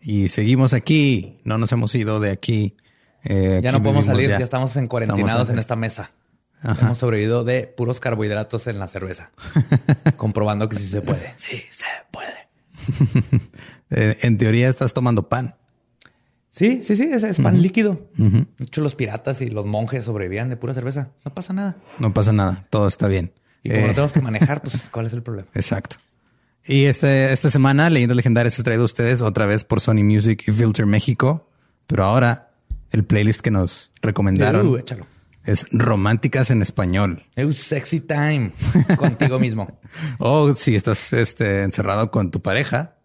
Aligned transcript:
Y 0.00 0.28
seguimos 0.28 0.72
aquí, 0.72 1.40
no 1.44 1.58
nos 1.58 1.72
hemos 1.72 1.94
ido 1.94 2.20
de 2.20 2.30
aquí. 2.30 2.76
Eh, 3.24 3.60
ya 3.62 3.72
no 3.72 3.82
podemos 3.82 4.06
salir, 4.06 4.30
ya. 4.30 4.38
estamos 4.38 4.76
en 4.76 4.86
cuarentinados 4.86 5.50
en, 5.50 5.58
esta 5.58 5.76
mesa. 5.76 6.10
Hemos 6.62 6.98
sobrevivido 6.98 7.44
de 7.44 7.66
puros 7.66 8.00
carbohidratos 8.00 8.66
en 8.66 8.78
la 8.78 8.88
cerveza, 8.88 9.30
comprobando 10.16 10.68
que 10.68 10.76
sí 10.76 10.84
se 10.84 11.02
puede. 11.02 11.34
Sí, 11.36 11.62
se 11.70 11.84
puede. 12.10 13.48
Eh, 13.90 14.18
en 14.20 14.36
teoría 14.36 14.68
estás 14.68 14.92
tomando 14.92 15.30
pan. 15.30 15.56
Sí, 16.50 16.82
sí, 16.82 16.94
sí, 16.94 17.08
es, 17.10 17.40
pan 17.40 17.62
líquido. 17.62 18.10
De 18.16 18.44
hecho, 18.60 18.82
los 18.82 18.94
piratas 18.94 19.40
y 19.40 19.48
los 19.48 19.64
monjes 19.64 20.04
sobrevivían 20.04 20.50
de 20.50 20.58
pura 20.58 20.74
cerveza. 20.74 21.12
No 21.24 21.32
pasa 21.32 21.54
nada. 21.54 21.76
No 21.98 22.12
pasa 22.12 22.34
nada, 22.34 22.66
todo 22.68 22.86
está 22.86 23.08
bien. 23.08 23.32
Y 23.62 23.70
como 23.70 23.86
no 23.86 23.86
eh, 23.86 23.94
tenemos 23.94 24.12
que 24.12 24.20
manejar, 24.20 24.60
pues, 24.60 24.88
¿cuál 24.92 25.06
es 25.06 25.14
el 25.14 25.22
problema? 25.22 25.48
Exacto. 25.54 25.96
Y 26.68 26.84
este, 26.84 27.32
esta 27.32 27.48
semana, 27.48 27.88
Leyendas 27.88 28.16
Legendarias, 28.16 28.58
he 28.58 28.62
traído 28.62 28.82
a 28.82 28.84
ustedes 28.84 29.22
otra 29.22 29.46
vez 29.46 29.64
por 29.64 29.80
Sony 29.80 30.04
Music 30.04 30.44
y 30.46 30.52
Filter 30.52 30.84
México. 30.84 31.48
Pero 31.86 32.04
ahora, 32.04 32.50
el 32.90 33.04
playlist 33.04 33.40
que 33.40 33.50
nos 33.50 33.90
recomendaron 34.02 34.68
uh, 34.68 34.76
échalo. 34.76 35.06
es 35.44 35.66
Románticas 35.72 36.50
en 36.50 36.60
Español. 36.60 37.24
Es 37.36 37.56
sexy 37.56 38.00
time 38.00 38.52
contigo 38.98 39.38
mismo. 39.38 39.78
o 40.18 40.54
si 40.54 40.76
estás 40.76 41.14
este, 41.14 41.62
encerrado 41.62 42.10
con 42.10 42.30
tu 42.30 42.42
pareja, 42.42 42.98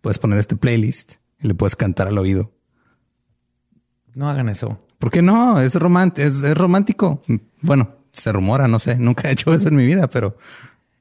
puedes 0.00 0.18
poner 0.18 0.38
este 0.38 0.56
playlist 0.56 1.16
y 1.42 1.48
le 1.48 1.54
puedes 1.54 1.76
cantar 1.76 2.08
al 2.08 2.16
oído. 2.16 2.54
No 4.14 4.30
hagan 4.30 4.48
eso. 4.48 4.82
¿Por 4.98 5.10
qué 5.10 5.20
no? 5.20 5.60
Es, 5.60 5.76
es, 5.76 6.42
es 6.42 6.56
romántico. 6.56 7.22
Bueno, 7.60 7.96
se 8.12 8.32
rumora, 8.32 8.66
no 8.66 8.78
sé. 8.78 8.96
Nunca 8.96 9.28
he 9.28 9.32
hecho 9.32 9.52
eso 9.52 9.68
en 9.68 9.76
mi 9.76 9.84
vida, 9.84 10.08
pero 10.08 10.38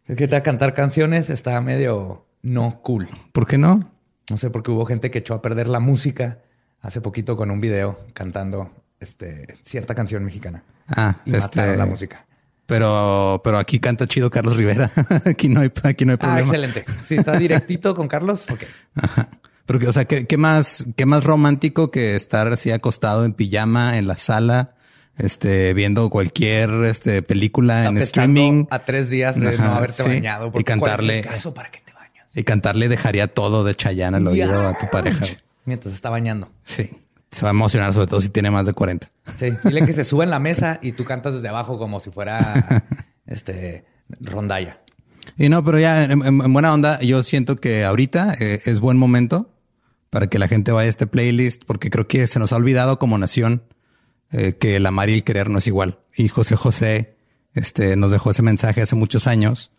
el 0.09 0.15
que 0.15 0.27
te 0.27 0.31
va 0.31 0.39
a 0.39 0.43
cantar 0.43 0.73
canciones 0.73 1.29
está 1.29 1.61
medio 1.61 2.25
no 2.41 2.81
cool. 2.81 3.07
¿Por 3.31 3.45
qué 3.45 3.59
no? 3.59 3.91
No 4.29 4.37
sé, 4.37 4.49
porque 4.49 4.71
hubo 4.71 4.85
gente 4.85 5.11
que 5.11 5.19
echó 5.19 5.35
a 5.35 5.41
perder 5.41 5.67
la 5.67 5.79
música 5.79 6.39
hace 6.81 6.99
poquito 6.99 7.37
con 7.37 7.51
un 7.51 7.61
video 7.61 7.99
cantando 8.13 8.71
este, 8.99 9.53
cierta 9.61 9.93
canción 9.93 10.25
mexicana. 10.25 10.63
Ah, 10.87 11.17
y 11.25 11.35
este, 11.35 11.77
la 11.77 11.85
música. 11.85 12.25
Pero, 12.65 13.39
pero 13.43 13.59
aquí 13.59 13.79
canta 13.79 14.07
chido 14.07 14.31
Carlos 14.31 14.57
Rivera. 14.57 14.91
aquí 15.25 15.47
no 15.47 15.61
hay, 15.61 15.71
aquí 15.83 16.05
no 16.05 16.13
hay 16.13 16.15
ah, 16.15 16.19
problema. 16.19 16.37
Ah, 16.37 16.41
excelente. 16.41 16.85
Si 17.03 17.15
está 17.15 17.37
directito 17.37 17.93
con 17.93 18.07
Carlos, 18.07 18.47
ok. 18.49 18.63
Ajá. 18.95 19.29
Pero, 19.67 19.87
o 19.87 19.93
sea, 19.93 20.05
¿qué, 20.05 20.25
¿qué, 20.25 20.37
más, 20.37 20.87
qué 20.95 21.05
más 21.05 21.23
romántico 21.23 21.91
que 21.91 22.15
estar 22.15 22.47
así 22.47 22.71
acostado 22.71 23.25
en 23.25 23.33
pijama 23.33 23.99
en 23.99 24.07
la 24.07 24.17
sala 24.17 24.73
este, 25.19 25.73
viendo 25.73 26.09
cualquier 26.09 26.69
este, 26.85 27.21
película 27.21 27.85
en 27.85 27.97
streaming. 27.97 28.65
A 28.69 28.79
tres 28.79 29.09
días 29.09 29.39
de 29.39 29.57
no 29.57 29.75
haberte 29.75 30.03
bañado. 30.03 30.51
Y 30.55 30.63
cantarle. 30.63 31.21
caso 31.21 31.53
para 31.53 31.69
que 31.69 31.81
te 31.81 31.93
bañas? 31.93 32.25
Y 32.35 32.43
cantarle 32.43 32.89
dejaría 32.89 33.27
todo 33.27 33.63
de 33.63 33.75
Chayanne 33.75 34.17
al 34.17 34.27
oído 34.27 34.67
a 34.67 34.77
tu 34.77 34.89
pareja. 34.89 35.25
Mientras 35.65 35.93
está 35.93 36.09
bañando. 36.09 36.49
Sí. 36.63 36.89
Se 37.31 37.43
va 37.43 37.49
a 37.49 37.51
emocionar, 37.51 37.93
sobre 37.93 38.07
todo 38.07 38.21
si 38.21 38.29
tiene 38.29 38.49
más 38.49 38.65
de 38.65 38.73
40. 38.73 39.07
Sí. 39.37 39.49
Dile 39.63 39.85
que 39.85 39.93
se 39.93 40.03
sube 40.03 40.23
en 40.23 40.31
la 40.31 40.39
mesa 40.39 40.79
y 40.81 40.93
tú 40.93 41.05
cantas 41.05 41.35
desde 41.35 41.49
abajo 41.49 41.77
como 41.77 41.99
si 41.99 42.09
fuera 42.09 42.87
este 43.27 43.85
rondalla. 44.19 44.79
Y 45.37 45.49
no, 45.49 45.63
pero 45.63 45.79
ya 45.79 46.05
en, 46.05 46.53
buena 46.53 46.73
onda, 46.73 46.99
yo 47.01 47.21
siento 47.23 47.55
que 47.55 47.83
ahorita 47.83 48.33
eh, 48.39 48.61
es 48.65 48.79
buen 48.79 48.97
momento 48.97 49.53
para 50.09 50.27
que 50.27 50.39
la 50.39 50.47
gente 50.47 50.71
vaya 50.71 50.87
a 50.87 50.89
este 50.89 51.05
playlist, 51.05 51.63
porque 51.65 51.91
creo 51.91 52.07
que 52.07 52.25
se 52.25 52.39
nos 52.39 52.51
ha 52.51 52.55
olvidado 52.55 52.97
como 52.97 53.17
nación 53.17 53.61
eh, 54.31 54.53
que 54.53 54.75
el 54.75 54.85
amar 54.85 55.09
y 55.09 55.15
el 55.15 55.23
querer 55.23 55.49
no 55.49 55.59
es 55.59 55.67
igual. 55.67 55.99
Y 56.15 56.27
José 56.27 56.55
José 56.55 57.15
este, 57.53 57.95
nos 57.95 58.11
dejó 58.11 58.31
ese 58.31 58.43
mensaje 58.43 58.81
hace 58.81 58.95
muchos 58.95 59.27
años 59.27 59.71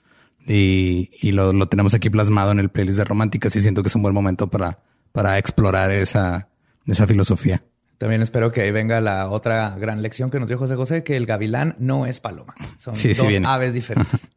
y, 0.47 1.11
y 1.21 1.33
lo, 1.33 1.53
lo, 1.53 1.69
tenemos 1.69 1.95
aquí 1.95 2.11
plasmado 2.11 2.51
en 2.53 2.59
el 2.59 2.71
playlist 2.71 2.99
de 2.99 3.05
románticas 3.05 3.55
y 3.57 3.63
siento 3.63 3.83
que 3.83 3.89
es 3.89 3.95
un 3.95 4.03
buen 4.03 4.15
momento 4.15 4.49
para, 4.49 4.81
para 5.13 5.39
explorar 5.39 5.91
esa, 5.91 6.49
esa 6.87 7.07
filosofía. 7.07 7.63
También 7.99 8.23
espero 8.23 8.51
que 8.51 8.63
ahí 8.63 8.71
venga 8.71 9.01
la 9.03 9.29
otra 9.29 9.77
gran 9.79 10.01
lección 10.01 10.31
que 10.31 10.41
nos 10.41 10.49
dio 10.49 10.57
José 10.57 10.75
José, 10.75 11.05
que 11.05 11.17
el 11.17 11.27
gavilán 11.27 11.77
no 11.79 12.07
es 12.07 12.19
paloma. 12.19 12.55
Son 12.79 12.95
dos 12.95 13.45
aves 13.45 13.75
diferentes. 13.75 14.31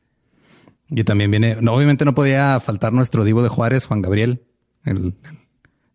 y 0.90 1.04
también 1.06 1.32
viene, 1.32 1.56
no, 1.62 1.74
obviamente 1.74 2.04
no 2.04 2.14
podía 2.14 2.60
faltar 2.60 2.92
nuestro 2.92 3.24
divo 3.24 3.42
de 3.42 3.48
Juárez, 3.48 3.86
Juan 3.86 4.02
Gabriel, 4.02 4.44
el, 4.84 5.16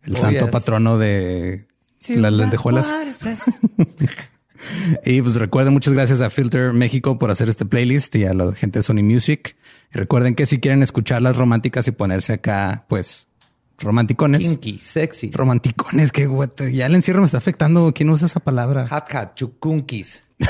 el, 0.01 0.17
santo 0.17 0.49
patrono 0.49 0.97
de 0.97 1.67
las 2.07 2.33
lentejuelas. 2.33 2.93
y 5.05 5.21
pues 5.21 5.35
recuerden, 5.35 5.73
muchas 5.73 5.93
gracias 5.93 6.21
a 6.21 6.29
Filter 6.29 6.73
México 6.73 7.17
por 7.17 7.31
hacer 7.31 7.49
este 7.49 7.65
playlist 7.65 8.15
y 8.15 8.25
a 8.25 8.33
la 8.33 8.53
gente 8.53 8.79
de 8.79 8.83
Sony 8.83 9.03
Music. 9.03 9.55
Y 9.93 9.97
recuerden 9.97 10.35
que 10.35 10.45
si 10.45 10.59
quieren 10.59 10.83
escuchar 10.83 11.21
las 11.21 11.35
románticas 11.37 11.87
y 11.87 11.91
ponerse 11.91 12.33
acá, 12.33 12.85
pues 12.87 13.27
romanticones. 13.79 14.41
Kinky, 14.41 14.79
sexy. 14.79 15.31
Romanticones, 15.31 16.11
que 16.11 16.27
ya 16.71 16.85
el 16.85 16.95
encierro 16.95 17.21
me 17.21 17.25
está 17.25 17.37
afectando. 17.37 17.93
¿Quién 17.93 18.09
usa 18.09 18.27
esa 18.27 18.39
palabra? 18.39 18.87
Hot 18.87 19.13
hat, 19.13 19.35
chukunkis. 19.35 20.23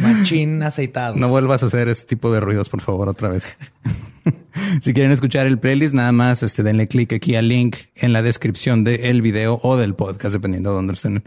Machín 0.00 0.62
aceitado. 0.62 1.16
No 1.16 1.28
vuelvas 1.28 1.62
a 1.62 1.66
hacer 1.66 1.88
ese 1.88 2.06
tipo 2.06 2.30
de 2.30 2.40
ruidos, 2.40 2.68
por 2.68 2.82
favor, 2.82 3.08
otra 3.08 3.30
vez. 3.30 3.48
si 4.80 4.92
quieren 4.94 5.12
escuchar 5.12 5.46
el 5.46 5.58
playlist, 5.58 5.94
nada 5.94 6.12
más 6.12 6.42
este, 6.42 6.62
denle 6.62 6.88
clic 6.88 7.12
aquí 7.12 7.34
al 7.34 7.48
link 7.48 7.76
en 7.94 8.12
la 8.12 8.22
descripción 8.22 8.84
del 8.84 9.22
video 9.22 9.60
o 9.62 9.76
del 9.76 9.94
podcast, 9.94 10.32
dependiendo 10.34 10.70
de 10.70 10.76
dónde 10.76 10.94
estén 10.94 11.24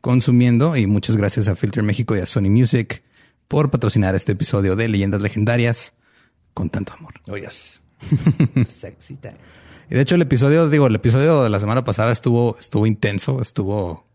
consumiendo. 0.00 0.76
Y 0.76 0.86
muchas 0.86 1.16
gracias 1.16 1.48
a 1.48 1.56
Filter 1.56 1.82
México 1.82 2.16
y 2.16 2.20
a 2.20 2.26
Sony 2.26 2.50
Music 2.50 3.02
por 3.48 3.70
patrocinar 3.70 4.14
este 4.14 4.32
episodio 4.32 4.76
de 4.76 4.88
Leyendas 4.88 5.20
Legendarias 5.20 5.94
con 6.54 6.70
tanto 6.70 6.92
amor. 6.94 7.14
Oh, 7.28 7.36
yes. 7.36 7.80
Sexy 8.66 9.16
time. 9.16 9.36
Y 9.90 9.94
de 9.94 10.00
hecho, 10.00 10.14
el 10.14 10.22
episodio, 10.22 10.68
digo, 10.68 10.86
el 10.86 10.94
episodio 10.94 11.42
de 11.42 11.50
la 11.50 11.60
semana 11.60 11.84
pasada 11.84 12.12
estuvo, 12.12 12.56
estuvo 12.58 12.86
intenso, 12.86 13.40
estuvo. 13.40 14.06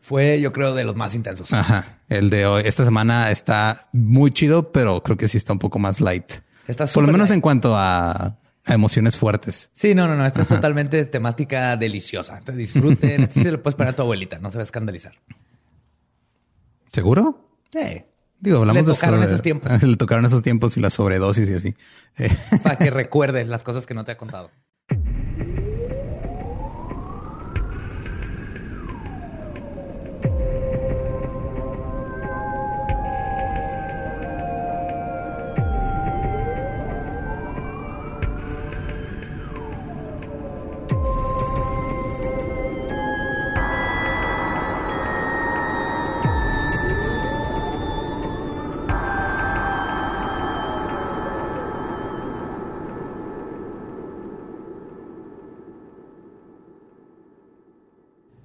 Fue, 0.00 0.40
yo 0.40 0.52
creo, 0.52 0.74
de 0.74 0.84
los 0.84 0.96
más 0.96 1.14
intensos. 1.14 1.52
Ajá. 1.52 2.00
El 2.08 2.28
de 2.28 2.46
hoy, 2.46 2.62
esta 2.66 2.84
semana 2.84 3.30
está 3.30 3.88
muy 3.92 4.32
chido, 4.32 4.72
pero 4.72 5.02
creo 5.02 5.16
que 5.16 5.28
sí 5.28 5.36
está 5.36 5.52
un 5.52 5.60
poco 5.60 5.78
más 5.78 6.00
light. 6.00 6.32
Por 6.76 7.04
lo 7.04 7.12
menos 7.12 7.30
en 7.30 7.40
cuanto 7.40 7.76
a, 7.76 8.38
emociones 8.66 9.16
fuertes. 9.16 9.70
Sí, 9.72 9.94
no, 9.94 10.06
no, 10.06 10.16
no. 10.16 10.26
Esta 10.26 10.42
es 10.42 10.48
totalmente 10.48 11.04
temática 11.06 11.76
deliciosa. 11.76 12.40
Te 12.40 12.52
disfruten. 12.52 13.22
Este 13.24 13.42
se 13.42 13.52
lo 13.52 13.62
puedes 13.62 13.76
poner 13.76 13.92
a 13.92 13.96
tu 13.96 14.02
abuelita. 14.02 14.38
No 14.38 14.50
se 14.50 14.58
va 14.58 14.62
a 14.62 14.64
escandalizar. 14.64 15.12
¿Seguro? 16.92 17.48
Sí. 17.72 18.04
Digo, 18.40 18.58
hablamos 18.58 18.86
Le 18.86 18.94
tocaron 18.94 19.22
esos 19.22 19.42
tiempos. 19.42 19.82
Le 19.82 19.96
tocaron 19.96 20.24
esos 20.24 20.42
tiempos 20.42 20.76
y 20.76 20.80
la 20.80 20.90
sobredosis 20.90 21.48
y 21.50 21.54
así. 21.54 21.74
Para 22.62 22.76
que 22.76 22.90
recuerde 22.90 23.44
las 23.44 23.62
cosas 23.62 23.86
que 23.86 23.94
no 23.94 24.04
te 24.04 24.12
ha 24.12 24.16
contado. 24.16 24.50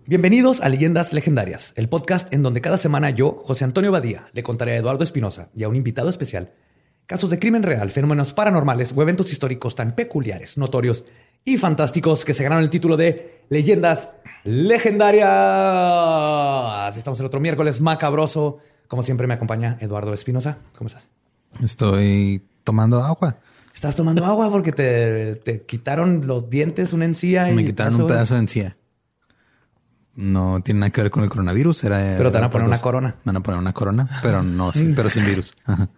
Bienvenidos 0.08 0.62
a 0.62 0.70
Leyendas 0.70 1.14
Legendarias, 1.14 1.74
el 1.76 1.90
podcast 1.90 2.32
en 2.32 2.44
donde 2.44 2.62
cada 2.62 2.78
semana 2.78 3.10
yo, 3.10 3.42
José 3.44 3.64
Antonio 3.64 3.92
Badía, 3.92 4.28
le 4.34 4.44
contaré 4.44 4.74
a 4.74 4.76
Eduardo 4.76 5.04
Espinosa 5.04 5.50
y 5.56 5.64
a 5.64 5.68
un 5.68 5.76
invitado 5.76 6.10
especial 6.10 6.52
casos 7.08 7.32
de 7.32 7.40
crimen 7.40 7.64
real, 7.64 7.90
fenómenos 7.90 8.32
paranormales 8.36 8.94
o 8.96 9.02
eventos 9.02 9.32
históricos 9.32 9.74
tan 9.74 9.96
peculiares, 9.96 10.60
notorios 10.60 11.06
y 11.44 11.58
fantásticos 11.58 12.24
que 12.24 12.36
se 12.36 12.44
ganaron 12.44 12.64
el 12.64 12.70
título 12.70 12.98
de 12.98 13.46
Leyendas 13.50 14.10
Legendarias. 14.44 15.26
Estamos 16.96 17.20
el 17.20 17.26
otro 17.26 17.40
miércoles 17.40 17.82
macabroso. 17.82 18.60
Como 18.88 19.02
siempre 19.02 19.26
me 19.26 19.34
acompaña 19.34 19.80
Eduardo 19.82 20.14
Espinosa. 20.14 20.60
¿Cómo 20.78 20.88
estás? 20.90 21.08
Estoy 21.64 22.44
tomando 22.64 23.04
agua. 23.04 23.38
Estás 23.74 23.96
tomando 23.96 24.24
agua 24.24 24.52
porque 24.52 24.72
te, 24.72 25.38
te 25.38 25.64
quitaron 25.64 26.28
los 26.28 26.48
dientes, 26.48 26.94
una 26.94 27.06
encía. 27.06 27.46
Me 27.46 27.64
y 27.64 27.66
quitaron 27.66 28.02
un 28.02 28.08
pedazo 28.08 28.36
de 28.36 28.42
encía. 28.42 28.78
No 30.16 30.62
tiene 30.64 30.80
nada 30.82 30.90
que 30.92 31.02
ver 31.02 31.12
con 31.12 31.24
el 31.24 31.30
coronavirus. 31.30 31.84
Era, 31.84 32.16
Pero 32.18 32.32
te 32.32 32.38
van 32.38 32.46
a 32.46 32.50
poner 32.50 32.68
una 32.68 32.80
corona. 32.80 33.16
Van 33.26 33.36
a 33.36 33.40
poner 33.42 33.60
una 33.60 33.74
corona, 33.74 34.10
pero 34.24 34.42
no, 34.44 34.72
sí, 34.72 34.92
pero 34.96 35.10
sin 35.10 35.26
virus. 35.26 35.56
Ajá. 35.66 35.90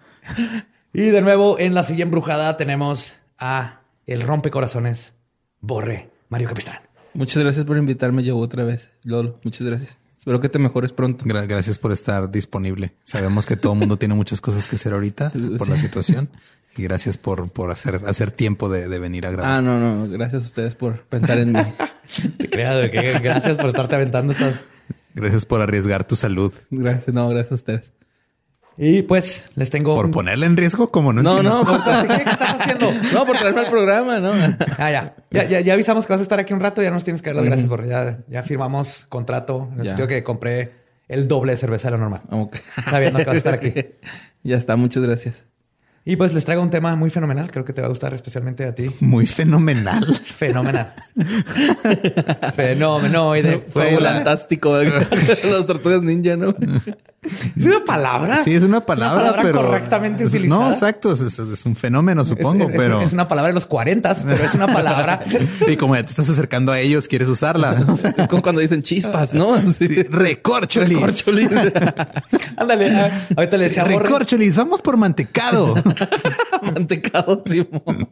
Y 0.93 1.01
de 1.11 1.21
nuevo 1.21 1.59
en 1.59 1.73
la 1.73 1.83
silla 1.83 2.03
embrujada 2.03 2.57
tenemos 2.57 3.15
a 3.37 3.81
el 4.07 4.21
rompecorazones 4.23 5.13
Borre 5.61 6.09
Mario 6.29 6.47
Capistrán. 6.49 6.79
Muchas 7.13 7.41
gracias 7.43 7.65
por 7.65 7.77
invitarme 7.77 8.23
yo 8.23 8.37
otra 8.37 8.63
vez, 8.63 8.91
Lolo. 9.03 9.39
Muchas 9.43 9.65
gracias. 9.67 9.97
Espero 10.17 10.39
que 10.41 10.49
te 10.49 10.59
mejores 10.59 10.91
pronto. 10.91 11.23
Gra- 11.25 11.47
gracias 11.47 11.77
por 11.77 11.91
estar 11.91 12.29
disponible. 12.29 12.93
Sabemos 13.03 13.45
que 13.45 13.55
todo 13.55 13.73
el 13.73 13.79
mundo 13.79 13.97
tiene 13.97 14.13
muchas 14.15 14.41
cosas 14.41 14.67
que 14.67 14.75
hacer 14.75 14.93
ahorita 14.93 15.31
por 15.57 15.69
la 15.69 15.77
situación. 15.77 16.29
Y 16.77 16.83
gracias 16.83 17.17
por, 17.17 17.49
por 17.49 17.71
hacer, 17.71 18.01
hacer 18.05 18.29
tiempo 18.31 18.69
de, 18.69 18.87
de 18.87 18.99
venir 18.99 19.25
a 19.25 19.31
grabar. 19.31 19.51
Ah, 19.51 19.61
no, 19.61 19.79
no. 19.79 20.07
Gracias 20.09 20.43
a 20.43 20.45
ustedes 20.45 20.75
por 20.75 21.01
pensar 21.05 21.39
en 21.39 21.51
mí. 21.53 21.59
Te 22.37 22.47
de 22.57 22.91
que 22.91 23.19
gracias 23.19 23.57
por 23.57 23.67
estarte 23.69 23.95
aventando 23.95 24.33
estas. 24.33 24.61
Gracias 25.15 25.45
por 25.45 25.61
arriesgar 25.61 26.03
tu 26.03 26.15
salud. 26.15 26.53
Gracias, 26.69 27.13
no, 27.13 27.27
gracias 27.29 27.51
a 27.51 27.55
ustedes. 27.55 27.93
Y 28.77 29.01
pues 29.01 29.49
les 29.55 29.71
tengo. 29.71 29.95
Por 29.95 30.05
un- 30.05 30.11
ponerla 30.11 30.45
en 30.45 30.55
riesgo, 30.55 30.91
como 30.91 31.11
no 31.11 31.23
No, 31.23 31.37
entiendo. 31.37 31.63
no, 31.63 31.83
por, 31.83 32.07
¿Qué, 32.15 32.29
estás 32.29 32.61
haciendo? 32.61 32.93
no, 33.11 33.25
por 33.25 33.35
traerme 33.37 33.61
al 33.61 33.71
programa, 33.71 34.19
¿no? 34.19 34.31
Ah, 34.77 34.91
ya. 34.91 35.15
Ya, 35.31 35.45
ya. 35.45 35.59
ya 35.61 35.73
avisamos 35.73 36.05
que 36.05 36.13
vas 36.13 36.19
a 36.19 36.23
estar 36.23 36.39
aquí 36.39 36.53
un 36.53 36.59
rato. 36.59 36.83
Ya 36.83 36.91
nos 36.91 37.03
tienes 37.03 37.23
que 37.23 37.29
dar 37.31 37.37
las 37.37 37.45
gracias, 37.45 37.67
Borre. 37.67 37.87
Ya, 37.87 38.19
ya 38.27 38.43
firmamos 38.43 39.07
contrato 39.09 39.67
en 39.73 39.79
el 39.79 39.85
Ya. 39.85 39.89
sentido 39.91 40.07
que 40.07 40.23
compré 40.23 40.73
el 41.07 41.27
doble 41.27 41.53
de 41.53 41.57
cerveza 41.57 41.87
de 41.87 41.93
lo 41.93 41.97
normal. 41.97 42.21
Sabiendo 42.87 43.17
que 43.17 43.25
vas 43.25 43.33
a 43.33 43.37
estar 43.37 43.53
aquí. 43.55 43.73
ya 44.43 44.57
está, 44.57 44.75
muchas 44.75 45.01
gracias. 45.01 45.43
Y 46.09 46.15
pues 46.15 46.33
les 46.33 46.45
traigo 46.45 46.63
un 46.63 46.69
tema 46.69 46.95
muy 46.95 47.09
fenomenal. 47.09 47.51
Creo 47.51 47.65
que 47.65 47.73
te 47.73 47.81
va 47.81 47.87
a 47.87 47.89
gustar 47.89 48.13
especialmente 48.13 48.63
a 48.63 48.73
ti. 48.73 48.89
Muy 49.01 49.25
fenomenal. 49.25 50.15
Fenomenal. 50.15 50.93
Fenomenoide. 52.55 53.61
Fue 53.67 53.99
fantástico. 53.99 54.77
Las 55.43 55.65
tortugas 55.65 56.01
ninja, 56.01 56.37
¿no? 56.37 56.55
¿Es 57.55 57.65
una 57.65 57.83
palabra? 57.85 58.43
Sí, 58.43 58.53
es 58.53 58.63
una 58.63 58.81
palabra, 58.85 59.17
palabra 59.17 59.41
pero. 59.43 59.61
correctamente 59.63 60.23
es- 60.23 60.29
utilizada. 60.29 60.61
No, 60.67 60.71
exacto. 60.71 61.11
Es, 61.13 61.21
es- 61.21 61.65
un 61.65 61.75
fenómeno, 61.75 62.23
supongo, 62.25 62.65
Es- 62.65 62.71
es- 62.71 62.77
pero. 62.77 63.01
Es 63.01 63.13
una 63.13 63.27
palabra 63.27 63.49
de 63.49 63.53
los 63.55 63.65
40, 63.65 64.15
pero 64.25 64.43
es 64.43 64.53
una 64.53 64.67
palabra. 64.67 65.21
Y 65.67 65.75
como 65.75 65.95
ya 65.95 66.03
te 66.03 66.09
estás 66.09 66.29
acercando 66.29 66.71
a 66.71 66.79
ellos, 66.79 67.07
quieres 67.07 67.27
usarla. 67.29 67.73
¿no? 67.73 67.93
Es 68.17 68.27
como 68.27 68.41
cuando 68.41 68.61
dicen 68.61 68.81
chispas, 68.81 69.33
¿no? 69.33 69.57
Sí. 69.73 69.87
Recorcholis. 70.03 70.95
Recorcholis. 70.99 71.49
Ándale. 72.57 72.91
ah, 72.95 73.27
Ahorita 73.35 73.57
le 73.57 73.63
decía 73.65 73.83
a 73.83 73.85
Borre. 73.85 74.05
Recorcholis, 74.05 74.55
vamos 74.55 74.81
por 74.81 74.97
mantecado. 74.97 75.73
Mantecado, 76.61 77.43
Simón. 77.45 78.09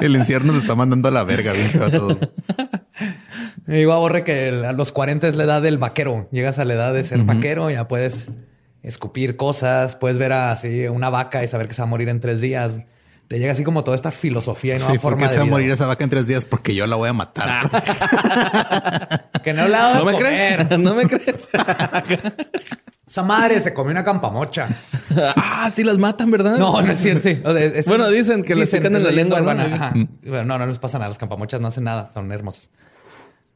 El 0.00 0.16
encierro 0.16 0.44
nos 0.44 0.56
está 0.56 0.74
mandando 0.74 1.08
a 1.08 1.10
la 1.12 1.24
verga, 1.24 1.52
bien 1.52 1.70
a 1.82 1.90
todos. 1.90 2.18
Digo 3.66 3.92
a 3.92 3.98
Borre 3.98 4.24
que 4.24 4.48
el- 4.48 4.64
a 4.64 4.72
los 4.72 4.92
40 4.92 5.28
es 5.28 5.36
la 5.36 5.44
edad 5.44 5.62
del 5.62 5.78
vaquero. 5.78 6.28
Llegas 6.32 6.58
a 6.58 6.64
la 6.64 6.74
edad 6.74 6.92
de 6.94 7.04
ser 7.04 7.20
vaquero, 7.20 7.70
ya 7.70 7.88
puedes 7.88 8.26
escupir 8.82 9.36
cosas, 9.36 9.96
puedes 9.96 10.18
ver 10.18 10.32
a, 10.32 10.50
así 10.50 10.86
una 10.88 11.08
vaca 11.10 11.44
y 11.44 11.48
saber 11.48 11.68
que 11.68 11.74
se 11.74 11.82
va 11.82 11.86
a 11.86 11.90
morir 11.90 12.08
en 12.08 12.20
tres 12.20 12.40
días. 12.40 12.78
Te 13.28 13.38
llega 13.38 13.52
así 13.52 13.64
como 13.64 13.82
toda 13.84 13.96
esta 13.96 14.10
filosofía 14.10 14.74
y 14.74 14.78
nueva 14.78 14.92
Sí, 14.92 14.98
¿por 14.98 15.12
forma 15.12 15.18
qué 15.18 15.28
de 15.28 15.28
se 15.30 15.36
va 15.38 15.44
a 15.44 15.46
morir 15.46 15.70
esa 15.70 15.86
vaca 15.86 16.04
en 16.04 16.10
tres 16.10 16.26
días? 16.26 16.44
Porque 16.44 16.74
yo 16.74 16.86
la 16.86 16.96
voy 16.96 17.08
a 17.08 17.12
matar. 17.14 17.70
Que 19.42 19.52
no 19.52 19.68
dado 19.68 20.00
¿No 20.00 20.04
me 20.04 20.12
comer. 20.12 20.66
crees? 20.66 20.78
¿No 20.78 20.94
me 20.94 21.04
crees? 21.06 21.48
Esa 23.06 23.22
madre 23.22 23.60
se 23.60 23.74
comió 23.74 23.90
una 23.90 24.04
campamocha. 24.04 24.68
ah, 25.36 25.70
sí 25.74 25.82
las 25.84 25.98
matan, 25.98 26.30
¿verdad? 26.30 26.56
No, 26.58 26.80
no 26.80 26.92
es 26.92 26.98
cierto. 26.98 27.22
sí. 27.24 27.40
O 27.44 27.52
sea, 27.52 27.62
es 27.64 27.86
Bueno, 27.86 28.08
dicen 28.08 28.42
que 28.44 28.54
le 28.54 28.66
pican 28.66 28.94
en 28.96 29.04
la 29.04 29.10
lengua, 29.10 29.40
urbana. 29.40 29.64
Ajá. 29.64 29.92
Bueno, 30.22 30.44
no, 30.44 30.58
no 30.58 30.66
les 30.66 30.78
pasa 30.78 30.98
nada. 30.98 31.08
Las 31.08 31.18
campamochas 31.18 31.60
no 31.60 31.68
hacen 31.68 31.84
nada. 31.84 32.10
Son 32.14 32.30
hermosas. 32.32 32.70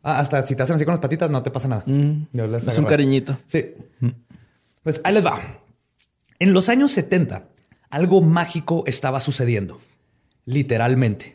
Ah, 0.08 0.20
hasta 0.20 0.46
si 0.46 0.54
te 0.54 0.62
hacen 0.62 0.76
así 0.76 0.84
con 0.84 0.92
las 0.92 1.00
patitas, 1.00 1.28
no 1.30 1.42
te 1.42 1.50
pasa 1.50 1.66
nada. 1.66 1.82
Mm, 1.84 2.28
Yo 2.32 2.46
les 2.46 2.64
es 2.64 2.78
un 2.78 2.84
cariñito. 2.84 3.36
Sí. 3.48 3.72
Pues 4.84 5.00
ahí 5.02 5.12
les 5.12 5.26
va. 5.26 5.40
En 6.38 6.52
los 6.52 6.68
años 6.68 6.92
70, 6.92 7.48
algo 7.90 8.22
mágico 8.22 8.84
estaba 8.86 9.20
sucediendo. 9.20 9.80
Literalmente. 10.44 11.34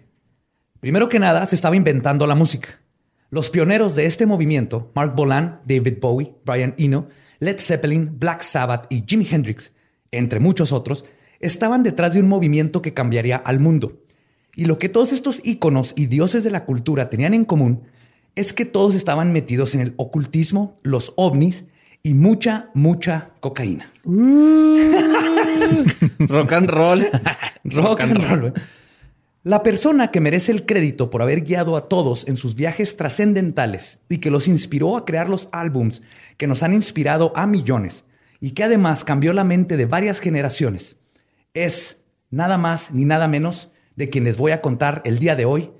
Primero 0.80 1.10
que 1.10 1.20
nada, 1.20 1.46
se 1.48 1.56
estaba 1.56 1.76
inventando 1.76 2.26
la 2.26 2.36
música. 2.36 2.80
Los 3.30 3.50
pioneros 3.50 3.94
de 3.98 4.06
este 4.06 4.26
movimiento, 4.26 4.90
Mark 4.96 5.16
Bolan, 5.18 5.60
David 5.66 5.98
Bowie, 6.00 6.34
Brian 6.46 6.74
Eno, 6.78 7.10
Led 7.40 7.60
Zeppelin, 7.60 8.18
Black 8.20 8.42
Sabbath 8.42 8.86
y 8.90 9.04
Jimi 9.06 9.28
Hendrix, 9.30 9.74
entre 10.12 10.40
muchos 10.40 10.72
otros, 10.72 11.04
estaban 11.42 11.84
detrás 11.84 12.14
de 12.14 12.22
un 12.22 12.30
movimiento 12.30 12.82
que 12.82 12.94
cambiaría 12.94 13.36
al 13.36 13.60
mundo. 13.60 14.00
Y 14.56 14.64
lo 14.64 14.78
que 14.78 14.88
todos 14.88 15.12
estos 15.12 15.42
íconos 15.44 15.94
y 15.98 16.06
dioses 16.06 16.46
de 16.46 16.52
la 16.52 16.64
cultura 16.64 17.10
tenían 17.10 17.34
en 17.34 17.44
común 17.44 17.84
es 18.36 18.54
que 18.54 18.66
todos 18.66 18.96
estaban 18.96 19.32
metidos 19.32 19.76
en 19.76 19.82
el 19.82 19.94
ocultismo, 19.98 20.80
los 20.84 21.14
ovnis 21.16 21.66
y 22.04 22.14
mucha, 22.14 22.70
mucha 22.74 23.32
cocaína. 23.40 23.92
Rock 26.20 26.54
and 26.54 26.70
roll. 26.70 27.10
Rock 27.64 28.02
and 28.02 28.18
roll. 28.18 28.54
La 29.44 29.64
persona 29.64 30.12
que 30.12 30.20
merece 30.20 30.52
el 30.52 30.66
crédito 30.66 31.10
por 31.10 31.22
haber 31.22 31.42
guiado 31.42 31.76
a 31.76 31.88
todos 31.88 32.28
en 32.28 32.36
sus 32.36 32.56
viajes 32.56 32.96
trascendentales 32.96 34.00
y 34.08 34.20
que 34.20 34.30
los 34.30 34.48
inspiró 34.48 34.98
a 34.98 35.06
crear 35.06 35.30
los 35.30 35.50
álbums 35.52 36.02
que 36.38 36.48
nos 36.48 36.62
han 36.62 36.74
inspirado 36.74 37.34
a 37.36 37.48
millones 37.48 38.06
y 38.40 38.52
que 38.52 38.64
además 38.64 39.04
cambió 39.04 39.34
la 39.34 39.44
mente 39.44 39.78
de 39.78 39.86
varias 39.86 40.20
generaciones 40.20 40.98
es 41.54 41.98
nada 42.30 42.58
más 42.58 42.92
ni 42.92 43.06
nada 43.06 43.28
menos 43.28 43.70
de 43.96 44.10
quien 44.10 44.24
les 44.24 44.38
voy 44.38 44.52
a 44.52 44.62
contar 44.62 45.02
el 45.06 45.20
día 45.20 45.36
de 45.36 45.46
hoy, 45.46 45.72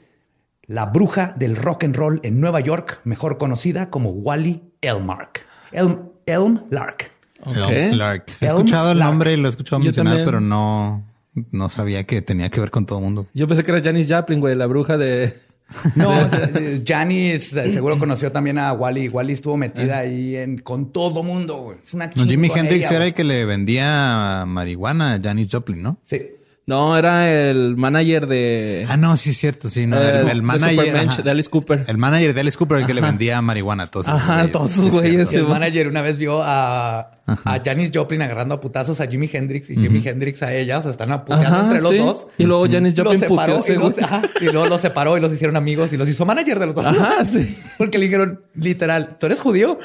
la 0.72 0.86
bruja 0.86 1.34
del 1.38 1.56
rock 1.56 1.84
and 1.84 1.96
roll 1.96 2.20
en 2.24 2.40
Nueva 2.40 2.60
York, 2.62 3.02
mejor 3.04 3.38
conocida 3.38 3.90
como 3.90 4.12
Wally 4.12 4.62
Elmark. 4.82 5.46
Elm, 5.72 6.10
Elm 6.26 6.64
Lark. 6.70 7.12
Ok. 7.44 7.56
Elm 7.70 7.98
Lark. 7.98 8.26
He 8.40 8.46
Elm 8.46 8.58
escuchado 8.58 8.92
el 8.92 9.00
Lark. 9.00 9.10
nombre 9.12 9.34
y 9.34 9.38
lo 9.38 9.48
he 9.48 9.52
escuchado 9.52 9.82
Yo 9.82 9.86
mencionar, 9.86 10.14
también. 10.14 10.26
pero 10.26 10.40
no, 10.40 11.04
no 11.52 11.70
sabía 11.70 12.04
que 12.06 12.22
tenía 12.22 12.50
que 12.50 12.60
ver 12.62 12.72
con 12.72 12.86
todo 12.86 13.00
el 13.00 13.06
mundo. 13.06 13.28
Yo 13.34 13.48
pensé 13.48 13.64
que 13.64 13.72
era 13.72 13.82
Janis 13.82 14.08
Joplin, 14.12 14.40
güey, 14.40 14.56
la 14.56 14.66
bruja 14.68 14.98
de... 14.98 15.34
No, 15.96 16.30
Janis 16.86 17.56
eh, 17.56 17.72
seguro 17.72 17.98
conoció 17.98 18.30
también 18.32 18.58
a 18.58 18.74
Wally. 18.74 19.08
Wally 19.08 19.34
estuvo 19.34 19.56
metida 19.56 20.00
ahí 20.00 20.36
en, 20.36 20.58
con 20.58 20.92
todo 20.92 21.24
mundo. 21.24 21.58
güey. 21.64 21.78
Es 21.84 21.94
una 21.94 22.08
No, 22.14 22.26
Jimi 22.26 22.50
Hendrix 22.54 22.92
era 22.92 23.06
el 23.06 23.14
que 23.14 23.24
le 23.24 23.46
vendía 23.46 24.44
marihuana 24.46 25.14
a 25.14 25.22
Janis 25.22 25.48
Joplin, 25.50 25.82
¿no? 25.82 25.98
Sí. 26.04 26.22
No, 26.68 26.96
era 26.96 27.30
el 27.32 27.76
manager 27.76 28.28
de... 28.28 28.86
Ah, 28.88 28.96
no, 28.96 29.18
sí 29.18 29.32
es 29.32 29.38
cierto, 29.38 29.68
sí. 29.70 29.88
No, 29.88 30.00
el, 30.00 30.30
el 30.30 30.42
manager. 30.44 30.96
Ajá. 30.96 31.22
de 31.22 31.32
Alice 31.32 31.50
Cooper. 31.50 31.86
El 31.88 31.98
manager 31.98 32.34
de 32.34 32.42
Alice 32.42 32.58
Cooper, 32.58 32.78
el 32.78 32.86
que 32.86 32.94
le 32.94 33.02
vendía 33.02 33.42
marihuana 33.42 33.84
a 33.84 33.88
todos. 33.88 34.08
Ajá, 34.08 34.36
güeyes. 34.36 34.52
todos 34.52 34.78
es 34.78 34.90
güeyes. 34.92 35.34
el 35.34 35.48
manager 35.48 35.88
una 35.88 36.02
vez 36.02 36.20
vio 36.20 36.42
a, 36.44 37.00
a 37.26 37.62
Janis 37.66 37.92
Joplin 37.94 38.22
agarrando 38.22 38.56
a 38.56 38.62
putazos 38.62 39.02
a 39.02 39.08
Jimi 39.08 39.30
Hendrix 39.32 39.72
y 39.72 39.76
Jimi 39.76 40.02
Hendrix 40.06 40.44
a 40.44 40.54
ella. 40.54 40.78
O 40.78 40.82
sea, 40.84 40.92
están 40.92 41.10
puteando 41.26 41.48
Ajá, 41.48 41.62
entre 41.66 41.82
los 41.82 41.92
sí. 41.92 41.98
dos. 41.98 42.28
Y 42.38 42.46
luego 42.46 42.68
Janis 42.70 42.96
Los 42.96 43.06
Joplin 43.06 43.20
separó 43.20 43.58
puteó 43.58 43.74
a 43.74 43.76
y, 43.76 43.80
los, 43.80 43.96
y 44.42 44.46
luego 44.46 44.66
los 44.68 44.82
separó 44.82 45.18
y 45.18 45.22
los 45.22 45.34
hicieron 45.34 45.58
amigos 45.58 45.92
y 45.94 45.98
los 45.98 46.08
hizo 46.08 46.26
manager 46.26 46.60
de 46.60 46.66
los 46.68 46.76
dos. 46.76 46.86
Ajá, 46.86 47.26
sí. 47.26 47.58
Porque 47.80 47.98
le 47.98 48.06
dijeron, 48.06 48.44
literal, 48.54 49.18
¿tú 49.20 49.26
eres 49.26 49.40
judío? 49.40 49.80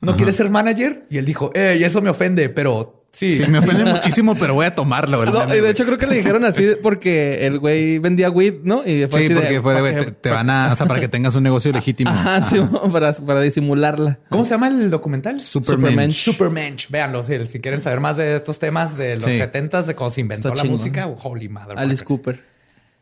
¿No 0.00 0.16
quieres 0.16 0.36
ser 0.36 0.50
manager? 0.50 1.04
Y 1.10 1.18
él 1.18 1.24
dijo, 1.24 1.50
eh, 1.54 1.76
y 1.78 1.84
eso 1.84 2.00
me 2.00 2.10
ofende, 2.10 2.48
pero 2.48 3.01
sí. 3.12 3.36
Sí, 3.36 3.46
me 3.46 3.58
ofende 3.58 3.84
muchísimo, 3.84 4.34
pero 4.34 4.54
voy 4.54 4.66
a 4.66 4.74
tomarlo. 4.74 5.24
No, 5.24 5.54
y 5.54 5.60
de 5.60 5.70
hecho 5.70 5.84
creo 5.84 5.98
que 5.98 6.06
le 6.06 6.16
dijeron 6.16 6.44
así 6.44 6.70
porque 6.82 7.46
el 7.46 7.58
güey 7.58 7.98
vendía 7.98 8.30
weed, 8.30 8.54
¿no? 8.64 8.78
Y 8.86 9.06
fue 9.06 9.20
Sí, 9.20 9.24
así 9.26 9.28
de- 9.28 9.34
porque 9.40 9.60
fue 9.60 9.74
de, 9.74 9.80
güey, 9.80 9.94
que- 9.96 10.04
te, 10.06 10.10
te 10.12 10.30
van 10.30 10.50
a, 10.50 10.72
o 10.72 10.76
sea, 10.76 10.86
para 10.86 10.98
que 11.00 11.08
tengas 11.08 11.34
un 11.34 11.42
negocio 11.42 11.70
legítimo. 11.72 12.10
Ajá, 12.10 12.42
sí, 12.42 12.58
para, 12.92 13.12
para 13.12 13.40
disimularla. 13.40 14.18
¿Cómo 14.30 14.44
se 14.44 14.50
llama 14.52 14.68
el 14.68 14.90
documental? 14.90 15.40
Supermensch. 15.40 16.24
Supermensch. 16.24 16.88
Véanlo, 16.90 17.22
si, 17.22 17.44
si 17.46 17.60
quieren 17.60 17.80
saber 17.82 18.00
más 18.00 18.16
de 18.16 18.36
estos 18.36 18.58
temas 18.58 18.96
de 18.96 19.16
los 19.16 19.24
Sí. 19.24 19.38
70s, 19.38 19.84
de 19.86 19.94
cómo 19.94 20.10
se 20.10 20.20
inventó 20.22 20.48
Está 20.48 20.56
la 20.56 20.62
chingón. 20.62 20.78
música. 20.78 21.06
Holy 21.22 21.48
mother. 21.48 21.78
Alice 21.78 22.04
Cooper. 22.04 22.40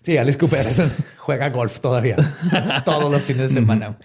Sí, 0.03 0.17
Alice 0.17 0.39
Cooper 0.39 0.65
juega 1.19 1.51
golf 1.51 1.79
todavía. 1.81 2.17
Todos 2.85 3.11
los 3.11 3.23
fines 3.23 3.51
de 3.51 3.61
semana. 3.61 3.97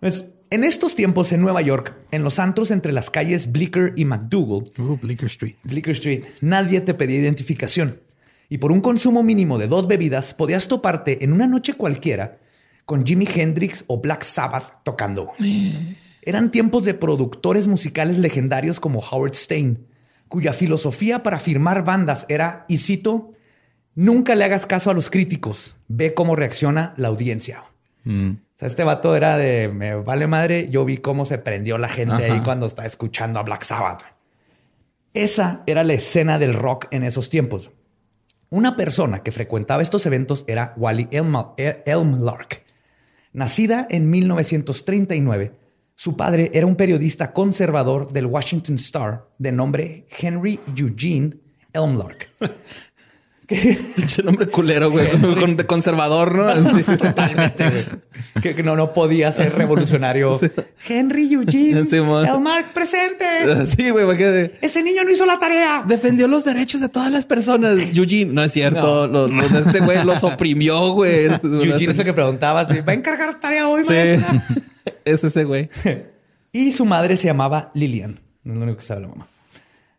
Pues, 0.00 0.24
en 0.52 0.64
estos 0.64 0.94
tiempos 0.94 1.32
en 1.32 1.40
Nueva 1.40 1.62
York, 1.62 1.94
en 2.10 2.22
los 2.22 2.38
antros 2.38 2.70
entre 2.70 2.92
las 2.92 3.08
calles 3.08 3.50
Bleecker 3.50 3.94
y 3.96 4.04
McDougal, 4.04 4.70
Uh, 4.78 4.98
Bleecker 5.00 5.26
Street. 5.26 5.56
Bleecker 5.64 5.92
Street, 5.92 6.24
nadie 6.42 6.82
te 6.82 6.92
pedía 6.92 7.20
identificación. 7.20 8.00
Y 8.50 8.58
por 8.58 8.70
un 8.70 8.82
consumo 8.82 9.22
mínimo 9.22 9.56
de 9.56 9.66
dos 9.66 9.88
bebidas, 9.88 10.34
podías 10.34 10.68
toparte 10.68 11.24
en 11.24 11.32
una 11.32 11.46
noche 11.46 11.72
cualquiera 11.72 12.38
con 12.84 13.06
Jimi 13.06 13.26
Hendrix 13.34 13.84
o 13.86 14.02
Black 14.02 14.24
Sabbath 14.24 14.82
tocando. 14.82 15.32
Eran 16.20 16.50
tiempos 16.50 16.84
de 16.84 16.92
productores 16.92 17.66
musicales 17.66 18.18
legendarios 18.18 18.78
como 18.78 19.00
Howard 19.00 19.34
Stein, 19.34 19.86
cuya 20.28 20.52
filosofía 20.52 21.22
para 21.22 21.38
firmar 21.38 21.82
bandas 21.82 22.26
era, 22.28 22.66
y 22.68 22.76
cito, 22.76 23.32
nunca 23.94 24.34
le 24.34 24.44
hagas 24.44 24.66
caso 24.66 24.90
a 24.90 24.94
los 24.94 25.08
críticos, 25.08 25.74
ve 25.88 26.12
cómo 26.12 26.36
reacciona 26.36 26.92
la 26.98 27.08
audiencia. 27.08 27.64
Mm. 28.04 28.32
Sea, 28.62 28.66
este 28.68 28.84
vato 28.84 29.14
era 29.16 29.36
de, 29.36 29.68
me 29.68 29.94
vale 29.96 30.26
madre, 30.26 30.68
yo 30.70 30.84
vi 30.84 30.98
cómo 30.98 31.24
se 31.24 31.38
prendió 31.38 31.78
la 31.78 31.88
gente 31.88 32.14
Ajá. 32.14 32.24
ahí 32.34 32.40
cuando 32.40 32.66
estaba 32.66 32.86
escuchando 32.86 33.38
a 33.38 33.42
Black 33.42 33.62
Sabbath. 33.62 34.02
Esa 35.14 35.62
era 35.66 35.84
la 35.84 35.92
escena 35.94 36.38
del 36.38 36.54
rock 36.54 36.86
en 36.90 37.04
esos 37.04 37.28
tiempos. 37.28 37.70
Una 38.50 38.76
persona 38.76 39.22
que 39.22 39.32
frecuentaba 39.32 39.82
estos 39.82 40.04
eventos 40.06 40.44
era 40.46 40.72
Wally 40.76 41.08
Elm- 41.10 41.54
El- 41.56 41.82
Elmlark. 41.86 42.62
Nacida 43.32 43.86
en 43.90 44.10
1939, 44.10 45.52
su 45.94 46.16
padre 46.16 46.50
era 46.54 46.66
un 46.66 46.76
periodista 46.76 47.32
conservador 47.32 48.12
del 48.12 48.26
Washington 48.26 48.74
Star 48.76 49.26
de 49.38 49.52
nombre 49.52 50.06
Henry 50.18 50.60
Eugene 50.76 51.36
Elmlark. 51.72 52.28
Pinche 53.96 54.22
nombre 54.22 54.46
culero, 54.48 54.90
güey. 54.90 55.08
Con- 55.38 55.56
de 55.56 55.66
conservador, 55.66 56.34
¿no? 56.34 56.48
Así. 56.48 56.82
Totalmente, 56.96 57.68
güey. 57.70 57.84
Que, 58.42 58.54
que 58.54 58.62
no, 58.62 58.76
no 58.76 58.92
podía 58.92 59.30
ser 59.32 59.54
revolucionario. 59.56 60.38
Henry 60.88 61.32
Eugene 61.32 61.84
Sí, 61.84 61.96
presente. 62.74 63.24
Sí, 63.76 63.90
güey, 63.90 64.04
imagínate. 64.04 64.58
Ese 64.60 64.82
niño 64.82 65.04
no 65.04 65.10
hizo 65.10 65.26
la 65.26 65.38
tarea. 65.38 65.84
Defendió 65.86 66.28
los 66.28 66.44
derechos 66.44 66.80
de 66.80 66.88
todas 66.88 67.10
las 67.12 67.24
personas. 67.26 67.76
Eugene, 67.94 68.32
no 68.32 68.42
es 68.42 68.52
cierto. 68.52 69.06
Los, 69.06 69.30
los- 69.30 69.66
ese 69.66 69.80
güey 69.80 70.04
los 70.04 70.22
oprimió, 70.24 70.90
güey. 70.92 71.26
Eugene 71.26 71.92
es 71.92 71.98
el 71.98 72.04
que 72.04 72.12
preguntaba, 72.12 72.66
si, 72.68 72.80
¿va 72.80 72.92
a 72.92 72.94
encargar 72.94 73.38
tarea 73.40 73.68
hoy, 73.68 73.82
Sí. 73.82 73.88
maestra? 73.92 74.44
Es 75.04 75.24
ese 75.24 75.44
güey. 75.44 75.68
Y 76.52 76.72
su 76.72 76.84
madre 76.84 77.16
se 77.16 77.26
llamaba 77.26 77.70
Lillian. 77.74 78.20
No 78.44 78.52
es 78.52 78.58
lo 78.58 78.64
único 78.64 78.78
que 78.78 78.84
sabe 78.84 79.02
la 79.02 79.08
mamá. 79.08 79.26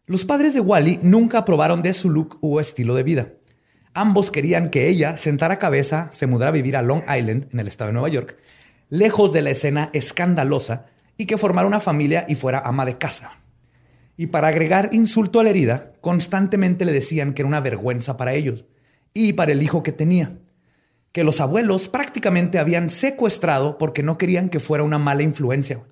Los 0.06 0.26
padres 0.26 0.54
de 0.54 0.60
Wally 0.60 1.00
nunca 1.02 1.38
aprobaron 1.40 1.82
de 1.82 1.94
su 1.94 2.10
look 2.10 2.38
o 2.42 2.60
estilo 2.60 2.94
de 2.94 3.04
vida. 3.04 3.28
Ambos 3.94 4.32
querían 4.32 4.70
que 4.70 4.90
ella 4.90 5.18
sentara 5.18 5.60
cabeza, 5.60 6.10
se 6.12 6.26
mudara 6.26 6.50
a 6.50 6.54
vivir 6.54 6.76
a 6.76 6.82
Long 6.82 7.04
Island, 7.04 7.48
en 7.54 7.60
el 7.60 7.68
estado 7.68 7.90
de 7.90 7.94
Nueva 7.94 8.10
York, 8.10 8.38
lejos 8.90 9.34
de 9.34 9.42
la 9.42 9.52
escena 9.52 9.90
escandalosa, 9.94 10.88
y 11.18 11.26
que 11.26 11.38
formara 11.38 11.68
una 11.68 11.80
familia 11.80 12.26
y 12.28 12.36
fuera 12.36 12.60
ama 12.66 12.86
de 12.86 12.98
casa. 12.98 13.34
Y 14.18 14.28
para 14.28 14.48
agregar 14.48 14.90
insulto 14.94 15.40
a 15.40 15.44
la 15.44 15.52
herida, 15.52 15.94
constantemente 16.02 16.86
le 16.86 16.92
decían 16.92 17.34
que 17.34 17.42
era 17.42 17.48
una 17.48 17.60
vergüenza 17.60 18.18
para 18.18 18.34
ellos 18.34 18.66
y 19.14 19.34
para 19.34 19.52
el 19.52 19.62
hijo 19.62 19.84
que 19.84 19.92
tenía. 19.92 20.38
Que 21.12 21.24
los 21.24 21.42
abuelos 21.42 21.88
prácticamente 21.88 22.60
habían 22.60 22.90
secuestrado 22.90 23.78
porque 23.78 24.04
no 24.04 24.18
querían 24.18 24.50
que 24.50 24.60
fuera 24.60 24.84
una 24.84 24.98
mala 24.98 25.24
influencia. 25.24 25.84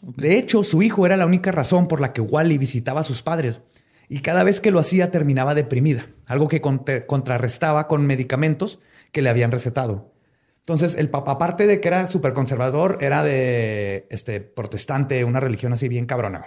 De 0.00 0.38
hecho, 0.38 0.62
su 0.62 0.82
hijo 0.82 1.06
era 1.06 1.16
la 1.16 1.26
única 1.26 1.50
razón 1.50 1.88
por 1.88 2.00
la 2.00 2.12
que 2.12 2.20
Wally 2.20 2.58
visitaba 2.58 3.00
a 3.00 3.04
sus 3.04 3.22
padres. 3.22 3.60
Y 4.08 4.20
cada 4.20 4.42
vez 4.42 4.60
que 4.60 4.70
lo 4.70 4.78
hacía 4.80 5.10
terminaba 5.10 5.54
deprimida, 5.54 6.06
algo 6.26 6.48
que 6.48 6.60
contra- 6.60 7.06
contrarrestaba 7.06 7.86
con 7.88 8.06
medicamentos 8.06 8.78
que 9.12 9.22
le 9.22 9.28
habían 9.30 9.50
recetado. 9.50 10.12
Entonces, 10.60 10.94
el 10.96 11.08
papá, 11.08 11.32
aparte 11.32 11.66
de 11.66 11.80
que 11.80 11.88
era 11.88 12.06
súper 12.06 12.32
conservador, 12.34 12.98
era 13.00 13.22
de 13.22 14.06
este, 14.10 14.40
protestante, 14.40 15.24
una 15.24 15.40
religión 15.40 15.72
así 15.72 15.88
bien 15.88 16.06
cabrona. 16.06 16.46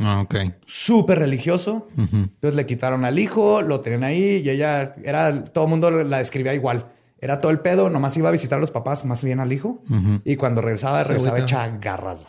Ah, 0.00 0.20
ok. 0.20 0.34
Súper 0.66 1.18
religioso. 1.18 1.88
Entonces 1.96 2.54
le 2.54 2.64
quitaron 2.64 3.04
al 3.04 3.18
hijo, 3.18 3.60
lo 3.60 3.80
tenían 3.80 4.04
ahí 4.04 4.36
y 4.44 4.48
ella 4.48 4.94
era, 5.04 5.44
todo 5.44 5.64
el 5.64 5.70
mundo 5.70 5.90
la 5.90 6.18
describía 6.18 6.54
igual. 6.54 6.86
Era 7.20 7.40
todo 7.40 7.52
el 7.52 7.58
pedo, 7.60 7.90
nomás 7.90 8.16
iba 8.16 8.28
a 8.30 8.32
visitar 8.32 8.56
a 8.58 8.60
los 8.60 8.70
papás, 8.70 9.04
más 9.04 9.22
bien 9.24 9.40
al 9.40 9.52
hijo. 9.52 9.82
Y 10.24 10.36
cuando 10.36 10.62
regresaba, 10.62 11.02
regresaba 11.04 11.36
hecha 11.44 11.68
garras. 11.78 12.24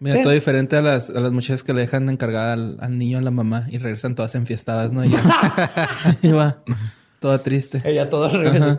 Mira, 0.00 0.22
todo 0.22 0.32
diferente 0.32 0.76
a 0.76 0.82
las, 0.82 1.10
a 1.10 1.20
las 1.20 1.30
muchachas 1.30 1.62
que 1.62 1.72
le 1.74 1.82
dejan 1.82 2.08
encargada 2.08 2.54
al, 2.54 2.78
al 2.80 2.98
niño 2.98 3.18
a 3.18 3.20
la 3.20 3.30
mamá 3.30 3.66
y 3.70 3.78
regresan 3.78 4.14
todas 4.14 4.34
enfiestadas, 4.34 4.92
¿no? 4.92 5.04
Y 5.04 5.10
ya- 5.10 6.16
y 6.22 6.32
va 6.32 6.62
toda 7.20 7.38
triste. 7.42 7.82
Ella 7.84 8.08
todo 8.08 8.24
al 8.24 8.32
revés. 8.40 8.78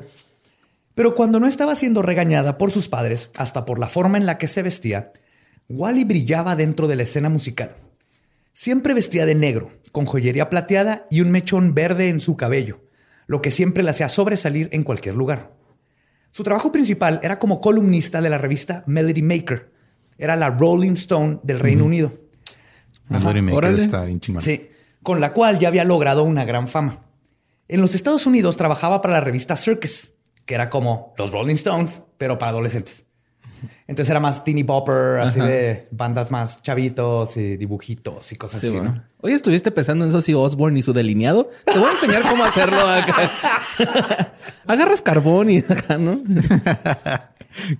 Pero 0.96 1.16
cuando 1.16 1.40
no 1.40 1.48
estaba 1.48 1.76
siendo 1.76 2.02
regañada 2.02 2.58
por 2.58 2.72
sus 2.72 2.88
padres, 2.90 3.30
hasta 3.38 3.66
por 3.66 3.80
la 3.80 3.88
forma 3.88 4.18
en 4.18 4.26
la 4.26 4.38
que 4.38 4.48
se 4.48 4.62
vestía, 4.62 5.12
Wally 5.70 6.04
brillaba 6.04 6.56
dentro 6.56 6.88
de 6.88 6.96
la 6.98 7.04
escena 7.04 7.30
musical. 7.30 7.76
Siempre 8.54 8.94
vestía 8.94 9.26
de 9.26 9.36
negro, 9.36 9.72
con 9.92 10.06
joyería 10.06 10.50
plateada 10.50 11.06
y 11.10 11.22
un 11.22 11.32
mechón 11.32 11.74
verde 11.74 12.10
en 12.10 12.20
su 12.20 12.36
cabello, 12.36 12.82
lo 13.28 13.42
que 13.42 13.52
siempre 13.52 13.84
la 13.84 13.92
hacía 13.92 14.10
sobresalir 14.10 14.68
en 14.74 14.84
cualquier 14.84 15.16
lugar. 15.16 15.54
Su 16.32 16.44
trabajo 16.44 16.72
principal 16.72 17.20
era 17.24 17.40
como 17.40 17.62
columnista 17.62 18.22
de 18.22 18.30
la 18.30 18.38
revista 18.38 18.84
Melody 18.88 19.22
Maker. 19.22 19.71
Era 20.22 20.36
la 20.36 20.52
Rolling 20.52 20.94
Stone 20.94 21.40
del 21.42 21.60
Reino 21.60 21.84
Unido. 21.84 22.12
Melody 23.10 23.42
Maker 23.42 23.58
órale. 23.58 23.84
está 23.84 24.04
bien 24.06 24.20
chingón. 24.20 24.44
Sí, 24.44 24.70
con 25.02 25.20
la 25.20 25.34
cual 25.34 25.58
ya 25.58 25.68
había 25.68 25.84
logrado 25.84 26.24
una 26.24 26.46
gran 26.46 26.68
fama. 26.68 27.00
En 27.68 27.82
los 27.82 27.96
Estados 27.96 28.28
Unidos 28.28 28.56
trabajaba 28.56 29.02
para 29.02 29.16
la 29.16 29.22
revista 29.22 29.56
Circus, 29.58 30.12
que 30.46 30.54
era 30.54 30.70
como 30.70 31.16
los 31.18 31.32
Rolling 31.32 31.56
Stones, 31.56 32.04
pero 32.20 32.38
para 32.38 32.52
adolescentes. 32.52 33.04
Entonces 33.88 34.10
era 34.12 34.20
más 34.20 34.44
teeny 34.44 34.64
bopper, 34.64 35.20
así 35.22 35.40
Ajá. 35.40 35.50
de 35.50 35.88
bandas 35.92 36.30
más 36.32 36.62
chavitos 36.62 37.36
y 37.38 37.58
dibujitos 37.58 38.32
y 38.32 38.36
cosas 38.36 38.62
Sí, 38.62 38.68
así, 38.68 38.76
bueno. 38.76 38.94
¿no? 38.96 39.04
Oye, 39.22 39.34
¿estuviste 39.36 39.72
pensando 39.72 40.06
en 40.06 40.14
Ozzy 40.14 40.34
Osbourne 40.36 40.78
y 40.80 40.82
su 40.84 40.94
delineado? 40.94 41.50
Te 41.66 41.78
voy 41.78 41.88
a 41.90 41.92
enseñar 41.92 42.22
cómo 42.24 42.44
hacerlo 42.44 42.80
acá. 42.80 43.30
Agarras 44.68 45.02
carbón 45.02 45.50
y 45.50 45.58
acá, 45.60 45.98
¿no? 45.98 46.20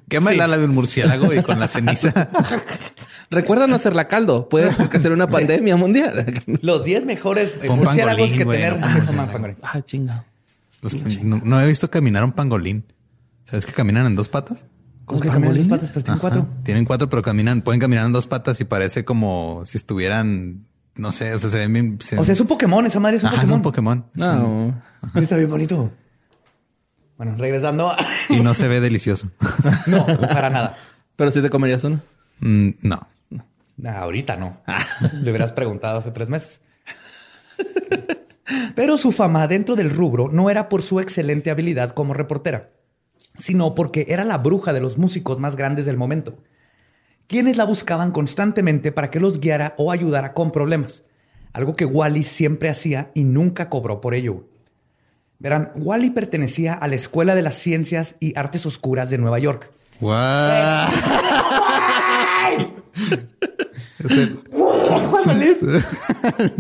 Quémala 0.10 0.48
la 0.48 0.58
de 0.58 0.66
un 0.66 0.72
murciélago 0.74 1.34
y 1.34 1.42
con 1.42 1.60
la 1.60 1.68
ceniza. 1.68 2.30
Recuerda 3.30 3.68
no 3.68 3.76
hacerla 3.76 4.08
caldo. 4.08 4.48
Puedes 4.50 4.80
hacer 4.80 5.12
una 5.12 5.28
pandemia 5.28 5.76
mundial. 5.78 6.26
Los 6.62 6.84
10 6.84 7.06
mejores 7.06 7.54
Fue 7.54 7.76
murciélagos 7.76 8.18
pangolín, 8.30 8.38
que 8.38 8.44
güey, 8.44 8.60
tener. 8.60 8.80
no 8.80 8.88
Sí, 9.28 9.32
pangolín. 9.32 9.58
Ah, 9.64 9.82
chinga. 9.82 10.26
Los- 10.82 10.94
no, 11.24 11.42
no 11.44 11.62
he 11.62 11.68
visto 11.68 11.90
caminar 11.90 12.24
un 12.24 12.32
pangolín. 12.34 12.84
¿Sabes 13.44 13.66
que 13.66 13.72
caminan 13.74 14.06
en 14.06 14.16
dos 14.16 14.30
patas? 14.30 14.66
¿Cómo 15.06 15.20
que 15.20 15.28
¿Los 15.28 15.34
caminan 15.36 15.56
las 15.58 15.68
pangolines? 15.68 15.68
patas? 15.70 15.90
Pero 15.94 16.04
tienen 16.04 16.20
cuatro. 16.20 16.48
Tienen 16.64 16.86
cuatro, 16.86 17.10
pero 17.10 17.22
caminan, 17.22 17.62
pueden 17.62 17.80
caminar 17.82 18.06
en 18.06 18.14
dos 18.14 18.28
patas 18.28 18.60
y 18.62 18.66
parece 18.66 19.04
como 19.06 19.64
si 19.66 19.78
estuvieran, 19.78 20.66
no 20.96 21.12
sé, 21.12 21.34
o 21.34 21.40
sea, 21.40 21.50
se 21.50 21.58
ven 21.60 21.74
bien. 21.74 21.98
se- 22.02 22.18
O 22.20 22.24
sea, 22.24 22.34
es 22.34 22.40
un 22.42 22.48
Pokémon. 22.48 22.86
Esa 22.86 23.00
madre 23.00 23.18
es 23.18 23.24
un 23.24 23.30
Ajá, 23.30 23.44
es 23.44 23.52
Pokémon. 23.52 23.58
un 23.58 23.62
Pokémon. 23.62 24.06
Es 24.16 24.22
un- 24.24 24.76
No. 25.14 25.22
Está 25.22 25.36
bien 25.38 25.50
bonito. 25.50 25.92
Bueno, 27.22 27.36
regresando. 27.38 27.88
a- 27.92 27.98
Y 28.30 28.40
no 28.40 28.56
se 28.56 28.68
ve 28.68 28.80
delicioso. 28.80 29.30
no, 29.86 30.08
para 30.08 30.50
nada. 30.50 30.76
Pero 31.16 31.30
si 31.30 31.40
te 31.40 31.52
comerías 31.52 31.84
uno. 31.84 32.02
Mm, 32.40 32.70
no. 32.82 33.08
Nah, 33.78 34.00
ahorita 34.00 34.38
no. 34.38 34.58
Le 35.22 35.30
hubieras 35.30 35.52
preguntado 35.52 36.00
hace 36.00 36.10
tres 36.10 36.30
meses. 36.30 36.62
Pero 38.74 38.98
su 38.98 39.12
fama 39.12 39.46
dentro 39.48 39.76
del 39.76 39.92
rubro 39.92 40.30
no 40.32 40.50
era 40.50 40.68
por 40.68 40.82
su 40.82 41.00
excelente 41.00 41.52
habilidad 41.52 41.92
como 41.92 42.16
reportera, 42.16 42.72
sino 43.38 43.76
porque 43.76 44.08
era 44.10 44.24
la 44.26 44.40
bruja 44.40 44.74
de 44.74 44.82
los 44.82 44.98
músicos 44.98 45.38
más 45.40 45.56
grandes 45.56 45.86
del 45.86 45.98
momento, 45.98 46.40
quienes 47.28 47.56
la 47.56 47.66
buscaban 47.66 48.10
constantemente 48.12 48.92
para 48.92 49.12
que 49.12 49.20
los 49.20 49.40
guiara 49.40 49.76
o 49.78 49.92
ayudara 49.92 50.34
con 50.34 50.52
problemas, 50.52 51.04
algo 51.54 51.76
que 51.76 51.86
Wally 51.86 52.24
siempre 52.24 52.68
hacía 52.70 53.12
y 53.14 53.26
nunca 53.26 53.70
cobró 53.70 54.02
por 54.02 54.16
ello. 54.16 54.48
Verán, 55.42 55.72
Wally 55.76 56.12
pertenecía 56.12 56.74
a 56.76 56.88
la 56.88 56.94
Escuela 56.96 57.34
de 57.34 57.42
las 57.42 57.56
Ciencias 57.56 58.16
y 58.20 58.38
Artes 58.38 58.64
Oscuras 58.68 59.10
de 59.10 59.18
Nueva 59.18 59.40
York. 59.40 59.72
El- 65.30 65.84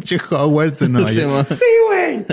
Che 0.03 0.17
Howard 0.29 0.77
de 0.77 0.89
Nueva 0.89 1.09
Sí, 1.11 1.15
York. 1.21 1.50
mo. 1.50 1.55
Sí, 1.55 1.65
güey. 1.88 2.25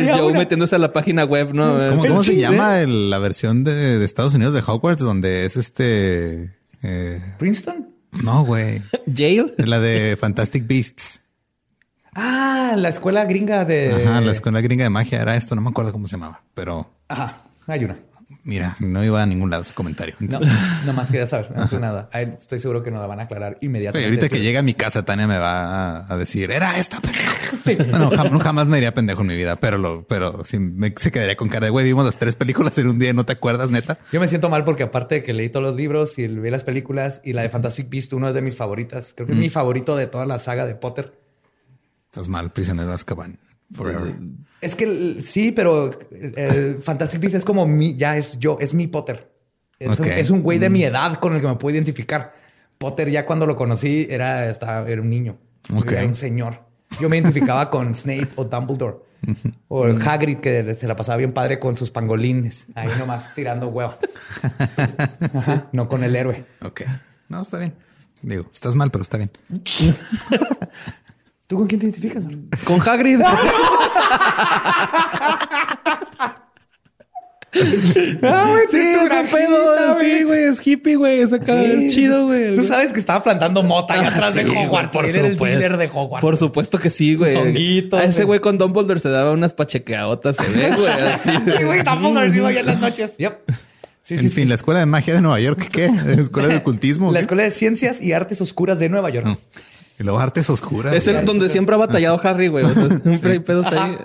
El 0.00 0.10
Joe 0.12 0.26
una- 0.30 0.38
metiéndose 0.40 0.74
a 0.74 0.78
la 0.78 0.92
página 0.92 1.24
web, 1.24 1.52
¿no? 1.54 1.76
¿Cómo, 2.06 2.24
se 2.24 2.36
llama 2.36 2.80
el- 2.80 3.10
la 3.10 3.18
versión 3.18 3.64
de, 3.64 3.98
de 3.98 4.04
Estados 4.04 4.34
Unidos 4.34 4.54
de 4.54 4.62
Hogwarts 4.66 5.02
donde 5.02 5.44
es 5.44 5.56
este... 5.56 6.54
eh, 6.82 7.20
¿Princeton? 7.38 7.88
no, 8.22 8.44
güey. 8.44 8.82
Jail. 9.14 9.54
La 9.58 9.78
de 9.78 10.16
Fantastic 10.18 10.66
Beasts. 10.66 11.22
Ah, 12.16 12.74
la 12.76 12.88
escuela 12.88 13.24
gringa 13.26 13.64
de. 13.64 14.04
Ajá, 14.06 14.20
la 14.20 14.32
escuela 14.32 14.60
gringa 14.60 14.84
de 14.84 14.90
magia 14.90 15.20
era 15.20 15.36
esto. 15.36 15.54
No 15.54 15.60
me 15.60 15.68
acuerdo 15.70 15.92
cómo 15.92 16.06
se 16.08 16.16
llamaba. 16.16 16.40
Pero 16.54 16.90
Ajá, 17.08 17.36
hay 17.66 17.84
una. 17.84 17.96
mira, 18.42 18.74
no 18.80 19.04
iba 19.04 19.22
a 19.22 19.26
ningún 19.26 19.50
lado 19.50 19.62
su 19.64 19.74
comentario. 19.74 20.14
No, 20.20 20.40
nomás 20.86 21.08
quería 21.10 21.26
saber, 21.26 21.50
no 21.54 21.62
hace 21.64 21.78
nada. 21.78 22.08
Estoy 22.12 22.58
seguro 22.58 22.82
que 22.82 22.90
nos 22.90 23.00
la 23.00 23.06
van 23.06 23.20
a 23.20 23.24
aclarar 23.24 23.52
Oye, 23.58 23.66
inmediatamente. 23.66 24.08
ahorita 24.08 24.28
que 24.34 24.40
llegue 24.42 24.56
a 24.58 24.62
mi 24.62 24.72
casa, 24.74 25.04
Tania 25.04 25.26
me 25.26 25.38
va 25.38 26.06
a, 26.10 26.16
decir, 26.16 26.50
era 26.50 26.78
esta 26.78 27.00
pendejo. 27.00 27.32
Sí. 27.62 27.74
Bueno, 27.76 28.10
jamás 28.40 28.66
me 28.66 28.76
diría 28.76 28.92
pendejo 28.94 29.22
en 29.22 29.26
mi 29.28 29.36
vida, 29.36 29.56
pero 29.56 29.76
lo, 29.78 30.02
pero 30.06 30.44
sí 30.44 30.58
me, 30.58 30.92
se 30.96 31.10
quedaría 31.10 31.36
con 31.36 31.48
cara 31.48 31.66
de 31.66 31.70
güey, 31.70 31.84
vimos 31.84 32.04
las 32.04 32.16
tres 32.16 32.34
películas 32.36 32.76
en 32.78 32.88
un 32.88 32.98
día 32.98 33.10
y 33.10 33.12
no 33.12 33.24
te 33.24 33.32
acuerdas, 33.32 33.70
neta. 33.70 33.98
Yo 34.12 34.20
me 34.20 34.28
siento 34.28 34.48
mal 34.48 34.64
porque 34.64 34.82
aparte 34.84 35.16
de 35.16 35.22
que 35.22 35.32
leí 35.32 35.48
todos 35.48 35.64
los 35.64 35.76
libros 35.76 36.18
y 36.18 36.26
vi 36.28 36.50
las 36.50 36.64
películas 36.64 37.20
y 37.24 37.32
la 37.32 37.42
de 37.42 37.48
Fantastic 37.50 37.88
Beast, 37.88 38.12
uno 38.12 38.28
es 38.28 38.34
de 38.34 38.42
mis 38.42 38.56
favoritas. 38.56 39.12
Creo 39.16 39.26
que 39.26 39.32
Mm. 39.32 39.36
es 39.36 39.40
mi 39.42 39.50
favorito 39.50 39.96
de 39.96 40.06
toda 40.06 40.26
la 40.26 40.38
saga 40.38 40.66
de 40.66 40.74
Potter. 40.74 41.12
Estás 42.16 42.28
mal, 42.30 42.50
prisionero 42.50 42.88
de 42.88 42.94
Azkaban. 42.94 43.38
Forever. 43.74 44.14
Es 44.62 44.74
que 44.74 45.20
sí, 45.22 45.52
pero 45.52 45.90
el 46.10 46.78
Fantastic 46.80 47.20
Beast 47.20 47.34
es 47.34 47.44
como 47.44 47.66
mi, 47.66 47.94
ya 47.94 48.16
es 48.16 48.38
yo, 48.38 48.56
es 48.58 48.72
mi 48.72 48.86
Potter. 48.86 49.30
Es, 49.78 50.00
un, 50.00 50.06
Ok. 50.06 50.12
es 50.12 50.30
un 50.30 50.40
güey 50.40 50.58
de 50.58 50.70
mi 50.70 50.82
edad 50.82 51.18
con 51.18 51.34
el 51.34 51.42
que 51.42 51.46
me 51.46 51.56
puedo 51.56 51.74
identificar. 51.74 52.32
Potter 52.78 53.10
ya 53.10 53.26
cuando 53.26 53.44
lo 53.44 53.54
conocí 53.54 54.06
era, 54.08 54.48
estaba, 54.48 54.88
era 54.88 55.02
un 55.02 55.10
niño. 55.10 55.36
Era 55.86 56.06
un 56.06 56.14
señor. 56.14 56.62
Yo 56.98 57.10
me 57.10 57.18
identificaba 57.18 57.68
con 57.70 57.94
Snape 57.94 58.28
o 58.36 58.44
Dumbledore. 58.46 58.96
O 59.68 59.86
el 59.86 60.00
Hagrid, 60.00 60.38
que 60.38 60.74
se 60.74 60.88
la 60.88 60.96
pasaba 60.96 61.18
bien 61.18 61.34
padre 61.34 61.60
con 61.60 61.76
sus 61.76 61.90
pangolines. 61.90 62.66
Ahí 62.74 62.88
nomás 62.98 63.34
tirando 63.34 63.68
hueva. 63.68 63.98
No 65.72 65.86
con 65.86 66.02
el 66.02 66.16
héroe. 66.16 66.46
Ok. 66.62 66.80
No, 67.28 67.42
está 67.42 67.58
bien. 67.58 67.74
Digo, 68.22 68.48
estás 68.50 68.74
mal, 68.74 68.90
pero 68.90 69.02
está 69.02 69.18
bien. 69.18 69.30
¿Tú 71.46 71.56
con 71.56 71.66
quién 71.66 71.78
te 71.80 71.86
identificas? 71.86 72.24
Con 72.64 72.80
Hagrid. 72.80 73.20
Ah, 78.22 78.44
güey, 78.50 78.64
Sí, 78.70 78.76
es 78.76 79.10
un 79.10 79.26
pedo. 79.28 79.94
güey. 79.94 80.00
Sí, 80.18 80.22
güey, 80.24 80.44
es 80.44 80.66
hippie, 80.66 80.96
güey. 80.96 81.20
Es 81.20 81.32
acá, 81.32 81.54
Sí. 81.62 81.70
es 81.86 81.94
chido, 81.94 82.26
güey. 82.26 82.54
Tú 82.54 82.64
sabes 82.64 82.92
que 82.92 82.98
estaba 83.00 83.22
plantando 83.22 83.62
mota 83.62 83.94
allá 83.94 84.08
Ah, 84.08 84.14
atrás 84.14 84.34
sí, 84.34 84.40
de 84.40 84.44
güey, 84.46 84.66
Hogwarts. 84.66 84.90
por 84.92 85.06
Era 85.06 85.26
el 85.26 85.32
supuesto. 85.32 85.56
líder 85.56 85.76
de 85.78 85.86
Hogwarts. 85.92 86.20
Por 86.22 86.36
supuesto 86.36 86.78
que 86.78 86.90
sí, 86.90 87.14
güey. 87.14 87.34
A 87.34 87.40
ese 88.02 88.24
güey. 88.24 88.24
güey 88.24 88.40
con 88.40 88.58
Dumbledore 88.58 89.00
se 89.00 89.08
daba 89.08 89.32
unas 89.32 89.54
pachequeaotas, 89.54 90.36
se 90.36 90.48
ve, 90.50 90.70
güey. 90.76 90.88
Así. 90.88 91.30
Sí, 91.56 91.64
güey, 91.64 91.82
Dumbledore 91.82 92.28
vivo 92.30 92.46
allá 92.46 92.60
en 92.60 92.66
las 92.66 92.80
noches. 92.80 93.16
Yep. 93.16 93.38
Sí, 94.02 94.14
en 94.14 94.20
sí, 94.20 94.28
fin, 94.28 94.44
sí. 94.44 94.48
la 94.48 94.54
escuela 94.56 94.80
de 94.80 94.86
magia 94.86 95.14
de 95.14 95.20
Nueva 95.20 95.40
York, 95.40 95.68
¿qué? 95.72 95.88
¿La 95.90 96.12
escuela 96.22 96.48
de 96.48 96.56
ocultismo? 96.56 97.10
La 97.10 97.18
¿qué? 97.18 97.22
Escuela 97.22 97.42
de 97.44 97.50
Ciencias 97.50 98.00
y 98.02 98.12
Artes 98.12 98.40
Oscuras 98.40 98.78
de 98.78 98.88
Nueva 98.88 99.10
York. 99.10 99.26
No. 99.26 99.38
Y 99.98 100.04
luego 100.04 100.18
artes 100.18 100.48
oscuras. 100.50 100.94
Es 100.94 101.06
el 101.08 101.24
donde 101.24 101.48
siempre 101.48 101.74
ha 101.74 101.78
batallado 101.78 102.20
Harry, 102.22 102.48
güey. 102.48 102.66
Entonces, 102.66 103.00
Siempre 103.02 103.32
hay 103.32 103.38
pedos 103.38 103.66
ahí. 103.66 103.96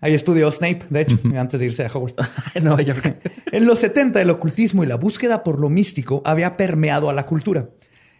Ahí 0.00 0.12
estudió 0.12 0.50
Snape, 0.50 0.82
de 0.90 1.00
hecho, 1.00 1.18
antes 1.38 1.58
de 1.58 1.66
irse 1.66 1.84
a 1.84 1.88
Hogwarts. 1.88 2.16
En 2.54 2.64
Nueva 2.64 2.82
York. 2.82 3.16
En 3.50 3.64
los 3.64 3.78
70, 3.78 4.20
el 4.20 4.28
ocultismo 4.28 4.84
y 4.84 4.86
la 4.86 4.96
búsqueda 4.96 5.42
por 5.42 5.58
lo 5.58 5.70
místico 5.70 6.20
había 6.26 6.58
permeado 6.58 7.08
a 7.08 7.14
la 7.14 7.24
cultura, 7.24 7.70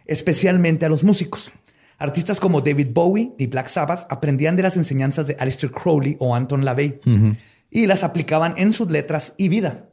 especialmente 0.05 0.85
a 0.85 0.89
los 0.89 1.03
músicos. 1.03 1.51
Artistas 1.97 2.39
como 2.39 2.61
David 2.61 2.87
Bowie 2.91 3.33
y 3.37 3.45
Black 3.47 3.67
Sabbath 3.67 4.07
aprendían 4.09 4.55
de 4.55 4.63
las 4.63 4.77
enseñanzas 4.77 5.27
de 5.27 5.35
Aleister 5.39 5.69
Crowley 5.69 6.17
o 6.19 6.35
Anton 6.35 6.65
LaVey 6.65 6.99
y 7.69 7.87
las 7.87 8.03
aplicaban 8.03 8.55
en 8.57 8.73
sus 8.73 8.89
letras 8.89 9.33
y 9.37 9.49
vida. 9.49 9.85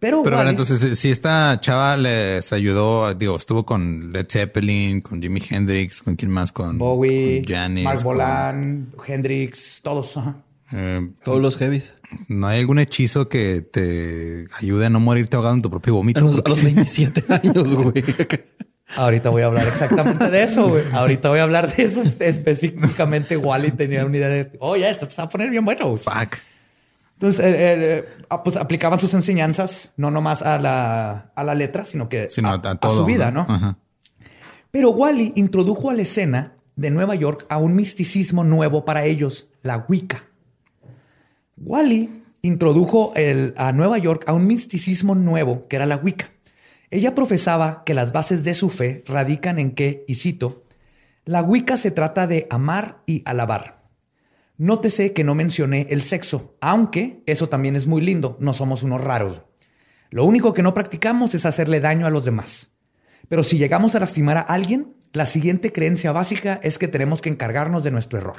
Pero, 0.00 0.22
Pero 0.22 0.48
entonces, 0.48 0.98
si 0.98 1.10
esta 1.10 1.60
chava 1.60 1.96
les 1.98 2.52
ayudó, 2.54 3.12
digo, 3.14 3.36
estuvo 3.36 3.66
con 3.66 4.12
Led 4.12 4.26
Zeppelin, 4.30 5.02
con 5.02 5.20
Jimi 5.20 5.42
Hendrix, 5.48 6.00
con 6.02 6.16
quién 6.16 6.30
más, 6.30 6.52
con 6.52 6.78
Bowie, 6.78 7.42
con 7.44 7.54
Janis, 7.54 7.84
Mark 7.84 7.96
con- 7.98 8.04
Bolan, 8.04 8.92
Hendrix, 9.06 9.80
todos. 9.82 10.16
ajá. 10.16 10.36
eh, 10.72 11.06
Todos 11.22 11.42
los 11.42 11.56
heavies. 11.58 11.94
¿No 12.28 12.46
hay 12.46 12.60
algún 12.60 12.78
hechizo 12.78 13.28
que 13.28 13.60
te 13.60 14.46
ayude 14.58 14.86
a 14.86 14.90
no 14.90 15.00
morirte 15.00 15.36
ahogado 15.36 15.54
en 15.56 15.62
tu 15.62 15.68
propio 15.70 15.92
A 15.92 15.96
vómito? 15.96 16.20
los, 16.22 16.38
a 16.44 16.48
los 16.48 16.64
27 16.64 17.24
años, 17.34 17.74
güey. 17.74 18.02
Ahorita 18.96 19.28
voy 19.30 19.42
a 19.42 19.46
hablar 19.46 19.68
exactamente 19.68 20.30
de 20.30 20.42
eso, 20.42 20.68
güey. 20.68 20.82
Ahorita 20.92 21.28
voy 21.28 21.38
a 21.38 21.42
hablar 21.44 21.76
de 21.76 21.82
eso. 21.84 22.02
Específicamente, 22.18 23.36
Wally 23.36 23.70
tenía 23.72 24.04
una 24.04 24.16
idea 24.16 24.28
de, 24.28 24.50
oh, 24.60 24.76
ya, 24.76 24.90
esto 24.90 25.08
se 25.08 25.16
va 25.22 25.24
a 25.24 25.28
poner 25.28 25.50
bien 25.50 25.64
bueno. 25.64 25.90
güey". 25.90 26.02
Fuck. 26.02 26.38
Entonces, 27.20 27.44
eh, 27.44 27.54
eh, 27.98 28.04
ah, 28.30 28.42
pues 28.42 28.56
aplicaban 28.56 28.98
sus 28.98 29.12
enseñanzas, 29.12 29.92
no 29.98 30.10
nomás 30.10 30.40
a 30.40 30.58
la, 30.58 31.32
a 31.34 31.44
la 31.44 31.54
letra, 31.54 31.84
sino 31.84 32.08
que 32.08 32.30
Sino 32.30 32.48
a, 32.48 32.52
a, 32.52 32.70
a 32.70 32.74
todo, 32.76 32.96
su 32.96 33.04
vida, 33.04 33.30
¿no? 33.30 33.44
Ajá. 33.46 33.76
Pero 34.70 34.88
Wally 34.90 35.34
introdujo 35.36 35.90
a 35.90 35.94
la 35.94 36.00
escena 36.00 36.54
de 36.76 36.90
Nueva 36.90 37.14
York 37.16 37.44
a 37.50 37.58
un 37.58 37.74
misticismo 37.76 38.42
nuevo 38.42 38.86
para 38.86 39.04
ellos, 39.04 39.48
la 39.62 39.84
Wicca. 39.86 40.24
Wally 41.58 42.22
introdujo 42.40 43.12
el- 43.16 43.52
a 43.58 43.72
Nueva 43.72 43.98
York 43.98 44.24
a 44.26 44.32
un 44.32 44.46
misticismo 44.46 45.14
nuevo 45.14 45.68
que 45.68 45.76
era 45.76 45.84
la 45.84 45.96
Wicca. 45.96 46.30
Ella 46.90 47.14
profesaba 47.14 47.82
que 47.84 47.92
las 47.92 48.12
bases 48.12 48.44
de 48.44 48.54
su 48.54 48.70
fe 48.70 49.04
radican 49.06 49.58
en 49.58 49.72
que, 49.72 50.04
y 50.08 50.14
cito, 50.14 50.64
la 51.26 51.42
Wicca 51.42 51.76
se 51.76 51.90
trata 51.90 52.26
de 52.26 52.46
amar 52.48 53.02
y 53.04 53.22
alabar. 53.26 53.79
Nótese 54.60 55.14
que 55.14 55.24
no 55.24 55.34
mencioné 55.34 55.86
el 55.88 56.02
sexo, 56.02 56.54
aunque 56.60 57.22
eso 57.24 57.48
también 57.48 57.76
es 57.76 57.86
muy 57.86 58.02
lindo, 58.02 58.36
no 58.40 58.52
somos 58.52 58.82
unos 58.82 59.00
raros. 59.00 59.40
Lo 60.10 60.26
único 60.26 60.52
que 60.52 60.62
no 60.62 60.74
practicamos 60.74 61.34
es 61.34 61.46
hacerle 61.46 61.80
daño 61.80 62.06
a 62.06 62.10
los 62.10 62.26
demás. 62.26 62.70
Pero 63.26 63.42
si 63.42 63.56
llegamos 63.56 63.94
a 63.94 64.00
lastimar 64.00 64.36
a 64.36 64.42
alguien, 64.42 64.94
la 65.14 65.24
siguiente 65.24 65.72
creencia 65.72 66.12
básica 66.12 66.60
es 66.62 66.78
que 66.78 66.88
tenemos 66.88 67.22
que 67.22 67.30
encargarnos 67.30 67.84
de 67.84 67.90
nuestro 67.90 68.18
error. 68.18 68.36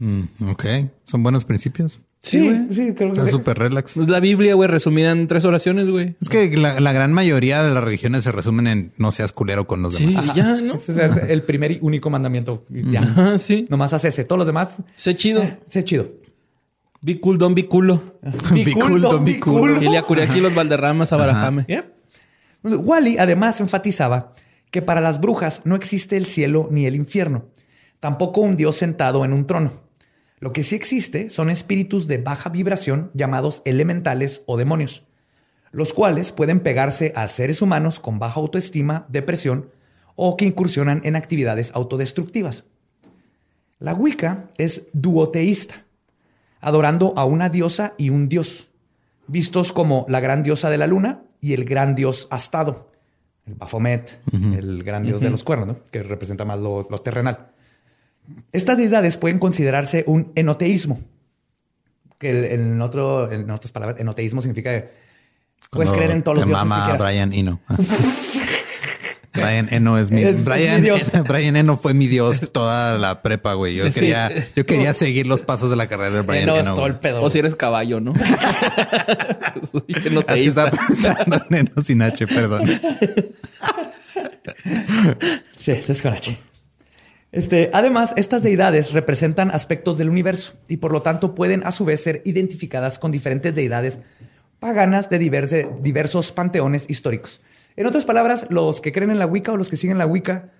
Mm, 0.00 0.24
ok. 0.50 0.64
Son 1.04 1.22
buenos 1.22 1.46
principios. 1.46 1.98
Sí, 2.22 2.38
güey. 2.44 2.66
sí, 2.70 2.92
creo 2.94 3.10
Está 3.12 3.24
que 3.24 3.30
súper 3.30 3.58
relax. 3.58 3.96
Es 3.96 4.08
la 4.08 4.20
Biblia, 4.20 4.54
güey, 4.54 4.68
resumida 4.68 5.10
en 5.10 5.26
tres 5.26 5.44
oraciones, 5.46 5.88
güey. 5.88 6.16
Es 6.20 6.28
que 6.28 6.54
la, 6.56 6.78
la 6.78 6.92
gran 6.92 7.14
mayoría 7.14 7.62
de 7.62 7.72
las 7.72 7.82
religiones 7.82 8.24
se 8.24 8.30
resumen 8.32 8.66
en 8.66 8.92
no 8.98 9.10
seas 9.10 9.32
culero 9.32 9.66
con 9.66 9.80
los 9.82 9.94
Sí, 9.94 10.06
demás. 10.06 10.26
y 10.26 10.34
ya, 10.36 10.60
¿no? 10.60 10.74
ese 10.74 11.06
es 11.06 11.16
el 11.28 11.42
primer 11.42 11.72
y 11.72 11.78
único 11.80 12.10
mandamiento. 12.10 12.66
Y 12.68 12.90
Ya. 12.90 13.02
Ajá, 13.02 13.38
sí. 13.38 13.66
Nomás 13.70 13.94
haz 13.94 14.04
ese. 14.04 14.24
Todos 14.24 14.38
los 14.38 14.46
demás, 14.46 14.76
Sé 14.94 15.14
chido. 15.16 15.42
eh, 15.42 15.58
sé 15.70 15.82
chido. 15.82 16.08
Be 17.00 17.18
cool, 17.20 17.38
don't 17.38 17.56
be 17.56 17.64
culo. 17.66 18.02
Be 18.52 18.72
cool, 18.74 19.00
don't 19.00 19.24
be. 19.24 19.40
Ilia 19.86 20.02
Curiaki, 20.02 20.40
los 20.40 20.54
Valderramas, 20.54 21.14
Abarajame. 21.14 21.64
Entonces, 22.62 22.80
Wally 22.86 23.16
además 23.18 23.58
enfatizaba 23.60 24.34
que 24.70 24.82
para 24.82 25.00
las 25.00 25.18
brujas 25.22 25.62
no 25.64 25.74
existe 25.74 26.18
el 26.18 26.26
cielo 26.26 26.68
ni 26.70 26.84
el 26.84 26.94
infierno, 26.94 27.46
tampoco 27.98 28.42
un 28.42 28.56
dios 28.56 28.76
sentado 28.76 29.24
en 29.24 29.32
un 29.32 29.46
trono. 29.46 29.72
Lo 30.40 30.54
que 30.54 30.64
sí 30.64 30.74
existe 30.74 31.28
son 31.28 31.50
espíritus 31.50 32.08
de 32.08 32.16
baja 32.16 32.48
vibración 32.48 33.10
llamados 33.12 33.60
elementales 33.66 34.42
o 34.46 34.56
demonios, 34.56 35.04
los 35.70 35.92
cuales 35.92 36.32
pueden 36.32 36.60
pegarse 36.60 37.12
a 37.14 37.28
seres 37.28 37.60
humanos 37.60 38.00
con 38.00 38.18
baja 38.18 38.40
autoestima, 38.40 39.06
depresión 39.10 39.70
o 40.16 40.38
que 40.38 40.46
incursionan 40.46 41.02
en 41.04 41.14
actividades 41.14 41.72
autodestructivas. 41.74 42.64
La 43.78 43.92
Wicca 43.92 44.50
es 44.56 44.84
duoteísta, 44.94 45.84
adorando 46.60 47.12
a 47.16 47.26
una 47.26 47.50
diosa 47.50 47.94
y 47.98 48.08
un 48.08 48.28
dios, 48.28 48.70
vistos 49.26 49.72
como 49.72 50.06
la 50.08 50.20
gran 50.20 50.42
diosa 50.42 50.70
de 50.70 50.78
la 50.78 50.86
luna 50.86 51.22
y 51.42 51.52
el 51.52 51.66
gran 51.66 51.94
dios 51.94 52.28
astado, 52.30 52.90
el 53.46 53.54
Baphomet, 53.54 54.20
el 54.32 54.84
gran 54.84 55.04
dios 55.04 55.20
de 55.20 55.30
los 55.30 55.44
cuernos, 55.44 55.68
¿no? 55.68 55.84
que 55.90 56.02
representa 56.02 56.46
más 56.46 56.58
lo, 56.58 56.86
lo 56.88 57.00
terrenal. 57.00 57.50
Estas 58.52 58.76
deidades 58.78 59.16
pueden 59.16 59.38
considerarse 59.38 60.04
un 60.06 60.32
enoteísmo, 60.34 61.00
que 62.18 62.54
en, 62.54 62.80
otro, 62.82 63.30
en 63.30 63.50
otras 63.50 63.72
palabras, 63.72 64.00
enoteísmo 64.00 64.42
significa 64.42 64.70
que 64.72 64.90
puedes 65.70 65.88
Cuando 65.90 65.92
creer 65.94 66.10
en 66.10 66.22
todos 66.22 66.38
los 66.38 66.44
te 66.44 66.48
dioses 66.50 66.62
que 66.64 66.68
mama 66.68 66.84
quieras. 66.86 67.02
Brian 67.06 67.32
Eno. 67.32 67.60
Brian 69.32 69.68
Eno 69.70 69.96
es 69.96 70.10
mi, 70.10 70.22
Es- 70.22 70.36
es 70.40 70.44
Brian, 70.44 70.76
mi 70.80 70.82
dios. 70.82 71.02
Brian 71.28 71.54
Eno 71.54 71.76
fue 71.78 71.94
mi 71.94 72.08
dios 72.08 72.50
toda 72.52 72.98
la 72.98 73.22
prepa, 73.22 73.54
güey. 73.54 73.76
Yo 73.76 73.86
Sí. 73.86 74.00
quería, 74.00 74.28
yo 74.56 74.66
quería 74.66 74.92
seguir 74.92 75.28
los 75.28 75.42
pasos 75.42 75.70
de 75.70 75.76
la 75.76 75.86
carrera 75.86 76.16
de 76.16 76.22
Brian 76.22 76.42
Eno 76.42 76.56
es 76.56 76.62
Eno. 76.66 76.74
todo 76.74 76.86
el 76.86 76.96
pedo. 76.96 77.22
O 77.22 77.30
si 77.30 77.38
eres 77.38 77.54
caballo, 77.54 78.00
¿no? 78.00 78.12
Soy 79.72 79.84
Es 79.86 80.00
que 80.00 80.08
enoteísta. 80.08 80.64
estaba 80.66 80.86
pensando 80.88 81.46
en 81.50 81.56
Eno 81.56 81.84
sin 81.84 82.02
H, 82.02 82.26
perdón. 82.26 82.64
Sí, 85.58 85.72
esto 85.72 85.92
es 85.92 86.02
con 86.02 86.12
H. 86.12 86.36
Este, 87.32 87.70
además, 87.72 88.12
estas 88.16 88.42
deidades 88.42 88.92
representan 88.92 89.50
aspectos 89.50 89.98
del 89.98 90.08
universo 90.08 90.54
y 90.68 90.78
por 90.78 90.92
lo 90.92 91.02
tanto 91.02 91.34
pueden 91.34 91.64
a 91.64 91.70
su 91.72 91.84
vez 91.84 92.02
ser 92.02 92.22
identificadas 92.24 92.98
con 92.98 93.12
diferentes 93.12 93.54
deidades 93.54 94.00
paganas 94.58 95.08
de 95.08 95.20
diverse- 95.20 95.80
diversos 95.80 96.32
panteones 96.32 96.86
históricos. 96.88 97.40
En 97.76 97.86
otras 97.86 98.04
palabras, 98.04 98.46
los 98.50 98.80
que 98.80 98.92
creen 98.92 99.10
en 99.10 99.18
la 99.18 99.26
Wicca 99.26 99.52
o 99.52 99.56
los 99.56 99.68
que 99.70 99.76
siguen 99.76 99.98
la 99.98 100.06
Wicca 100.06 100.50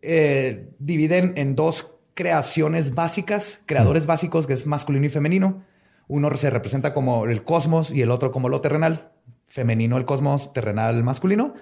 eh, 0.00 0.70
dividen 0.78 1.34
en 1.36 1.54
dos 1.54 1.90
creaciones 2.14 2.94
básicas, 2.94 3.60
creadores 3.66 4.06
básicos, 4.06 4.46
que 4.46 4.54
es 4.54 4.66
masculino 4.66 5.04
y 5.06 5.10
femenino. 5.10 5.64
Uno 6.08 6.34
se 6.36 6.48
representa 6.48 6.94
como 6.94 7.26
el 7.26 7.44
cosmos 7.44 7.92
y 7.92 8.00
el 8.00 8.10
otro 8.10 8.32
como 8.32 8.48
lo 8.48 8.62
terrenal. 8.62 9.12
Femenino 9.48 9.98
el 9.98 10.06
cosmos, 10.06 10.52
terrenal 10.52 11.04
masculino. 11.04 11.54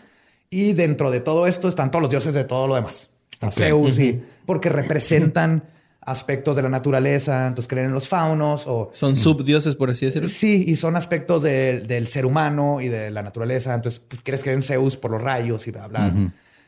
Y 0.48 0.74
dentro 0.74 1.10
de 1.10 1.20
todo 1.20 1.48
esto 1.48 1.68
están 1.68 1.90
todos 1.90 2.02
los 2.02 2.10
dioses 2.10 2.34
de 2.34 2.44
todo 2.44 2.68
lo 2.68 2.76
demás. 2.76 3.10
Está 3.48 3.62
Zeus 3.66 3.98
y 3.98 4.20
porque 4.46 4.68
representan 4.68 5.64
aspectos 6.00 6.54
de 6.56 6.60
la 6.62 6.68
naturaleza, 6.68 7.46
entonces 7.46 7.66
creen 7.68 7.86
en 7.86 7.92
los 7.94 8.08
faunos 8.08 8.64
o 8.66 8.90
Son 8.92 9.16
subdioses, 9.16 9.74
por 9.74 9.88
así 9.90 10.04
decirlo. 10.06 10.28
Sí, 10.28 10.64
y 10.68 10.76
son 10.76 10.96
aspectos 10.96 11.42
de- 11.42 11.80
del 11.80 12.06
ser 12.06 12.26
humano 12.26 12.80
y 12.82 12.88
de 12.88 13.10
la 13.10 13.22
naturaleza. 13.22 13.74
Entonces, 13.74 14.00
pues, 14.00 14.20
quieres 14.22 14.42
creer 14.42 14.56
en 14.56 14.62
Zeus 14.62 14.96
por 14.98 15.10
los 15.10 15.22
rayos 15.22 15.66
y 15.66 15.70
bla, 15.70 15.88
bla. 15.88 16.12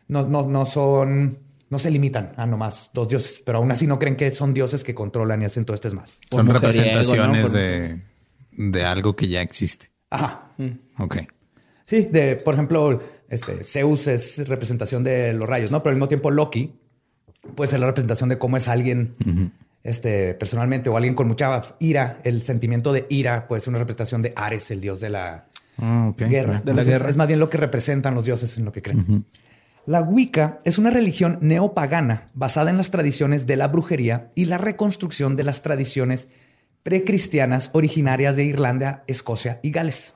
no, 0.08 0.26
no, 0.26 0.48
no 0.48 0.64
son, 0.64 1.38
no 1.68 1.78
se 1.78 1.90
limitan 1.90 2.32
a 2.36 2.46
nomás 2.46 2.90
dos 2.94 3.08
dioses, 3.08 3.42
pero 3.44 3.58
aún 3.58 3.70
así 3.70 3.86
no 3.86 3.98
creen 3.98 4.16
que 4.16 4.30
son 4.30 4.54
dioses 4.54 4.82
que 4.82 4.94
controlan 4.94 5.42
y 5.42 5.44
hacen 5.44 5.66
todo 5.66 5.74
este 5.74 5.90
mal. 5.90 6.06
Por 6.30 6.40
Son 6.40 6.48
representaciones 6.54 7.42
¿no? 7.42 7.48
Por- 7.48 7.50
de, 7.58 8.00
de 8.52 8.84
algo 8.86 9.14
que 9.16 9.28
ya 9.28 9.42
existe. 9.42 9.90
Ajá. 10.08 10.52
Ok. 10.98 11.16
Sí, 11.84 12.08
de, 12.10 12.36
por 12.36 12.54
ejemplo, 12.54 13.00
este, 13.28 13.64
Zeus 13.64 14.06
es 14.06 14.46
representación 14.48 15.04
de 15.04 15.32
los 15.32 15.48
rayos, 15.48 15.70
¿no? 15.70 15.82
Pero 15.82 15.90
al 15.90 15.96
mismo 15.96 16.08
tiempo 16.08 16.30
Loki 16.30 16.74
puede 17.54 17.70
ser 17.70 17.80
la 17.80 17.86
representación 17.86 18.28
de 18.28 18.38
cómo 18.38 18.56
es 18.56 18.68
alguien 18.68 19.14
este, 19.84 20.34
personalmente 20.34 20.90
o 20.90 20.96
alguien 20.96 21.14
con 21.14 21.28
mucha 21.28 21.62
ira. 21.78 22.20
El 22.24 22.42
sentimiento 22.42 22.92
de 22.92 23.06
ira 23.08 23.46
puede 23.48 23.60
ser 23.60 23.70
una 23.70 23.78
representación 23.78 24.22
de 24.22 24.32
Ares, 24.36 24.70
el 24.70 24.80
dios 24.80 25.00
de 25.00 25.10
la, 25.10 25.46
Ah. 25.78 26.12
Guerra. 26.16 26.30
De 26.30 26.42
la 26.42 26.56
Entonces, 26.58 26.86
guerra. 26.86 27.10
Es 27.10 27.16
más 27.16 27.26
bien 27.26 27.40
lo 27.40 27.50
que 27.50 27.58
representan 27.58 28.14
los 28.14 28.24
dioses 28.24 28.56
en 28.56 28.64
lo 28.64 28.72
que 28.72 28.82
creen. 28.82 29.24
La 29.84 30.00
Wicca 30.00 30.58
es 30.64 30.78
una 30.78 30.90
religión 30.90 31.38
neopagana 31.42 32.26
basada 32.34 32.70
en 32.70 32.76
las 32.76 32.90
tradiciones 32.90 33.46
de 33.46 33.56
la 33.56 33.68
brujería 33.68 34.30
y 34.34 34.46
la 34.46 34.58
reconstrucción 34.58 35.36
de 35.36 35.44
las 35.44 35.62
tradiciones 35.62 36.28
precristianas 36.82 37.70
originarias 37.72 38.36
de 38.36 38.44
Irlanda, 38.44 39.04
Escocia 39.06 39.60
y 39.62 39.70
Gales. 39.70 40.14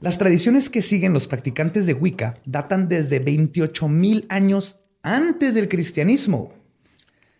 Las 0.00 0.16
tradiciones 0.18 0.70
que 0.70 0.80
siguen 0.82 1.12
los 1.12 1.26
practicantes 1.26 1.86
de 1.86 1.94
Wicca 1.94 2.38
datan 2.44 2.88
desde 2.88 3.18
28 3.18 3.88
mil 3.88 4.26
años 4.28 4.76
antes 5.02 5.54
del 5.54 5.68
cristianismo. 5.68 6.52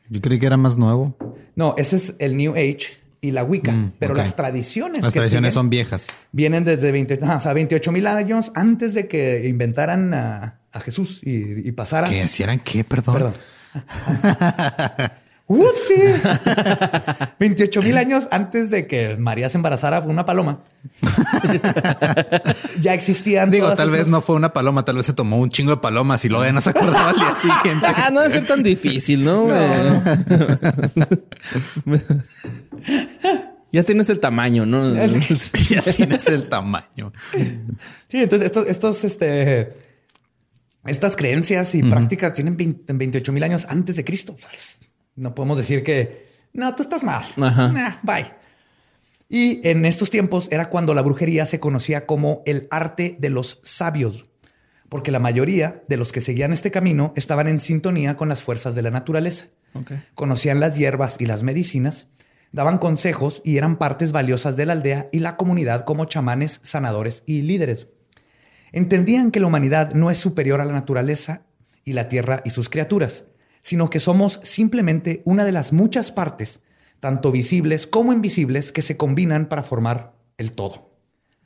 Yo 0.09 0.21
creí 0.21 0.39
que 0.39 0.47
era 0.47 0.57
más 0.57 0.77
nuevo. 0.77 1.17
No, 1.55 1.75
ese 1.79 1.97
es 1.97 2.15
el 2.19 2.37
New 2.37 2.53
Age 2.55 2.99
y 3.21 3.31
la 3.33 3.45
Wicca, 3.45 3.73
Mm, 3.73 3.93
pero 3.99 4.15
las 4.15 4.35
tradiciones 4.37 5.03
Las 5.03 5.13
que 5.13 5.19
tradiciones 5.21 5.53
siguen 5.53 5.63
son 5.63 5.71
viejas. 5.71 6.07
vienen 6.33 6.65
desde 6.65 6.91
20, 6.93 7.19
ajá, 7.23 7.37
o 7.37 7.41
sea, 7.41 7.53
28 7.53 7.93
mil 7.93 8.07
años 8.07 8.51
antes 8.55 8.95
de 8.95 9.07
que 9.09 9.47
inventaran 9.49 10.15
a, 10.15 10.61
a 10.73 10.81
Jesús 10.81 11.21
y, 11.25 11.69
y 11.69 11.73
pasaran. 11.73 12.11
¿Qué? 12.11 12.27
¿Si 12.29 12.43
eran 12.43 12.59
qué? 12.61 12.85
Perdón. 12.85 13.15
Perdón. 13.15 13.35
¡Upsi! 15.49 15.95
28 17.41 17.83
mil 17.83 17.97
años 17.97 18.29
antes 18.31 18.71
de 18.71 18.87
que 18.87 19.17
María 19.17 19.49
se 19.49 19.57
embarazara 19.57 20.03
por 20.03 20.11
una 20.11 20.27
paloma. 20.27 20.61
ya 22.83 22.93
existían. 22.93 23.51
Digo, 23.51 23.75
tal 23.75 23.91
vez 23.91 24.07
no 24.09 24.21
fue 24.21 24.37
una 24.37 24.53
paloma, 24.53 24.85
tal 24.85 24.97
vez 24.97 25.07
se 25.07 25.15
tomó 25.15 25.39
un 25.39 25.49
chingo 25.49 25.71
de 25.71 25.79
palomas 25.79 26.23
y 26.27 26.29
luego 26.29 26.45
ya 26.45 26.53
no 26.53 26.61
se 26.61 26.69
acordaba 26.69 27.09
al 27.11 27.17
día 27.17 27.35
siguiente. 27.37 27.87
Ah, 27.87 28.11
no 28.13 28.21
debe 28.21 28.35
ser 28.35 28.47
tan 28.47 28.63
difícil, 28.63 29.25
¿no? 29.25 29.49
ya 33.73 33.83
tienes 33.85 34.11
el 34.11 34.21
tamaño, 34.21 34.67
¿no? 34.67 34.95
ya 34.95 35.83
tienes 35.83 36.29
el 36.29 36.51
tamaño. 36.51 37.11
Sí, 38.07 38.23
entonces 38.23 38.45
estos, 38.45 38.67
estos, 38.67 39.03
este, 39.03 39.73
estas 40.85 41.17
creencias 41.17 41.75
y 41.75 41.83
prácticas 41.83 42.35
tienen 42.35 42.55
20 42.59 42.93
28 42.93 43.33
mil 43.33 43.45
años 43.45 43.67
antes 43.67 43.97
de 43.97 44.05
Cristo. 44.05 44.35
O 44.35 44.39
sea, 44.39 44.51
no 45.19 45.35
podemos 45.35 45.59
decir 45.59 45.83
que 45.83 46.29
no, 46.53 46.75
tú 46.75 46.83
estás 46.83 47.05
mal. 47.05 47.25
Ajá. 47.41 47.69
Nah, 47.69 47.97
bye. 48.03 48.33
Y 49.29 49.61
en 49.69 49.85
estos 49.85 50.11
tiempos 50.11 50.49
era 50.51 50.71
cuando 50.71 50.95
la 50.95 51.03
brujería 51.03 51.45
se 51.45 51.61
conocía 51.61 52.07
como 52.07 52.43
el 52.47 52.67
arte 52.71 53.17
de 53.21 53.29
los 53.29 53.61
sabios, 53.63 54.27
porque 54.89 55.13
la 55.13 55.19
mayoría 55.19 55.83
de 55.87 55.99
los 55.99 56.13
que 56.13 56.23
seguían 56.23 56.53
este 56.53 56.71
camino 56.71 57.13
estaban 57.15 57.47
en 57.47 57.61
sintonía 57.61 58.17
con 58.17 58.31
las 58.31 58.43
fuerzas 58.43 58.75
de 58.75 58.83
la 58.83 58.91
naturaleza. 58.91 59.47
Conocían 60.15 60.61
las 60.61 60.77
hierbas 60.77 61.17
y 61.21 61.27
las 61.27 61.43
medicinas, 61.43 62.07
daban 62.53 62.79
consejos 62.79 63.43
y 63.45 63.59
eran 63.59 63.77
partes 63.77 64.13
valiosas 64.13 64.57
de 64.57 64.67
la 64.67 64.73
aldea 64.73 65.09
y 65.13 65.19
la 65.19 65.37
comunidad 65.37 65.85
como 65.85 66.07
chamanes, 66.07 66.61
sanadores 66.63 67.23
y 67.27 67.43
líderes. 67.43 67.89
Entendían 68.73 69.31
que 69.31 69.41
la 69.41 69.47
humanidad 69.47 69.93
no 69.93 70.11
es 70.11 70.19
superior 70.19 70.61
a 70.61 70.65
la 70.65 70.73
naturaleza 70.73 71.43
y 71.85 71.93
la 71.93 72.09
tierra 72.09 72.41
y 72.45 72.51
sus 72.51 72.69
criaturas, 72.69 73.25
sino 73.69 73.91
que 73.91 74.01
somos 74.01 74.41
simplemente 74.43 75.21
una 75.27 75.45
de 75.45 75.53
las 75.53 75.75
muchas 75.75 76.11
partes, 76.11 76.61
tanto 77.01 77.31
visibles 77.31 77.87
como 77.87 78.15
invisibles, 78.15 78.73
que 78.73 78.81
se 78.81 78.97
combinan 78.97 79.47
para 79.47 79.63
formar 79.63 80.15
el 80.39 80.53
todo. 80.53 80.89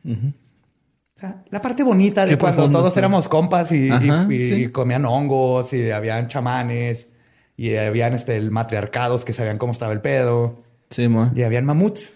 O 0.05 1.19
sea, 1.19 1.43
la 1.51 1.61
parte 1.61 1.83
bonita 1.83 2.25
de 2.25 2.39
cuando 2.39 2.59
profundo, 2.59 2.79
todos 2.79 2.97
éramos 2.97 3.29
compas 3.29 3.73
y, 3.73 3.87
y- 3.89 3.91
Ajá, 3.91 4.33
y 4.33 4.41
sí. 4.41 4.69
comían 4.69 5.05
hongos 5.05 5.73
y 5.73 5.91
habían 5.91 6.29
chamanes 6.29 7.09
y 7.57 7.75
habían 7.77 8.15
este, 8.15 8.37
el 8.37 8.53
matriarcados 8.53 9.25
que 9.25 9.33
sabían 9.33 9.59
cómo 9.59 9.73
estaba 9.73 9.93
el 9.93 10.01
pedo 10.01 10.63
Sí, 10.91 11.09
mo. 11.09 11.31
y 11.35 11.43
habían 11.43 11.65
mamuts. 11.65 12.13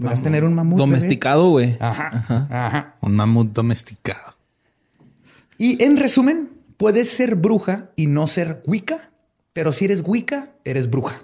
Podías 0.00 0.22
tener 0.22 0.44
un 0.44 0.54
mamut. 0.54 0.78
Domesticado, 0.78 1.50
güey. 1.50 1.76
Ajá, 1.80 2.46
ajá. 2.48 2.94
Un 3.00 3.16
mamut 3.16 3.52
domesticado. 3.52 4.36
Y 5.58 5.82
en 5.84 5.96
resumen, 5.96 6.50
puedes 6.76 7.10
ser 7.10 7.34
bruja 7.34 7.90
y 7.96 8.06
no 8.06 8.26
ser 8.28 8.62
Wicca, 8.66 9.09
pero 9.52 9.72
si 9.72 9.84
eres 9.86 10.02
Wicca, 10.06 10.50
eres 10.64 10.88
bruja. 10.90 11.22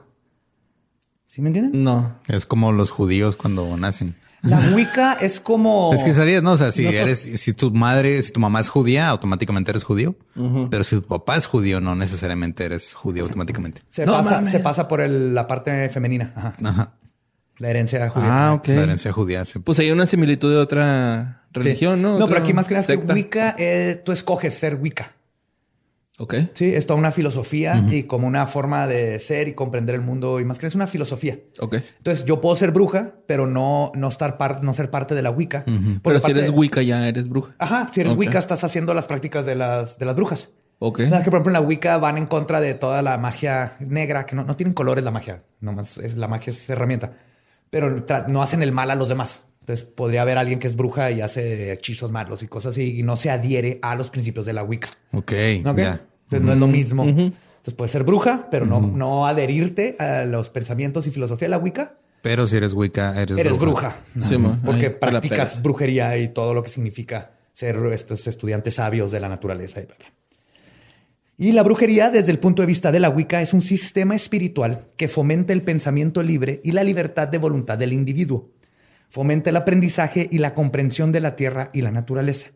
¿Sí 1.26 1.42
me 1.42 1.48
entienden? 1.48 1.84
No. 1.84 2.18
Es 2.28 2.46
como 2.46 2.72
los 2.72 2.90
judíos 2.90 3.36
cuando 3.36 3.76
nacen. 3.76 4.14
La 4.42 4.58
Wicca 4.74 5.14
es 5.14 5.40
como. 5.40 5.90
Es 5.94 6.04
que 6.04 6.14
sabías, 6.14 6.42
¿no? 6.42 6.52
O 6.52 6.56
sea, 6.56 6.70
si 6.72 6.86
eres, 6.86 7.20
si 7.20 7.52
tu 7.52 7.70
madre, 7.72 8.22
si 8.22 8.30
tu 8.32 8.38
mamá 8.40 8.60
es 8.60 8.68
judía, 8.68 9.08
automáticamente 9.08 9.70
eres 9.72 9.82
judío. 9.84 10.14
Pero 10.70 10.84
si 10.84 10.96
tu 10.96 11.02
papá 11.02 11.36
es 11.36 11.46
judío, 11.46 11.80
no 11.80 11.94
necesariamente 11.96 12.64
eres 12.64 12.94
judío 12.94 13.24
automáticamente. 13.24 13.82
Se, 13.88 14.06
No 14.06 14.12
pasa, 14.12 14.44
se 14.48 14.60
pasa 14.60 14.86
por 14.88 15.00
el- 15.00 15.34
la 15.34 15.46
parte 15.46 15.88
femenina. 15.90 16.32
Ajá. 16.36 16.54
Ajá. 16.62 16.92
La 17.58 17.70
herencia 17.70 18.08
judía. 18.10 18.48
Ah, 18.48 18.52
ok. 18.54 18.68
La 18.68 18.82
herencia 18.82 19.12
judía. 19.12 19.44
se- 19.46 19.58
Pues 19.60 19.78
hay 19.80 19.90
una 19.90 20.06
similitud 20.06 20.50
de 20.50 20.58
otra 20.58 21.42
Sí. 21.54 21.60
religión, 21.60 22.00
¿no? 22.02 22.10
No, 22.10 22.24
Otra 22.26 22.26
pero 22.28 22.40
aquí 22.44 22.52
más 22.52 22.68
que 22.68 22.74
nada. 22.74 22.94
Wicca, 23.14 23.56
eh, 23.58 24.00
tú 24.04 24.12
escoges 24.12 24.54
ser 24.54 24.76
Wicca. 24.76 25.15
Ok. 26.18 26.34
Sí, 26.54 26.74
es 26.74 26.86
toda 26.86 26.98
una 26.98 27.10
filosofía 27.10 27.84
y 27.90 28.04
como 28.04 28.26
una 28.26 28.46
forma 28.46 28.86
de 28.86 29.18
ser 29.18 29.48
y 29.48 29.54
comprender 29.54 29.94
el 29.94 30.00
mundo 30.00 30.40
y 30.40 30.44
más 30.46 30.58
que 30.58 30.66
es 30.66 30.74
una 30.74 30.86
filosofía. 30.86 31.38
Ok. 31.60 31.74
Entonces 31.98 32.24
yo 32.24 32.40
puedo 32.40 32.56
ser 32.56 32.70
bruja, 32.70 33.12
pero 33.26 33.46
no, 33.46 33.92
no 33.94 34.08
estar 34.08 34.38
par- 34.38 34.62
no 34.64 34.72
ser 34.72 34.90
parte 34.90 35.14
de 35.14 35.20
la 35.22 35.30
Wicca. 35.30 35.64
Pero 36.02 36.18
si 36.20 36.30
eres 36.30 36.50
Wicca 36.50 36.80
ya 36.82 37.06
eres 37.06 37.28
bruja. 37.28 37.54
Ajá, 37.58 37.88
si 37.92 38.00
eres. 38.00 38.14
Wicca 38.14 38.38
estás 38.38 38.64
haciendo 38.64 38.94
las 38.94 39.06
prácticas 39.06 39.44
de 39.44 39.56
las, 39.56 39.98
de 39.98 40.06
las 40.06 40.16
brujas. 40.16 40.48
Ok. 40.78 41.00
¿Verdad? 41.00 41.18
Que 41.22 41.30
por 41.30 41.34
ejemplo 41.40 41.50
en 41.50 41.62
la 41.62 41.66
Wicca 41.68 41.98
van 41.98 42.16
en 42.18 42.26
contra 42.26 42.60
de 42.60 42.74
toda 42.74 43.02
la 43.02 43.18
magia 43.18 43.72
negra, 43.80 44.24
que 44.26 44.36
no, 44.36 44.44
no 44.44 44.54
tienen 44.54 44.72
colores 44.74 45.04
la 45.04 45.10
magia, 45.10 45.42
nomás 45.60 45.98
es 45.98 46.16
la 46.16 46.28
magia 46.28 46.50
es 46.50 46.68
herramienta, 46.70 47.12
pero 47.70 48.04
no 48.28 48.42
hacen 48.42 48.62
el 48.62 48.72
mal 48.72 48.90
a 48.90 48.94
los 48.94 49.08
demás. 49.08 49.42
Entonces 49.66 49.84
podría 49.84 50.22
haber 50.22 50.38
alguien 50.38 50.60
que 50.60 50.68
es 50.68 50.76
bruja 50.76 51.10
y 51.10 51.20
hace 51.20 51.72
hechizos 51.72 52.12
malos 52.12 52.40
y 52.44 52.46
cosas 52.46 52.74
así 52.74 53.00
y 53.00 53.02
no 53.02 53.16
se 53.16 53.30
adhiere 53.30 53.80
a 53.82 53.96
los 53.96 54.10
principios 54.10 54.46
de 54.46 54.52
la 54.52 54.62
Wicca. 54.62 54.90
Ok. 55.10 55.32
¿Ok? 55.64 55.76
ya. 55.76 56.06
Entonces 56.22 56.40
no 56.42 56.52
es 56.52 56.58
lo 56.58 56.68
mismo. 56.68 57.02
Entonces 57.02 57.74
puedes 57.76 57.90
ser 57.90 58.04
bruja, 58.04 58.46
pero 58.48 58.64
no, 58.64 58.80
no 58.80 59.26
adherirte 59.26 59.96
a 59.98 60.24
los 60.24 60.50
pensamientos 60.50 61.08
y 61.08 61.10
filosofía 61.10 61.46
de 61.46 61.50
la 61.50 61.58
Wicca. 61.58 61.98
Pero 62.22 62.46
si 62.46 62.58
eres 62.58 62.74
Wicca, 62.74 63.20
eres, 63.20 63.36
Eres 63.36 63.58
bruja. 63.58 63.96
Sí. 64.20 64.36
Porque 64.64 64.90
practicas 64.90 65.60
brujería 65.60 66.16
y 66.16 66.28
todo 66.28 66.54
lo 66.54 66.62
que 66.62 66.70
significa 66.70 67.32
ser 67.52 67.76
estos 67.92 68.24
estudiantes 68.28 68.76
sabios 68.76 69.10
de 69.10 69.18
la 69.18 69.28
naturaleza 69.28 69.80
y 69.80 69.86
bla, 69.86 69.96
bla. 69.98 70.12
Y 71.38 71.50
la 71.50 71.64
brujería, 71.64 72.12
desde 72.12 72.30
el 72.30 72.38
punto 72.38 72.62
de 72.62 72.66
vista 72.66 72.92
de 72.92 73.00
la 73.00 73.10
Wicca, 73.10 73.42
es 73.42 73.52
un 73.52 73.62
sistema 73.62 74.14
espiritual 74.14 74.84
que 74.96 75.08
fomenta 75.08 75.52
el 75.52 75.62
pensamiento 75.62 76.22
libre 76.22 76.60
y 76.62 76.70
la 76.70 76.84
libertad 76.84 77.26
de 77.26 77.38
voluntad 77.38 77.76
del 77.76 77.92
individuo. 77.92 78.52
Fomenta 79.08 79.50
el 79.50 79.56
aprendizaje 79.56 80.28
y 80.30 80.38
la 80.38 80.54
comprensión 80.54 81.12
de 81.12 81.20
la 81.20 81.36
tierra 81.36 81.70
y 81.72 81.82
la 81.82 81.90
naturaleza, 81.90 82.50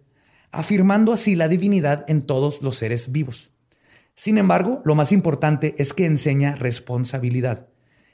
afirmando 0.52 1.12
así 1.12 1.36
la 1.36 1.48
divinidad 1.48 2.04
en 2.08 2.22
todos 2.22 2.60
los 2.62 2.76
seres 2.76 3.12
vivos. 3.12 3.52
Sin 4.14 4.36
embargo, 4.36 4.82
lo 4.84 4.94
más 4.94 5.12
importante 5.12 5.74
es 5.78 5.94
que 5.94 6.06
enseña 6.06 6.56
responsabilidad. 6.56 7.68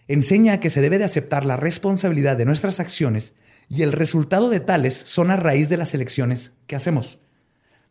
Enseña 0.08 0.60
que 0.60 0.70
se 0.70 0.80
debe 0.80 0.98
de 0.98 1.04
aceptar 1.04 1.44
la 1.44 1.56
responsabilidad 1.56 2.36
de 2.36 2.44
nuestras 2.44 2.78
acciones 2.78 3.34
y 3.68 3.82
el 3.82 3.92
resultado 3.92 4.48
de 4.50 4.60
tales 4.60 5.02
son 5.06 5.30
a 5.30 5.36
raíz 5.36 5.68
de 5.68 5.76
las 5.76 5.94
elecciones 5.94 6.52
que 6.66 6.76
hacemos. 6.76 7.20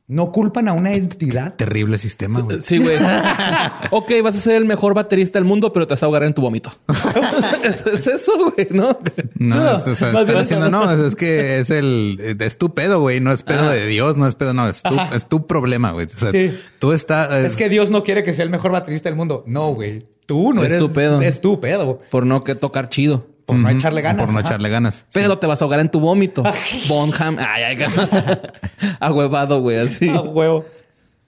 No 0.08 0.32
culpan 0.32 0.68
a 0.68 0.74
una 0.74 0.94
entidad. 0.94 1.56
Terrible 1.56 1.98
sistema, 1.98 2.39
güey. 2.41 2.62
Sí, 2.62 2.78
güey. 2.78 2.98
ok, 3.89 4.12
vas 4.24 4.36
a 4.36 4.39
ser 4.39 4.56
el 4.56 4.65
mejor 4.65 4.94
baterista 4.94 5.39
del 5.39 5.46
mundo, 5.48 5.74
pero 5.74 5.88
te 5.88 5.96
vas 5.96 6.04
a 6.04 6.06
ahogar 6.06 6.22
en 6.24 6.34
tu 6.36 6.44
vómito. 6.44 6.72
es, 7.63 7.84
es 7.88 8.06
eso, 8.08 8.34
güey, 8.38 8.68
¿no? 8.70 9.00
No, 9.39 9.56
No, 9.56 9.78
o 9.78 9.96
sea, 9.96 10.10
están 10.10 10.26
bien 10.26 10.38
haciendo, 10.38 10.70
no, 10.70 10.91
es 10.91 11.15
que 11.15 11.60
es 11.60 11.72
el, 11.72 12.38
es 12.39 12.58
tu 12.60 12.76
pedo, 12.76 13.02
güey, 13.02 13.20
no 13.20 13.32
es 13.32 13.41
pedo 13.41 13.68
de 13.68 13.88
Dios, 13.88 14.15
no 14.15 14.28
es 14.28 14.36
pedo, 14.36 14.54
no, 14.54 14.68
es 14.70 14.84
tu, 14.84 14.96
es 15.13 15.28
tu 15.28 15.48
problema, 15.48 15.91
güey. 15.91 16.06
O 16.06 16.20
sea, 16.20 16.30
Sí. 16.30 16.56
tú 16.78 16.91
estás, 16.91 17.34
Es 17.34 17.56
que 17.56 17.70
Dios 17.70 17.89
no 17.89 18.04
quiere 18.04 18.24
que 18.24 18.34
sea 18.34 18.44
el 18.44 18.52
mejor 18.52 18.72
baterista 18.72 19.10
del 19.10 19.15
mundo. 19.15 19.44
No, 19.48 19.74
güey. 19.74 20.06
Tú 20.28 20.54
no 20.54 20.62
Es 20.63 20.70
eres 20.70 20.80
tu 20.80 20.91
pedo. 20.94 21.22
Es 21.22 21.41
tu 21.41 21.60
pedo. 21.60 22.00
Por 22.12 22.26
no 22.28 22.44
que 22.44 22.54
tocar 22.54 22.89
chido. 22.89 23.28
Por 23.45 23.55
no 23.58 23.69
echarle 23.69 24.01
ganas. 24.01 24.25
Por 24.25 24.34
no 24.34 24.39
ajá. 24.39 24.47
echarle 24.49 24.69
ganas. 24.69 25.05
Pero 25.13 25.38
te 25.38 25.45
vas 25.47 25.62
a 25.62 25.65
ahogar 25.65 25.79
en 25.79 25.89
tu 25.89 25.99
vómito. 25.99 26.43
Bonham. 26.88 27.38
Ay, 27.39 27.63
ay, 27.63 27.77
Ahuevado, 28.99 29.62
güey, 29.62 29.77
así. 29.79 30.10
A 30.10 30.21
huevo. 30.21 30.65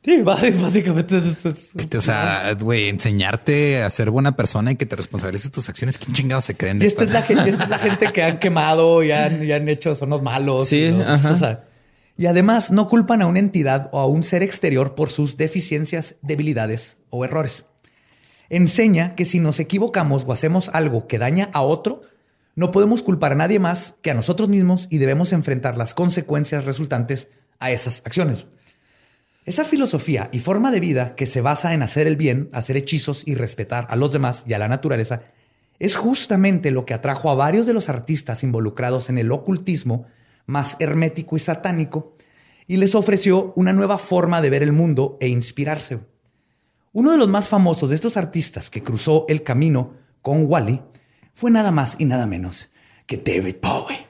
Sí, 0.04 0.22
bás- 0.22 0.62
básicamente 0.62 1.18
es, 1.18 1.46
es- 1.46 1.74
O 1.96 2.02
sea, 2.02 2.54
güey, 2.60 2.88
enseñarte 2.88 3.84
a 3.84 3.90
ser 3.90 4.10
buena 4.10 4.36
persona 4.38 4.72
y 4.72 4.76
que 4.78 4.86
te 4.86 4.96
responsabilices 4.96 5.52
tus 5.52 5.68
acciones. 5.68 5.98
¿Quién 5.98 6.14
chingado 6.14 6.42
se 6.42 6.56
creen? 6.56 6.82
Y 6.82 6.86
esta 6.86 7.04
es, 7.04 7.12
la 7.12 7.24
gente, 7.24 7.50
esta 7.50 7.64
es 7.66 7.70
la 7.70 7.78
gente 7.80 8.12
que 8.14 8.24
han 8.24 8.38
quemado 8.38 9.04
y 9.04 9.12
han, 9.12 9.44
y 9.44 9.52
han 9.52 9.68
hecho 9.68 9.96
son 9.96 10.10
los 10.12 10.22
malos. 10.22 10.70
Sí, 10.70 10.78
y 10.78 10.92
los- 10.92 11.06
ajá. 11.08 11.32
o 11.32 11.36
sea, 11.36 11.64
y 12.18 12.26
además 12.28 12.72
no 12.72 12.88
culpan 12.88 13.22
a 13.22 13.28
una 13.28 13.40
entidad 13.40 13.90
o 13.92 14.00
a 14.00 14.08
un 14.08 14.24
ser 14.24 14.44
exterior 14.44 14.96
por 14.96 15.10
sus 15.10 15.36
deficiencias, 15.36 16.16
debilidades 16.22 16.98
o 17.10 17.26
errores. 17.26 17.66
Enseña 18.50 19.16
que 19.16 19.26
si 19.26 19.40
nos 19.40 19.60
equivocamos 19.60 20.26
o 20.26 20.32
hacemos 20.32 20.70
algo 20.70 21.08
que 21.08 21.20
daña 21.20 21.50
a 21.54 21.62
otro, 21.62 22.02
no 22.56 22.72
podemos 22.72 23.04
culpar 23.04 23.34
a 23.34 23.36
nadie 23.36 23.60
más 23.60 23.96
que 24.02 24.12
a 24.12 24.14
nosotros 24.14 24.50
mismos 24.50 24.88
y 24.90 24.98
debemos 24.98 25.34
enfrentar 25.34 25.78
las 25.78 25.94
consecuencias 25.94 26.66
resultantes 26.66 27.28
a 27.60 27.72
esas 27.72 28.02
acciones. 28.06 28.48
Esa 29.46 29.64
filosofía 29.64 30.30
y 30.32 30.40
forma 30.40 30.72
de 30.72 30.80
vida 30.80 31.16
que 31.16 31.26
se 31.26 31.42
basa 31.42 31.74
en 31.74 31.82
hacer 31.82 32.08
el 32.08 32.16
bien, 32.16 32.50
hacer 32.52 32.76
hechizos 32.76 33.24
y 33.26 33.36
respetar 33.36 33.88
a 33.90 33.96
los 33.96 34.12
demás 34.12 34.44
y 34.48 34.54
a 34.54 34.60
la 34.60 34.68
naturaleza 34.68 35.22
es 35.80 35.96
justamente 35.96 36.72
lo 36.72 36.86
que 36.86 36.94
atrajo 36.94 37.30
a 37.30 37.36
varios 37.36 37.66
de 37.66 37.74
los 37.74 37.90
artistas 37.90 38.44
involucrados 38.44 39.10
en 39.10 39.18
el 39.18 39.32
ocultismo 39.32 40.08
más 40.48 40.78
hermético 40.80 41.36
y 41.36 41.40
satánico, 41.40 42.16
y 42.68 42.78
les 42.78 42.96
ofreció 42.96 43.54
una 43.56 43.74
nueva 43.74 43.98
forma 43.98 44.42
de 44.42 44.50
ver 44.50 44.64
el 44.64 44.72
mundo 44.72 45.18
e 45.22 45.28
inspirarse. 45.28 46.00
Uno 46.98 47.12
de 47.12 47.20
los 47.20 47.28
más 47.28 47.48
famosos 47.48 47.90
de 47.90 47.96
estos 47.96 48.18
artistas 48.18 48.72
que 48.72 48.82
cruzó 48.82 49.26
el 49.30 49.44
camino 49.44 49.94
con 50.24 50.50
Wally 50.50 50.82
fue 51.32 51.52
nada 51.52 51.70
más 51.70 51.96
y 52.00 52.06
nada 52.06 52.26
menos 52.26 52.72
que 53.06 53.18
David 53.18 53.58
Bowie. 53.62 54.08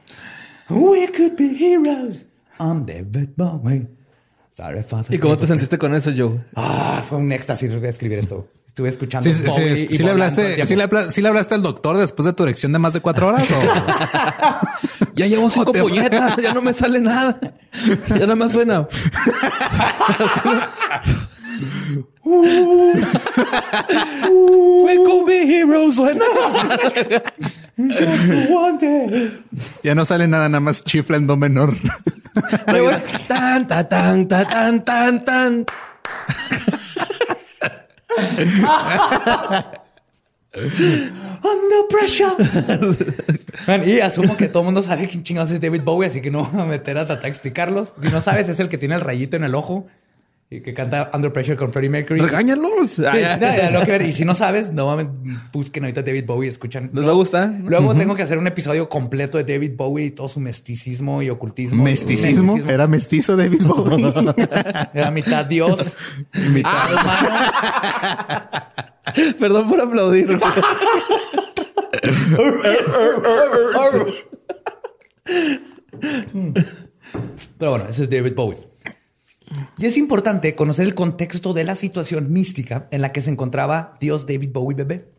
We 0.69 1.11
could 1.11 1.33
be 1.37 1.53
heroes. 1.59 2.25
I'm 2.61 2.85
David 2.85 3.31
Bowie. 3.35 3.89
Sorry, 4.55 4.83
Father. 4.83 5.13
¿Y 5.13 5.19
cómo 5.19 5.37
te 5.37 5.45
sentiste 5.45 5.77
con 5.77 5.93
eso, 5.95 6.13
Joe? 6.15 6.45
Ah, 6.55 7.03
fue 7.05 7.17
un 7.17 7.29
éxtasis 7.29 7.69
escribir 7.69 8.19
esto. 8.19 8.47
Estuve 8.65 8.87
escuchando. 8.87 9.29
Sí, 9.29 9.35
sí, 9.35 9.51
sí, 9.75 9.97
sí 9.97 10.03
le 10.03 10.11
hablaste, 10.11 10.65
sí 10.65 10.77
le, 10.77 10.87
sí 11.09 11.21
le 11.21 11.27
hablaste 11.27 11.55
al 11.55 11.63
doctor 11.63 11.97
después 11.97 12.25
de 12.25 12.31
tu 12.31 12.43
erección 12.43 12.71
de 12.71 12.79
más 12.79 12.93
de 12.93 13.01
cuatro 13.01 13.27
horas 13.27 13.49
o 13.51 13.59
Ya 15.13 15.25
llevo 15.25 15.49
cinco 15.49 15.73
puñetas, 15.73 16.37
ya 16.37 16.53
no 16.53 16.61
me 16.61 16.71
sale 16.71 17.01
nada. 17.01 17.37
Ya 18.07 18.19
nada 18.19 18.35
más 18.35 18.53
suena. 18.53 18.87
We 24.85 24.97
could 24.97 25.25
be 25.25 25.45
heroes, 25.45 25.95
suena. 25.95 26.25
ya 29.83 29.95
no 29.95 30.05
sale 30.05 30.27
nada, 30.27 30.49
nada 30.49 30.59
más 30.59 30.83
chifla 30.83 31.17
en 31.17 31.27
do 31.27 31.37
menor. 31.37 31.75
Tan, 33.27 33.67
ta, 33.67 33.87
tan, 33.87 34.27
ta, 34.27 34.45
tan, 34.45 34.83
tan, 34.83 35.25
tan. 35.25 35.65
Under 41.43 41.87
pressure. 41.89 42.35
Man, 43.67 43.87
y 43.87 43.99
asumo 43.99 44.35
que 44.37 44.47
todo 44.47 44.61
el 44.61 44.65
mundo 44.65 44.81
sabe 44.81 45.07
quién 45.07 45.23
chingados 45.23 45.51
es 45.51 45.61
David 45.61 45.81
Bowie, 45.83 46.07
así 46.07 46.21
que 46.21 46.29
no 46.29 46.43
me 46.45 46.51
voy 46.51 46.61
a 46.61 46.65
meter 46.65 46.97
a 46.97 47.05
tratar 47.05 47.23
de 47.23 47.29
explicarlos. 47.29 47.93
Si 48.01 48.09
no 48.09 48.21
sabes, 48.21 48.49
es 48.49 48.59
el 48.59 48.69
que 48.69 48.77
tiene 48.77 48.95
el 48.95 49.01
rayito 49.01 49.37
en 49.37 49.43
el 49.43 49.55
ojo 49.55 49.87
que 50.49 50.73
canta 50.73 51.11
Under 51.13 51.33
Pressure 51.33 51.57
con 51.57 51.73
Freddie 51.73 51.89
Mercury. 51.89 52.21
Regáñalos. 52.21 52.91
Sí, 52.91 53.03
Ah, 53.05 53.17
ya. 53.19 53.35
no, 53.37 53.47
ya, 53.47 53.69
lo 53.69 53.81
que 53.83 53.91
ver. 53.91 54.03
Y 54.03 54.13
si 54.13 54.23
no 54.23 54.33
sabes, 54.33 54.71
no 54.71 54.85
mames, 54.85 55.07
busquen 55.51 55.83
ahorita 55.83 56.03
David 56.03 56.23
Bowie, 56.25 56.47
escuchan. 56.47 56.89
¿Les 56.93 57.05
va 57.05 57.09
a 57.09 57.15
gustar? 57.15 57.49
Luego 57.65 57.93
tengo 57.93 58.15
que 58.15 58.23
hacer 58.23 58.37
un 58.37 58.47
episodio 58.47 58.87
completo 58.87 59.37
de 59.37 59.43
David 59.43 59.73
Bowie 59.75 60.05
y 60.05 60.11
todo 60.11 60.29
su 60.29 60.39
mesticismo 60.39 61.21
y 61.21 61.29
ocultismo. 61.29 61.83
Mesticismo. 61.83 62.57
Era 62.65 62.87
mestizo 62.87 63.35
David 63.35 63.61
Bowie. 63.65 64.13
Era 64.93 65.11
mitad 65.11 65.45
Dios, 65.45 65.97
mitad 66.51 66.93
humano. 66.93 67.29
Perdón 69.39 69.67
por 69.67 69.81
aplaudir. 69.81 70.39
Pero 77.57 77.71
bueno, 77.71 77.85
ese 77.89 78.03
es 78.03 78.09
David 78.09 78.33
Bowie. 78.35 78.66
Y 79.77 79.85
es 79.85 79.97
importante 79.97 80.55
conocer 80.55 80.85
el 80.85 80.95
contexto 80.95 81.53
de 81.53 81.63
la 81.63 81.75
situación 81.75 82.31
mística 82.31 82.87
en 82.91 83.01
la 83.01 83.11
que 83.11 83.21
se 83.21 83.29
encontraba 83.31 83.93
Dios 83.99 84.25
David 84.25 84.51
Bowie 84.51 84.75
bebé. 84.75 85.09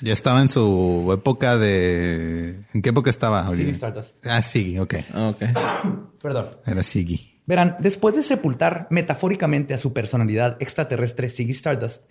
ya 0.00 0.12
estaba 0.12 0.40
en 0.42 0.48
su 0.48 1.10
época 1.12 1.56
de. 1.56 2.60
¿En 2.74 2.82
qué 2.82 2.90
época 2.90 3.10
estaba? 3.10 3.46
Ziggy 3.48 3.62
Oli? 3.62 3.70
Stardust. 3.70 4.26
Ah, 4.26 4.42
Siggy, 4.42 4.78
ok. 4.78 4.94
ok. 5.14 5.42
Perdón. 6.22 6.48
Era 6.66 6.82
Siggy. 6.82 7.34
Verán, 7.46 7.76
después 7.80 8.14
de 8.14 8.22
sepultar 8.22 8.88
metafóricamente 8.90 9.72
a 9.72 9.78
su 9.78 9.92
personalidad 9.92 10.56
extraterrestre 10.60 11.30
Ziggy 11.30 11.52
Stardust 11.52 12.02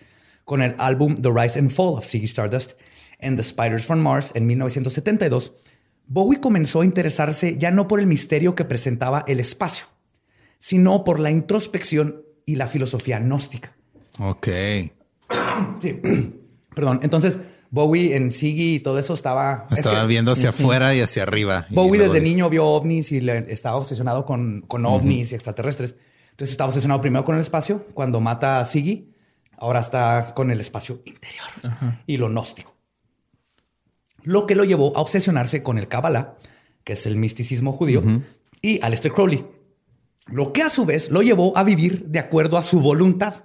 con 0.46 0.62
el 0.62 0.76
álbum 0.80 1.16
The 1.16 1.30
Rise 1.30 1.60
and 1.60 1.70
Fall 1.70 1.98
of 1.98 2.06
Ziggy 2.06 2.26
Stardust 2.26 2.74
and 3.22 3.36
The 3.38 3.44
Spiders 3.44 3.86
from 3.86 4.00
Mars 4.00 4.32
en 4.34 4.48
1972, 4.48 5.54
Bowie 6.08 6.40
comenzó 6.40 6.82
a 6.82 6.86
interesarse 6.86 7.58
ya 7.58 7.70
no 7.70 7.88
por 7.88 8.00
el 8.00 8.08
misterio 8.08 8.56
que 8.56 8.64
presentaba 8.66 9.26
el 9.28 9.40
espacio, 9.40 9.86
sino 10.60 11.04
por 11.04 11.20
la 11.20 11.30
introspección 11.32 12.24
y 12.46 12.56
la 12.56 12.68
filosofía 12.68 13.20
gnóstica. 13.20 13.76
Ok. 14.20 14.48
Sí. 15.82 16.00
Perdón. 16.76 17.00
Entonces, 17.04 17.40
Bowie 17.72 18.16
en 18.16 18.32
Ziggy 18.32 18.76
y 18.76 18.80
todo 18.80 19.00
eso 19.00 19.14
estaba... 19.16 19.66
es 19.72 19.80
Estaba 19.80 20.02
que 20.02 20.08
viendo 20.08 20.32
hacia 20.32 20.50
afuera 20.50 20.94
y 20.96 21.02
hacia 21.02 21.24
arriba. 21.24 21.66
Bowie 21.72 22.00
desde 22.02 22.14
de- 22.16 22.22
niño 22.22 22.50
vio 22.50 22.66
ovnis 22.66 23.12
y 23.12 23.20
le- 23.22 23.52
estaba 23.52 23.76
obsesionado 23.78 24.24
con, 24.26 24.62
con 24.68 24.86
ovnis 24.86 25.32
y 25.32 25.36
extraterrestres. 25.36 25.96
Entonces 26.32 26.52
estaba 26.52 26.70
obsesionado 26.70 27.02
primero 27.02 27.26
con 27.26 27.36
el 27.36 27.42
espacio. 27.42 27.88
Cuando 27.96 28.22
mata 28.22 28.60
a 28.60 28.66
Ziggy, 28.66 29.12
ahora 29.58 29.80
está 29.80 30.34
con 30.36 30.52
el 30.52 30.60
espacio 30.62 31.02
interior 31.06 31.48
y 32.06 32.18
lo 32.18 32.30
gnóstico. 32.30 32.76
Lo 34.24 34.46
que 34.46 34.56
lo 34.56 34.64
llevó 34.64 34.96
a 34.96 35.02
obsesionarse 35.02 35.64
con 35.64 35.78
el 35.80 35.88
Kabbalah, 35.88 36.36
que 36.84 36.94
es 36.94 37.06
el 37.08 37.16
misticismo 37.18 37.72
judío, 37.74 38.04
y 38.62 38.80
Aleister 38.84 39.12
Crowley. 39.12 39.46
Lo 40.30 40.52
que 40.54 40.62
a 40.64 40.70
su 40.70 40.86
vez 40.86 41.10
lo 41.10 41.22
llevó 41.22 41.58
a 41.58 41.64
vivir 41.64 42.06
de 42.08 42.20
acuerdo 42.20 42.58
a 42.58 42.64
su 42.64 42.80
voluntad. 42.80 43.36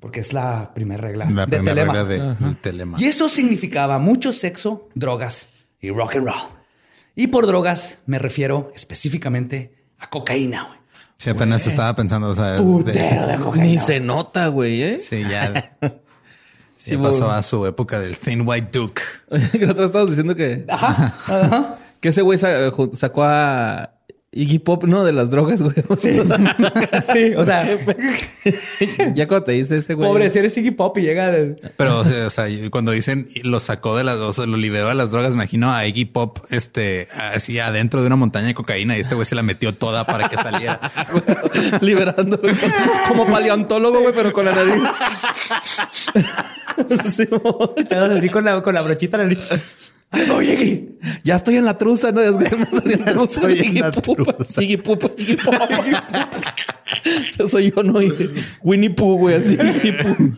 Porque 0.00 0.20
es 0.20 0.32
la 0.32 0.72
primera 0.74 1.00
regla 1.00 1.24
La 1.30 1.46
de 1.46 1.56
primera 1.56 1.74
Telema. 1.82 1.92
regla 2.04 2.04
de- 2.34 2.44
del 2.44 2.56
telema. 2.58 2.98
Y 3.00 3.06
eso 3.06 3.28
significaba 3.28 3.98
mucho 3.98 4.32
sexo, 4.32 4.88
drogas 4.94 5.48
y 5.80 5.90
rock 5.90 6.16
and 6.16 6.26
roll. 6.26 6.36
Y 7.16 7.28
por 7.28 7.46
drogas 7.46 7.98
me 8.06 8.18
refiero 8.18 8.70
específicamente 8.74 9.74
a 9.98 10.10
cocaína. 10.10 10.64
güey. 10.64 10.78
Sí, 11.16 11.30
apenas 11.30 11.66
estaba 11.66 11.94
pensando, 11.96 12.28
o 12.28 12.34
sea, 12.34 12.52
de- 12.52 12.58
Putero 12.60 13.26
de 13.26 13.36
cocaína. 13.38 13.64
Ni 13.66 13.78
se 13.78 14.00
nota, 14.00 14.48
güey, 14.48 14.82
¿eh? 14.82 14.98
sí, 14.98 15.22
ya, 15.22 15.76
Sí, 16.76 16.96
ya 16.96 17.02
pasó 17.02 17.30
a 17.30 17.42
su 17.42 17.64
época 17.64 17.98
del 17.98 18.18
Thin 18.18 18.42
White 18.46 18.68
Duke. 18.78 19.00
que 19.52 19.58
nosotros 19.60 19.86
estábamos 19.86 20.10
diciendo 20.10 20.34
que, 20.34 20.66
Ajá, 20.68 21.14
ajá. 21.26 21.78
que 22.00 22.08
ese 22.10 22.20
güey 22.20 22.38
ju- 22.38 22.94
sacó 22.94 23.22
a 23.24 23.93
Iggy 24.36 24.58
Pop, 24.58 24.84
no, 24.84 25.04
de 25.04 25.12
las 25.12 25.30
drogas, 25.30 25.62
güey. 25.62 25.74
O 25.88 25.96
sea, 25.96 26.12
Sí, 27.12 27.34
o 27.36 27.44
sea, 27.44 27.66
ya 29.14 29.28
cuando 29.28 29.44
te 29.44 29.52
dice 29.52 29.76
ese 29.76 29.94
güey. 29.94 30.08
pobre, 30.08 30.30
si 30.30 30.38
eres 30.38 30.56
Iggy 30.56 30.72
Pop 30.72 30.98
y 30.98 31.02
llega 31.02 31.30
de... 31.30 31.56
Pero, 31.76 32.00
o 32.00 32.04
sea, 32.04 32.26
o 32.26 32.30
sea, 32.30 32.46
cuando 32.70 32.92
dicen 32.92 33.28
lo 33.44 33.60
sacó 33.60 33.96
de 33.96 34.04
las, 34.04 34.16
o 34.16 34.32
sea, 34.32 34.46
lo 34.46 34.56
liberó 34.56 34.88
de 34.88 34.94
las 34.94 35.10
drogas, 35.10 35.30
me 35.30 35.36
imagino 35.36 35.72
a 35.72 35.86
Iggy 35.86 36.06
Pop, 36.06 36.38
este, 36.50 37.08
así 37.12 37.58
adentro 37.58 38.00
de 38.00 38.08
una 38.08 38.16
montaña 38.16 38.48
de 38.48 38.54
cocaína 38.54 38.96
y 38.96 39.00
este 39.00 39.14
güey 39.14 39.26
se 39.26 39.34
la 39.34 39.42
metió 39.42 39.74
toda 39.74 40.04
para 40.04 40.28
que 40.28 40.36
saliera. 40.36 40.80
liberando 41.80 42.40
como 43.08 43.26
paleontólogo, 43.26 44.00
güey, 44.00 44.14
pero 44.14 44.32
con 44.32 44.46
la 44.46 44.52
nariz. 44.52 44.82
Así 47.04 48.28
con 48.28 48.44
la, 48.44 48.62
con 48.62 48.74
la 48.74 48.82
brochita 48.82 49.16
en 49.22 49.28
la 49.28 49.34
nariz. 49.34 49.93
No, 50.28 50.40
Iggy. 50.40 50.90
ya 51.24 51.36
estoy 51.36 51.56
en 51.56 51.64
la 51.64 51.76
truza, 51.76 52.12
¿no? 52.12 52.20
Es 52.20 52.36
que 52.36 52.56
me 52.56 52.66
salió 52.66 52.92
en 52.94 53.04
truza. 53.04 53.40
estoy 53.40 53.66
en 53.66 53.80
la 53.80 53.90
truza. 53.90 54.62
Iggy 54.62 54.76
Pop, 54.76 55.04
Iggy. 55.18 55.36
Ese 57.30 57.48
soy 57.48 57.72
yo, 57.74 57.82
¿no? 57.82 57.98
Winnie 58.62 58.90
Pooh, 58.90 59.18
güey, 59.18 59.36
así. 59.36 59.54
Iggy 59.54 59.92
Pooh. 59.92 60.34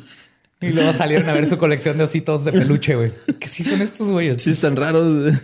Y 0.61 0.68
luego 0.70 0.92
salieron 0.94 1.29
a 1.29 1.35
ver 1.35 1.46
su 1.46 1.59
colección 1.59 1.98
de 1.98 2.05
ositos 2.05 2.44
de 2.44 2.52
peluche, 2.52 2.94
güey. 2.96 3.12
¿Qué 3.38 3.48
sí 3.48 3.62
son 3.62 3.83
estos 3.83 4.11
güeyes? 4.11 4.42
Sí, 4.42 4.52
están 4.52 4.76
raros. 4.76 5.35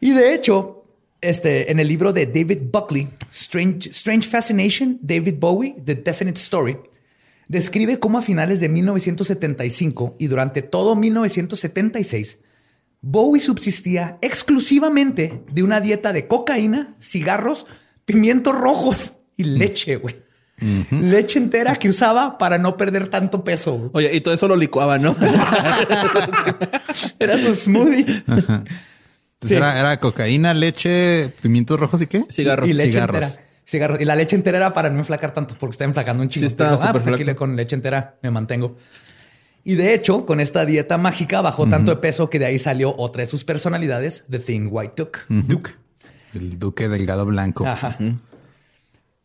Y 0.00 0.10
de 0.10 0.34
hecho, 0.34 0.84
este, 1.20 1.70
en 1.70 1.78
el 1.78 1.88
libro 1.88 2.12
de 2.12 2.26
David 2.26 2.58
Buckley, 2.72 3.08
Strange, 3.30 3.90
Strange 3.90 4.28
Fascination, 4.28 4.98
David 5.00 5.36
Bowie, 5.38 5.76
The 5.84 5.94
Definite 5.94 6.40
Story, 6.40 6.76
describe 7.48 8.00
cómo 8.00 8.18
a 8.18 8.22
finales 8.22 8.60
de 8.60 8.68
1975 8.68 10.16
y 10.18 10.26
durante 10.26 10.62
todo 10.62 10.96
1976, 10.96 12.38
Bowie 13.08 13.40
subsistía 13.40 14.18
exclusivamente 14.20 15.44
de 15.52 15.62
una 15.62 15.80
dieta 15.80 16.12
de 16.12 16.26
cocaína, 16.26 16.96
cigarros, 17.00 17.68
pimientos 18.04 18.52
rojos 18.52 19.12
y 19.36 19.44
leche, 19.44 19.94
güey. 19.96 20.16
Leche 20.90 21.38
entera 21.38 21.76
que 21.76 21.88
usaba 21.88 22.36
para 22.36 22.58
no 22.58 22.76
perder 22.76 23.06
tanto 23.08 23.44
peso. 23.44 23.76
güey. 23.76 23.90
Oye, 24.06 24.16
y 24.16 24.20
todo 24.22 24.34
eso 24.34 24.48
lo 24.48 24.56
licuaba, 24.56 24.98
¿no? 24.98 25.14
Era 27.20 27.38
su 27.38 27.54
smoothie. 27.54 28.24
Entonces 28.26 28.68
Sí. 29.46 29.54
era, 29.54 29.78
era 29.78 30.00
cocaína, 30.00 30.54
leche, 30.54 31.28
pimientos 31.42 31.78
rojos 31.78 32.00
y 32.02 32.06
qué? 32.06 32.24
Cigarros. 32.30 32.68
Y 32.68 32.72
leche 32.72 32.92
Cigarros. 32.92 33.22
entera. 33.22 33.42
Cigarros. 33.66 34.00
Y 34.00 34.04
la 34.04 34.16
leche 34.16 34.34
entera 34.34 34.56
era 34.58 34.72
para 34.72 34.88
no 34.90 34.98
enflacar 34.98 35.32
tanto 35.32 35.54
porque 35.60 35.72
está 35.72 35.84
enflacando 35.84 36.22
un 36.22 36.28
chingo. 36.28 36.40
Sí, 36.40 36.46
está 36.46 36.74
ah, 36.74 36.92
pues 36.92 37.06
aquí 37.06 37.24
con 37.34 37.54
leche 37.54 37.76
entera 37.76 38.16
me 38.22 38.30
mantengo. 38.30 38.76
Y 39.68 39.74
de 39.74 39.94
hecho, 39.94 40.26
con 40.26 40.38
esta 40.38 40.64
dieta 40.64 40.96
mágica 40.96 41.40
bajó 41.40 41.68
tanto 41.68 41.90
de 41.90 41.96
peso 41.96 42.30
que 42.30 42.38
de 42.38 42.46
ahí 42.46 42.56
salió 42.56 42.94
otra 42.96 43.24
de 43.24 43.28
sus 43.28 43.42
personalidades, 43.42 44.24
The 44.30 44.38
Thin 44.38 44.68
White 44.70 44.94
Duke. 44.96 45.18
Duke. 45.28 45.72
El 46.34 46.56
duque 46.60 46.88
delgado 46.88 47.26
blanco. 47.26 47.66
Ajá. 47.66 47.98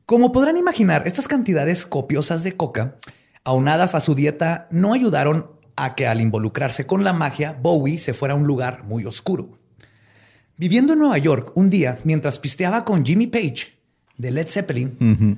Como 0.07 0.31
podrán 0.31 0.57
imaginar, 0.57 1.03
estas 1.05 1.27
cantidades 1.27 1.85
copiosas 1.85 2.43
de 2.43 2.53
coca, 2.57 2.95
aunadas 3.43 3.93
a 3.93 3.99
su 3.99 4.15
dieta, 4.15 4.67
no 4.71 4.93
ayudaron 4.93 5.45
a 5.75 5.93
que 5.93 6.07
al 6.07 6.19
involucrarse 6.19 6.87
con 6.87 7.03
la 7.03 7.13
magia, 7.13 7.55
Bowie 7.61 7.99
se 7.99 8.15
fuera 8.15 8.33
a 8.33 8.37
un 8.37 8.47
lugar 8.47 8.83
muy 8.83 9.05
oscuro. 9.05 9.59
Viviendo 10.57 10.93
en 10.93 10.99
Nueva 10.99 11.19
York 11.19 11.51
un 11.53 11.69
día, 11.69 11.99
mientras 12.03 12.39
pisteaba 12.39 12.83
con 12.83 13.05
Jimmy 13.05 13.27
Page 13.27 13.77
de 14.17 14.31
Led 14.31 14.47
Zeppelin. 14.47 15.37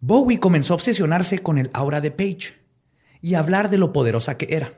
Bowie 0.00 0.38
comenzó 0.38 0.74
a 0.74 0.76
obsesionarse 0.76 1.38
con 1.38 1.56
el 1.56 1.70
aura 1.72 2.02
de 2.02 2.10
Page 2.10 2.63
y 3.24 3.36
hablar 3.36 3.70
de 3.70 3.78
lo 3.78 3.90
poderosa 3.90 4.36
que 4.36 4.48
era. 4.50 4.74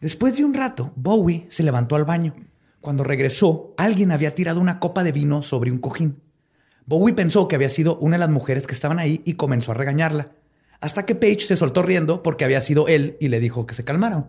Después 0.00 0.36
de 0.36 0.44
un 0.44 0.54
rato, 0.54 0.92
Bowie 0.94 1.46
se 1.48 1.64
levantó 1.64 1.96
al 1.96 2.04
baño. 2.04 2.32
Cuando 2.80 3.02
regresó, 3.02 3.74
alguien 3.76 4.12
había 4.12 4.32
tirado 4.32 4.60
una 4.60 4.78
copa 4.78 5.02
de 5.02 5.10
vino 5.10 5.42
sobre 5.42 5.72
un 5.72 5.78
cojín. 5.78 6.20
Bowie 6.86 7.16
pensó 7.16 7.48
que 7.48 7.56
había 7.56 7.68
sido 7.68 7.96
una 7.96 8.14
de 8.14 8.20
las 8.20 8.30
mujeres 8.30 8.68
que 8.68 8.74
estaban 8.74 9.00
ahí 9.00 9.22
y 9.24 9.34
comenzó 9.34 9.72
a 9.72 9.74
regañarla. 9.74 10.30
Hasta 10.80 11.04
que 11.04 11.16
Page 11.16 11.40
se 11.40 11.56
soltó 11.56 11.82
riendo 11.82 12.22
porque 12.22 12.44
había 12.44 12.60
sido 12.60 12.86
él 12.86 13.16
y 13.18 13.26
le 13.26 13.40
dijo 13.40 13.66
que 13.66 13.74
se 13.74 13.82
calmara. 13.82 14.24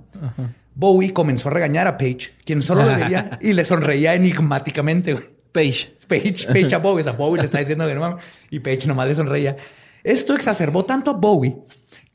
Bowie 0.73 1.13
comenzó 1.13 1.49
a 1.49 1.51
regañar 1.51 1.85
a 1.85 1.99
Page, 1.99 2.31
quien 2.45 2.63
solo 2.63 2.83
le 2.83 2.95
veía 2.95 3.37
y 3.43 3.53
le 3.53 3.63
sonreía 3.63 4.15
enigmáticamente. 4.15 5.13
Page. 5.51 5.93
Page, 6.07 6.47
Page 6.47 6.73
a 6.73 6.79
Bowie. 6.79 7.01
O 7.01 7.03
sea, 7.03 7.13
Bowie 7.13 7.41
le 7.41 7.45
está 7.45 7.59
diciendo 7.59 7.85
que 7.85 7.93
no 7.93 8.01
mames, 8.01 8.25
Y 8.49 8.59
Page 8.59 8.87
nomás 8.87 9.07
le 9.07 9.13
sonreía. 9.13 9.55
Esto 10.03 10.33
exacerbó 10.33 10.85
tanto 10.85 11.11
a 11.11 11.13
Bowie, 11.13 11.55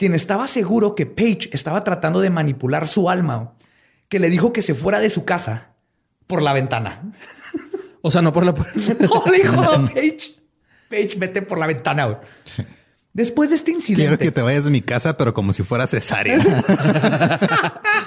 quien 0.01 0.15
estaba 0.15 0.49
seguro 0.49 0.95
que 0.95 1.05
Page 1.05 1.51
estaba 1.53 1.85
tratando 1.85 2.23
de 2.23 2.31
manipular 2.31 2.89
su 2.89 3.11
alma, 3.11 3.53
que 4.09 4.19
le 4.19 4.31
dijo 4.31 4.51
que 4.51 4.63
se 4.63 4.75
fuera 4.75 4.99
de 4.99 5.11
su 5.11 5.27
casa 5.27 5.75
por 6.27 6.41
la 6.41 6.55
ventana. 6.55 7.13
O 8.01 8.11
sea, 8.11 8.23
no 8.23 8.33
por 8.33 8.47
la 8.47 8.55
puerta. 8.55 8.73
No, 8.99 9.31
le 9.31 9.43
dijo 9.43 9.61
a 9.61 9.85
Page. 9.85 10.37
Page, 10.89 11.17
vete 11.19 11.43
por 11.43 11.59
la 11.59 11.67
ventana. 11.67 12.19
Después 13.13 13.51
de 13.51 13.57
este 13.57 13.73
incidente. 13.73 14.05
Quiero 14.05 14.17
que 14.17 14.31
te 14.31 14.41
vayas 14.41 14.65
de 14.65 14.71
mi 14.71 14.81
casa, 14.81 15.19
pero 15.19 15.35
como 15.35 15.53
si 15.53 15.65
fuera 15.65 15.87
cesárea. 15.87 16.39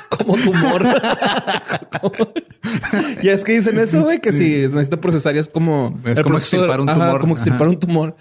Como 0.10 0.36
tumor. 0.36 0.84
y 3.22 3.30
es 3.30 3.44
que 3.44 3.54
dicen 3.54 3.80
eso, 3.80 4.02
güey, 4.02 4.20
que 4.20 4.34
si 4.34 4.68
necesita 4.68 4.98
procesar 4.98 5.36
es 5.36 5.50
como... 5.50 6.00
Es 6.06 6.22
como 6.22 6.38
extirpar 6.38 6.82
un 6.82 6.90
ajá, 6.90 7.20
como 7.20 7.36
extirpar 7.36 7.68
un 7.68 7.80
tumor. 7.80 8.16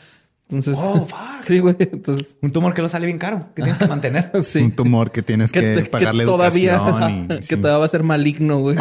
Entonces... 0.52 0.76
Oh, 0.78 1.06
fuck. 1.08 1.18
Sí, 1.42 1.58
güey. 1.58 1.76
Entonces... 1.78 2.36
Un 2.42 2.52
tumor 2.52 2.74
que 2.74 2.82
lo 2.82 2.88
sale 2.88 3.06
bien 3.06 3.18
caro, 3.18 3.48
que 3.54 3.62
tienes 3.62 3.78
que 3.78 3.86
mantener. 3.86 4.30
Sí. 4.44 4.60
Un 4.60 4.72
tumor 4.72 5.10
que 5.10 5.22
tienes 5.22 5.50
que, 5.52 5.88
pagarle 5.90 6.24
todavía, 6.24 6.74
educación. 6.76 7.24
y- 7.24 7.36
que 7.38 7.42
sí. 7.42 7.56
todavía 7.56 7.78
va 7.78 7.84
a 7.86 7.88
ser 7.88 8.02
maligno, 8.02 8.58
güey. 8.60 8.76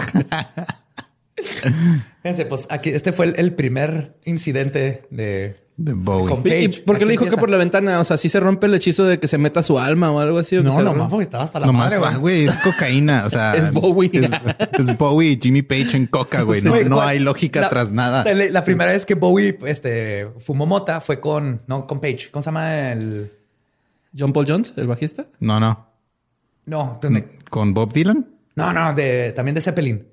Fíjense, 2.24 2.46
pues 2.46 2.68
aquí, 2.70 2.90
este 2.90 3.12
fue 3.14 3.28
el, 3.28 3.36
el 3.38 3.54
primer 3.54 4.18
incidente 4.26 5.04
de. 5.10 5.58
De 5.84 5.94
Bowie. 5.94 6.30
Con- 6.36 6.48
¿Y, 6.48 6.50
y 6.54 6.68
Page, 6.68 6.84
por 6.84 7.00
qué 7.00 7.06
le 7.06 7.12
dijo 7.12 7.26
que 7.26 7.38
por 7.38 7.50
la 7.50 7.58
ventana? 7.58 8.00
O 8.00 8.04
sea, 8.04 8.18
sí 8.18 8.30
se 8.30 8.40
rompe 8.40 8.68
el 8.68 8.76
hechizo 8.76 9.04
de 9.06 9.20
que 9.20 9.28
se 9.28 9.38
meta 9.40 9.64
su 9.64 9.80
alma 9.80 10.12
o 10.12 10.20
algo 10.20 10.38
así. 10.38 10.56
o 10.58 10.62
No, 10.64 10.72
se 10.72 10.78
no, 10.80 10.86
rompe? 10.86 11.00
más 11.00 11.10
porque 11.10 11.24
estaba 11.24 11.44
hasta 11.44 11.60
la 11.60 11.66
Nomás, 11.66 11.86
madre, 11.86 11.98
güey. 11.98 12.12
ah, 12.14 12.18
güey, 12.18 12.46
es 12.46 12.58
cocaína. 12.60 13.24
O 13.26 13.30
sea, 13.32 13.56
Es 13.56 13.72
Bowie. 13.74 14.12
Es, 14.14 14.30
es 14.90 14.98
Bowie 14.98 15.32
y 15.32 15.40
Jimmy 15.42 15.64
Page 15.64 15.98
en 15.98 16.06
coca, 16.06 16.44
güey. 16.44 16.62
No, 16.62 16.80
no 16.82 16.96
¿cuál- 16.98 17.08
hay 17.10 17.20
lógica 17.20 17.62
la- 17.62 17.70
tras 17.70 17.92
nada. 17.92 18.24
La, 18.24 18.34
la 18.50 18.64
primera 18.64 18.92
vez 18.92 19.06
que 19.06 19.16
Bowie 19.16 19.58
este, 19.66 20.28
fumó 20.40 20.66
mota 20.68 21.02
fue 21.02 21.20
con, 21.20 21.62
no, 21.68 21.88
con 21.88 22.00
Page. 22.00 22.30
¿Cómo 22.32 22.44
se 22.44 22.48
llama 22.50 22.92
el? 22.92 23.32
John 24.18 24.34
Paul 24.34 24.46
Jones, 24.48 24.74
el 24.78 24.88
bajista. 24.88 25.26
No, 25.40 25.60
no. 25.60 25.88
No, 26.66 27.00
me- 27.10 27.26
¿Con 27.50 27.74
Bob 27.74 27.92
Dylan? 27.94 28.28
no, 28.56 28.72
no, 28.72 28.94
de, 28.94 29.32
también 29.32 29.56
de 29.56 29.62
Zeppelin. 29.62 30.06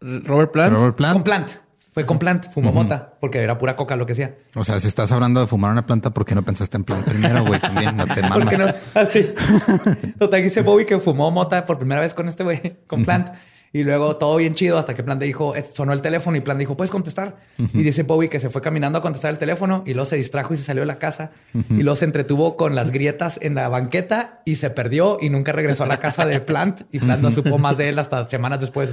Robert 0.00 0.52
Plant. 0.52 0.72
Robert 0.74 0.96
Plant. 0.96 1.12
Con 1.14 1.22
Plant. 1.24 1.50
Fue 1.92 2.06
con 2.06 2.18
Plant, 2.20 2.52
fumó 2.52 2.70
mota, 2.70 3.14
porque 3.20 3.40
era 3.42 3.58
pura 3.58 3.74
coca 3.74 3.96
lo 3.96 4.06
que 4.06 4.14
sea. 4.14 4.36
O 4.54 4.62
sea, 4.62 4.78
si 4.78 4.86
estás 4.86 5.10
hablando 5.10 5.40
de 5.40 5.48
fumar 5.48 5.72
una 5.72 5.86
planta, 5.86 6.10
¿por 6.10 6.24
qué 6.24 6.36
no 6.36 6.42
pensaste 6.44 6.76
en 6.76 6.84
Plant 6.84 7.04
primero, 7.04 7.44
güey? 7.44 7.58
También 7.58 7.96
no 7.96 8.06
te 8.06 8.20
¿Por 8.22 8.30
mamas. 8.30 8.48
qué 8.48 8.58
no? 8.58 8.72
Así. 8.94 9.34
Total, 10.18 10.42
dice 10.42 10.62
Bowie 10.62 10.86
que 10.86 10.98
fumó 11.00 11.30
mota 11.32 11.66
por 11.66 11.78
primera 11.78 12.00
vez 12.00 12.14
con 12.14 12.28
este 12.28 12.44
güey, 12.44 12.76
con 12.86 13.04
Plant. 13.04 13.30
Y 13.72 13.84
luego 13.84 14.16
todo 14.16 14.36
bien 14.36 14.54
chido 14.54 14.78
hasta 14.78 14.94
que 14.94 15.04
Plant 15.04 15.20
le 15.20 15.26
dijo, 15.28 15.54
eh, 15.54 15.64
sonó 15.72 15.92
el 15.92 16.02
teléfono 16.02 16.36
y 16.36 16.40
Plant 16.40 16.58
dijo, 16.58 16.76
¿puedes 16.76 16.90
contestar? 16.90 17.36
Y 17.56 17.84
dice 17.84 18.02
Bowie 18.02 18.28
que 18.28 18.40
se 18.40 18.50
fue 18.50 18.60
caminando 18.62 18.98
a 18.98 19.02
contestar 19.02 19.30
el 19.30 19.38
teléfono 19.38 19.84
y 19.86 19.94
luego 19.94 20.06
se 20.06 20.16
distrajo 20.16 20.54
y 20.54 20.56
se 20.56 20.64
salió 20.64 20.82
de 20.82 20.86
la 20.86 20.98
casa. 20.98 21.30
Y 21.54 21.82
luego 21.82 21.94
se 21.94 22.04
entretuvo 22.04 22.56
con 22.56 22.74
las 22.74 22.90
grietas 22.90 23.38
en 23.40 23.54
la 23.54 23.68
banqueta 23.68 24.42
y 24.44 24.56
se 24.56 24.70
perdió 24.70 25.18
y 25.20 25.30
nunca 25.30 25.52
regresó 25.52 25.84
a 25.84 25.86
la 25.86 26.00
casa 26.00 26.26
de 26.26 26.40
Plant. 26.40 26.82
Y 26.90 26.98
Plant 26.98 27.22
no 27.22 27.30
supo 27.30 27.58
más 27.58 27.76
de 27.78 27.90
él 27.90 28.00
hasta 28.00 28.28
semanas 28.28 28.60
después. 28.60 28.90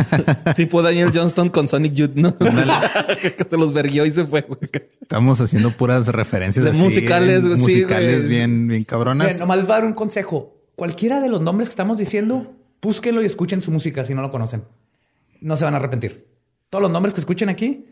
tipo 0.56 0.82
Daniel 0.82 1.12
Johnston 1.14 1.48
con 1.48 1.68
Sonic 1.68 1.94
Youth, 1.94 2.14
¿no? 2.14 2.36
que 3.22 3.46
se 3.48 3.56
los 3.56 3.72
verguió 3.72 4.04
y 4.04 4.10
se 4.10 4.26
fue. 4.26 4.46
Estamos 5.00 5.40
haciendo 5.40 5.70
puras 5.70 6.08
referencias 6.08 6.64
De 6.64 6.72
así, 6.72 6.80
musicales, 6.82 7.42
sí, 7.42 7.48
musicales 7.48 8.18
güey. 8.18 8.28
bien, 8.28 8.68
bien 8.68 8.84
cabronas. 8.84 9.28
Bien, 9.28 9.38
nomás 9.38 9.56
les 9.56 9.66
voy 9.66 9.72
a 9.72 9.76
dar 9.78 9.86
un 9.86 9.94
consejo. 9.94 10.56
Cualquiera 10.76 11.20
de 11.20 11.28
los 11.28 11.40
nombres 11.40 11.68
que 11.68 11.72
estamos 11.72 11.98
diciendo, 11.98 12.59
búsquenlo 12.82 13.22
y 13.22 13.26
escuchen 13.26 13.60
su 13.62 13.70
música 13.70 14.04
si 14.04 14.14
no 14.14 14.22
lo 14.22 14.30
conocen. 14.30 14.64
No 15.40 15.56
se 15.56 15.64
van 15.64 15.74
a 15.74 15.78
arrepentir. 15.78 16.26
Todos 16.70 16.82
los 16.82 16.90
nombres 16.90 17.14
que 17.14 17.20
escuchen 17.20 17.48
aquí, 17.48 17.86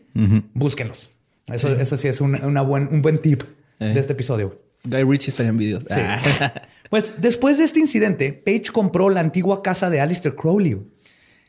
búsquenlos. 0.53 1.09
Eso, 1.47 1.69
eso 1.69 1.97
sí 1.97 2.07
es 2.07 2.21
un, 2.21 2.35
una 2.43 2.61
buen, 2.61 2.87
un 2.91 3.01
buen 3.01 3.17
tip 3.19 3.43
Eh. 3.79 3.93
de 3.93 3.99
este 3.99 4.13
episodio. 4.13 4.61
Guy 4.83 5.03
Ritchie 5.03 5.29
estaría 5.31 5.49
en 5.49 5.57
videos. 5.57 5.85
Sí. 5.89 6.01
pues 6.89 7.13
después 7.21 7.57
de 7.57 7.63
este 7.65 7.79
incidente, 7.79 8.31
Page 8.33 8.71
compró 8.71 9.09
la 9.09 9.19
antigua 9.21 9.61
casa 9.63 9.89
de 9.89 9.99
Alistair 9.99 10.35
Crowley. 10.35 10.77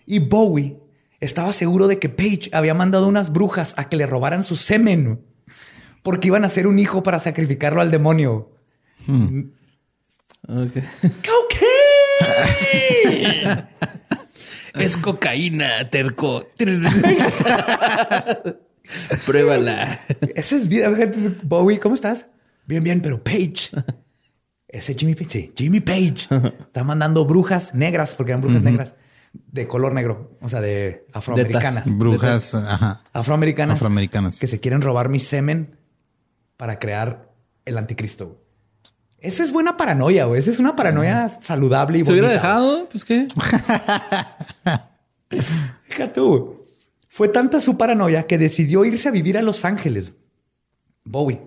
Y 0.07 0.18
Bowie 0.20 0.76
estaba 1.20 1.53
seguro 1.53 1.87
de 1.87 1.98
que 1.98 2.09
Page 2.09 2.50
había 2.53 2.74
mandado 2.74 3.07
unas 3.07 3.33
brujas 3.33 3.74
a 3.76 3.88
que 3.88 3.96
le 3.96 4.07
robaran 4.07 4.42
su 4.42 4.57
semen. 4.57 5.20
Porque 6.03 6.29
iban 6.29 6.44
a 6.44 6.46
hacer 6.46 6.66
un 6.66 6.79
hijo 6.79 7.03
para 7.03 7.18
sacrificarlo 7.18 7.81
al 7.81 7.90
demonio. 7.90 8.50
Ok. 9.07 9.33
¡Cocaine! 10.48 11.69
Es 14.74 14.96
cocaína, 14.96 15.88
terco. 15.88 16.46
Pruébala. 19.26 20.00
Ese 20.34 20.56
es 20.56 20.68
bien. 20.68 21.38
Bowie, 21.42 21.78
¿cómo 21.78 21.94
estás? 21.94 22.28
Bien, 22.66 22.82
bien, 22.82 23.00
pero 23.00 23.22
Page. 23.22 23.70
Ese 24.68 24.94
Jimmy 24.94 25.14
Page, 25.14 25.30
sí, 25.30 25.52
Jimmy 25.56 25.80
Page. 25.80 26.28
Está 26.60 26.84
mandando 26.84 27.24
brujas 27.24 27.74
negras, 27.74 28.14
porque 28.14 28.32
eran 28.32 28.40
brujas 28.40 28.62
negras, 28.62 28.94
de 29.32 29.66
color 29.66 29.92
negro, 29.92 30.38
o 30.40 30.48
sea, 30.48 30.60
de 30.60 31.06
afroamericanas. 31.12 31.98
Brujas, 31.98 32.54
ajá. 32.54 33.00
Afroamericanas. 33.12 33.74
Afroamericanas. 33.74 34.38
Que 34.38 34.46
se 34.46 34.60
quieren 34.60 34.80
robar 34.80 35.08
mi 35.08 35.18
semen 35.18 35.76
para 36.56 36.78
crear 36.78 37.32
el 37.64 37.78
anticristo. 37.78 38.44
Esa 39.20 39.42
es 39.42 39.52
buena 39.52 39.76
paranoia, 39.76 40.24
güey. 40.24 40.40
Esa 40.40 40.50
es 40.50 40.59
una 40.59 40.74
paranoia 40.76 41.38
saludable 41.42 41.98
y 41.98 42.04
¿Se 42.04 42.12
hubiera 42.12 42.28
bonita, 42.28 42.42
dejado? 42.42 42.88
Pues 42.90 43.04
qué. 43.04 43.28
Tú. 46.14 46.56
Fue 47.09 47.28
tanta 47.28 47.61
su 47.61 47.76
paranoia 47.76 48.26
que 48.26 48.38
decidió 48.38 48.85
irse 48.85 49.09
a 49.09 49.12
vivir 49.12 49.37
a 49.37 49.42
Los 49.42 49.64
Ángeles. 49.64 50.12
Bowie. 51.04 51.40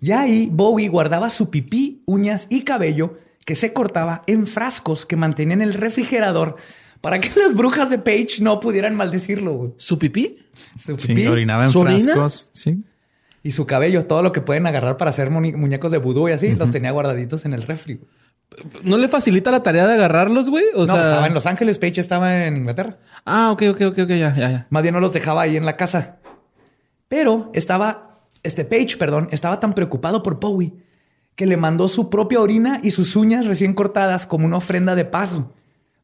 Ya 0.00 0.22
ahí 0.22 0.48
Bowie 0.50 0.88
guardaba 0.88 1.30
su 1.30 1.50
pipí, 1.50 2.02
uñas 2.06 2.46
y 2.48 2.62
cabello 2.62 3.18
que 3.44 3.54
se 3.54 3.72
cortaba 3.72 4.22
en 4.26 4.46
frascos 4.46 5.04
que 5.06 5.16
mantenía 5.16 5.54
en 5.54 5.62
el 5.62 5.74
refrigerador 5.74 6.56
para 7.00 7.20
que 7.20 7.28
las 7.40 7.54
brujas 7.54 7.90
de 7.90 7.98
Page 7.98 8.38
no 8.40 8.58
pudieran 8.60 8.94
maldecirlo. 8.96 9.52
güey. 9.54 9.70
¿Su 9.76 9.98
pipí? 9.98 10.38
Su 10.84 10.98
Sí, 10.98 11.26
orinaba 11.26 11.66
en 11.66 11.70
¿Su 11.72 11.80
orina? 11.80 12.14
frascos. 12.14 12.50
Sí. 12.54 12.82
Y 13.44 13.50
su 13.50 13.66
cabello, 13.66 14.06
todo 14.06 14.22
lo 14.22 14.32
que 14.32 14.40
pueden 14.40 14.66
agarrar 14.66 14.96
para 14.96 15.10
hacer 15.10 15.30
muñecos 15.30 15.92
de 15.92 15.98
vudú 15.98 16.28
y 16.28 16.32
así, 16.32 16.54
los 16.56 16.70
tenía 16.70 16.90
guardaditos 16.90 17.44
en 17.44 17.52
el 17.52 17.62
refri. 17.62 18.00
¿No 18.82 18.96
le 18.96 19.06
facilita 19.06 19.50
la 19.50 19.62
tarea 19.62 19.86
de 19.86 19.92
agarrarlos, 19.92 20.48
güey? 20.48 20.64
O 20.74 20.86
no, 20.86 20.94
sea... 20.94 21.02
estaba 21.02 21.26
en 21.26 21.34
Los 21.34 21.44
Ángeles, 21.44 21.78
Page 21.78 22.00
estaba 22.00 22.46
en 22.46 22.56
Inglaterra. 22.56 22.96
Ah, 23.26 23.50
ok, 23.52 23.62
ok, 23.70 23.80
ok, 23.82 23.98
ok, 23.98 24.08
ya, 24.08 24.34
ya, 24.34 24.50
ya. 24.50 24.66
Más 24.70 24.82
bien 24.82 24.94
no 24.94 25.00
los 25.00 25.12
dejaba 25.12 25.42
ahí 25.42 25.58
en 25.58 25.66
la 25.66 25.76
casa. 25.76 26.16
Pero 27.06 27.50
estaba, 27.52 28.20
este 28.42 28.64
Page, 28.64 28.96
perdón, 28.98 29.28
estaba 29.30 29.60
tan 29.60 29.74
preocupado 29.74 30.22
por 30.22 30.40
Bowie 30.40 30.72
que 31.36 31.44
le 31.44 31.58
mandó 31.58 31.88
su 31.88 32.08
propia 32.08 32.40
orina 32.40 32.80
y 32.82 32.92
sus 32.92 33.14
uñas 33.14 33.44
recién 33.44 33.74
cortadas 33.74 34.26
como 34.26 34.46
una 34.46 34.56
ofrenda 34.56 34.94
de 34.94 35.04
paz 35.04 35.42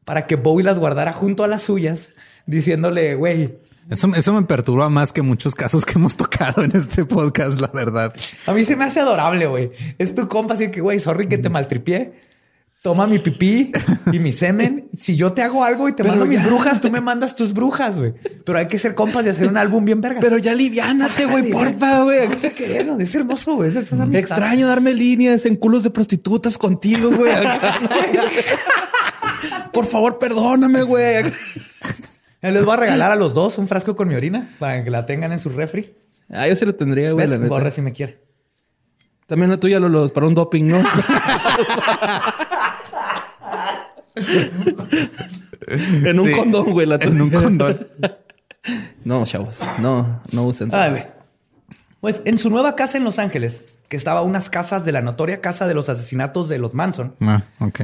para 0.05 0.27
que 0.27 0.35
Bowie 0.35 0.63
las 0.63 0.77
guardara 0.77 1.11
junto 1.11 1.43
a 1.43 1.47
las 1.47 1.63
suyas, 1.63 2.13
diciéndole, 2.45 3.15
güey, 3.15 3.57
Eso, 3.91 4.09
eso 4.15 4.33
me 4.33 4.43
perturba 4.43 4.89
más 4.89 5.11
que 5.11 5.21
muchos 5.21 5.53
casos 5.53 5.85
que 5.85 5.93
hemos 5.95 6.15
tocado 6.17 6.63
en 6.63 6.73
este 6.75 7.03
podcast, 7.03 7.59
la 7.59 7.67
verdad. 7.67 8.13
a 8.47 8.53
mí 8.53 8.63
se 8.63 8.77
me 8.77 8.85
hace 8.85 9.01
adorable, 9.01 9.47
güey. 9.47 9.71
Es 9.97 10.15
tu 10.15 10.29
compa, 10.29 10.53
así 10.53 10.71
que, 10.71 10.79
güey, 10.79 10.99
sorry 10.99 11.27
que 11.27 11.37
te 11.37 11.49
maltripié. 11.49 12.31
Toma 12.81 13.05
mi 13.05 13.19
pipí 13.19 13.71
y 14.11 14.17
mi 14.17 14.31
semen. 14.31 14.89
Si 14.99 15.15
yo 15.15 15.33
te 15.33 15.43
hago 15.43 15.63
algo 15.63 15.87
y 15.87 15.91
te 15.91 16.03
Pero 16.03 16.15
mando 16.15 16.25
mis 16.25 16.43
brujas, 16.43 16.81
tú 16.81 16.89
me 16.89 16.99
mandas 16.99 17.35
tus 17.35 17.53
brujas, 17.53 17.99
güey. 17.99 18.13
Pero 18.43 18.57
hay 18.57 18.67
que 18.67 18.79
ser 18.79 18.95
compas 18.95 19.23
y 19.25 19.29
hacer 19.29 19.47
un 19.47 19.57
álbum 19.57 19.85
bien 19.85 20.01
verga. 20.01 20.19
Pero 20.19 20.39
ya 20.39 20.53
aliviánate, 20.53 21.25
güey, 21.25 21.51
porfa, 21.51 22.01
güey. 22.01 22.27
Vamos 22.27 22.43
a 22.43 22.49
querernos. 22.49 22.99
Es 22.99 23.13
hermoso, 23.13 23.55
güey. 23.55 23.69
Es. 23.69 23.75
Extraño 23.75 24.65
darme 24.65 24.95
líneas 24.95 25.45
en 25.45 25.57
culos 25.57 25.83
de 25.83 25.91
prostitutas 25.91 26.57
contigo, 26.57 27.11
güey. 27.11 27.31
¿no? 27.31 27.51
Por 29.73 29.85
favor, 29.85 30.17
perdóname, 30.17 30.81
güey. 30.81 31.23
Él 32.41 32.53
les 32.55 32.65
voy 32.65 32.73
a 32.73 32.77
regalar 32.77 33.11
a 33.11 33.15
los 33.15 33.33
dos 33.33 33.57
un 33.57 33.67
frasco 33.67 33.95
con 33.95 34.07
mi 34.07 34.15
orina 34.15 34.55
para 34.59 34.83
que 34.83 34.89
la 34.89 35.05
tengan 35.05 35.31
en 35.31 35.39
su 35.39 35.49
refri. 35.49 35.95
Ah, 36.29 36.47
yo 36.47 36.55
sí 36.55 36.65
lo 36.65 36.73
tendría, 36.75 37.11
güey. 37.11 37.25
la 37.27 37.31
¿Ves? 37.31 37.39
neta. 37.41 37.49
Borre 37.53 37.71
si 37.71 37.81
me 37.81 37.91
quiere. 37.91 38.21
También 39.27 39.49
la 39.51 39.57
tuya, 39.59 39.79
Lolos, 39.79 40.11
para 40.11 40.25
un 40.27 40.33
doping, 40.33 40.65
¿no? 40.65 40.81
en 45.67 46.19
un 46.19 46.27
Sí. 46.27 46.33
condón, 46.33 46.71
güey. 46.71 46.85
La 46.87 46.95
En 46.95 47.21
un 47.21 47.29
tuya. 47.29 47.43
condón. 47.43 47.87
No, 49.03 49.25
chavos. 49.25 49.59
No, 49.79 50.21
no 50.31 50.45
usen. 50.45 50.69
Ay, 50.73 50.91
güey. 50.91 51.03
Pues 51.99 52.21
en 52.25 52.37
su 52.37 52.49
nueva 52.49 52.75
casa 52.75 52.97
en 52.97 53.03
Los 53.03 53.19
Ángeles, 53.19 53.63
que 53.87 53.95
estaba 53.97 54.21
a 54.21 54.23
unas 54.23 54.49
casas 54.49 54.85
de 54.85 54.91
la 54.91 55.01
notoria 55.01 55.39
casa 55.41 55.67
de 55.67 55.73
los 55.75 55.87
asesinatos 55.89 56.49
de 56.49 56.57
los 56.57 56.73
Manson, 56.73 57.15
Ah, 57.21 57.43
ok. 57.59 57.81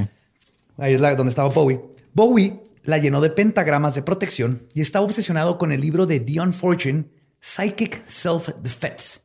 ahí 0.80 0.94
es 0.96 1.02
la, 1.02 1.14
donde 1.16 1.30
estaba 1.30 1.50
Bowie. 1.50 1.80
Bowie 2.14 2.60
la 2.88 2.98
llenó 2.98 3.20
de 3.22 3.30
pentagramas 3.30 3.96
de 3.96 4.02
protección 4.02 4.68
y 4.74 4.82
estaba 4.82 5.06
obsesionado 5.06 5.58
con 5.58 5.72
el 5.74 5.82
libro 5.82 6.06
de 6.08 6.22
Dion 6.22 6.54
Fortune, 6.54 7.10
Psychic 7.42 8.02
Self-Defense, 8.08 9.20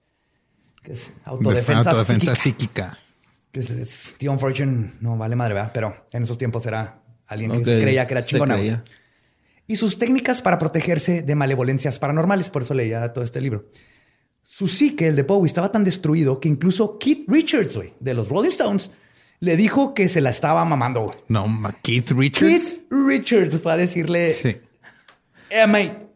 que 0.82 0.92
es 0.92 1.06
De- 1.08 1.14
autodefensa, 1.24 1.90
autodefensa 1.90 2.34
psíquica. 2.34 2.98
psíquica. 2.98 2.98
Que 3.52 3.60
es, 3.60 3.70
es- 3.70 4.14
Theon 4.18 4.38
Fortune 4.38 4.92
no 5.00 5.16
vale 5.16 5.36
madre, 5.36 5.54
¿verdad? 5.54 5.70
Pero 5.72 6.06
en 6.12 6.24
esos 6.24 6.36
tiempos 6.38 6.66
era 6.66 7.02
alguien 7.26 7.52
que 7.52 7.64
se 7.64 7.78
creía 7.78 8.06
que 8.06 8.14
era 8.14 8.22
chingona. 8.22 8.82
Y 9.68 9.76
sus 9.76 9.96
técnicas 9.96 10.42
para 10.42 10.58
protegerse 10.58 11.22
de 11.22 11.34
malevolencias 11.36 11.98
paranormales. 12.00 12.50
Por 12.50 12.62
eso 12.62 12.74
leía 12.74 13.12
todo 13.12 13.22
este 13.24 13.40
libro. 13.40 13.66
Su 14.42 14.66
psique, 14.66 15.06
el 15.06 15.14
de 15.14 15.22
Bowie, 15.22 15.46
estaba 15.46 15.70
tan 15.70 15.84
destruido 15.84 16.40
que 16.40 16.48
incluso 16.48 16.98
Keith 16.98 17.26
Richards, 17.28 17.78
de 18.00 18.12
los 18.14 18.28
Rolling 18.28 18.48
Stones, 18.48 18.90
le 19.42 19.56
dijo 19.56 19.92
que 19.92 20.08
se 20.08 20.20
la 20.20 20.30
estaba 20.30 20.64
mamando, 20.64 21.00
güey. 21.00 21.16
No, 21.26 21.46
Keith 21.82 22.12
Richards. 22.12 22.48
Keith 22.48 22.82
Richards 22.90 23.60
fue 23.60 23.72
a 23.72 23.76
decirle, 23.76 24.28
Sí. 24.28 24.56
eh, 25.50 25.66
mate, 25.66 26.06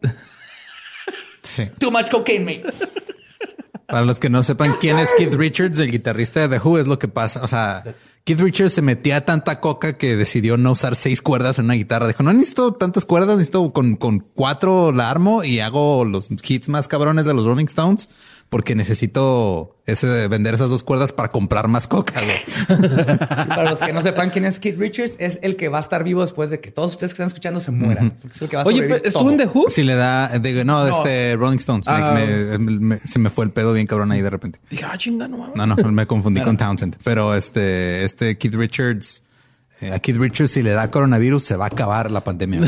Sí. 1.43 1.63
too 1.77 1.91
much 1.91 2.09
cocaine, 2.09 2.45
mate. 2.45 2.63
Para 3.85 4.05
los 4.05 4.19
que 4.19 4.29
no 4.29 4.43
sepan 4.43 4.75
quién 4.79 4.97
es 4.99 5.09
Keith 5.17 5.33
Richards, 5.33 5.77
el 5.79 5.91
guitarrista 5.91 6.47
de 6.47 6.57
The 6.57 6.65
Who, 6.65 6.77
es 6.79 6.87
lo 6.87 6.99
que 6.99 7.07
pasa. 7.09 7.41
O 7.43 7.47
sea, 7.49 7.83
Keith 8.23 8.39
Richards 8.39 8.73
se 8.73 8.81
metía 8.81 9.23
tanta 9.25 9.59
coca 9.61 9.97
que 9.97 10.15
decidió 10.17 10.55
no 10.57 10.71
usar 10.73 10.95
seis 10.95 11.21
cuerdas 11.21 11.59
en 11.59 11.65
una 11.65 11.73
guitarra. 11.75 12.07
Dijo, 12.07 12.23
no 12.23 12.31
necesito 12.33 12.73
tantas 12.75 13.03
cuerdas, 13.05 13.35
necesito 13.37 13.71
con, 13.73 13.95
con 13.97 14.19
cuatro 14.19 14.91
la 14.93 15.09
armo 15.09 15.43
y 15.43 15.59
hago 15.61 16.03
los 16.05 16.29
hits 16.29 16.67
más 16.69 16.87
cabrones 16.89 17.25
de 17.25 17.33
los 17.33 17.45
Rolling 17.45 17.65
Stones 17.67 18.09
porque 18.49 18.75
necesito 18.75 19.75
ese, 19.85 20.27
vender 20.29 20.53
esas 20.53 20.69
dos 20.69 20.83
cuerdas 20.83 21.11
para 21.11 21.31
comprar 21.31 21.67
más 21.67 21.87
coca. 21.87 22.21
güey. 22.21 22.77
Para 23.47 23.69
los 23.69 23.79
que 23.79 23.91
no 23.93 24.01
sepan 24.01 24.29
quién 24.29 24.45
es 24.45 24.59
Keith 24.59 24.77
Richards, 24.77 25.15
es 25.19 25.39
el 25.41 25.55
que 25.55 25.67
va 25.69 25.77
a 25.79 25.81
estar 25.81 26.03
vivo 26.03 26.21
después 26.21 26.49
de 26.49 26.59
que 26.59 26.71
todos 26.71 26.91
ustedes 26.91 27.11
que 27.11 27.15
están 27.15 27.27
escuchando 27.27 27.59
se 27.59 27.71
mueran. 27.71 28.11
Porque 28.21 28.35
es 28.35 28.41
el 28.41 28.49
que 28.49 28.55
va 28.55 28.61
a 28.63 28.65
Oye, 28.65 28.77
sobrevivir 28.77 29.01
pero 29.01 29.07
¿estuvo 29.09 29.23
todo. 29.23 29.31
en 29.31 29.37
The 29.37 29.45
Who? 29.59 29.65
Si 29.69 29.83
le 29.83 29.95
da, 29.95 30.27
de- 30.39 30.63
no, 30.65 30.87
este 30.87 31.35
Rolling 31.35 31.57
Stones. 31.57 31.87
Me- 31.87 31.93
Ah. 31.93 32.57
me- 32.57 32.79
me- 32.79 32.97
se 32.99 33.19
me 33.19 33.29
fue 33.29 33.45
el 33.45 33.51
pedo 33.51 33.73
bien 33.73 33.85
cabrón 33.87 34.11
ahí 34.11 34.21
de 34.21 34.29
repente. 34.29 34.59
Dije, 34.69 34.85
ah, 34.85 34.97
chinga, 34.97 35.27
no 35.27 35.37
mames. 35.37 35.55
No, 35.55 35.65
no, 35.67 35.75
me 35.91 36.05
confundí 36.07 36.41
con 36.41 36.55
Townsend. 36.57 36.95
Pero 37.03 37.33
este, 37.35 38.03
este 38.05 38.37
Keith 38.37 38.55
Richards, 38.55 39.23
a 39.81 39.99
Keith 39.99 40.17
Richards, 40.17 40.51
si 40.51 40.63
le 40.63 40.71
da 40.71 40.89
coronavirus, 40.89 41.43
se 41.43 41.55
va 41.55 41.65
a 41.65 41.67
acabar 41.67 42.09
la 42.09 42.23
pandemia. 42.23 42.61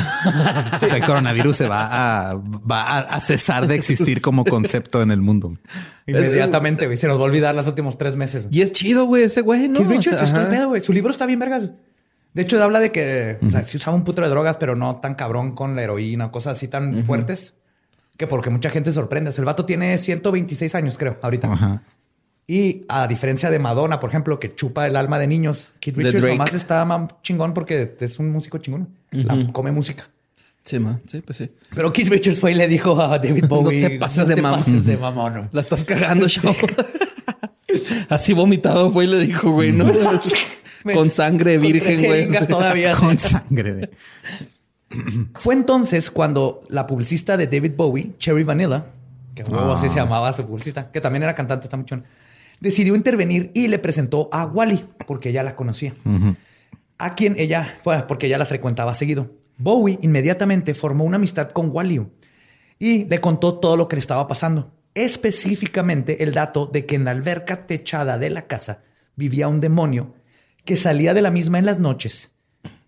o 0.82 0.88
sea, 0.88 0.98
el 0.98 1.06
coronavirus 1.06 1.56
se 1.56 1.68
va 1.68 2.30
a, 2.30 2.36
va 2.36 3.00
a, 3.00 3.20
cesar 3.20 3.68
de 3.68 3.76
existir 3.76 4.22
como 4.22 4.46
concepto 4.46 5.02
en 5.02 5.12
el 5.12 5.22
mundo. 5.22 5.58
Inmediatamente, 6.06 6.86
güey. 6.86 6.98
Se 6.98 7.08
nos 7.08 7.18
va 7.18 7.22
a 7.22 7.26
olvidar 7.26 7.56
los 7.56 7.68
últimos 7.68 7.98
tres 7.98 8.16
meses. 8.16 8.48
Y 8.52 8.62
es 8.62 8.72
chido, 8.72 9.06
güey, 9.06 9.24
ese 9.24 9.42
güey, 9.42 9.68
¿no? 9.68 9.80
Keith 9.80 9.88
O 9.88 9.90
sea, 9.90 9.98
Richards, 10.14 10.22
es 10.22 10.34
pedo, 10.34 10.70
güey. 10.70 10.82
Su 10.82 10.94
libro 10.94 11.12
está 11.12 11.26
bien 11.26 11.40
vergas. 11.40 11.70
De 12.34 12.42
hecho, 12.44 12.64
habla 12.64 12.80
de 12.80 12.92
que 12.92 13.40
o 13.42 13.50
sea, 13.50 13.64
sí 13.64 13.78
usaba 13.78 13.98
un 13.98 14.04
puto 14.04 14.22
de 14.22 14.30
drogas, 14.30 14.58
pero 14.58 14.76
no 14.76 14.98
tan 14.98 15.16
cabrón 15.16 15.56
con 15.56 15.76
la 15.76 15.84
heroína, 15.84 16.32
cosas 16.32 16.58
así 16.58 16.68
tan 16.68 17.04
fuertes. 17.06 17.56
Que 18.18 18.28
porque 18.28 18.50
mucha 18.50 18.70
gente 18.70 18.92
se 18.92 18.96
sorprende. 18.96 19.30
O 19.30 19.34
sea, 19.34 19.42
el 19.42 19.46
vato 19.46 19.66
tiene 19.66 19.98
126 19.98 20.76
años, 20.76 20.98
creo, 20.98 21.18
ahorita. 21.22 21.52
Ajá. 21.52 21.82
Y 22.52 22.84
a 22.90 23.08
diferencia 23.08 23.52
de 23.52 23.60
Madonna, 23.60 24.00
por 24.00 24.10
ejemplo, 24.10 24.40
que 24.40 24.56
chupa 24.56 24.88
el 24.88 24.96
alma 24.96 25.20
de 25.20 25.28
niños, 25.28 25.70
De 25.86 25.92
Richards 25.92 26.26
nomás 26.26 26.54
está 26.56 26.84
más 26.84 27.08
chingón 27.22 27.54
porque 27.54 27.96
es 28.00 28.18
un 28.18 28.32
músico 28.32 28.58
chingón. 28.58 28.90
La- 29.12 29.52
come 29.52 29.72
música. 29.72 30.10
Sí, 30.64 30.80
man. 30.80 31.00
Sí, 31.06 31.22
pues 31.22 31.38
sí. 31.38 31.52
Pero 31.76 31.94
Keith 31.94 32.10
Richards 32.10 32.40
fue 32.40 32.54
y 32.54 32.56
le 32.56 32.68
dijo 32.68 33.00
a 33.00 33.20
David 33.20 33.46
Bowie: 33.48 33.88
te 33.88 34.00
pases 34.00 34.28
de 34.28 34.36
mamón". 34.42 34.60
pases 34.62 34.84
de 34.84 34.98
mamón. 34.98 35.50
La 35.52 35.62
estás 35.62 35.84
cagando, 35.84 36.28
chavo. 36.28 36.56
Así 38.10 38.34
vomitado 38.34 38.92
fue 38.92 39.04
y 39.04 39.08
le 39.08 39.20
dijo, 39.20 39.52
güey, 39.52 39.72
¿no? 39.72 39.92
Con 40.94 41.12
sangre 41.12 41.60
virgen, 41.60 42.04
güey. 42.04 42.48
todavía. 42.48 42.96
Con 42.96 43.20
sangre. 43.20 43.74
de- 43.76 43.90
Fue 45.36 45.54
entonces 45.54 46.10
cuando 46.10 46.64
la 46.70 46.88
publicista 46.88 47.38
de 47.38 47.46
David 47.46 47.74
Bowie, 47.78 48.14
Cherry 48.18 48.44
Vanilla, 48.44 48.86
que 49.36 49.44
huevo, 49.44 49.74
así 49.74 49.88
se 49.88 49.96
llamaba 49.98 50.34
su 50.34 50.48
publicista, 50.48 50.90
que 50.92 51.00
también 51.00 51.22
era 51.22 51.36
cantante, 51.36 51.66
está 51.66 51.78
mucho, 51.78 52.02
decidió 52.60 52.96
intervenir 52.96 53.52
y 53.54 53.68
le 53.68 53.80
presentó 53.80 54.30
a 54.32 54.46
Wally, 54.46 54.86
porque 55.08 55.30
ella 55.30 55.44
la 55.44 55.56
conocía. 55.56 55.94
A 56.98 57.16
quien 57.16 57.36
ella, 57.40 57.80
bueno, 57.84 58.08
porque 58.08 58.28
ella 58.28 58.38
la 58.38 58.46
frecuentaba 58.46 58.94
seguido. 58.94 59.32
Bowie 59.58 60.00
inmediatamente 60.02 60.74
formó 60.74 61.04
una 61.04 61.18
amistad 61.18 61.50
con 61.52 61.70
Wally 61.72 62.08
y 62.80 63.06
le 63.06 63.20
contó 63.20 63.60
todo 63.60 63.78
lo 63.78 63.88
que 63.88 63.96
le 63.96 64.02
estaba 64.02 64.28
pasando. 64.28 64.74
Específicamente 64.96 66.24
el 66.24 66.34
dato 66.34 66.66
de 66.66 66.86
que 66.86 66.96
en 66.96 67.06
la 67.06 67.12
alberca 67.12 67.68
techada 67.68 68.18
de 68.18 68.30
la 68.30 68.48
casa 68.48 68.82
vivía 69.16 69.48
un 69.48 69.60
demonio 69.60 70.14
que 70.66 70.76
salía 70.76 71.14
de 71.14 71.22
la 71.22 71.32
misma 71.32 71.60
en 71.60 71.66
las 71.66 71.80
noches 71.80 72.32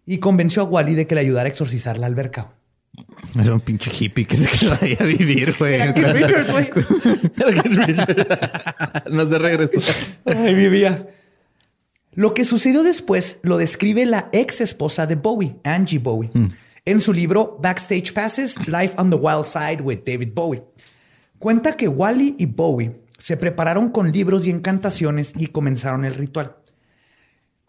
y 0.05 0.17
convenció 0.19 0.63
a 0.63 0.65
Wally 0.65 0.95
de 0.95 1.07
que 1.07 1.15
le 1.15 1.21
ayudara 1.21 1.47
a 1.47 1.49
exorcizar 1.49 1.97
la 1.97 2.07
alberca. 2.07 2.53
Era 3.39 3.53
un 3.53 3.61
pinche 3.61 3.91
hippie 3.97 4.25
que 4.25 4.37
se 4.37 4.47
quedó 4.59 4.77
ahí 4.81 4.97
a 4.99 5.03
vivir, 5.03 5.55
güey. 5.57 5.79
No 9.11 9.25
se 9.25 9.37
regresó. 9.37 9.79
Ay, 10.25 10.55
vivía. 10.55 11.07
Lo 12.13 12.33
que 12.33 12.43
sucedió 12.43 12.83
después 12.83 13.39
lo 13.41 13.57
describe 13.57 14.05
la 14.05 14.27
ex 14.33 14.59
esposa 14.59 15.07
de 15.07 15.15
Bowie, 15.15 15.55
Angie 15.63 15.99
Bowie, 15.99 16.29
en 16.83 16.99
su 16.99 17.13
libro 17.13 17.57
Backstage 17.61 18.13
Passes, 18.13 18.57
Life 18.67 18.95
on 18.97 19.09
the 19.09 19.15
Wild 19.15 19.45
Side 19.45 19.81
with 19.81 19.99
David 20.05 20.33
Bowie. 20.33 20.63
Cuenta 21.39 21.77
que 21.77 21.87
Wally 21.87 22.35
y 22.37 22.45
Bowie 22.45 22.99
se 23.17 23.37
prepararon 23.37 23.91
con 23.91 24.11
libros 24.11 24.45
y 24.45 24.49
encantaciones 24.49 25.31
y 25.37 25.47
comenzaron 25.47 26.03
el 26.03 26.15
ritual. 26.15 26.57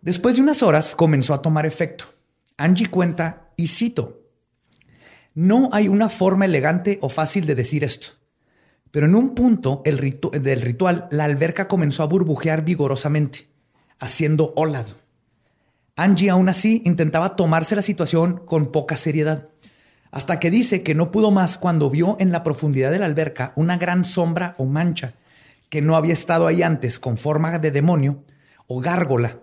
Después 0.00 0.36
de 0.36 0.42
unas 0.42 0.64
horas 0.64 0.96
comenzó 0.96 1.34
a 1.34 1.42
tomar 1.42 1.64
efecto. 1.64 2.06
Angie 2.56 2.88
cuenta, 2.88 3.52
y 3.56 3.68
cito, 3.68 4.21
no 5.34 5.70
hay 5.72 5.88
una 5.88 6.08
forma 6.08 6.44
elegante 6.44 6.98
o 7.00 7.08
fácil 7.08 7.46
de 7.46 7.54
decir 7.54 7.84
esto. 7.84 8.08
Pero 8.90 9.06
en 9.06 9.14
un 9.14 9.34
punto 9.34 9.82
del 9.84 10.60
ritual, 10.60 11.08
la 11.10 11.24
alberca 11.24 11.66
comenzó 11.66 12.02
a 12.02 12.06
burbujear 12.06 12.64
vigorosamente, 12.64 13.48
haciendo 13.98 14.52
olas. 14.56 14.94
Angie 15.96 16.30
aún 16.30 16.48
así 16.48 16.82
intentaba 16.84 17.36
tomarse 17.36 17.76
la 17.76 17.82
situación 17.82 18.42
con 18.44 18.70
poca 18.70 18.96
seriedad, 18.96 19.48
hasta 20.10 20.38
que 20.38 20.50
dice 20.50 20.82
que 20.82 20.94
no 20.94 21.10
pudo 21.10 21.30
más 21.30 21.56
cuando 21.56 21.88
vio 21.88 22.16
en 22.20 22.32
la 22.32 22.42
profundidad 22.42 22.90
de 22.90 22.98
la 22.98 23.06
alberca 23.06 23.54
una 23.56 23.78
gran 23.78 24.04
sombra 24.04 24.54
o 24.58 24.66
mancha 24.66 25.14
que 25.70 25.80
no 25.80 25.96
había 25.96 26.12
estado 26.12 26.46
ahí 26.46 26.62
antes 26.62 26.98
con 26.98 27.16
forma 27.16 27.58
de 27.58 27.70
demonio 27.70 28.24
o 28.66 28.80
gárgola. 28.80 29.38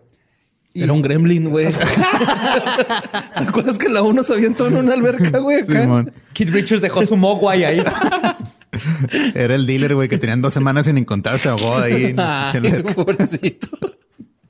Y- 0.74 0.84
Era 0.84 0.93
un 0.93 1.01
gremlin, 1.01 1.49
güey. 1.49 1.67
¿Te 3.38 3.43
acuerdas 3.43 3.78
que 3.78 3.89
la 3.89 4.01
uno 4.03 4.24
se 4.24 4.34
avientó 4.34 4.67
en 4.67 4.78
una 4.78 4.93
alberca, 4.93 5.39
güey? 5.39 5.61
acá? 5.61 6.05
Keith 6.34 6.49
Richards 6.49 6.82
dejó 6.82 7.05
su 7.05 7.17
mogwai 7.17 7.63
ahí. 7.63 7.84
Era 9.34 9.55
el 9.55 9.65
dealer, 9.65 9.95
güey, 9.95 10.07
que 10.09 10.17
tenían 10.20 10.41
dos 10.43 10.53
semanas 10.53 10.86
sin 10.86 10.97
encontrarse, 10.97 11.43
se 11.43 11.49
ahogó 11.49 11.78
ahí. 11.78 12.13
Ay, 12.17 12.57
alberca. 12.57 12.93
pobrecito. 12.95 13.67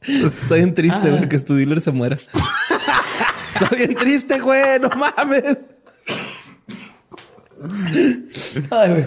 Está 0.02 0.56
bien 0.56 0.74
triste, 0.74 1.10
güey, 1.10 1.30
que 1.30 1.40
tu 1.40 1.56
dealer 1.56 1.80
se 1.82 1.92
muera. 1.92 2.16
Está 2.16 3.76
bien 3.76 3.96
triste, 3.96 4.40
güey. 4.40 4.80
No 4.80 4.90
mames. 4.90 5.58
Ay, 8.72 8.90
güey. 8.90 9.06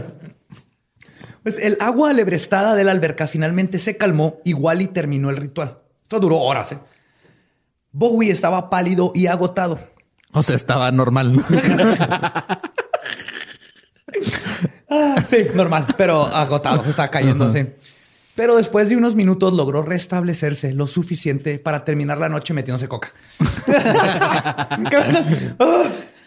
Pues 1.43 1.59
el 1.59 1.77
agua 1.81 2.11
alebrestada 2.11 2.75
de 2.75 2.85
la 2.85 2.93
alberca 2.93 3.27
finalmente 3.27 3.79
se 3.79 3.97
calmó 3.97 4.41
igual 4.45 4.81
y 4.81 4.87
terminó 4.87 5.29
el 5.31 5.37
ritual. 5.37 5.79
Esto 6.03 6.21
duró 6.21 6.39
horas. 6.39 6.73
¿eh? 6.73 6.79
Bowie 7.93 8.33
estaba 8.33 8.71
pálido 8.71 9.13
y 9.15 9.27
agotado. 9.27 9.79
O 10.33 10.43
sea, 10.43 10.57
estaba 10.57 10.91
normal. 10.91 11.37
¿no? 11.37 11.45
Sí, 15.31 15.47
normal, 15.55 15.87
pero 15.97 16.27
agotado, 16.27 16.85
estaba 16.87 17.09
cayéndose. 17.09 17.77
Pero 18.35 18.57
después 18.57 18.89
de 18.91 18.97
unos 18.97 19.15
minutos 19.15 19.53
logró 19.53 19.83
restablecerse 19.83 20.73
lo 20.73 20.87
suficiente 20.87 21.59
para 21.59 21.85
terminar 21.85 22.19
la 22.19 22.29
noche 22.29 22.53
metiéndose 22.53 22.89
coca. 22.89 23.13
¡Ah! 25.59 25.85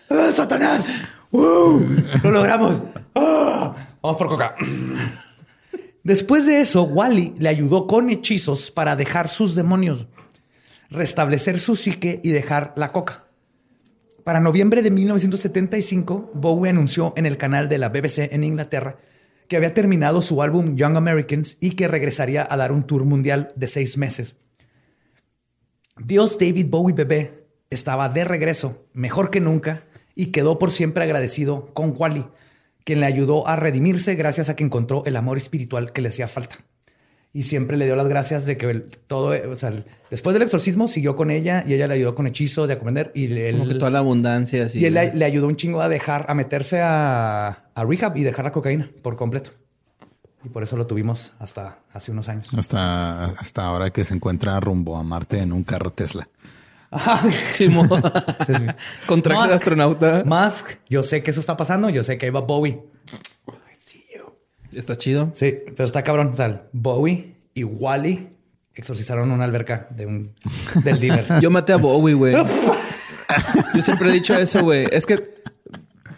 ¡Ah, 0.09 0.29
¡Satanás! 0.33 0.87
¡Uh! 1.31 1.81
¡Lo 2.23 2.31
logramos! 2.31 2.81
¡Ah! 3.15 3.73
Vamos 4.01 4.17
por 4.17 4.27
coca. 4.29 4.55
Después 6.03 6.45
de 6.45 6.61
eso, 6.61 6.83
Wally 6.83 7.33
le 7.39 7.49
ayudó 7.49 7.87
con 7.87 8.09
hechizos 8.09 8.69
para 8.69 8.95
dejar 8.95 9.27
sus 9.27 9.55
demonios, 9.55 10.05
restablecer 10.89 11.59
su 11.59 11.75
psique 11.75 12.19
y 12.23 12.31
dejar 12.31 12.73
la 12.75 12.91
coca. 12.91 13.25
Para 14.23 14.39
noviembre 14.39 14.81
de 14.81 14.91
1975, 14.91 16.31
Bowie 16.33 16.71
anunció 16.71 17.13
en 17.15 17.25
el 17.25 17.37
canal 17.37 17.69
de 17.69 17.77
la 17.77 17.89
BBC 17.89 18.33
en 18.33 18.43
Inglaterra 18.43 18.97
que 19.47 19.57
había 19.57 19.73
terminado 19.73 20.21
su 20.21 20.41
álbum 20.41 20.75
Young 20.75 20.97
Americans 20.97 21.57
y 21.59 21.71
que 21.71 21.87
regresaría 21.87 22.47
a 22.49 22.57
dar 22.57 22.71
un 22.71 22.83
tour 22.83 23.05
mundial 23.05 23.53
de 23.55 23.67
seis 23.67 23.97
meses. 23.97 24.35
Dios 25.97 26.37
David 26.37 26.67
Bowie 26.69 26.95
bebé 26.95 27.45
estaba 27.69 28.09
de 28.09 28.25
regreso, 28.25 28.87
mejor 28.93 29.29
que 29.29 29.39
nunca, 29.39 29.83
y 30.15 30.27
quedó 30.27 30.57
por 30.57 30.71
siempre 30.71 31.03
agradecido 31.03 31.73
con 31.73 31.93
Wally, 31.95 32.25
quien 32.83 32.99
le 32.99 33.05
ayudó 33.05 33.47
a 33.47 33.55
redimirse 33.55 34.15
gracias 34.15 34.49
a 34.49 34.55
que 34.55 34.63
encontró 34.63 35.03
el 35.05 35.15
amor 35.15 35.37
espiritual 35.37 35.91
que 35.91 36.01
le 36.01 36.09
hacía 36.09 36.27
falta. 36.27 36.57
Y 37.37 37.43
siempre 37.43 37.75
le 37.75 37.83
dio 37.85 37.97
las 37.97 38.07
gracias 38.07 38.45
de 38.45 38.55
que 38.55 38.69
el- 38.69 38.83
todo, 39.07 39.33
o 39.51 39.57
sea, 39.57 39.67
el- 39.67 39.83
después 40.09 40.33
del 40.33 40.43
exorcismo 40.43 40.87
siguió 40.87 41.17
con 41.17 41.29
ella 41.31 41.65
y 41.67 41.73
ella 41.73 41.85
le 41.87 41.95
ayudó 41.95 42.15
con 42.15 42.27
hechizos 42.27 42.69
de 42.69 42.75
aprender 42.75 43.11
y 43.13 43.25
él, 43.37 43.57
Como 43.57 43.67
que 43.67 43.75
toda 43.75 43.91
la 43.91 43.99
abundancia 43.99 44.65
así. 44.67 44.79
y 44.79 44.85
él 44.85 44.93
le, 44.93 45.13
le 45.13 45.25
ayudó 45.25 45.47
un 45.47 45.57
chingo 45.57 45.81
a 45.81 45.89
dejar, 45.89 46.25
a 46.29 46.33
meterse 46.33 46.79
a, 46.81 47.47
a 47.75 47.83
rehab 47.83 48.15
y 48.15 48.23
dejar 48.23 48.45
la 48.45 48.51
cocaína 48.53 48.89
por 49.01 49.17
completo. 49.17 49.49
Y 50.45 50.49
por 50.49 50.63
eso 50.63 50.77
lo 50.77 50.87
tuvimos 50.87 51.33
hasta 51.39 51.79
hace 51.91 52.11
unos 52.11 52.29
años. 52.29 52.47
Hasta, 52.57 53.25
hasta 53.31 53.65
ahora 53.65 53.89
que 53.89 54.05
se 54.05 54.13
encuentra 54.13 54.57
rumbo 54.61 54.95
a 54.95 55.03
Marte 55.03 55.39
en 55.39 55.51
un 55.51 55.63
carro 55.65 55.91
Tesla. 55.91 56.29
Simón. 57.47 57.89
Con 59.07 59.21
traje 59.21 59.41
de 59.41 59.47
Musk. 59.47 59.55
astronauta. 59.55 60.23
Musk, 60.25 60.69
yo 60.89 61.03
sé 61.03 61.21
que 61.23 61.31
eso 61.31 61.39
está 61.41 61.57
pasando, 61.57 61.89
yo 61.89 62.03
sé 62.03 62.17
que 62.17 62.27
ahí 62.27 62.31
va 62.31 62.41
Bowie. 62.41 62.79
Está 64.75 64.97
chido. 64.97 65.31
Sí, 65.33 65.53
pero 65.75 65.85
está 65.85 66.03
cabrón. 66.03 66.31
O 66.33 66.35
sea, 66.35 66.63
Bowie 66.73 67.33
y 67.53 67.63
Wally 67.63 68.29
exorcizaron 68.73 69.31
una 69.31 69.45
alberca 69.45 69.87
de 69.91 70.05
un, 70.05 70.31
del 70.83 70.99
dealer. 70.99 71.25
Yo 71.41 71.49
maté 71.49 71.73
a 71.73 71.77
Bowie, 71.77 72.13
güey. 72.13 72.35
Yo 73.73 73.81
siempre 73.81 74.09
he 74.09 74.11
dicho 74.13 74.37
eso, 74.37 74.63
güey. 74.63 74.85
Es 74.91 75.05
que 75.05 75.35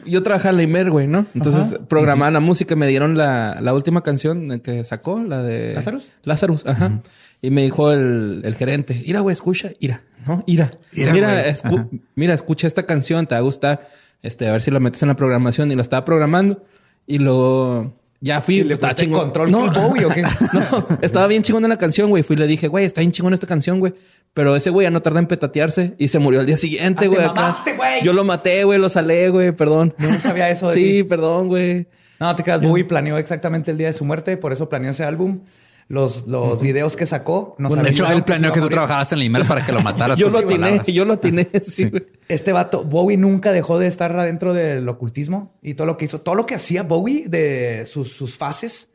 yo 0.06 0.24
trabajaba 0.24 0.52
en 0.52 0.58
la 0.58 0.64
Imer, 0.64 0.90
güey, 0.90 1.06
¿no? 1.06 1.26
Entonces 1.34 1.78
programaban 1.90 2.34
la 2.34 2.40
música 2.40 2.76
y 2.76 2.78
me 2.78 2.88
dieron 2.88 3.18
la, 3.18 3.58
la 3.62 3.74
última 3.74 4.04
canción 4.04 4.62
que 4.62 4.86
sacó, 4.86 5.20
la 5.22 5.44
de... 5.44 5.74
¿Lazarus? 5.74 6.08
Lazarus, 6.24 6.66
ajá. 6.66 7.02
Y 7.42 7.50
me 7.50 7.64
dijo 7.64 7.92
el, 7.92 8.42
el 8.46 8.56
gerente, 8.56 8.96
mira, 9.06 9.20
güey, 9.20 9.34
escucha, 9.34 9.70
mira, 9.82 10.04
¿no? 10.26 10.46
Mira, 10.48 10.72
Ira, 10.94 11.12
mira, 11.12 11.48
escu- 11.50 12.02
mira, 12.16 12.34
escucha 12.34 12.68
esta 12.68 12.84
canción, 12.84 13.28
te 13.28 13.36
va 13.36 13.40
a 13.40 13.42
gustar. 13.42 13.90
Este, 14.22 14.48
a 14.48 14.54
ver 14.54 14.62
si 14.62 14.72
lo 14.72 14.80
metes 14.80 15.02
en 15.04 15.10
la 15.10 15.16
programación. 15.18 15.70
Y 15.72 15.76
lo 15.76 15.82
estaba 15.82 16.06
programando. 16.06 16.64
Y 17.06 17.20
luego 17.20 17.94
ya 18.20 18.42
fui. 18.42 18.64
le 18.64 18.74
estaba 18.74 18.96
chingón. 18.96 19.32
control 19.32 19.50
full 19.52 19.70
Bowie, 19.70 20.06
¿o 20.06 20.10
qué? 20.14 20.22
no, 20.22 20.88
estaba 21.02 21.28
bien 21.28 21.44
chingón 21.44 21.64
en 21.66 21.70
la 21.70 21.78
canción, 21.78 22.10
güey. 22.10 22.24
Fui 22.24 22.36
y 22.36 22.40
le 22.40 22.48
dije, 22.48 22.68
güey, 22.68 22.86
está 22.86 23.02
bien 23.02 23.12
chingón 23.12 23.34
esta 23.34 23.48
canción, 23.48 23.80
güey. 23.80 23.94
Pero 24.34 24.56
ese 24.56 24.70
güey 24.70 24.86
ya 24.86 24.92
no 24.92 25.02
tarda 25.02 25.20
en 25.20 25.28
petatearse 25.28 25.96
y 25.98 26.08
se 26.10 26.20
murió 26.20 26.40
al 26.40 26.46
día 26.46 26.58
siguiente, 26.58 27.00
Ah, 27.00 27.02
te 27.02 27.08
güey. 27.08 27.20
acá. 27.22 27.34
mamaste, 27.34 27.74
güey. 27.76 28.04
Yo 28.04 28.14
lo 28.14 28.24
maté, 28.24 28.64
güey, 28.64 28.80
lo 28.80 28.90
salé, 28.90 29.30
güey, 29.30 29.52
perdón. 29.52 29.94
Yo 29.98 30.10
no 30.10 30.20
sabía 30.20 30.50
eso 30.50 30.68
de 30.70 30.74
Sí, 30.76 30.82
ti. 30.98 31.04
perdón, 31.04 31.48
güey. 31.48 31.88
No, 32.20 32.36
te 32.36 32.44
creas, 32.44 32.62
Bowie 32.62 32.84
planeó 32.86 33.18
exactamente 33.18 33.70
el 33.72 33.78
día 33.78 33.88
de 33.88 33.94
su 33.94 34.04
muerte, 34.04 34.38
por 34.38 34.52
eso 34.52 34.68
planeó 34.70 34.90
ese 34.92 35.04
álbum. 35.04 35.42
Los, 35.90 36.28
los 36.28 36.60
videos 36.60 36.98
que 36.98 37.06
sacó 37.06 37.56
nos 37.60 37.74
de 37.82 37.90
hecho, 37.90 38.06
él 38.12 38.24
planeó 38.26 38.52
que 38.52 38.60
tú 38.60 38.66
morir. 38.66 38.74
trabajaras 38.74 39.14
en 39.14 39.20
la 39.20 39.26
email 39.26 39.46
para 39.46 39.66
que 39.66 39.72
lo 39.72 39.82
mataras. 39.82 40.18
Yo 40.20 40.30
lo 40.30 40.40
atiné, 40.40 40.82
yo 40.88 41.06
lo 41.06 41.14
atiné, 41.14 41.48
sí. 41.66 41.90
Este 42.28 42.52
vato, 42.52 42.84
Bowie 42.84 43.16
nunca 43.16 43.54
dejó 43.54 43.80
de 43.80 43.88
estar 43.88 44.12
adentro 44.20 44.54
del 44.54 44.88
ocultismo 44.90 45.54
y 45.62 45.76
todo 45.76 45.88
lo 45.88 45.96
que 45.96 46.04
hizo, 46.04 46.20
todo 46.20 46.36
lo 46.36 46.46
que 46.46 46.56
hacía 46.56 46.84
Bowie 46.84 47.30
de 47.30 47.86
sus, 47.86 48.12
sus 48.12 48.38
fases. 48.38 48.90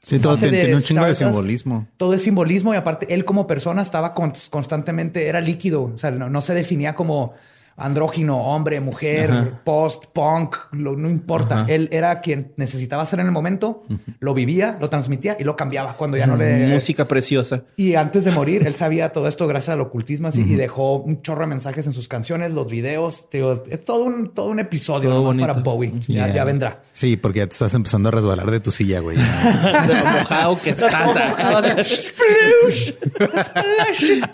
Sí, 0.00 0.20
todo 0.20 0.36
tiene, 0.36 0.74
un 0.74 0.82
chingo 0.82 1.04
de 1.04 1.14
simbolismo. 1.16 1.88
Todo 1.96 2.14
es 2.14 2.22
simbolismo 2.22 2.72
y 2.72 2.76
aparte 2.76 3.12
él 3.12 3.24
como 3.24 3.46
persona 3.48 3.82
estaba 3.82 4.14
con- 4.14 4.32
constantemente, 4.50 5.26
era 5.26 5.40
líquido, 5.40 5.92
o 5.94 5.98
sea, 5.98 6.10
no, 6.12 6.28
no 6.30 6.40
se 6.40 6.54
definía 6.54 6.94
como 6.94 7.34
andrógino, 7.76 8.38
hombre, 8.38 8.80
mujer, 8.80 9.54
post, 9.64 10.04
punk, 10.12 10.56
lo- 10.72 10.96
no 10.96 11.08
importa. 11.10 11.64
Él 11.68 11.88
era 11.92 12.20
quien 12.20 12.52
necesitaba 12.56 13.04
ser 13.04 13.20
en 13.20 13.26
el 13.26 13.32
momento, 13.32 13.82
lo 14.20 14.34
vivía, 14.34 14.76
lo 14.80 14.88
transmitía 14.88 15.36
y 15.38 15.44
lo 15.44 15.56
cambiaba 15.56 15.96
cuando 15.96 16.16
ya 16.16 16.26
no 16.26 16.36
le... 16.36 16.66
Música 16.68 17.06
preciosa. 17.06 17.62
Y 17.76 17.94
antes 17.94 18.24
de 18.24 18.30
morir, 18.30 18.66
él 18.66 18.74
sabía 18.74 19.10
todo 19.12 19.26
esto 19.28 19.46
gracias 19.46 19.74
al 19.74 19.80
ocultismo 19.80 20.28
así, 20.28 20.42
y 20.42 20.54
dejó 20.54 20.96
un 20.96 21.22
chorro 21.22 21.42
de 21.42 21.46
mensajes 21.48 21.86
en 21.86 21.92
sus 21.92 22.08
canciones, 22.08 22.52
los 22.52 22.68
videos. 22.70 23.26
es 23.32 23.84
todo 23.84 24.04
un, 24.04 24.32
todo 24.34 24.46
un 24.46 24.58
episodio 24.58 25.08
Todo 25.10 25.20
nomás 25.20 25.36
bonito. 25.36 25.46
para 25.48 25.60
Bowie. 25.62 25.92
Ya, 26.08 26.22
Yeah. 26.26 26.34
ya 26.34 26.44
vendrá. 26.44 26.82
Sí, 26.92 27.16
porque 27.16 27.40
ya 27.40 27.46
te 27.46 27.52
estás 27.52 27.74
empezando 27.74 28.08
a 28.08 28.12
resbalar 28.12 28.50
de 28.50 28.60
tu 28.60 28.70
silla, 28.70 29.00
güey. 29.00 29.16
De 29.86 29.94
lo 29.94 30.04
mojado 30.04 30.60
que 30.60 30.70
estás. 30.70 31.10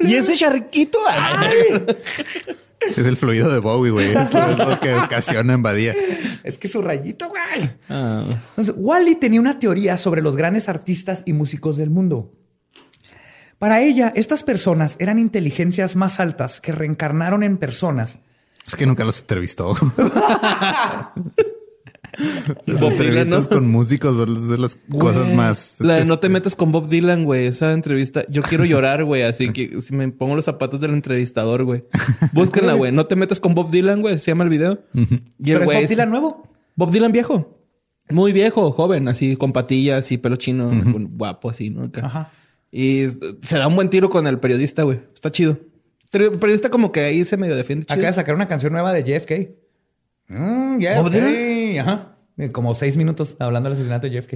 y 0.01 0.15
ese 0.15 0.37
charquito. 0.37 0.99
Es 2.81 2.99
el 2.99 3.17
fluido 3.17 3.53
de 3.53 3.59
Bowie, 3.59 3.91
güey. 3.91 4.11
Es 4.17 4.33
lo- 4.33 4.81
que 4.81 4.95
ocasiona 4.95 5.53
en 5.55 5.63
Badía. 5.63 5.95
Es 6.45 6.59
que 6.59 6.69
su 6.69 6.81
rayito, 6.83 7.29
güey. 7.29 7.71
Ah. 7.89 8.25
Entonces, 8.51 8.75
Wally 8.77 9.17
tenía 9.17 9.41
una 9.41 9.59
teoría 9.59 9.97
sobre 9.97 10.23
los 10.23 10.37
grandes 10.37 10.69
artistas 10.69 11.23
y 11.27 11.33
músicos 11.33 11.77
del 11.77 11.91
mundo. 11.91 12.33
Para 13.59 13.81
ella, 13.81 14.13
estas 14.15 14.45
personas 14.45 14.97
eran 15.01 15.19
inteligencias 15.19 15.97
más 15.97 16.21
altas 16.21 16.61
que 16.61 16.71
reencarnaron 16.73 17.43
en 17.43 17.57
personas. 17.57 18.19
Es 18.67 18.77
que 18.77 18.87
nunca 18.87 19.05
los 19.05 19.21
entrevistó. 19.21 19.75
Las 22.67 22.81
Bob 22.81 22.97
Dylan, 22.99 23.31
¿no? 23.31 23.45
con 23.49 23.69
músicos 23.71 24.17
son 24.17 24.49
de 24.51 24.59
las 24.59 24.77
cosas 24.91 25.35
más. 25.35 25.77
La 25.81 25.97
de 25.97 26.05
no 26.05 26.15
este, 26.15 26.27
te 26.27 26.33
metas 26.33 26.57
con 26.57 26.73
Bob 26.73 26.89
Dylan, 26.89 27.25
güey. 27.25 27.47
Esa 27.47 27.73
entrevista. 27.73 28.25
Yo 28.29 28.43
quiero 28.43 28.65
llorar, 28.65 29.05
güey. 29.05 29.23
Así 29.23 29.53
que 29.53 29.81
si 29.81 29.95
me 29.95 30.09
pongo 30.09 30.35
los 30.37 30.45
zapatos 30.45 30.81
del 30.81 30.93
entrevistador, 30.93 31.65
güey. 31.65 31.85
Búsquenla, 32.33 32.75
güey. 32.75 32.91
No 32.93 33.07
te 33.07 33.17
metas 33.17 33.41
con 33.41 33.55
Bob 33.55 33.71
Dylan, 33.71 34.01
güey. 34.01 34.19
Se 34.19 34.31
llama 34.33 34.45
el 34.45 34.51
video. 34.51 34.83
Y 34.95 35.01
el 35.01 35.09
Pero 35.45 35.61
es 35.61 35.65
güey. 35.67 35.81
Bob 35.83 35.89
Dylan 35.89 36.11
nuevo. 36.11 36.49
Bob 36.75 36.91
Dylan 36.91 37.13
viejo. 37.13 37.55
Muy 38.11 38.33
viejo, 38.33 38.73
joven, 38.73 39.07
así 39.09 39.37
con 39.37 39.53
patillas 39.53 40.11
y 40.13 40.17
pelo 40.19 40.37
chino, 40.37 40.71
con- 40.71 41.19
guapo, 41.19 41.51
así, 41.51 41.69
¿no? 41.69 41.85
Acá. 41.85 42.07
Ajá. 42.07 42.31
Y 42.73 43.05
se 43.43 43.59
da 43.59 43.67
un 43.69 43.75
buen 43.77 43.91
tiro 43.91 44.09
con 44.09 44.27
el 44.27 44.39
periodista, 44.39 44.83
güey. 44.83 45.01
Está 45.15 45.31
chido. 45.31 45.59
Pero 46.11 46.33
El 46.33 46.39
periodista 46.39 46.71
como 46.71 46.91
que 46.91 47.01
ahí 47.01 47.25
se 47.27 47.37
medio 47.37 47.55
defiende. 47.55 47.85
chido. 47.85 47.95
Acaba 47.95 48.07
de 48.09 48.13
sacar 48.15 48.35
una 48.35 48.49
canción 48.49 48.73
nueva 48.73 48.95
de 48.95 49.03
JFK. 49.05 49.51
Mm, 50.29 50.79
JFK. 50.81 50.97
¿Bob 51.03 51.11
Dylan? 51.11 51.35
Ajá. 51.83 52.17
Como 52.53 52.75
seis 52.75 52.97
minutos 52.97 53.37
hablando 53.41 53.69
del 53.69 53.75
asesinato 53.79 54.09
de 54.09 54.21
JFK. 54.21 54.35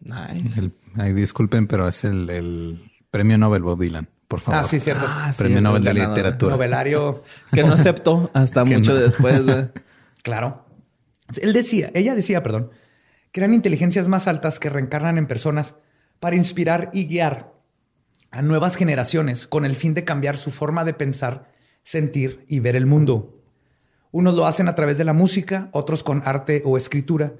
Nice. 0.00 0.58
el- 0.58 0.72
ay, 0.96 1.12
disculpen, 1.12 1.66
pero 1.66 1.86
es 1.88 2.04
el, 2.04 2.28
el 2.30 2.90
premio 3.10 3.38
Nobel 3.38 3.62
Bob 3.62 3.80
Dylan, 3.80 4.08
por 4.26 4.40
favor. 4.40 4.60
Ah, 4.60 4.64
sí, 4.64 4.80
cierto. 4.80 5.04
Ah, 5.06 5.32
Premio 5.36 5.58
el 5.58 5.64
Nobel 5.64 5.84
de 5.84 5.92
ganador. 5.92 6.10
Literatura. 6.16 6.54
Novelario. 6.56 7.22
Que 7.52 7.62
no 7.62 7.74
aceptó 7.74 8.30
hasta 8.34 8.64
mucho 8.64 8.92
no. 8.92 8.98
después. 9.00 9.42
Claro. 10.22 10.66
Él 11.40 11.52
decía, 11.52 11.90
ella 11.94 12.14
decía, 12.14 12.44
perdón, 12.44 12.70
que 13.32 13.40
eran 13.40 13.54
inteligencias 13.54 14.06
más 14.06 14.28
altas 14.28 14.60
que 14.60 14.70
reencarnan 14.70 15.18
en 15.18 15.26
personas 15.26 15.74
para 16.20 16.36
inspirar 16.36 16.90
y 16.92 17.06
guiar 17.06 17.52
a 18.30 18.40
nuevas 18.42 18.76
generaciones 18.76 19.48
con 19.48 19.64
el 19.64 19.74
fin 19.74 19.94
de 19.94 20.04
cambiar 20.04 20.36
su 20.36 20.52
forma 20.52 20.84
de 20.84 20.94
pensar, 20.94 21.50
sentir 21.82 22.44
y 22.48 22.60
ver 22.60 22.76
el 22.76 22.86
mundo. 22.86 23.41
Unos 24.12 24.34
lo 24.34 24.46
hacen 24.46 24.68
a 24.68 24.74
través 24.74 24.98
de 24.98 25.04
la 25.04 25.12
música, 25.14 25.68
otros 25.72 26.04
con 26.04 26.22
arte 26.24 26.62
o 26.64 26.76
escritura, 26.76 27.32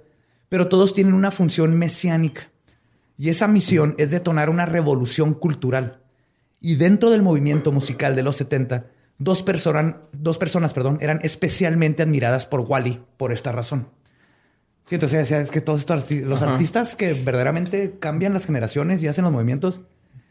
pero 0.48 0.68
todos 0.68 0.92
tienen 0.94 1.14
una 1.14 1.30
función 1.30 1.76
mesiánica. 1.78 2.48
Y 3.18 3.28
esa 3.28 3.46
misión 3.46 3.94
es 3.98 4.10
detonar 4.10 4.50
una 4.50 4.66
revolución 4.66 5.34
cultural. 5.34 6.00
Y 6.60 6.76
dentro 6.76 7.10
del 7.10 7.22
movimiento 7.22 7.72
musical 7.72 8.16
de 8.16 8.22
los 8.22 8.36
70, 8.36 8.86
dos, 9.18 9.42
personas, 9.42 9.96
dos 10.12 10.38
personas 10.38 10.72
perdón, 10.72 10.98
eran 11.00 11.20
especialmente 11.22 12.02
admiradas 12.02 12.46
por 12.46 12.60
Wally 12.60 13.00
por 13.16 13.32
esta 13.32 13.52
razón. 13.52 13.88
Sí, 14.86 14.96
entonces 14.96 15.18
decía, 15.20 15.40
es 15.40 15.50
que 15.50 15.60
todos 15.60 15.80
estos 15.80 16.08
arti- 16.08 16.22
los 16.22 16.42
Ajá. 16.42 16.52
artistas 16.54 16.96
que 16.96 17.12
verdaderamente 17.12 17.96
cambian 18.00 18.32
las 18.32 18.46
generaciones 18.46 19.02
y 19.02 19.08
hacen 19.08 19.22
los 19.24 19.32
movimientos 19.32 19.80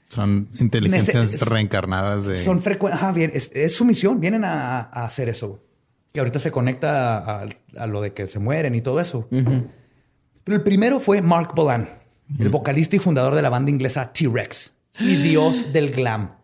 Son 0.10 0.50
inteligencias 0.60 1.40
reencarnadas 1.42 2.26
de. 2.26 2.44
son 2.44 2.62
frecuentes. 2.62 3.02
Ajá, 3.02 3.14
bien, 3.14 3.32
es, 3.34 3.50
es 3.54 3.74
su 3.76 3.86
misión, 3.86 4.20
vienen 4.20 4.44
a, 4.44 4.80
a 4.80 5.06
hacer 5.06 5.30
eso. 5.30 5.64
Que 6.12 6.20
ahorita 6.20 6.40
se 6.40 6.52
conecta 6.52 7.18
a, 7.18 7.46
a 7.78 7.88
lo 7.88 8.02
de 8.02 8.14
que 8.14 8.28
se 8.28 8.40
mueren 8.40 8.76
y 8.76 8.82
todo 8.82 9.00
eso. 9.00 9.28
Pero 9.30 10.58
el 10.58 10.64
primero 10.64 11.00
fue 11.00 11.22
Mark 11.22 11.54
Bolan, 11.56 11.88
el 12.40 12.50
vocalista 12.50 12.96
y 12.96 13.00
fundador 13.00 13.36
de 13.36 13.42
la 13.42 13.50
banda 13.50 13.72
inglesa 13.72 14.12
T-Rex 14.12 14.74
y 15.00 15.16
dios 15.24 15.72
del 15.72 15.92
glam. 15.92 16.36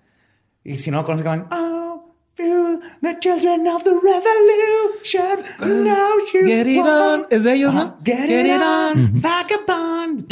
Y 0.63 0.75
si 0.75 0.91
no 0.91 0.97
lo 0.97 1.03
conocen, 1.05 1.25
van, 1.25 1.47
Oh, 1.51 2.13
feel 2.35 2.79
the 3.01 3.17
children 3.19 3.67
of 3.67 3.83
the 3.83 3.91
revolution. 3.91 5.85
Now 5.85 6.09
you 6.33 6.45
Get 6.47 6.67
it 6.67 6.77
want-" 6.77 7.23
on. 7.23 7.27
Es 7.29 7.43
de 7.43 7.53
ellos, 7.53 7.73
¿no? 7.73 7.97
Get, 8.03 8.29
it, 8.29 8.51
on, 8.61 9.21
vagabond. 9.21 10.27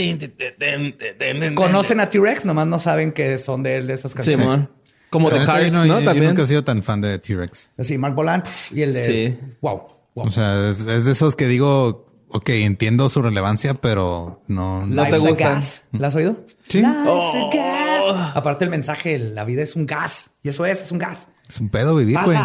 Conocen 1.56 2.00
a 2.00 2.10
T-Rex, 2.10 2.46
nomás 2.46 2.68
no 2.68 2.80
saben 2.80 3.12
que 3.12 3.38
son 3.38 3.64
de 3.64 3.78
él 3.78 3.88
de 3.88 3.94
esas 3.94 4.14
canciones. 4.14 4.46
Simón. 4.46 4.70
Como 5.18 5.30
The 5.30 5.46
Cars, 5.46 5.72
yo 5.74 5.80
¿no? 5.86 6.00
yo 6.00 6.06
También. 6.06 6.28
nunca 6.28 6.44
he 6.44 6.48
sido 6.48 6.64
tan 6.64 6.84
fan 6.84 7.02
de 7.02 7.18
T-Rex. 7.20 7.72
Sí, 7.80 7.98
Mark 7.98 8.16
Bolan 8.16 8.44
y 8.72 8.82
el 8.82 8.94
de... 8.94 9.06
Sí. 9.06 9.56
Wow. 9.62 9.82
wow. 10.16 10.28
O 10.28 10.32
sea, 10.32 10.70
es, 10.70 10.82
es 10.82 11.06
de 11.06 11.12
esos 11.12 11.36
que 11.36 11.48
digo, 11.48 12.08
ok, 12.30 12.50
entiendo 12.50 13.10
su 13.10 13.22
relevancia, 13.22 13.76
pero 13.76 14.42
no. 14.48 14.86
No 14.86 15.04
te 15.04 15.12
Life's 15.12 15.26
a 15.26 15.30
gustan. 15.30 15.54
gas. 15.56 15.84
¿La 15.94 16.08
has 16.08 16.16
oído? 16.16 16.36
Sí. 16.68 16.84
A 16.84 17.50
gas. 17.54 18.36
Aparte 18.36 18.66
el 18.66 18.70
mensaje, 18.72 19.18
la 19.18 19.44
vida 19.46 19.64
es 19.64 19.76
un 19.76 19.86
gas. 19.86 20.32
Y 20.44 20.50
eso 20.50 20.66
es, 20.66 20.82
es 20.82 20.92
un 20.92 20.98
gas. 21.00 21.30
Es 21.48 21.60
un 21.60 21.70
pedo 21.70 21.96
vivir, 21.96 22.18
güey. 22.24 22.38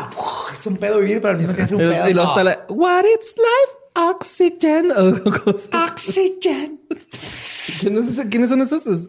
Es 0.52 0.66
un 0.66 0.76
pedo 0.76 0.98
vivir, 1.00 1.20
pero 1.20 1.32
al 1.32 1.38
mismo 1.38 1.54
tiempo 1.54 1.66
es 1.66 1.72
un 1.72 1.90
pedo. 1.90 2.08
Y 2.08 2.14
luego 2.14 2.28
está 2.30 2.44
la 2.44 2.66
What 2.68 3.04
it's 3.14 3.34
life, 3.36 4.08
oxygen. 4.10 4.92
Oxygen. 5.86 6.80
¿Quiénes 8.30 8.48
son 8.50 8.60
esos? 8.62 8.86
Es- 8.86 9.08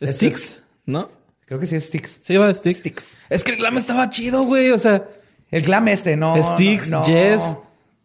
Este 0.00 0.14
Sticks, 0.16 0.42
es- 0.42 0.62
¿no? 0.86 1.08
Creo 1.46 1.60
que 1.60 1.66
sí 1.66 1.76
es 1.76 1.84
Sticks. 1.86 2.18
Sí, 2.22 2.36
va 2.36 2.52
Sticks. 2.52 3.16
Es 3.28 3.44
que 3.44 3.52
el 3.52 3.58
glam 3.58 3.76
estaba 3.76 4.08
chido, 4.10 4.44
güey. 4.44 4.70
O 4.70 4.78
sea, 4.78 5.04
El 5.50 5.62
glam 5.62 5.88
este, 5.88 6.16
no. 6.16 6.34
Sticks, 6.54 6.90
no, 6.90 7.00
no. 7.00 7.06
Yes. 7.06 7.56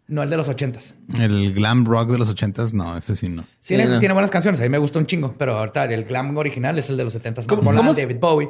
No, 0.08 0.24
el 0.24 0.30
de 0.30 0.38
los 0.38 0.48
ochentas. 0.50 0.96
El 1.20 1.54
glam 1.54 1.86
rock 1.86 2.10
de 2.12 2.18
los 2.18 2.30
ochentas, 2.30 2.74
no, 2.74 2.98
ese 2.98 3.16
sí 3.16 3.30
no. 3.30 3.46
Tiene, 3.66 3.86
no. 3.86 4.00
tiene 4.00 4.14
buenas 4.14 4.32
canciones. 4.32 4.60
A 4.60 4.64
mí 4.64 4.70
me 4.70 4.80
gusta 4.80 4.98
un 5.00 5.06
chingo. 5.06 5.36
Pero 5.38 5.56
ahorita 5.58 5.86
el 5.86 6.04
glam 6.04 6.36
original 6.36 6.78
es 6.80 6.90
el 6.90 6.98
de 6.98 7.04
los 7.04 7.14
setentas. 7.14 7.46
¿Cómo- 7.46 7.62
Mark 7.62 7.76
Bolan, 7.78 7.82
cómo 7.84 7.94
se- 7.94 8.02
David 8.02 8.18
Bowie, 8.20 8.50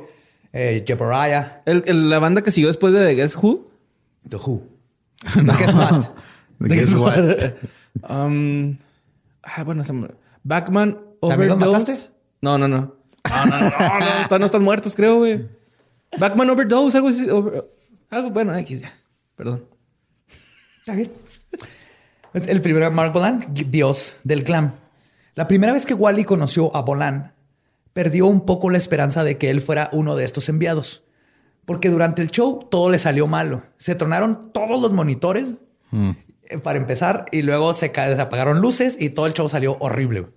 eh, 0.54 0.84
Jebariah, 0.88 1.62
el- 1.66 1.84
el- 1.86 2.10
la 2.10 2.20
banda 2.20 2.42
que 2.42 2.52
siguió 2.52 2.68
después 2.70 2.94
de 2.94 3.06
The 3.06 3.16
Guess 3.16 3.36
Who. 3.36 3.70
The 4.30 4.38
Who. 4.38 4.64
Guess 5.60 5.74
what? 5.74 6.04
Guess 6.62 6.94
what? 6.96 7.54
Um, 8.10 8.78
Ah, 9.44 9.64
bueno, 9.64 9.84
Backman 10.44 10.98
¿También 11.22 11.50
lo 11.50 11.56
Overdose. 11.56 11.80
mataste? 11.80 12.10
No, 12.42 12.58
no, 12.58 12.68
no. 12.68 12.96
No, 13.30 13.46
no, 13.46 13.60
no, 13.60 13.70
no, 13.70 14.00
no, 14.00 14.06
todavía 14.28 14.40
no 14.40 14.46
están 14.46 14.64
muertos, 14.64 14.96
creo, 14.96 15.18
güey. 15.18 15.46
Backman 16.18 16.50
Overdose, 16.50 16.98
algo 16.98 17.10
así. 17.10 17.28
over- 17.30 17.66
algo, 18.10 18.30
bueno, 18.32 18.56
X 18.58 18.82
ya. 18.82 18.94
Perdón. 19.36 19.66
Está 20.80 20.96
bien. 20.96 21.12
Pues 22.32 22.48
El 22.48 22.62
primero, 22.62 22.90
Mark 22.92 23.12
Bolan, 23.14 23.46
dios 23.52 24.16
del 24.24 24.44
glam. 24.44 24.74
La 25.36 25.48
primera 25.48 25.74
vez 25.74 25.86
que 25.86 25.94
Wally 25.94 26.24
conoció 26.26 26.76
a 26.76 26.82
Bolan, 26.82 27.34
perdió 27.94 28.28
un 28.28 28.46
poco 28.46 28.70
la 28.70 28.78
esperanza 28.78 29.24
de 29.24 29.38
que 29.38 29.50
él 29.50 29.62
fuera 29.62 29.90
uno 29.94 30.16
de 30.16 30.26
estos 30.26 30.50
enviados. 30.50 31.04
Porque 31.66 31.90
durante 31.90 32.22
el 32.22 32.32
show 32.32 32.68
todo 32.70 32.90
le 32.90 32.98
salió 33.00 33.28
malo. 33.28 33.62
Se 33.78 33.96
tronaron 33.96 34.52
todos 34.52 34.82
los 34.82 34.92
monitores 34.92 35.54
eh, 35.94 36.58
para 36.58 36.78
empezar 36.80 37.26
y 37.32 37.42
luego 37.44 37.74
se, 37.74 37.92
se 37.94 38.22
apagaron 38.22 38.60
luces 38.62 38.98
y 39.00 39.12
todo 39.12 39.28
el 39.28 39.34
show 39.34 39.48
salió 39.50 39.78
horrible. 39.80 40.28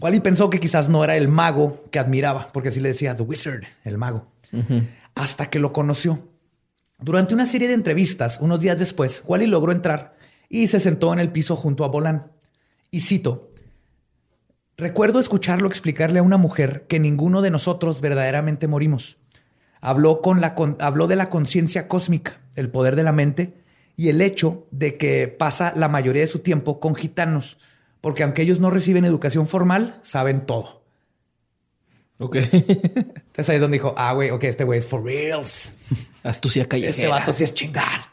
Wally 0.00 0.20
pensó 0.20 0.50
que 0.50 0.60
quizás 0.60 0.88
no 0.88 1.02
era 1.02 1.16
el 1.16 1.28
mago 1.28 1.84
que 1.90 1.98
admiraba, 1.98 2.50
porque 2.52 2.68
así 2.68 2.80
le 2.80 2.90
decía 2.90 3.16
The 3.16 3.22
Wizard, 3.22 3.62
el 3.84 3.96
mago. 3.98 4.26
Hasta 5.14 5.48
que 5.48 5.58
lo 5.58 5.72
conoció. 5.72 6.28
Durante 6.98 7.34
una 7.34 7.46
serie 7.46 7.68
de 7.68 7.74
entrevistas, 7.74 8.38
unos 8.40 8.60
días 8.60 8.78
después, 8.78 9.22
Wally 9.26 9.46
logró 9.46 9.72
entrar 9.72 10.16
y 10.48 10.66
se 10.68 10.80
sentó 10.80 11.12
en 11.12 11.18
el 11.18 11.32
piso 11.32 11.56
junto 11.56 11.84
a 11.84 11.88
Bolan. 11.88 12.30
Y 12.90 13.00
cito, 13.00 13.50
recuerdo 14.76 15.18
escucharlo 15.20 15.68
explicarle 15.68 16.18
a 16.18 16.22
una 16.22 16.36
mujer 16.36 16.86
que 16.88 17.00
ninguno 17.00 17.42
de 17.42 17.50
nosotros 17.50 18.00
verdaderamente 18.00 18.68
morimos. 18.68 19.18
Habló, 19.80 20.20
con 20.20 20.40
la, 20.40 20.54
con- 20.54 20.76
habló 20.80 21.06
de 21.06 21.16
la 21.16 21.30
conciencia 21.30 21.88
cósmica, 21.88 22.40
el 22.54 22.70
poder 22.70 22.96
de 22.96 23.02
la 23.02 23.12
mente 23.12 23.62
y 23.96 24.08
el 24.08 24.20
hecho 24.20 24.66
de 24.70 24.96
que 24.96 25.28
pasa 25.28 25.72
la 25.76 25.88
mayoría 25.88 26.22
de 26.22 26.28
su 26.28 26.40
tiempo 26.40 26.80
con 26.80 26.94
gitanos, 26.94 27.58
porque 28.06 28.22
aunque 28.22 28.42
ellos 28.42 28.60
no 28.60 28.70
reciben 28.70 29.04
educación 29.04 29.48
formal, 29.48 29.98
saben 30.04 30.46
todo. 30.46 30.84
Ok. 32.20 32.36
Entonces 32.36 33.48
ahí 33.48 33.56
es 33.56 33.60
donde 33.60 33.78
dijo, 33.78 33.96
ah, 33.98 34.12
güey, 34.12 34.30
ok, 34.30 34.44
este 34.44 34.62
güey 34.62 34.78
es 34.78 34.86
for 34.86 35.02
reals. 35.02 35.72
Astucia 36.22 36.68
callejera. 36.68 36.90
Este 36.90 37.08
vato 37.08 37.32
sí 37.32 37.42
es 37.42 37.52
chingar. 37.52 38.12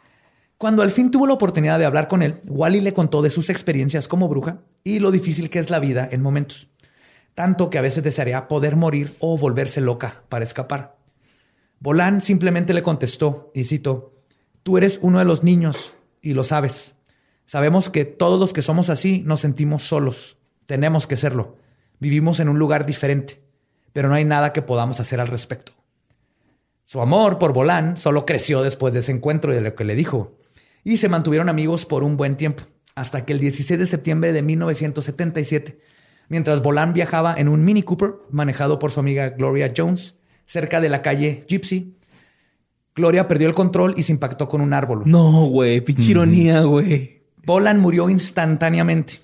Cuando 0.57 0.81
al 0.81 0.89
fin 0.89 1.11
tuvo 1.11 1.27
la 1.27 1.35
oportunidad 1.35 1.77
de 1.77 1.85
hablar 1.85 2.07
con 2.07 2.23
él, 2.23 2.41
Wally 2.47 2.81
le 2.81 2.95
contó 2.95 3.21
de 3.21 3.29
sus 3.29 3.51
experiencias 3.51 4.07
como 4.07 4.27
bruja 4.27 4.61
y 4.83 4.97
lo 4.97 5.11
difícil 5.11 5.51
que 5.51 5.59
es 5.59 5.69
la 5.69 5.77
vida 5.77 6.09
en 6.11 6.23
momentos. 6.23 6.69
Tanto 7.35 7.69
que 7.69 7.77
a 7.77 7.83
veces 7.83 8.03
desearía 8.03 8.47
poder 8.47 8.75
morir 8.75 9.15
o 9.19 9.37
volverse 9.37 9.79
loca 9.79 10.23
para 10.27 10.43
escapar. 10.43 10.97
Bolán 11.79 12.19
simplemente 12.19 12.73
le 12.73 12.81
contestó, 12.81 13.51
y 13.53 13.63
cito, 13.65 14.15
Tú 14.63 14.75
eres 14.79 14.97
uno 15.03 15.19
de 15.19 15.25
los 15.25 15.43
niños 15.43 15.93
y 16.19 16.33
lo 16.33 16.43
sabes. 16.43 16.95
Sabemos 17.45 17.89
que 17.89 18.05
todos 18.05 18.39
los 18.39 18.53
que 18.53 18.61
somos 18.61 18.89
así 18.89 19.21
nos 19.25 19.41
sentimos 19.41 19.83
solos. 19.83 20.37
Tenemos 20.65 21.07
que 21.07 21.17
serlo. 21.17 21.57
Vivimos 21.99 22.39
en 22.39 22.49
un 22.49 22.59
lugar 22.59 22.85
diferente, 22.85 23.41
pero 23.93 24.09
no 24.09 24.15
hay 24.15 24.25
nada 24.25 24.53
que 24.53 24.61
podamos 24.61 24.99
hacer 24.99 25.19
al 25.19 25.27
respecto. 25.27 25.73
Su 26.83 27.01
amor 27.01 27.39
por 27.39 27.53
Bolán 27.53 27.97
solo 27.97 28.25
creció 28.25 28.61
después 28.61 28.93
de 28.93 28.99
ese 28.99 29.11
encuentro 29.11 29.51
y 29.51 29.55
de 29.55 29.61
lo 29.61 29.75
que 29.75 29.85
le 29.85 29.95
dijo. 29.95 30.37
Y 30.83 30.97
se 30.97 31.09
mantuvieron 31.09 31.49
amigos 31.49 31.85
por 31.85 32.03
un 32.03 32.17
buen 32.17 32.35
tiempo, 32.35 32.63
hasta 32.95 33.25
que 33.25 33.33
el 33.33 33.39
16 33.39 33.79
de 33.79 33.85
septiembre 33.85 34.33
de 34.33 34.41
1977, 34.41 35.79
mientras 36.27 36.61
Bolán 36.61 36.93
viajaba 36.93 37.35
en 37.37 37.47
un 37.47 37.63
Mini 37.63 37.83
Cooper 37.83 38.15
manejado 38.31 38.79
por 38.79 38.91
su 38.91 38.99
amiga 38.99 39.29
Gloria 39.29 39.71
Jones, 39.75 40.17
cerca 40.45 40.81
de 40.81 40.89
la 40.89 41.01
calle 41.01 41.45
Gypsy, 41.47 41.95
Gloria 42.95 43.27
perdió 43.27 43.47
el 43.47 43.55
control 43.55 43.95
y 43.97 44.03
se 44.03 44.11
impactó 44.11 44.47
con 44.47 44.61
un 44.61 44.73
árbol. 44.73 45.03
No, 45.05 45.45
güey. 45.45 45.81
Pinche 45.81 46.11
ironía, 46.11 46.61
güey. 46.61 47.22
Bolan 47.45 47.79
murió 47.79 48.09
instantáneamente. 48.09 49.19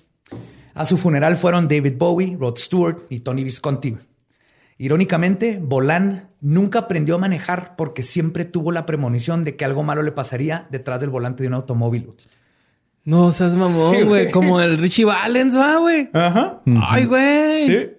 A 0.74 0.84
su 0.84 0.96
funeral 0.96 1.36
fueron 1.36 1.68
David 1.68 1.94
Bowie, 1.98 2.36
Rod 2.38 2.56
Stewart 2.56 2.98
y 3.10 3.20
Tony 3.20 3.44
Visconti. 3.44 3.96
Irónicamente, 4.78 5.58
Bolan 5.62 6.30
nunca 6.40 6.80
aprendió 6.80 7.16
a 7.16 7.18
manejar 7.18 7.74
porque 7.76 8.02
siempre 8.02 8.44
tuvo 8.46 8.72
la 8.72 8.86
premonición 8.86 9.44
de 9.44 9.56
que 9.56 9.64
algo 9.64 9.82
malo 9.82 10.02
le 10.02 10.12
pasaría 10.12 10.66
detrás 10.70 11.00
del 11.00 11.10
volante 11.10 11.42
de 11.42 11.48
un 11.48 11.54
automóvil. 11.54 12.12
No 13.04 13.32
seas 13.32 13.56
mamón, 13.56 13.90
Sí, 13.94 14.02
güey. 14.02 14.06
güey. 14.24 14.30
Como 14.30 14.60
el 14.60 14.78
Richie 14.78 15.04
Valens, 15.04 15.56
va, 15.56 15.76
güey. 15.78 16.08
Ajá. 16.12 16.60
Ay, 16.88 17.06
güey. 17.06 17.90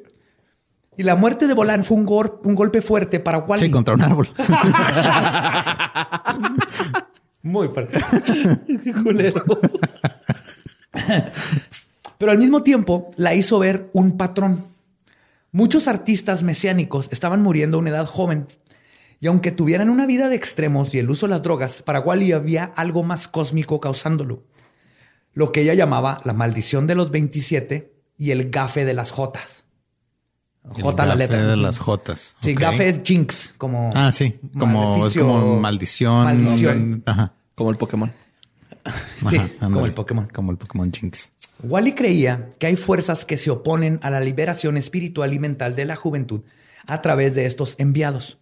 Y 0.98 1.04
la 1.04 1.16
muerte 1.16 1.48
de 1.48 1.54
Bolan 1.54 1.84
fue 1.84 1.98
un 1.98 2.06
golpe 2.06 2.82
fuerte 2.82 3.20
para 3.20 3.40
Wally. 3.40 3.66
Sí, 3.66 3.72
contra 3.72 3.96
un 3.96 4.02
árbol. 4.02 4.28
Muy 7.44 7.68
fuerte. 7.70 8.00
Pero 12.22 12.34
al 12.34 12.38
mismo 12.38 12.62
tiempo 12.62 13.10
la 13.16 13.34
hizo 13.34 13.58
ver 13.58 13.90
un 13.94 14.16
patrón. 14.16 14.64
Muchos 15.52 15.88
artistas 15.88 16.44
mesiánicos 16.44 17.10
estaban 17.12 17.42
muriendo 17.42 17.78
a 17.78 17.80
una 17.80 17.90
edad 17.90 18.06
joven. 18.06 18.46
Y 19.20 19.26
aunque 19.26 19.52
tuvieran 19.52 19.90
una 19.90 20.06
vida 20.06 20.30
de 20.30 20.36
extremos 20.36 20.94
y 20.94 21.00
el 21.00 21.10
uso 21.10 21.26
de 21.26 21.32
las 21.32 21.42
drogas, 21.42 21.82
para 21.82 22.00
Wally 22.00 22.32
había 22.32 22.66
algo 22.76 23.02
más 23.02 23.28
cósmico 23.28 23.80
causándolo. 23.80 24.44
Lo 25.34 25.52
que 25.52 25.62
ella 25.62 25.74
llamaba 25.74 26.22
la 26.24 26.34
maldición 26.34 26.86
de 26.86 26.94
los 26.94 27.10
27 27.10 27.92
y 28.20 28.30
el 28.30 28.52
gafe 28.52 28.86
de 28.86 28.94
las 28.94 29.10
Jotas. 29.10 29.64
El 30.76 30.84
J 30.84 31.04
la 31.08 31.14
gafe 31.16 31.18
letra. 31.18 31.48
de 31.48 31.58
las 31.58 31.80
Jotas. 31.80 32.36
Sí, 32.40 32.54
gafe 32.54 32.88
es 32.88 33.02
jinx, 33.04 33.56
como. 33.58 33.90
Ah, 33.96 34.12
sí. 34.12 34.40
Como, 34.60 35.08
es 35.08 35.18
como 35.18 35.60
maldición. 35.60 36.24
Maldición. 36.26 37.02
Ajá. 37.04 37.34
Como 37.56 37.72
el 37.72 37.78
Pokémon. 37.78 38.12
Sí, 39.28 39.38
Ajá, 39.38 39.50
como 39.58 39.66
ándale. 39.66 39.88
el 39.88 39.94
Pokémon. 39.96 40.28
Como 40.32 40.52
el 40.52 40.58
Pokémon 40.60 40.92
Jinx. 40.94 41.32
Wally 41.64 41.94
creía 41.94 42.50
que 42.58 42.68
hay 42.68 42.76
fuerzas 42.76 43.26
que 43.26 43.38
se 43.38 43.52
oponen 43.52 44.00
a 44.02 44.10
la 44.10 44.20
liberación 44.20 44.78
espiritual 44.78 45.34
y 45.34 45.40
mental 45.40 45.76
de 45.76 45.86
la 45.86 45.96
juventud 45.96 46.42
a 46.88 47.02
través 47.02 47.36
de 47.36 47.46
estos 47.46 47.76
enviados 47.78 48.40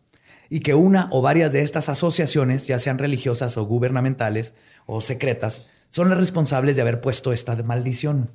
y 0.49 0.61
que 0.61 0.73
una 0.73 1.07
o 1.11 1.21
varias 1.21 1.51
de 1.51 1.61
estas 1.61 1.89
asociaciones, 1.89 2.65
ya 2.65 2.79
sean 2.79 2.97
religiosas 2.97 3.57
o 3.57 3.65
gubernamentales 3.65 4.53
o 4.85 5.01
secretas, 5.01 5.63
son 5.91 6.09
las 6.09 6.17
responsables 6.17 6.75
de 6.75 6.81
haber 6.81 7.01
puesto 7.01 7.33
esta 7.33 7.55
maldición. 7.63 8.31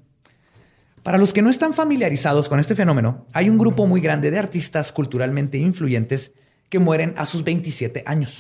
Para 1.03 1.19
los 1.19 1.33
que 1.33 1.43
no 1.43 1.51
están 1.51 1.75
familiarizados 1.75 2.49
con 2.49 2.61
este 2.61 2.75
fenómeno, 2.75 3.27
hay 3.33 3.51
un 3.51 3.59
grupo 3.59 3.87
muy 3.87 4.01
grande 4.01 4.31
de 4.31 4.39
artistas 4.39 4.93
culturalmente 4.93 5.59
influyentes 5.59 6.33
que 6.69 6.79
mueren 6.79 7.15
a 7.17 7.27
sus 7.27 7.45
27 7.45 8.05
años 8.07 8.39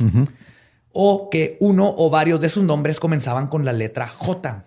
o 0.92 1.28
que 1.28 1.56
uno 1.60 1.92
o 1.96 2.08
varios 2.10 2.40
de 2.40 2.48
sus 2.48 2.62
nombres 2.62 3.00
comenzaban 3.00 3.48
con 3.48 3.64
la 3.64 3.72
letra 3.72 4.08
J. 4.08 4.64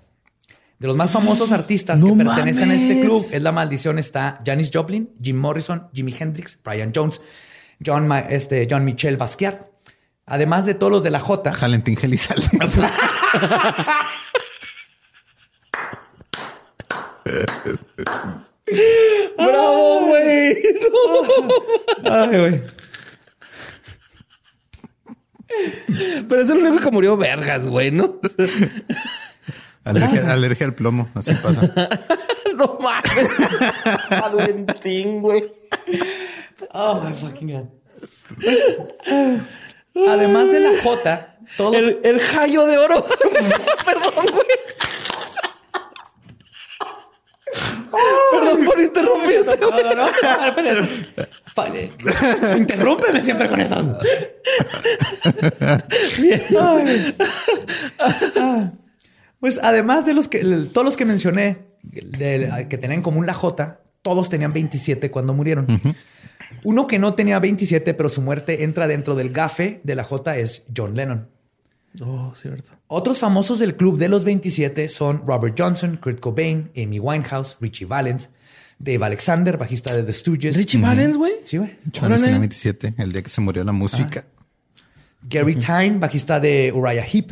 De 0.79 0.87
los 0.87 0.95
más 0.95 1.09
famosos 1.09 1.51
artistas 1.51 1.99
¡No 1.99 2.15
que 2.15 2.23
pertenecen 2.23 2.69
a 2.69 2.75
este 2.75 3.01
club 3.01 3.25
es 3.31 3.41
la 3.41 3.51
maldición 3.51 3.97
está 3.97 4.39
Janis 4.45 4.69
Joplin, 4.71 5.09
Jim 5.21 5.35
Morrison, 5.35 5.87
Jimi 5.91 6.13
Hendrix, 6.17 6.59
Brian 6.63 6.91
Jones, 6.95 7.19
John, 7.83 8.07
Ma- 8.07 8.19
este, 8.19 8.67
John 8.69 8.85
Michel 8.85 9.17
Basquiat. 9.17 9.65
Además 10.27 10.65
de 10.65 10.73
todos 10.75 10.91
los 10.91 11.03
de 11.03 11.09
la 11.09 11.19
J. 11.19 11.51
Valentín 11.59 11.95
Gelizalde. 11.95 12.47
¡Bravo, 19.37 20.01
güey! 20.07 20.57
Ay, 22.05 22.37
güey. 22.39 22.61
Pero 26.29 26.41
es 26.41 26.49
el 26.49 26.57
único 26.57 26.83
que 26.83 26.91
murió 26.91 27.17
vergas, 27.17 27.65
güey, 27.65 27.91
¿no? 27.91 28.19
alergia, 29.89 30.31
alergia 30.33 30.65
al 30.67 30.73
plomo. 30.73 31.09
Así 31.15 31.33
pasa. 31.35 31.61
no 32.55 32.77
mames. 32.79 33.29
Valentín, 34.09 35.21
güey. 35.21 35.43
Oh, 36.73 37.01
my 37.01 37.13
fucking 37.13 37.51
God. 37.51 37.65
Además 40.07 40.51
de 40.51 40.59
la 40.59 40.69
J, 40.83 41.35
todos. 41.57 41.75
El, 41.75 41.99
el 42.03 42.19
jayo 42.19 42.65
de 42.67 42.77
oro. 42.77 43.05
Perdón, 43.85 44.25
güey. 44.31 44.47
Perdón 48.31 48.65
por 48.65 48.79
interrumpirte. 48.79 49.57
No, 49.57 49.69
no, 49.71 49.95
no. 49.95 50.07
espera. 50.07 50.73
Pa- 51.55 51.67
eh, 51.69 51.89
Interrúmpeme 52.57 53.23
siempre 53.23 53.47
con 53.47 53.61
eso. 53.61 53.97
Ay. 56.59 57.13
Pues 59.47 59.61
además 59.63 60.05
de 60.05 60.13
los 60.13 60.27
que 60.27 60.39
todos 60.73 60.83
los 60.83 60.97
que 60.97 61.05
mencioné 61.05 61.59
de- 61.81 62.67
que 62.69 62.77
tenían 62.77 62.99
en 62.99 63.01
común 63.01 63.25
la 63.25 63.33
J, 63.33 63.79
todos 64.01 64.27
tenían 64.29 64.51
27 64.51 65.09
cuando 65.09 65.33
murieron. 65.33 65.67
Uno 66.65 66.85
que 66.85 66.99
no 66.99 67.13
tenía 67.13 67.39
27, 67.39 67.93
pero 67.93 68.09
su 68.09 68.21
muerte 68.21 68.65
entra 68.65 68.89
dentro 68.89 69.15
del 69.15 69.29
gafe 69.31 69.79
de 69.85 69.95
la 69.95 70.03
J 70.03 70.35
es 70.37 70.63
John 70.75 70.95
Lennon. 70.95 71.29
Oh, 72.01 72.33
cierto. 72.35 72.71
Otros 72.87 73.19
famosos 73.19 73.59
del 73.59 73.77
club 73.77 73.97
de 73.97 74.09
los 74.09 74.25
27 74.25 74.89
son 74.89 75.23
Robert 75.25 75.55
Johnson, 75.57 75.95
Kurt 75.95 76.19
Cobain, 76.19 76.69
Amy 76.75 76.99
Winehouse, 76.99 77.55
Richie 77.61 77.85
Valens, 77.85 78.29
Dave 78.79 79.05
Alexander, 79.05 79.57
bajista 79.57 79.95
de 79.95 80.03
The 80.03 80.11
Stooges. 80.11 80.57
Richie 80.57 80.81
Valens, 80.81 81.15
güey. 81.15 81.31
Sí, 81.45 81.55
güey. 81.57 81.77
Tenía 81.89 82.37
27, 82.39 82.95
el 82.97 83.13
día 83.13 83.21
que 83.23 83.29
se 83.29 83.39
murió 83.39 83.63
la 83.63 83.71
música. 83.71 84.25
Gary 85.23 85.55
Tyne, 85.55 85.99
bajista 85.99 86.37
de 86.41 86.71
Uriah 86.75 87.05
Heep, 87.05 87.31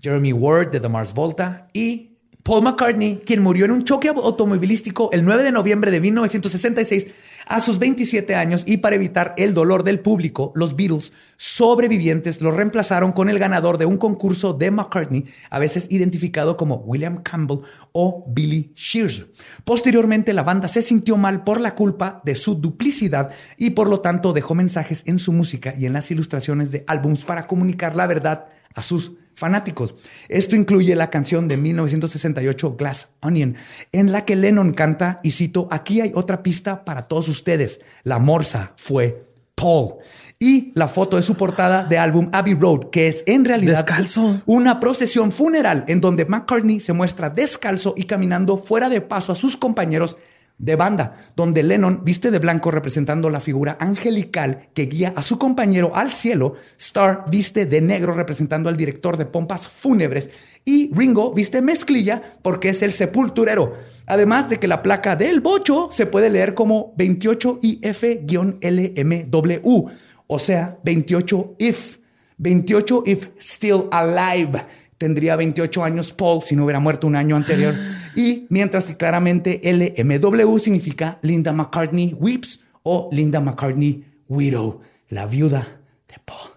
Jeremy 0.00 0.32
Ward 0.32 0.70
de 0.70 0.80
The 0.80 0.88
Mars 0.88 1.14
Volta 1.14 1.68
y 1.72 2.10
Paul 2.42 2.62
McCartney, 2.62 3.20
quien 3.24 3.42
murió 3.42 3.66
en 3.66 3.70
un 3.70 3.84
choque 3.84 4.08
automovilístico 4.08 5.10
el 5.12 5.24
9 5.24 5.44
de 5.44 5.52
noviembre 5.52 5.90
de 5.90 6.00
1966 6.00 7.06
a 7.46 7.60
sus 7.60 7.78
27 7.78 8.34
años 8.34 8.64
y 8.66 8.78
para 8.78 8.96
evitar 8.96 9.34
el 9.36 9.52
dolor 9.52 9.84
del 9.84 10.00
público, 10.00 10.50
los 10.54 10.74
Beatles 10.74 11.12
sobrevivientes 11.36 12.40
lo 12.40 12.50
reemplazaron 12.50 13.12
con 13.12 13.28
el 13.28 13.38
ganador 13.38 13.76
de 13.76 13.84
un 13.84 13.98
concurso 13.98 14.54
de 14.54 14.70
McCartney, 14.70 15.26
a 15.50 15.58
veces 15.58 15.86
identificado 15.90 16.56
como 16.56 16.76
William 16.76 17.22
Campbell 17.22 17.60
o 17.92 18.24
Billy 18.26 18.72
Shears. 18.74 19.26
Posteriormente, 19.64 20.32
la 20.32 20.42
banda 20.42 20.68
se 20.68 20.80
sintió 20.80 21.18
mal 21.18 21.44
por 21.44 21.60
la 21.60 21.74
culpa 21.74 22.22
de 22.24 22.34
su 22.34 22.54
duplicidad 22.54 23.30
y 23.58 23.70
por 23.70 23.88
lo 23.88 24.00
tanto 24.00 24.32
dejó 24.32 24.54
mensajes 24.54 25.02
en 25.06 25.18
su 25.18 25.32
música 25.32 25.74
y 25.78 25.84
en 25.84 25.92
las 25.92 26.10
ilustraciones 26.10 26.70
de 26.70 26.84
álbums 26.86 27.24
para 27.24 27.46
comunicar 27.46 27.96
la 27.96 28.06
verdad 28.06 28.46
a 28.74 28.82
sus 28.82 29.12
fanáticos. 29.40 29.94
Esto 30.28 30.54
incluye 30.54 30.94
la 30.94 31.10
canción 31.10 31.48
de 31.48 31.56
1968 31.56 32.76
Glass 32.76 33.08
Onion, 33.20 33.56
en 33.90 34.12
la 34.12 34.24
que 34.26 34.36
Lennon 34.36 34.74
canta, 34.74 35.18
y 35.24 35.30
cito, 35.30 35.66
aquí 35.70 36.02
hay 36.02 36.12
otra 36.14 36.42
pista 36.42 36.84
para 36.84 37.02
todos 37.04 37.28
ustedes. 37.28 37.80
La 38.04 38.18
morsa 38.18 38.74
fue 38.76 39.26
Paul. 39.54 39.94
Y 40.38 40.72
la 40.74 40.88
foto 40.88 41.16
de 41.16 41.22
su 41.22 41.34
portada 41.34 41.84
de 41.84 41.98
álbum 41.98 42.28
Abbey 42.32 42.54
Road, 42.54 42.90
que 42.90 43.08
es 43.08 43.24
en 43.26 43.44
realidad 43.44 43.84
Descalzo. 43.84 44.40
una 44.46 44.78
procesión 44.78 45.32
funeral 45.32 45.84
en 45.86 46.00
donde 46.00 46.24
McCartney 46.24 46.80
se 46.80 46.94
muestra 46.94 47.28
descalzo 47.28 47.94
y 47.96 48.04
caminando 48.04 48.56
fuera 48.56 48.88
de 48.88 49.00
paso 49.00 49.32
a 49.32 49.34
sus 49.34 49.56
compañeros 49.56 50.16
de 50.60 50.76
banda, 50.76 51.16
donde 51.34 51.62
Lennon 51.62 52.04
viste 52.04 52.30
de 52.30 52.38
blanco 52.38 52.70
representando 52.70 53.30
la 53.30 53.40
figura 53.40 53.78
angelical 53.80 54.68
que 54.74 54.84
guía 54.86 55.14
a 55.16 55.22
su 55.22 55.38
compañero 55.38 55.96
al 55.96 56.12
cielo, 56.12 56.52
Starr 56.78 57.24
viste 57.30 57.64
de 57.64 57.80
negro 57.80 58.12
representando 58.12 58.68
al 58.68 58.76
director 58.76 59.16
de 59.16 59.24
pompas 59.24 59.66
fúnebres 59.66 60.28
y 60.66 60.94
Ringo 60.94 61.32
viste 61.32 61.62
mezclilla 61.62 62.20
porque 62.42 62.68
es 62.68 62.82
el 62.82 62.92
sepulturero. 62.92 63.72
Además 64.06 64.50
de 64.50 64.58
que 64.58 64.68
la 64.68 64.82
placa 64.82 65.16
del 65.16 65.40
bocho 65.40 65.88
se 65.90 66.04
puede 66.04 66.28
leer 66.28 66.52
como 66.52 66.94
28IF-LMW, 66.96 69.90
o 70.26 70.38
sea, 70.38 70.78
28 70.84 71.54
if, 71.58 71.96
28 72.36 73.04
if 73.06 73.28
still 73.40 73.88
alive 73.90 74.62
tendría 75.00 75.34
28 75.34 75.82
años 75.82 76.12
Paul 76.12 76.42
si 76.42 76.54
no 76.54 76.64
hubiera 76.64 76.78
muerto 76.78 77.06
un 77.06 77.16
año 77.16 77.34
anterior. 77.34 77.74
Y 78.14 78.46
mientras 78.50 78.84
que 78.84 78.96
claramente 78.96 79.60
LMW 79.64 80.58
significa 80.58 81.18
Linda 81.22 81.52
McCartney 81.52 82.14
Weeps 82.18 82.60
o 82.82 83.08
Linda 83.12 83.40
McCartney 83.40 84.04
Widow, 84.28 84.80
la 85.08 85.26
viuda 85.26 85.66
de 86.08 86.16
Paul 86.24 86.50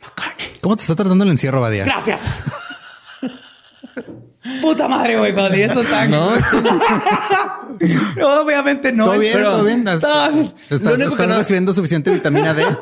McCartney. 0.00 0.46
¿Cómo 0.62 0.76
te 0.76 0.82
está 0.82 0.94
tratando 0.94 1.24
el 1.24 1.30
encierro, 1.32 1.60
Badia? 1.60 1.84
Gracias. 1.84 2.22
Puta 4.62 4.88
madre, 4.88 5.18
güey, 5.18 5.32
cuando 5.32 5.50
leí 5.50 5.62
eso 5.62 5.82
tan... 5.82 6.10
No. 6.10 6.32
No, 8.16 8.42
obviamente 8.42 8.92
no. 8.92 9.06
¿Todo 9.06 9.18
bien? 9.18 9.32
pero- 9.34 9.50
¿Todo 9.50 9.64
bien? 9.64 9.80
¿Estás, 9.88 10.02
estás- 10.70 11.00
estás 11.00 11.28
no- 11.28 11.36
recibiendo 11.36 11.74
suficiente 11.74 12.10
vitamina 12.12 12.54
D? 12.54 12.64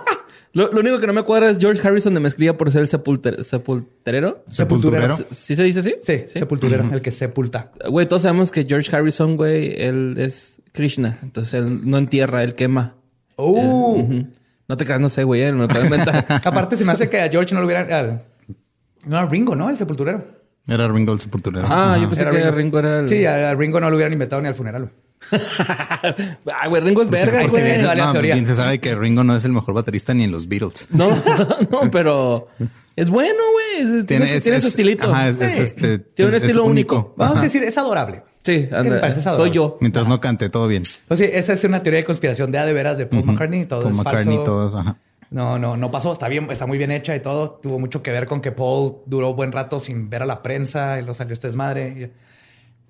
Lo, 0.52 0.70
lo 0.72 0.80
único 0.80 0.98
que 0.98 1.06
no 1.06 1.12
me 1.12 1.22
cuadra 1.22 1.48
es 1.50 1.58
George 1.58 1.86
Harrison 1.86 2.12
de 2.14 2.20
mezclilla 2.20 2.56
por 2.56 2.70
ser 2.72 2.80
el 2.82 2.88
sepulter- 2.88 3.42
sepulterero. 3.44 4.42
Sepulturero. 4.50 5.16
¿Sí 5.30 5.54
se 5.54 5.62
dice 5.62 5.80
así? 5.80 5.94
Sí, 6.02 6.22
sepulturero, 6.26 6.88
el 6.92 7.00
que 7.02 7.10
sepulta. 7.12 7.70
Güey, 7.88 8.06
todos 8.06 8.22
sabemos 8.22 8.50
que 8.50 8.64
George 8.64 8.94
Harrison, 8.94 9.36
güey, 9.36 9.80
él 9.80 10.16
es 10.18 10.60
Krishna. 10.72 11.18
Entonces 11.22 11.54
él 11.54 11.88
no 11.88 11.98
entierra, 11.98 12.42
él 12.42 12.54
quema. 12.56 12.94
Uh. 13.36 14.00
Ujú. 14.00 14.26
No 14.68 14.76
te 14.76 14.84
creas, 14.84 15.00
no 15.00 15.08
sé, 15.08 15.24
güey, 15.24 15.42
eh, 15.42 15.52
me 15.52 15.60
lo 15.62 15.68
puedo 15.68 15.84
inventar. 15.84 16.26
Aparte, 16.44 16.76
se 16.76 16.84
me 16.84 16.92
hace 16.92 17.08
que 17.08 17.20
a 17.20 17.28
George 17.28 17.54
no 17.54 17.60
lo 17.60 17.66
hubiera... 17.66 17.82
al- 17.98 18.22
No, 19.06 19.18
a 19.18 19.26
Ringo, 19.26 19.54
¿no? 19.56 19.70
El 19.70 19.76
sepulturero. 19.76 20.24
Era 20.68 20.86
Ringo 20.88 21.12
el 21.12 21.20
sepulturero. 21.20 21.66
Ah, 21.68 21.96
yo 22.00 22.08
pensé 22.08 22.24
que 22.28 22.50
Ringo 22.50 22.78
era 22.80 23.00
el... 23.00 23.08
Sí, 23.08 23.24
a 23.24 23.50
a 23.50 23.54
Ringo 23.54 23.80
no 23.80 23.88
lo 23.90 23.96
hubieran 23.96 24.12
inventado 24.12 24.42
ni 24.42 24.48
al 24.48 24.54
funeral. 24.54 24.90
Güey. 25.30 25.42
Ah, 26.52 26.68
güey, 26.68 26.82
Ringo 26.82 27.02
es 27.02 27.10
verga, 27.10 27.40
Ahí 27.40 27.44
se 27.46 27.50
güey. 27.50 27.78
no, 27.82 27.94
No, 27.94 28.12
teoría. 28.12 28.34
bien 28.34 28.46
se 28.46 28.54
sabe 28.54 28.78
que 28.80 28.94
Ringo 28.94 29.24
no 29.24 29.36
es 29.36 29.44
el 29.44 29.52
mejor 29.52 29.74
baterista 29.74 30.14
ni 30.14 30.24
en 30.24 30.32
los 30.32 30.48
Beatles. 30.48 30.88
No, 30.90 31.10
no, 31.70 31.90
pero 31.90 32.48
es 32.96 33.10
bueno, 33.10 33.38
güey. 33.52 34.04
Tiene, 34.06 34.26
su- 34.26 34.36
es- 34.36 34.42
tiene 34.42 34.60
su 34.60 34.66
es- 34.68 34.72
estilito. 34.72 35.10
Ajá, 35.10 35.28
es, 35.28 35.40
es 35.40 35.54
Sí. 35.54 35.62
este. 35.62 35.98
Tiene 35.98 36.30
un 36.30 36.36
es- 36.36 36.42
es 36.42 36.48
estilo 36.48 36.64
único. 36.64 37.14
Vamos 37.16 37.34
Ajá. 37.36 37.40
a 37.42 37.44
decir, 37.44 37.62
es 37.62 37.76
adorable. 37.78 38.22
Sí, 38.42 38.66
¿Qué 38.68 38.74
anda, 38.74 39.00
parece? 39.02 39.20
Soy 39.22 39.50
yo. 39.50 39.76
Mientras 39.80 40.06
no 40.08 40.18
cante, 40.20 40.48
todo 40.48 40.66
bien. 40.66 40.82
Pues 41.08 41.20
sí, 41.20 41.26
esa 41.30 41.52
es 41.52 41.62
una 41.64 41.82
teoría 41.82 41.98
de 42.00 42.04
conspiración 42.04 42.50
de 42.50 42.58
a 42.58 42.64
de 42.64 42.72
veras 42.72 42.96
de 42.96 43.04
Paul 43.06 43.24
McCartney. 43.24 43.66
Todo 43.66 43.80
Paul 43.82 43.92
es 43.92 43.96
McCartney, 43.98 44.36
falso. 44.36 44.44
todos. 44.50 44.74
Ajá. 44.80 44.96
No, 45.30 45.58
no, 45.58 45.76
no 45.76 45.90
pasó. 45.90 46.10
Está 46.12 46.26
bien, 46.26 46.50
está 46.50 46.66
muy 46.66 46.78
bien 46.78 46.90
hecha 46.90 47.14
y 47.14 47.20
todo. 47.20 47.60
Tuvo 47.62 47.78
mucho 47.78 48.02
que 48.02 48.10
ver 48.10 48.26
con 48.26 48.40
que 48.40 48.50
Paul 48.50 48.96
duró 49.06 49.34
buen 49.34 49.52
rato 49.52 49.78
sin 49.78 50.08
ver 50.10 50.22
a 50.22 50.26
la 50.26 50.42
prensa 50.42 50.98
y 50.98 51.04
lo 51.04 51.12
salió 51.14 51.34
este 51.34 51.48
desmadre. 51.48 52.10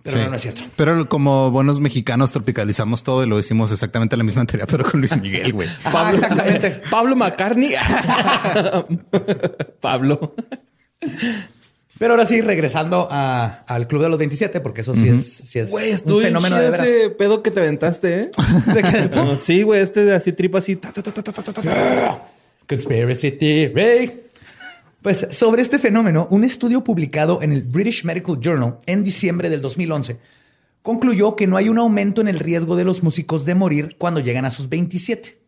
Pero 0.03 0.17
Sí. 0.17 0.25
no, 0.25 0.31
no 0.31 0.37
es 0.37 0.43
cierto. 0.43 0.63
Pero 0.77 1.09
como 1.09 1.51
buenos 1.51 1.79
mexicanos 1.81 2.33
tropicalizamos 2.33 3.03
todo 3.05 3.23
y 3.23 3.27
lo 3.27 3.39
hicimos 3.39 3.71
exactamente 3.71 4.17
la 4.17 4.25
misma 4.25 4.45
teoría, 4.47 4.67
pero 4.67 4.85
con 4.91 5.01
Luis 5.01 5.15
Miguel, 5.21 5.53
güey. 5.53 5.69
Ajá, 5.85 6.13
exactamente. 6.13 6.81
Pablo 6.91 7.17
McCartney. 7.17 7.75
Pablo. 9.81 10.35
Pero 11.99 12.15
ahora 12.15 12.25
sí, 12.25 12.41
regresando 12.41 13.09
a- 13.11 13.63
al 13.67 13.87
Club 13.87 14.03
de 14.03 14.09
los 14.09 14.19
27, 14.19 14.61
porque 14.61 14.81
eso 14.81 14.95
sí 14.95 15.09
es, 15.09 15.27
sí 15.31 15.59
es 15.59 15.71
Güey, 15.71 15.93
un 16.07 16.23
fenómeno 16.23 16.57
de 16.57 16.71
veras. 16.71 16.87
ese 16.87 17.11
pedo 17.11 17.43
que 17.43 17.51
te 17.51 17.61
aventaste, 17.61 18.21
¿eh? 18.21 18.31
¿De 18.73 18.83
qué? 18.83 18.99
¿Del 19.03 19.11
No, 19.11 19.37
sí, 19.37 19.63
güey, 19.63 19.83
este 19.83 20.05
de 20.05 20.15
así 20.15 20.33
tripa 20.33 20.59
así. 20.59 20.77
ta, 20.77 20.93
ta, 20.93 21.03
ta. 21.03 22.23
Conspiracy 22.67 23.33
Theory. 23.33 24.13
Pues 25.03 25.27
sobre 25.31 25.63
este 25.63 25.79
fenómeno, 25.79 26.29
un 26.31 26.45
estudio 26.45 26.85
publicado 26.85 27.41
en 27.41 27.53
el 27.53 27.63
British 27.63 28.05
Medical 28.05 28.39
Journal 28.39 28.79
en 28.85 29.03
diciembre 29.03 29.49
del 29.49 29.63
2011 29.63 30.19
concluyó 30.83 31.37
que 31.37 31.47
no 31.47 31.57
hay 31.57 31.71
un 31.71 31.79
aumento 31.79 32.21
en 32.21 32.29
el 32.29 32.39
riesgo 32.39 32.77
de 32.77 32.85
los 32.85 33.03
músicos 33.03 33.47
de 33.47 33.55
morir 33.55 33.97
cuando 33.99 34.21
llegan 34.21 34.45
a 34.45 34.51
sus 34.51 34.69
27. 34.69 35.41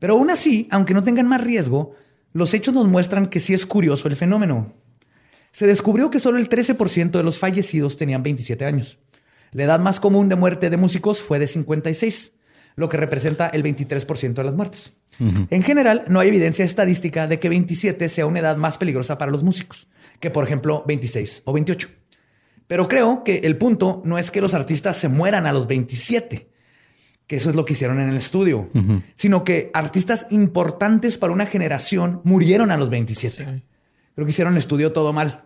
Pero 0.00 0.14
aún 0.14 0.30
así, 0.30 0.66
aunque 0.72 0.92
no 0.92 1.04
tengan 1.04 1.28
más 1.28 1.40
riesgo, 1.40 1.94
los 2.32 2.52
hechos 2.52 2.74
nos 2.74 2.88
muestran 2.88 3.26
que 3.26 3.38
sí 3.38 3.54
es 3.54 3.64
curioso 3.64 4.08
el 4.08 4.16
fenómeno. 4.16 4.72
Se 5.52 5.68
descubrió 5.68 6.10
que 6.10 6.18
solo 6.18 6.38
el 6.38 6.48
13% 6.48 7.12
de 7.12 7.22
los 7.22 7.38
fallecidos 7.38 7.96
tenían 7.96 8.24
27 8.24 8.64
años. 8.64 8.98
La 9.52 9.64
edad 9.64 9.78
más 9.78 10.00
común 10.00 10.28
de 10.28 10.34
muerte 10.34 10.68
de 10.68 10.76
músicos 10.76 11.20
fue 11.20 11.38
de 11.38 11.46
56, 11.46 12.32
lo 12.76 12.88
que 12.88 12.96
representa 12.96 13.48
el 13.48 13.62
23% 13.62 14.34
de 14.34 14.44
las 14.44 14.54
muertes. 14.54 14.92
En 15.20 15.62
general, 15.62 16.04
no 16.08 16.18
hay 16.18 16.28
evidencia 16.28 16.64
estadística 16.64 17.28
de 17.28 17.38
que 17.38 17.48
27 17.48 18.08
sea 18.08 18.26
una 18.26 18.40
edad 18.40 18.56
más 18.56 18.78
peligrosa 18.78 19.16
para 19.16 19.30
los 19.30 19.44
músicos 19.44 19.86
que, 20.20 20.30
por 20.30 20.44
ejemplo, 20.44 20.82
26 20.86 21.42
o 21.44 21.52
28. 21.52 21.88
Pero 22.66 22.88
creo 22.88 23.24
que 23.24 23.38
el 23.44 23.56
punto 23.56 24.02
no 24.04 24.18
es 24.18 24.30
que 24.30 24.40
los 24.40 24.54
artistas 24.54 24.96
se 24.96 25.08
mueran 25.08 25.46
a 25.46 25.52
los 25.52 25.66
27, 25.66 26.48
que 27.26 27.36
eso 27.36 27.50
es 27.50 27.56
lo 27.56 27.64
que 27.64 27.74
hicieron 27.74 28.00
en 28.00 28.08
el 28.08 28.16
estudio, 28.16 28.70
sino 29.14 29.44
que 29.44 29.70
artistas 29.74 30.26
importantes 30.30 31.18
para 31.18 31.32
una 31.32 31.46
generación 31.46 32.22
murieron 32.24 32.70
a 32.70 32.76
los 32.76 32.90
27. 32.90 33.62
Creo 34.14 34.26
que 34.26 34.30
hicieron 34.30 34.54
el 34.54 34.58
estudio 34.58 34.92
todo 34.92 35.12
mal. 35.12 35.44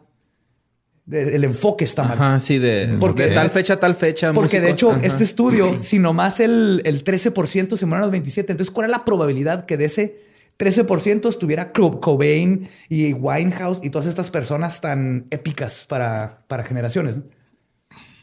El, 1.10 1.44
enfoque 1.44 1.84
está 1.84 2.02
mal. 2.02 2.12
Ajá, 2.12 2.40
sí, 2.40 2.58
de, 2.58 2.96
Porque- 3.00 3.28
de 3.28 3.34
tal 3.34 3.48
fecha 3.50 3.80
tal 3.80 3.94
fecha. 3.94 4.32
Porque 4.32 4.60
de 4.60 4.70
hecho, 4.70 4.90
Ajá. 4.90 5.00
este 5.02 5.24
estudio, 5.24 5.80
si 5.80 5.98
nomás 5.98 6.38
el, 6.40 6.82
el 6.84 7.02
13% 7.02 7.76
se 7.76 7.86
mueren 7.86 8.02
a 8.02 8.06
los 8.06 8.12
27, 8.12 8.52
entonces, 8.52 8.70
¿cuál 8.70 8.86
es 8.86 8.90
la 8.90 9.04
probabilidad 9.04 9.64
que 9.64 9.76
de 9.78 9.86
ese 9.86 10.20
13% 10.58 11.28
estuviera 11.28 11.72
Cobain 11.72 12.68
y 12.90 13.12
Winehouse 13.14 13.80
y 13.82 13.90
todas 13.90 14.06
estas 14.06 14.30
personas 14.30 14.80
tan 14.80 15.26
épicas 15.30 15.86
para, 15.88 16.42
para 16.46 16.64
generaciones? 16.64 17.20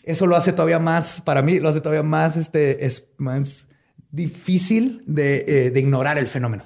Eso 0.03 0.27
lo 0.27 0.35
hace 0.35 0.51
todavía 0.53 0.77
más, 0.77 1.21
para 1.21 1.41
mí, 1.41 1.59
lo 1.59 1.69
hace 1.69 1.81
todavía 1.81 2.03
más, 2.03 2.37
este, 2.37 2.85
es 2.85 3.07
más 3.17 3.67
difícil 4.11 5.01
de, 5.07 5.45
eh, 5.47 5.71
de 5.71 5.79
ignorar 5.79 6.19
el 6.19 6.27
fenómeno. 6.27 6.65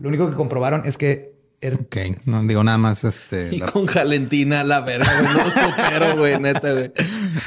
Lo 0.00 0.08
único 0.08 0.28
que 0.28 0.36
comprobaron 0.36 0.82
es 0.84 0.98
que 0.98 1.37
Ok, 1.60 1.96
no 2.24 2.42
digo 2.44 2.62
nada 2.62 2.78
más. 2.78 3.02
Este, 3.04 3.48
Y 3.52 3.58
la- 3.58 3.66
con 3.66 3.86
Valentina, 3.86 4.62
la 4.64 4.80
verga. 4.80 5.10
No 5.22 5.50
supero, 5.50 6.16
güey, 6.16 6.38
neta, 6.38 6.72
güey. 6.72 6.92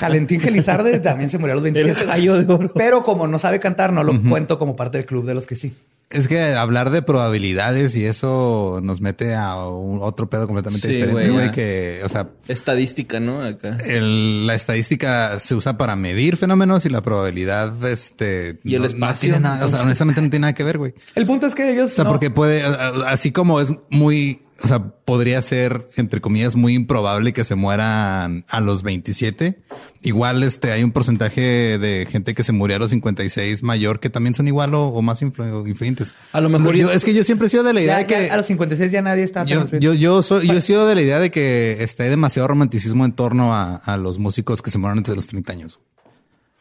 Valentín 0.01 0.39
Gelizarde 0.41 0.99
también 0.99 1.30
se 1.30 1.38
murió 1.38 1.53
a 1.53 1.55
los 1.55 1.64
27. 1.64 2.01
El 2.01 2.07
gallo 2.07 2.41
de 2.41 2.53
oro. 2.53 2.74
Pero 2.74 3.03
como 3.03 3.28
no 3.28 3.39
sabe 3.39 3.59
cantar, 3.59 3.93
no 3.93 4.03
lo 4.03 4.22
cuento 4.22 4.57
como 4.59 4.76
parte 4.76 4.97
del 4.97 5.05
club 5.05 5.26
de 5.26 5.34
los 5.34 5.47
que 5.47 5.55
sí. 5.55 5.74
Es 6.12 6.28
que 6.28 6.53
hablar 6.53 6.89
de 6.89 7.01
probabilidades 7.01 7.95
y 7.95 8.05
eso 8.05 8.80
nos 8.84 9.01
mete 9.01 9.34
a 9.36 9.55
un- 9.66 9.99
otro 10.01 10.30
pedo 10.30 10.45
completamente 10.47 10.88
Sí, 10.88 10.93
diferente, 10.95 11.30
güey. 11.30 11.51
Que, 11.51 12.01
o 12.03 12.09
sea, 12.09 12.30
Estadística, 12.47 13.20
¿no? 13.20 13.41
Acá. 13.43 13.78
el- 13.86 14.45
la 14.47 14.55
estadística 14.55 15.39
se 15.39 15.55
usa 15.55 15.78
para 15.78 15.95
medir 15.95 16.38
fenómenos 16.38 16.86
y 16.86 16.89
la 16.89 17.01
probabilidad, 17.01 17.74
este, 17.86 18.59
Y 18.64 18.76
el 18.76 18.82
no- 18.82 18.88
no 18.88 18.93
espacio, 18.93 19.30
tiene 19.30 19.39
nada, 19.39 19.66
o 19.66 19.70
sea, 19.70 19.82
honestamente 19.82 20.22
no 20.22 20.30
tiene 20.30 20.41
nada 20.41 20.53
que 20.53 20.64
ver, 20.64 20.78
güey. 20.78 20.93
El 21.16 21.26
punto 21.26 21.47
es 21.47 21.55
que 21.55 21.72
ellos. 21.72 21.91
O 21.91 21.95
sea, 21.95 22.03
no- 22.03 22.09
porque 22.12 22.30
puede, 22.30 22.64
así 23.07 23.32
como 23.32 23.59
es 23.62 23.72
muy 23.89 24.41
o 24.64 24.68
sea, 24.68 24.80
podría 24.89 25.41
ser, 25.41 25.88
entre 25.97 26.22
comillas, 26.22 26.55
muy 26.55 26.76
improbable 26.76 27.34
que 27.34 27.43
se 27.43 27.55
mueran 27.55 28.45
a 28.47 28.59
los 28.62 28.84
27. 28.84 29.59
Igual 30.03 30.43
este, 30.43 30.72
hay 30.72 30.84
un 30.84 30.91
porcentaje 30.91 31.78
de 31.80 32.07
gente 32.09 32.34
que 32.36 32.43
se 32.43 32.51
murió 32.51 32.76
a 32.76 32.80
los 32.80 32.91
56 32.91 33.64
mayor 33.64 33.99
que 33.99 34.09
también 34.09 34.34
son 34.36 34.47
igual 34.47 34.74
o, 34.76 34.88
o 34.88 35.01
más 35.01 35.22
influ- 35.22 35.68
influyentes. 35.68 36.14
A 36.32 36.41
lo 36.41 36.49
mejor 36.49 36.76
Yo- 36.76 36.88
yo- 36.88 36.91
es 36.91 37.03
que 37.05 37.14
yo 37.14 37.24
siempre 37.24 37.47
he 37.47 37.49
sido 37.49 37.64
de 37.64 37.74
la 37.74 37.82
idea 37.82 37.93
Ya- 37.93 37.97
de 37.99 38.05
que 38.07 38.28
ya 38.28 38.34
a 38.34 38.38
los 38.38 38.45
56 38.45 38.91
ya 38.91 39.01
nadie 39.01 39.24
está 39.24 39.45
tan 39.45 39.47
yo, 39.70 39.78
yo, 39.80 39.93
yo 39.93 40.22
soy, 40.24 40.47
yo 40.47 40.53
he 40.53 40.62
sido 40.62 40.88
de 40.88 40.95
la 40.95 41.01
idea 41.01 41.20
de 41.20 41.32
que 41.32 41.78
este, 41.82 42.03
hay 42.03 42.09
demasiado 42.09 42.47
romanticismo 42.47 43.05
en 43.05 43.14
torno 43.14 43.53
a, 43.53 43.76
a 43.78 43.97
los 43.97 44.20
músicos 44.20 44.62
que 44.62 44.70
se 44.72 44.78
mueren 44.78 44.99
antes 44.99 45.12
de 45.12 45.16
los 45.16 45.28
30 45.28 45.51
años. 45.53 45.80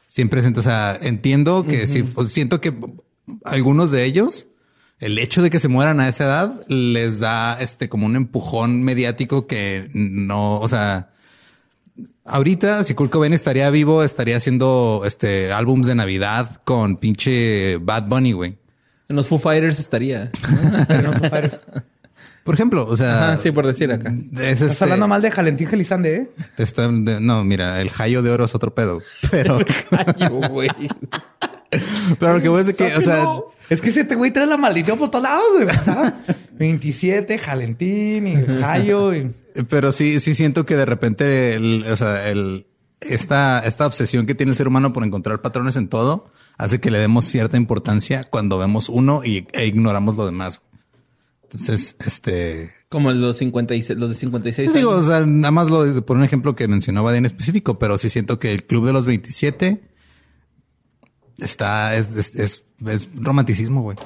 Siempre 0.07 0.41
siento, 0.43 0.61
o 0.61 0.65
sea, 0.65 0.99
entiendo 1.01 1.67
que 1.69 1.87
sí, 1.87 2.03
pues, 2.03 2.33
siento 2.33 2.61
que 2.61 2.75
algunos 3.45 3.91
de 3.93 4.05
ellos, 4.05 4.49
el 5.01 5.19
hecho 5.19 5.43
de 5.43 5.51
que 5.51 5.59
se 5.61 5.69
mueran 5.69 5.99
a 6.01 6.09
esa 6.09 6.25
edad 6.25 6.67
les 6.69 7.19
da 7.21 7.59
este 7.61 7.89
como 7.89 8.07
un 8.07 8.17
empujón 8.17 8.83
mediático 8.83 9.47
que 9.47 9.91
no, 9.95 10.61
o 10.61 10.69
sea, 10.69 11.09
ahorita 12.25 12.85
si 12.85 12.95
Kurt 12.95 13.11
Cobain 13.11 13.33
estaría 13.33 13.69
vivo, 13.71 14.03
estaría 14.05 14.37
haciendo 14.37 15.03
este 15.07 15.53
álbums 15.53 15.87
de 15.87 15.95
Navidad 15.95 16.61
con 16.65 16.97
pinche 16.97 17.77
Bad 17.79 18.07
Bunny, 18.09 18.33
güey. 18.33 18.59
En 19.09 19.17
los 19.17 19.27
Foo 19.27 19.39
Fighters 19.39 19.79
estaría. 19.81 20.31
No, 21.03 21.13
Foo 21.13 21.29
Fighters. 21.29 21.61
Por 22.45 22.55
ejemplo, 22.55 22.87
o 22.89 22.97
sea, 22.97 23.33
Ajá, 23.33 23.39
sí, 23.39 23.51
por 23.51 23.67
decir 23.67 23.93
acá. 23.93 24.15
es 24.37 24.41
Estás 24.61 24.73
este- 24.73 24.85
hablando 24.85 25.07
mal 25.09 25.21
de 25.21 25.31
Valentín 25.31 25.67
Gelizande, 25.67 26.15
¿eh? 26.17 26.31
Te 26.57 26.63
está- 26.63 26.89
de- 26.89 27.21
no, 27.21 27.45
mira, 27.45 27.81
el 27.81 27.91
jayo 27.91 28.23
de 28.23 28.31
oro 28.31 28.45
es 28.47 28.55
otro 28.55 28.75
pedo. 28.75 29.03
Pero, 29.31 29.59
Yo, 30.17 30.29
güey. 30.49 30.71
pero 32.19 32.35
lo 32.35 32.43
que 32.43 32.49
voy 32.49 32.61
a 32.61 32.65
decir 32.65 32.77
que, 32.77 32.97
o 32.97 33.01
sea, 33.01 33.23
No. 33.25 33.45
Es 33.71 33.81
que 33.81 33.89
ese 33.91 34.03
güey 34.17 34.31
trae 34.33 34.47
la 34.47 34.57
maldición 34.57 34.99
por 34.99 35.11
todos 35.11 35.23
lados, 35.25 35.45
güey. 35.55 35.69
Estaba 35.69 36.21
27, 36.59 37.39
Jalentín 37.39 38.27
y 38.27 38.35
Jayo. 38.61 39.15
Y... 39.15 39.33
pero 39.69 39.93
sí, 39.93 40.21
sí 40.21 40.35
siento 40.35 40.67
que 40.67 40.77
de 40.77 40.85
repente, 40.85 41.55
el- 41.55 41.87
o 41.91 41.97
sea, 41.97 42.29
el, 42.29 42.67
esta, 43.01 43.61
esta 43.61 43.87
obsesión 43.87 44.27
que 44.27 44.35
tiene 44.35 44.51
el 44.51 44.57
ser 44.57 44.69
humano 44.69 44.93
por 44.93 45.05
encontrar 45.05 45.41
patrones 45.41 45.77
en 45.77 45.89
todo 45.89 46.31
hace 46.59 46.81
que 46.81 46.91
le 46.91 46.99
demos 46.99 47.25
cierta 47.25 47.57
importancia 47.57 48.25
cuando 48.25 48.59
vemos 48.59 48.89
uno 48.91 49.23
y, 49.25 49.47
e 49.53 49.67
ignoramos 49.67 50.17
lo 50.17 50.27
demás. 50.27 50.61
Entonces, 51.45 51.97
este, 52.05 52.73
Como 52.91 53.11
los 53.13 53.39
56, 53.39 53.99
los 53.99 54.11
de 54.11 54.15
56 54.17 54.73
digo, 54.75 54.91
o 54.91 55.03
sea, 55.03 55.25
nada 55.27 55.51
más 55.51 55.69
lo 55.71 56.05
por 56.05 56.17
un 56.17 56.23
ejemplo 56.25 56.55
que 56.55 56.69
mencionó 56.69 57.03
Badin 57.03 57.19
en 57.21 57.27
específico, 57.27 57.79
pero 57.79 57.99
sí 57.99 58.11
siento 58.11 58.39
que 58.39 58.53
el 58.53 58.65
club 58.65 58.87
de 58.87 58.93
los 58.93 59.07
27 59.07 59.81
está, 61.43 61.95
es, 61.97 62.15
es, 62.17 62.35
es, 62.37 62.65
es 62.87 63.09
romanticismo, 63.15 63.83
güey. 63.83 63.97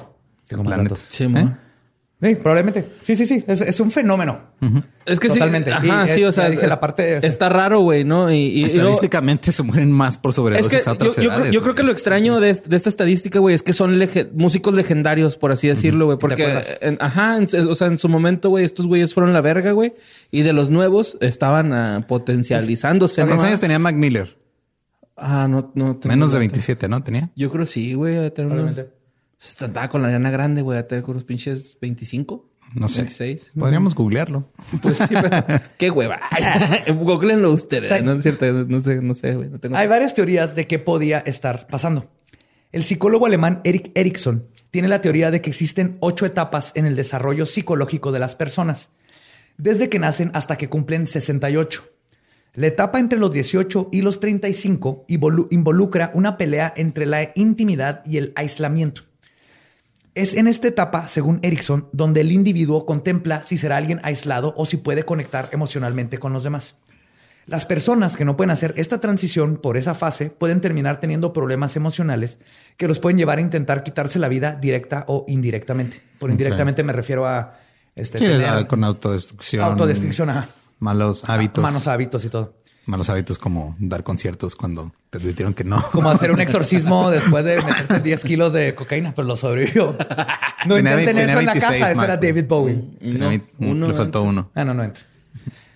Tengo 0.47 0.63
más 0.63 0.77
datos. 0.77 1.05
Sí, 1.09 1.23
¿Eh? 1.25 1.55
Sí, 2.21 2.33
probablemente. 2.35 2.93
Sí, 3.01 3.15
sí, 3.17 3.25
sí. 3.25 3.43
Es, 3.45 3.59
es 3.61 3.79
un 3.81 3.91
fenómeno. 3.91 4.39
Es 5.05 5.19
que 5.19 5.27
Totalmente. 5.27 5.69
sí. 5.81 5.85
Y, 5.85 5.89
Ajá, 5.89 6.05
eh, 6.05 6.15
sí, 6.15 6.23
o 6.23 6.27
ya 6.29 6.31
sea, 6.31 6.49
dije 6.49 6.63
es- 6.63 6.69
la 6.69 6.79
parte- 6.79 7.27
está 7.27 7.49
raro, 7.49 7.81
güey, 7.81 8.03
¿no? 8.05 8.31
Y, 8.31 8.35
y- 8.37 8.39
y 8.59 8.61
luego- 8.61 8.77
Estadísticamente 8.91 9.51
se 9.51 9.61
mueren 9.63 9.91
más 9.91 10.17
por 10.17 10.29
es 10.31 10.35
que 10.35 10.41
sobredosis 10.41 10.87
a 10.87 10.91
yo, 10.91 10.93
otras 10.93 11.09
yo 11.09 11.15
creo- 11.15 11.31
edades, 11.33 11.51
yo 11.51 11.61
creo 11.61 11.75
que 11.75 11.83
lo 11.83 11.91
extraño 11.91 12.39
de, 12.39 12.53
de 12.53 12.75
esta 12.77 12.89
estadística, 12.89 13.37
güey, 13.39 13.53
es 13.53 13.61
que 13.63 13.73
son 13.73 13.99
lege- 13.99 14.29
músicos 14.33 14.73
legendarios, 14.73 15.35
por 15.37 15.51
así 15.51 15.67
decirlo, 15.67 16.05
güey. 16.05 16.17
Porque, 16.17 16.61
en- 16.81 16.97
ajá, 17.01 17.37
en- 17.37 17.67
o 17.67 17.75
sea, 17.75 17.87
en 17.87 17.99
su 17.99 18.07
momento, 18.09 18.49
güey, 18.49 18.63
estos 18.65 18.87
güeyes 18.87 19.13
fueron 19.13 19.33
la 19.33 19.41
verga, 19.41 19.73
güey. 19.73 19.93
Y 20.31 20.41
de 20.43 20.53
los 20.53 20.69
nuevos 20.69 21.17
estaban 21.21 21.73
ah, 21.73 22.05
potencializándose. 22.07 23.23
¿Cuántos 23.25 23.45
años 23.45 23.59
tenía 23.59 23.77
Mac 23.77 23.93
Miller? 23.95 24.35
Ah, 25.17 25.47
no, 25.49 25.71
no. 25.75 25.95
tengo 25.97 26.13
Menos 26.13 26.31
de 26.31 26.35
datos. 26.35 26.39
27, 26.39 26.87
¿no? 26.89 27.03
Tenía. 27.03 27.31
Yo 27.35 27.51
creo 27.51 27.65
sí, 27.65 27.93
güey. 27.93 28.29
Probablemente. 28.31 28.89
Estaba 29.39 29.89
con 29.89 30.01
la 30.01 30.09
llana 30.09 30.31
grande, 30.31 30.61
güey. 30.61 30.77
A 30.77 30.87
tener 30.87 31.03
unos 31.05 31.23
pinches 31.23 31.77
25. 31.81 32.49
No 32.73 32.87
sé. 32.87 33.01
26. 33.01 33.51
Podríamos 33.57 33.95
googlearlo. 33.95 34.51
Pues 34.81 34.97
sí, 34.97 35.05
pero- 35.09 35.29
qué 35.77 35.89
hueva. 35.91 36.19
Googleenlo 36.93 37.51
ustedes. 37.51 38.03
No 38.03 38.13
es 38.13 38.23
cierto. 38.23 38.45
No 38.51 38.81
sé, 38.81 39.01
no 39.01 39.13
sé, 39.13 39.35
güey. 39.35 39.49
No 39.49 39.59
tengo... 39.59 39.77
Hay 39.77 39.87
varias 39.87 40.13
teorías 40.13 40.55
de 40.55 40.67
qué 40.67 40.79
podía 40.79 41.19
estar 41.19 41.67
pasando. 41.67 42.11
El 42.71 42.83
psicólogo 42.83 43.25
alemán 43.25 43.61
Eric 43.63 43.91
Erikson 43.95 44.47
tiene 44.71 44.89
la 44.89 44.99
teoría 44.99 45.31
de 45.31 45.39
que 45.39 45.49
existen 45.49 45.95
ocho 46.01 46.25
etapas 46.25 46.73
en 46.75 46.85
el 46.85 46.97
desarrollo 46.97 47.45
psicológico 47.45 48.11
de 48.11 48.19
las 48.19 48.35
personas, 48.35 48.89
desde 49.57 49.87
que 49.87 49.99
nacen 49.99 50.31
hasta 50.33 50.57
que 50.57 50.67
cumplen 50.67 51.07
68. 51.07 51.83
La 52.55 52.67
etapa 52.67 52.99
entre 52.99 53.19
los 53.19 53.31
18 53.31 53.89
y 53.91 54.01
los 54.01 54.19
35 54.19 55.05
involu- 55.09 55.47
involucra 55.51 56.11
una 56.13 56.37
pelea 56.37 56.73
entre 56.77 57.05
la 57.05 57.31
intimidad 57.35 58.01
y 58.05 58.17
el 58.17 58.31
aislamiento. 58.35 59.01
Es 60.13 60.33
en 60.33 60.47
esta 60.47 60.69
etapa, 60.69 61.07
según 61.09 61.39
Erickson, 61.41 61.89
donde 61.91 62.21
el 62.21 62.31
individuo 62.31 62.85
contempla 62.85 63.43
si 63.43 63.57
será 63.57 63.75
alguien 63.75 63.99
aislado 64.03 64.53
o 64.55 64.65
si 64.65 64.77
puede 64.77 65.03
conectar 65.03 65.49
emocionalmente 65.51 66.17
con 66.17 66.31
los 66.31 66.43
demás. 66.45 66.75
Las 67.47 67.65
personas 67.65 68.15
que 68.15 68.25
no 68.25 68.37
pueden 68.37 68.49
hacer 68.51 68.73
esta 68.77 68.99
transición 69.01 69.57
por 69.57 69.75
esa 69.77 69.93
fase 69.93 70.29
pueden 70.31 70.61
terminar 70.61 70.99
teniendo 70.99 71.31
problemas 71.33 71.75
emocionales 71.75 72.39
que 72.77 72.87
los 72.87 72.99
pueden 72.99 73.17
llevar 73.17 73.37
a 73.37 73.41
intentar 73.41 73.83
quitarse 73.83 74.17
la 74.17 74.29
vida 74.29 74.55
directa 74.59 75.03
o 75.09 75.25
indirectamente. 75.27 76.01
Por 76.17 76.31
indirectamente 76.31 76.81
me 76.81 76.93
refiero 76.93 77.27
a 77.27 77.59
este, 77.95 78.17
Sí, 78.17 78.25
tener 78.25 78.65
con 78.67 78.83
autodestrucción. 78.83 79.63
autodestrucción, 79.63 80.29
ajá. 80.29 80.47
Malos 80.79 81.23
hábitos. 81.29 81.61
manos 81.61 81.87
hábitos 81.87 82.25
y 82.25 82.29
todo. 82.29 82.57
Malos 82.85 83.09
hábitos 83.09 83.39
como 83.39 83.75
dar 83.79 84.03
conciertos 84.03 84.55
cuando 84.55 84.91
te 85.09 85.17
advirtieron 85.17 85.53
que 85.55 85.63
no. 85.63 85.81
Como 85.91 86.09
hacer 86.11 86.31
un 86.31 86.39
exorcismo 86.41 87.09
después 87.09 87.43
de 87.43 87.55
meterte 87.61 87.99
10 88.01 88.23
kilos 88.23 88.53
de 88.53 88.75
cocaína, 88.75 89.13
pero 89.15 89.27
lo 89.27 89.35
sobrevivió. 89.35 89.97
No 90.67 90.75
Tenía 90.75 90.91
intenten 90.99 91.29
eso 91.29 91.39
en 91.39 91.45
la 91.47 91.53
casa, 91.53 91.69
26, 91.69 91.73
ese 91.73 91.91
era 91.91 91.95
Marco. 92.13 92.25
David 92.27 92.45
Bowie. 92.47 92.83
No, 93.01 93.29
uno 93.59 93.87
le 93.87 93.93
faltó 93.95 94.21
uno. 94.23 94.51
Ah, 94.53 94.63
no, 94.65 94.73
no 94.75 94.83
entra. 94.83 95.03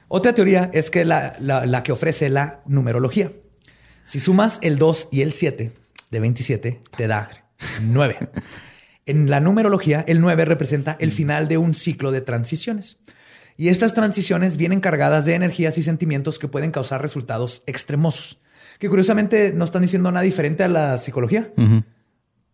Otra 0.07 0.33
teoría 0.33 0.69
es 0.73 0.91
que 0.91 1.03
la, 1.05 1.35
la- 1.39 1.65
la 1.65 1.81
que 1.83 1.91
ofrece 1.91 2.29
la 2.29 2.61
numerología. 2.67 3.31
Si 4.05 4.19
sumas 4.19 4.59
el 4.61 4.77
2 4.77 5.09
y 5.11 5.21
el 5.21 5.33
7 5.33 5.71
de 6.11 6.19
27, 6.19 6.81
te 6.95 7.07
da 7.07 7.29
9. 7.81 8.17
En 9.05 9.27
la 9.27 9.39
numerología, 9.39 10.03
el 10.07 10.21
9 10.21 10.45
representa 10.45 10.95
el 10.99 11.11
final 11.11 11.47
de 11.47 11.57
un 11.57 11.73
ciclo 11.73 12.11
de 12.11 12.21
transiciones. 12.21 12.99
Y 13.59 13.67
estas 13.67 13.93
transiciones 13.93 14.55
vienen 14.55 14.79
cargadas 14.79 15.25
de 15.25 15.33
energías 15.35 15.77
y 15.77 15.83
sentimientos 15.83 16.39
que 16.39 16.47
pueden 16.47 16.71
causar 16.71 17.01
resultados 17.01 17.61
extremosos. 17.65 18.39
Que 18.79 18.87
curiosamente 18.87 19.51
no 19.51 19.65
están 19.65 19.81
diciendo 19.81 20.09
nada 20.13 20.23
diferente 20.23 20.63
a 20.63 20.69
la 20.69 20.97
psicología. 20.97 21.51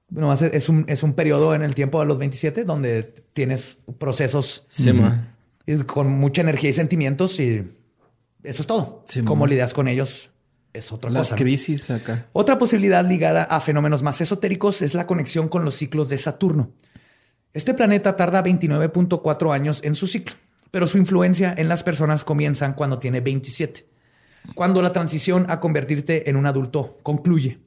Nomás 0.10 0.42
es, 0.42 0.68
un, 0.68 0.84
es 0.88 1.04
un 1.04 1.14
periodo 1.14 1.54
en 1.54 1.62
el 1.62 1.76
tiempo 1.76 2.00
de 2.00 2.08
los 2.08 2.18
27 2.18 2.64
donde 2.64 3.04
tienes 3.34 3.78
procesos 4.00 4.64
Sí, 4.68 4.92
ma. 4.94 5.28
y 5.68 5.76
con 5.84 6.10
mucha 6.10 6.42
energía 6.42 6.72
y 6.72 6.74
sentimientos 6.74 7.40
y 7.40 7.72
eso 8.44 8.62
es 8.64 8.68
todo. 8.68 9.04
Sí, 9.08 9.22
Cómo 9.22 9.46
lidias 9.46 9.76
con 9.76 9.88
ellos 9.88 10.32
es 10.74 10.92
otra 10.92 11.12
Las 11.12 11.30
cosa. 11.30 11.36
crisis 11.36 11.88
acá. 11.92 12.26
Otra 12.34 12.58
posibilidad 12.58 13.06
ligada 13.08 13.44
a 13.44 13.60
fenómenos 13.60 14.02
más 14.02 14.22
esotéricos 14.22 14.82
es 14.82 14.96
la 14.96 15.06
conexión 15.06 15.50
con 15.50 15.64
los 15.66 15.76
ciclos 15.76 16.10
de 16.10 16.18
Saturno. 16.18 16.72
Este 17.54 17.76
planeta 17.76 18.16
tarda 18.18 18.44
29.4 18.44 19.54
años 19.54 19.82
en 19.84 19.94
su 19.96 20.08
ciclo, 20.08 20.36
pero 20.76 20.88
su 20.88 20.98
influencia 20.98 21.56
en 21.58 21.70
las 21.70 21.84
personas 21.84 22.26
comienzan 22.26 22.74
cuando 22.74 23.00
tiene 23.00 23.22
27, 23.22 23.86
cuando 24.56 24.82
la 24.82 24.92
transición 24.92 25.46
a 25.48 25.62
convertirte 25.62 26.30
en 26.30 26.36
un 26.36 26.46
adulto 26.46 26.98
concluye. 27.02 27.60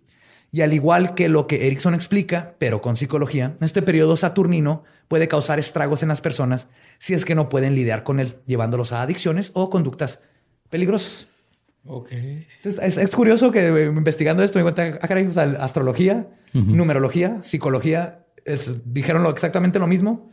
Y 0.52 0.60
al 0.60 0.74
igual 0.74 1.14
que 1.14 1.30
lo 1.30 1.46
que 1.46 1.66
Erickson 1.66 1.94
explica, 1.94 2.54
pero 2.58 2.82
con 2.82 2.98
psicología, 2.98 3.56
este 3.62 3.80
periodo 3.80 4.14
saturnino 4.14 4.84
puede 5.08 5.26
causar 5.26 5.58
estragos 5.58 6.02
en 6.02 6.10
las 6.10 6.20
personas 6.20 6.68
si 6.98 7.14
es 7.14 7.24
que 7.24 7.34
no 7.34 7.48
pueden 7.48 7.74
lidiar 7.74 8.02
con 8.04 8.20
él, 8.20 8.40
llevándolos 8.44 8.92
a 8.92 9.00
adicciones 9.00 9.52
o 9.54 9.70
conductas 9.70 10.20
peligrosas. 10.68 11.28
Ok. 11.86 12.12
Entonces, 12.12 12.78
es, 12.82 12.98
es 12.98 13.16
curioso 13.16 13.50
que 13.50 13.68
eh, 13.68 13.84
investigando 13.86 14.42
esto 14.44 14.58
me 14.58 14.64
cuenta, 14.64 14.98
ah, 15.00 15.08
caray, 15.08 15.26
o 15.26 15.32
sea, 15.32 15.44
astrología, 15.60 16.28
numerología, 16.52 17.42
psicología, 17.42 18.26
es- 18.44 18.74
dijeron 18.84 19.22
lo, 19.22 19.30
exactamente 19.30 19.78
lo 19.78 19.86
mismo, 19.86 20.30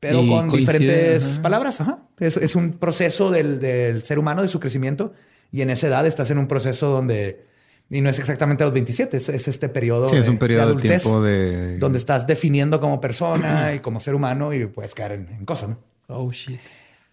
pero 0.00 0.22
Y 0.22 0.28
con 0.28 0.48
coincide, 0.48 0.72
diferentes 0.78 1.32
ajá. 1.32 1.42
palabras. 1.42 1.80
Ajá. 1.80 1.98
Es, 2.18 2.36
es 2.36 2.54
un 2.54 2.72
proceso 2.72 3.30
del, 3.30 3.60
del 3.60 4.02
ser 4.02 4.18
humano, 4.18 4.42
de 4.42 4.48
su 4.48 4.60
crecimiento, 4.60 5.12
y 5.50 5.62
en 5.62 5.70
esa 5.70 5.88
edad 5.88 6.06
estás 6.06 6.30
en 6.30 6.38
un 6.38 6.46
proceso 6.46 6.88
donde, 6.88 7.46
y 7.90 8.00
no 8.00 8.10
es 8.10 8.18
exactamente 8.18 8.62
a 8.62 8.66
los 8.66 8.74
27, 8.74 9.16
es, 9.16 9.28
es 9.28 9.48
este 9.48 9.68
periodo. 9.68 10.08
Sí, 10.08 10.16
es 10.16 10.28
un 10.28 10.38
periodo 10.38 10.60
de, 10.60 10.68
adultez, 10.70 11.02
tiempo 11.02 11.22
de. 11.22 11.78
Donde 11.78 11.98
estás 11.98 12.26
definiendo 12.26 12.80
como 12.80 13.00
persona 13.00 13.72
y 13.76 13.80
como 13.80 14.00
ser 14.00 14.14
humano 14.14 14.52
y 14.52 14.66
puedes 14.66 14.94
caer 14.94 15.12
en, 15.12 15.28
en 15.28 15.44
cosas, 15.44 15.70
¿no? 15.70 15.78
Oh, 16.08 16.30
shit. 16.30 16.60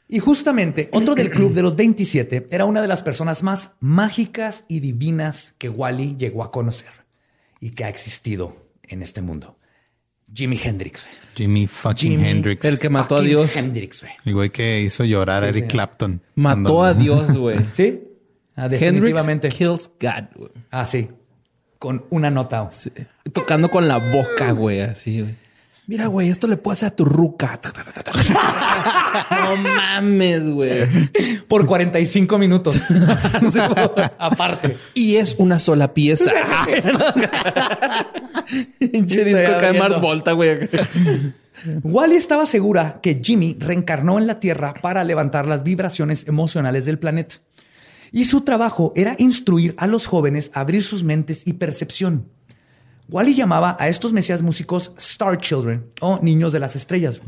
Y 0.07 0.19
justamente 0.19 0.89
otro 0.91 1.15
del 1.15 1.31
club 1.31 1.53
de 1.53 1.63
los 1.63 1.75
27 1.75 2.47
era 2.51 2.65
una 2.65 2.81
de 2.81 2.88
las 2.88 3.01
personas 3.01 3.41
más 3.41 3.71
mágicas 3.79 4.63
y 4.67 4.79
divinas 4.79 5.55
que 5.57 5.67
Wally 5.67 6.15
llegó 6.17 6.43
a 6.43 6.51
conocer 6.51 6.91
y 7.59 7.71
que 7.71 7.86
ha 7.86 7.89
existido 7.89 8.55
en 8.83 9.01
este 9.01 9.21
mundo. 9.21 9.55
Jimi 10.36 10.59
Hendrix. 10.61 11.05
güey. 11.05 11.15
Jimmy 11.36 11.67
fucking 11.67 12.19
Jimi- 12.19 12.25
Hendrix. 12.25 12.65
El 12.65 12.77
que 12.79 12.89
mató 12.89 13.15
a 13.17 13.21
Dios. 13.21 13.55
Hendrix, 13.55 14.01
güey. 14.01 14.13
El 14.25 14.33
güey 14.33 14.49
que 14.49 14.81
hizo 14.81 15.03
llorar 15.05 15.43
a 15.43 15.47
Sí, 15.47 15.57
Eric 15.59 15.63
sí. 15.65 15.67
Clapton. 15.69 16.21
Mató 16.36 16.55
Cuando- 16.75 16.83
a 16.83 16.93
Dios, 16.93 17.31
güey. 17.38 17.57
Sí, 17.73 18.01
ah, 18.55 18.63
Hendrix 18.65 18.81
definitivamente. 18.81 19.49
kills 19.49 19.89
God, 19.99 20.25
güey. 20.36 20.51
Ah, 20.71 20.86
sí. 20.86 21.09
Con 21.79 22.05
una 22.09 22.29
nota. 22.31 22.69
Sí. 22.71 22.91
Tocando 23.33 23.69
con 23.69 23.88
la 23.88 23.97
boca, 23.97 24.51
güey, 24.51 24.81
así, 24.81 25.21
güey. 25.21 25.36
Mira, 25.88 26.07
güey, 26.07 26.29
esto 26.29 26.47
le 26.47 26.57
puedo 26.57 26.73
hacer 26.73 26.88
a 26.88 26.95
tu 26.95 27.05
ruca. 27.05 27.59
no 29.29 29.55
mames, 29.57 30.49
güey. 30.49 30.88
Por 31.47 31.67
45 31.67 32.38
minutos. 32.39 32.75
Aparte. 34.17 34.77
Y 34.95 35.17
es 35.17 35.36
una 35.38 35.59
sola 35.59 35.93
pieza. 35.93 36.31
Pinche 38.79 39.23
disco 39.23 39.57
cae. 39.59 39.77
Mars 39.77 40.01
Volta, 40.01 40.31
güey. 40.31 40.67
Wally 41.83 42.15
estaba 42.15 42.47
segura 42.47 42.99
que 43.01 43.21
Jimmy 43.23 43.55
reencarnó 43.59 44.17
en 44.17 44.25
la 44.25 44.39
Tierra 44.39 44.73
para 44.81 45.03
levantar 45.03 45.47
las 45.47 45.63
vibraciones 45.63 46.27
emocionales 46.27 46.86
del 46.86 46.97
planeta. 46.97 47.36
Y 48.11 48.25
su 48.25 48.41
trabajo 48.41 48.91
era 48.95 49.15
instruir 49.19 49.75
a 49.77 49.86
los 49.88 50.07
jóvenes 50.07 50.49
a 50.53 50.61
abrir 50.61 50.83
sus 50.83 51.03
mentes 51.03 51.45
y 51.45 51.53
percepción. 51.53 52.29
Wally 53.10 53.36
llamaba 53.36 53.78
a 53.80 53.88
estos 53.88 54.14
mesías 54.14 54.41
músicos 54.41 54.91
Star 54.97 55.38
Children 55.39 55.86
o 56.01 56.20
niños 56.22 56.53
de 56.53 56.60
las 56.60 56.76
estrellas, 56.76 57.22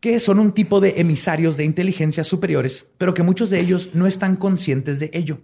que 0.00 0.20
son 0.20 0.38
un 0.38 0.52
tipo 0.52 0.80
de 0.80 0.94
emisarios 1.00 1.56
de 1.56 1.64
inteligencias 1.64 2.26
superiores, 2.26 2.86
pero 2.98 3.14
que 3.14 3.22
muchos 3.24 3.50
de 3.50 3.58
ellos 3.60 3.90
no 3.94 4.06
están 4.06 4.36
conscientes 4.36 5.00
de 5.00 5.10
ello. 5.12 5.40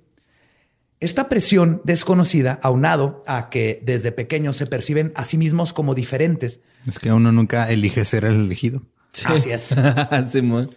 Esta 1.01 1.29
presión 1.29 1.83
desconocida, 1.85 2.61
aunado 2.63 3.25
a 3.27 3.51
que 3.51 3.83
desde 3.85 4.13
pequeños 4.13 4.57
se 4.57 4.67
perciben 4.67 5.13
a 5.17 5.25
sí 5.25 5.37
mismos 5.37 5.73
como 5.73 5.95
diferentes, 5.95 6.61
Es 6.87 6.99
que 6.99 7.13
uno 7.13 7.33
nunca 7.33 7.69
elige 7.71 8.05
ser 8.05 8.25
el 8.25 8.37
elegido. 8.37 8.83
Así 9.25 9.51
es. 9.51 9.71
Simón. 10.31 10.71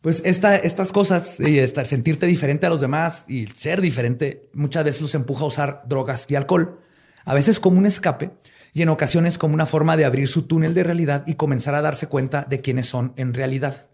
Pues 0.00 0.22
esta, 0.24 0.56
estas 0.56 0.92
cosas 0.92 1.38
y 1.40 1.58
esta- 1.58 1.84
sentirte 1.84 2.24
diferente 2.26 2.64
a 2.66 2.70
los 2.70 2.80
demás 2.80 3.24
y 3.28 3.46
ser 3.48 3.82
diferente 3.82 4.48
muchas 4.54 4.84
veces 4.84 5.02
los 5.02 5.14
empuja 5.14 5.44
a 5.44 5.48
usar 5.48 5.82
drogas 5.86 6.24
y 6.28 6.36
alcohol, 6.36 6.80
a 7.24 7.34
veces 7.34 7.60
como 7.60 7.78
un 7.78 7.86
escape 7.86 8.30
y 8.72 8.82
en 8.82 8.88
ocasiones 8.88 9.38
como 9.38 9.54
una 9.54 9.66
forma 9.66 9.96
de 9.96 10.04
abrir 10.04 10.28
su 10.28 10.42
túnel 10.42 10.74
de 10.74 10.84
realidad 10.84 11.24
y 11.26 11.34
comenzar 11.34 11.74
a 11.74 11.82
darse 11.82 12.06
cuenta 12.06 12.46
de 12.48 12.60
quiénes 12.60 12.86
son 12.86 13.12
en 13.16 13.34
realidad. 13.34 13.86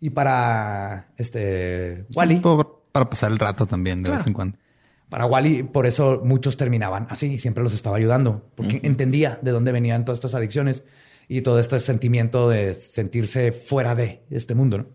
Y 0.00 0.10
para 0.10 1.08
este 1.16 2.04
Wally, 2.14 2.42
para 2.92 3.08
pasar 3.08 3.32
el 3.32 3.38
rato 3.38 3.66
también 3.66 4.02
de 4.02 4.08
Claro. 4.08 4.18
vez 4.18 4.26
en 4.26 4.32
cuando. 4.34 4.58
para 5.08 5.24
Wally, 5.26 5.62
por 5.62 5.86
eso 5.86 6.20
muchos 6.24 6.56
terminaban 6.56 7.06
así 7.10 7.26
y 7.34 7.38
siempre 7.38 7.62
los 7.64 7.72
estaba 7.72 7.96
ayudando, 7.96 8.50
porque 8.54 8.80
entendía 8.82 9.38
de 9.40 9.50
dónde 9.52 9.72
venían 9.72 10.04
todas 10.04 10.18
estas 10.18 10.34
adicciones 10.34 10.84
y 11.28 11.40
todo 11.40 11.58
este 11.58 11.80
sentimiento 11.80 12.48
de 12.48 12.74
sentirse 12.74 13.52
fuera 13.52 13.94
de 13.94 14.24
este 14.30 14.54
mundo. 14.54 14.78
¿no? 14.78 14.86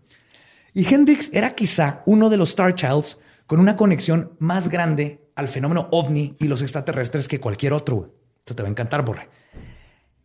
Y 0.74 0.86
Hendrix 0.92 1.30
era 1.32 1.54
quizá 1.54 2.02
uno 2.06 2.30
de 2.30 2.36
los 2.36 2.50
Star 2.50 2.74
Childs 2.74 3.18
con 3.46 3.58
una 3.60 3.76
conexión 3.76 4.32
más 4.38 4.68
grande 4.68 5.21
al 5.34 5.48
fenómeno 5.48 5.88
ovni 5.92 6.36
y 6.38 6.48
los 6.48 6.62
extraterrestres 6.62 7.28
que 7.28 7.40
cualquier 7.40 7.72
otro. 7.72 8.14
Esto 8.38 8.54
te 8.54 8.62
va 8.62 8.68
a 8.68 8.70
encantar, 8.70 9.04
Borre. 9.04 9.28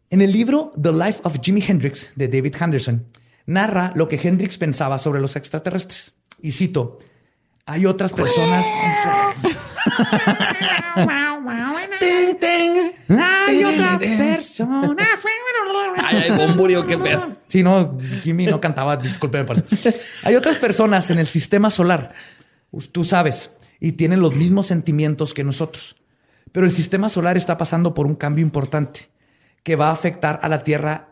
En 0.10 0.22
el 0.22 0.32
libro 0.32 0.72
The 0.82 0.92
Life 0.92 1.20
of 1.24 1.40
Jimi 1.42 1.64
Hendrix 1.66 2.12
de 2.16 2.28
David 2.28 2.56
Henderson, 2.60 3.06
narra 3.46 3.92
lo 3.96 4.08
que 4.08 4.20
Hendrix 4.22 4.58
pensaba 4.58 4.98
sobre 4.98 5.20
los 5.20 5.36
extraterrestres. 5.36 6.14
Y 6.42 6.52
cito, 6.52 7.00
hay 7.66 7.86
otras 7.86 8.14
personas... 8.14 8.66
Hay 13.10 13.64
otras 13.64 14.00
personas... 14.00 14.92
Ay, 15.98 16.24
ay, 16.24 16.38
bomburio, 16.38 16.86
qué 16.86 16.98
pedo. 16.98 17.38
Sí, 17.48 17.64
no, 17.64 17.98
Jimmy 18.22 18.46
no 18.46 18.60
cantaba, 18.60 18.98
discúlpeme. 18.98 19.46
por 19.46 19.58
eso. 19.58 19.90
Hay 20.24 20.36
otras 20.36 20.58
personas 20.58 21.10
en 21.10 21.20
el 21.20 21.28
sistema 21.28 21.70
solar, 21.70 22.14
tú 22.92 23.04
sabes, 23.04 23.52
y 23.80 23.94
tienen 23.94 24.22
los 24.22 24.36
mismos 24.36 24.68
sentimientos 24.68 25.34
que 25.34 25.44
nosotros. 25.44 25.96
Pero 26.52 26.66
el 26.66 26.72
sistema 26.72 27.10
solar 27.10 27.38
está 27.38 27.58
pasando 27.58 27.94
por 27.94 28.06
un 28.06 28.16
cambio 28.16 28.44
importante 28.44 29.10
que 29.64 29.76
va 29.76 29.90
a 29.90 29.92
afectar 29.92 30.40
a 30.42 30.50
la 30.50 30.64
Tierra 30.64 31.10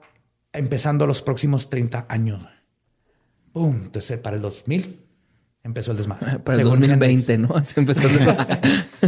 empezando 0.53 1.05
los 1.05 1.21
próximos 1.21 1.69
30 1.69 2.05
años. 2.09 2.47
¡Pum! 3.51 3.81
Entonces, 3.85 4.17
para 4.19 4.37
el 4.37 4.41
2000 4.41 5.05
empezó 5.63 5.91
el 5.91 5.97
desmadre. 5.97 6.39
Para 6.43 6.57
el 6.57 6.63
según 6.63 6.79
2020, 6.79 7.33
Hendrix. 7.33 7.55
¿no? 7.55 7.65
Se 7.65 7.79
empezó 7.79 8.07
a... 8.29 8.47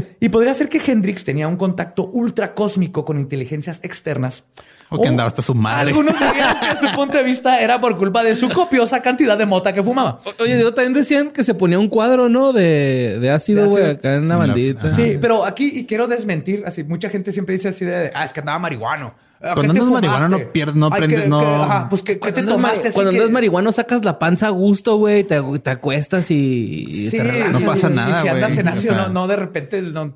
Y 0.20 0.30
podría 0.30 0.53
ser 0.53 0.70
que 0.70 0.82
Hendrix 0.86 1.24
tenía 1.24 1.47
un 1.47 1.55
contacto 1.55 2.05
ultra 2.08 2.53
cósmico 2.53 3.05
con 3.05 3.20
inteligencias 3.20 3.80
externas. 3.84 4.43
O 4.90 5.02
que 5.02 5.08
andaba 5.10 5.28
hasta 5.28 5.42
su 5.42 5.54
madre. 5.54 5.90
Algunos 5.90 6.14
dirían 6.18 6.58
que 6.62 6.88
su 6.88 6.96
punto 6.96 7.18
de 7.18 7.24
vista 7.24 7.60
era 7.62 7.82
por 7.82 7.98
culpa 7.98 8.24
de 8.24 8.36
su 8.36 8.48
copiosa 8.50 9.02
cantidad 9.02 9.38
de 9.38 9.46
mota 9.46 9.74
que 9.74 9.84
fumaba. 9.84 10.20
Oye, 10.40 10.58
yo 10.60 10.74
también 10.74 10.94
decían 10.94 11.32
que 11.32 11.44
se 11.44 11.54
ponía 11.54 11.78
un 11.78 11.90
cuadro, 11.90 12.30
¿no? 12.30 12.54
De, 12.54 13.18
de 13.20 13.30
ácido, 13.30 13.64
De 13.64 13.70
güey, 13.70 13.90
acá 13.92 14.16
en 14.16 14.30
la 14.30 14.38
bandita. 14.38 14.96
Sí, 14.96 15.18
pero 15.20 15.46
aquí 15.46 15.72
y 15.74 15.86
quiero 15.86 16.08
desmentir, 16.08 16.64
así 16.66 16.84
mucha 16.86 17.10
gente 17.10 17.34
siempre 17.34 17.56
dice 17.56 17.68
así 17.70 17.84
de, 17.84 18.12
ah, 18.16 18.24
es 18.24 18.32
que 18.32 18.40
andaba 18.40 18.60
marihuano. 18.60 19.14
Cuando 19.40 19.62
¿qué 19.62 19.68
te 19.68 19.80
andas 19.80 19.92
marihuano 19.92 20.30
no 20.30 20.38
pierdes- 20.52 20.74
no 20.76 20.90
prendes- 20.90 21.22
que- 21.24 21.28
no- 21.30 21.40
que- 21.42 21.46
ajá, 21.46 21.90
pues 21.90 22.02
que, 22.02 22.20
¿qué 22.20 22.32
te 22.32 22.42
tomaste 22.44 22.92
Cuando 22.92 23.12
que- 23.12 23.18
andas 23.18 23.30
marihuano 23.32 23.72
sacas 23.72 24.04
la 24.06 24.18
panza 24.18 24.48
a 24.48 24.50
gusto, 24.52 24.96
güey. 24.98 25.26
Te, 25.26 25.40
te 25.62 25.70
acuestas 25.70 26.32
y... 26.32 26.86
y 26.90 27.10
Sí, 27.12 27.18
te. 27.18 27.50
No 27.50 27.60
pasa 27.60 27.88
nada, 27.90 28.22
Si 28.24 28.30
güey. 28.30 28.42
andas 28.44 28.58
en 28.58 28.68
ácido, 28.70 28.94
O 28.94 28.96
sea- 28.96 29.08
no, 29.10 29.14
no 29.14 29.28
de 29.28 29.36
repente, 29.36 29.82
no, 29.82 30.16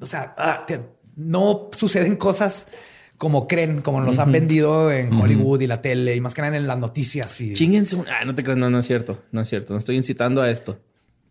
o 0.00 0.06
sea, 0.06 0.34
ah, 0.38 0.64
te- 0.66 0.80
no 1.16 1.70
suceden 1.76 2.14
cosas 2.16 2.68
como 3.20 3.46
creen, 3.46 3.82
como 3.82 4.00
nos 4.00 4.18
han 4.18 4.32
vendido 4.32 4.90
en 4.90 5.12
Hollywood 5.12 5.60
y 5.60 5.66
la 5.66 5.82
tele 5.82 6.16
y 6.16 6.22
más 6.22 6.32
que 6.34 6.40
nada 6.40 6.56
en 6.56 6.66
las 6.66 6.78
noticias. 6.78 7.38
Y... 7.42 7.52
Chinguense. 7.52 7.94
un- 7.94 8.06
Ah, 8.08 8.24
no 8.24 8.34
te 8.34 8.42
creas. 8.42 8.58
No, 8.58 8.70
no 8.70 8.78
es 8.78 8.86
cierto. 8.86 9.22
No 9.30 9.42
es 9.42 9.48
cierto. 9.50 9.74
No 9.74 9.78
estoy 9.78 9.96
incitando 9.98 10.40
a 10.40 10.50
esto. 10.50 10.80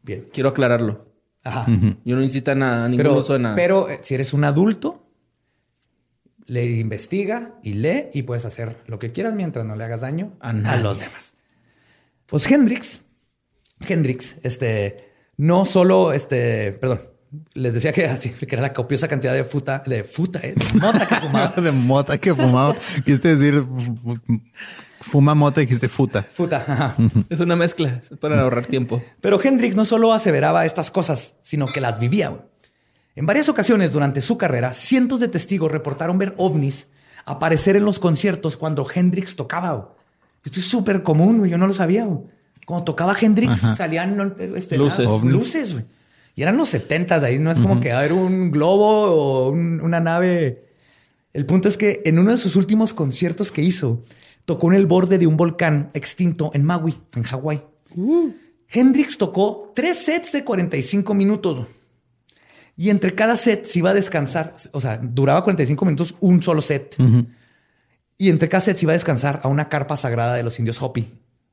Bien. 0.03 0.27
Quiero 0.31 0.49
aclararlo. 0.49 1.07
Ajá. 1.43 1.65
Yo 2.05 2.15
no 2.15 2.21
incito 2.21 2.51
a 2.51 2.55
nada, 2.55 2.85
a 2.85 2.89
ningún 2.89 2.97
Pero, 3.03 3.17
uso 3.17 3.33
de 3.33 3.39
nada. 3.39 3.55
pero 3.55 3.89
eh, 3.89 4.01
si 4.03 4.13
eres 4.13 4.33
un 4.33 4.43
adulto, 4.43 5.09
le 6.45 6.63
investiga 6.77 7.55
y 7.63 7.73
lee 7.73 8.09
y 8.13 8.21
puedes 8.21 8.45
hacer 8.45 8.77
lo 8.85 8.99
que 8.99 9.11
quieras 9.11 9.33
mientras 9.33 9.65
no 9.65 9.75
le 9.75 9.83
hagas 9.83 10.01
daño 10.01 10.33
A 10.41 10.49
a, 10.51 10.77
los 10.77 10.99
demás. 10.99 11.35
Pues 12.27 12.49
Hendrix, 12.51 13.01
Hendrix, 13.79 14.37
este, 14.43 15.09
no 15.37 15.65
solo, 15.65 16.13
este, 16.13 16.71
perdón, 16.73 17.01
les 17.53 17.73
decía 17.73 17.91
que 17.91 18.05
así, 18.05 18.29
que 18.31 18.55
era 18.55 18.61
la 18.61 18.73
copiosa 18.73 19.07
cantidad 19.07 19.33
de 19.33 19.43
futa, 19.43 19.83
de 19.85 20.03
futa, 20.03 20.39
eh, 20.41 20.55
de 20.55 20.79
mota 20.79 21.05
que 21.07 21.15
fumaba. 21.15 21.53
de 21.61 21.71
mota 21.71 22.17
que 22.17 22.35
fumaba. 22.35 22.75
Quisiste 23.05 23.35
decir 23.35 23.65
fuma 25.01 25.35
mota 25.35 25.61
y 25.61 25.65
dijiste 25.65 25.89
futa. 25.89 26.23
Futa, 26.23 26.57
ajá. 26.57 26.95
Es 27.29 27.39
una 27.39 27.55
mezcla. 27.55 28.01
Para 28.19 28.41
ahorrar 28.41 28.65
tiempo. 28.65 29.01
Pero 29.21 29.39
Hendrix 29.43 29.75
no 29.75 29.85
solo 29.85 30.13
aseveraba 30.13 30.65
estas 30.65 30.91
cosas, 30.91 31.35
sino 31.41 31.67
que 31.67 31.81
las 31.81 31.99
vivía. 31.99 32.45
En 33.15 33.25
varias 33.25 33.49
ocasiones 33.49 33.91
durante 33.91 34.21
su 34.21 34.37
carrera, 34.37 34.73
cientos 34.73 35.19
de 35.19 35.27
testigos 35.27 35.71
reportaron 35.71 36.17
ver 36.17 36.33
ovnis 36.37 36.87
aparecer 37.25 37.75
en 37.75 37.85
los 37.85 37.99
conciertos 37.99 38.57
cuando 38.57 38.87
Hendrix 38.91 39.35
tocaba. 39.35 39.93
Esto 40.43 40.59
es 40.59 40.65
súper 40.65 41.03
común. 41.03 41.45
Yo 41.47 41.57
no 41.57 41.67
lo 41.67 41.73
sabía. 41.73 42.07
Cuando 42.65 42.85
tocaba 42.85 43.15
Hendrix 43.19 43.57
salían 43.75 44.15
¿no? 44.15 44.35
este, 44.55 44.77
Luces. 44.77 45.05
nada, 45.05 45.11
Ovnis. 45.11 45.33
luces, 45.33 45.73
güey. 45.73 45.85
Y 46.39 46.43
eran 46.43 46.55
los 46.55 46.69
70 46.69 47.19
de 47.19 47.27
ahí. 47.27 47.37
No 47.37 47.51
es 47.51 47.59
como 47.59 47.81
que 47.81 47.89
era 47.89 48.13
un 48.13 48.49
globo 48.49 48.87
o 49.11 49.49
un- 49.49 49.81
una 49.81 49.99
nave. 49.99 50.69
El 51.33 51.45
punto 51.45 51.67
es 51.67 51.75
que 51.75 52.01
en 52.05 52.17
uno 52.17 52.31
de 52.31 52.37
sus 52.37 52.55
últimos 52.55 52.93
conciertos 52.93 53.51
que 53.51 53.61
hizo, 53.61 54.05
tocó 54.45 54.69
en 54.71 54.75
el 54.75 54.85
borde 54.85 55.17
de 55.17 55.27
un 55.27 55.35
volcán 55.35 55.91
extinto 55.93 56.49
en 56.53 56.63
Maui, 56.63 56.95
en 57.13 57.23
Hawái. 57.23 57.61
Hendrix 58.69 59.17
tocó 59.17 59.73
tres 59.75 59.97
sets 59.97 60.31
de 60.31 60.45
45 60.45 61.13
minutos. 61.13 61.67
Y 62.77 62.89
entre 62.89 63.13
cada 63.15 63.35
set 63.35 63.65
se 63.65 63.79
iba 63.79 63.89
a 63.89 63.93
descansar. 63.93 64.55
O 64.71 64.79
sea, 64.79 64.97
duraba 64.97 65.43
45 65.43 65.83
minutos 65.83 66.15
un 66.21 66.41
solo 66.41 66.61
set. 66.61 66.95
Y 68.17 68.29
entre 68.29 68.47
cada 68.47 68.61
set 68.61 68.77
se 68.77 68.85
iba 68.85 68.93
a 68.93 68.95
descansar 68.95 69.41
a 69.43 69.49
una 69.49 69.67
carpa 69.67 69.97
sagrada 69.97 70.35
de 70.35 70.43
los 70.43 70.57
indios 70.57 70.81
Hopi. 70.81 71.05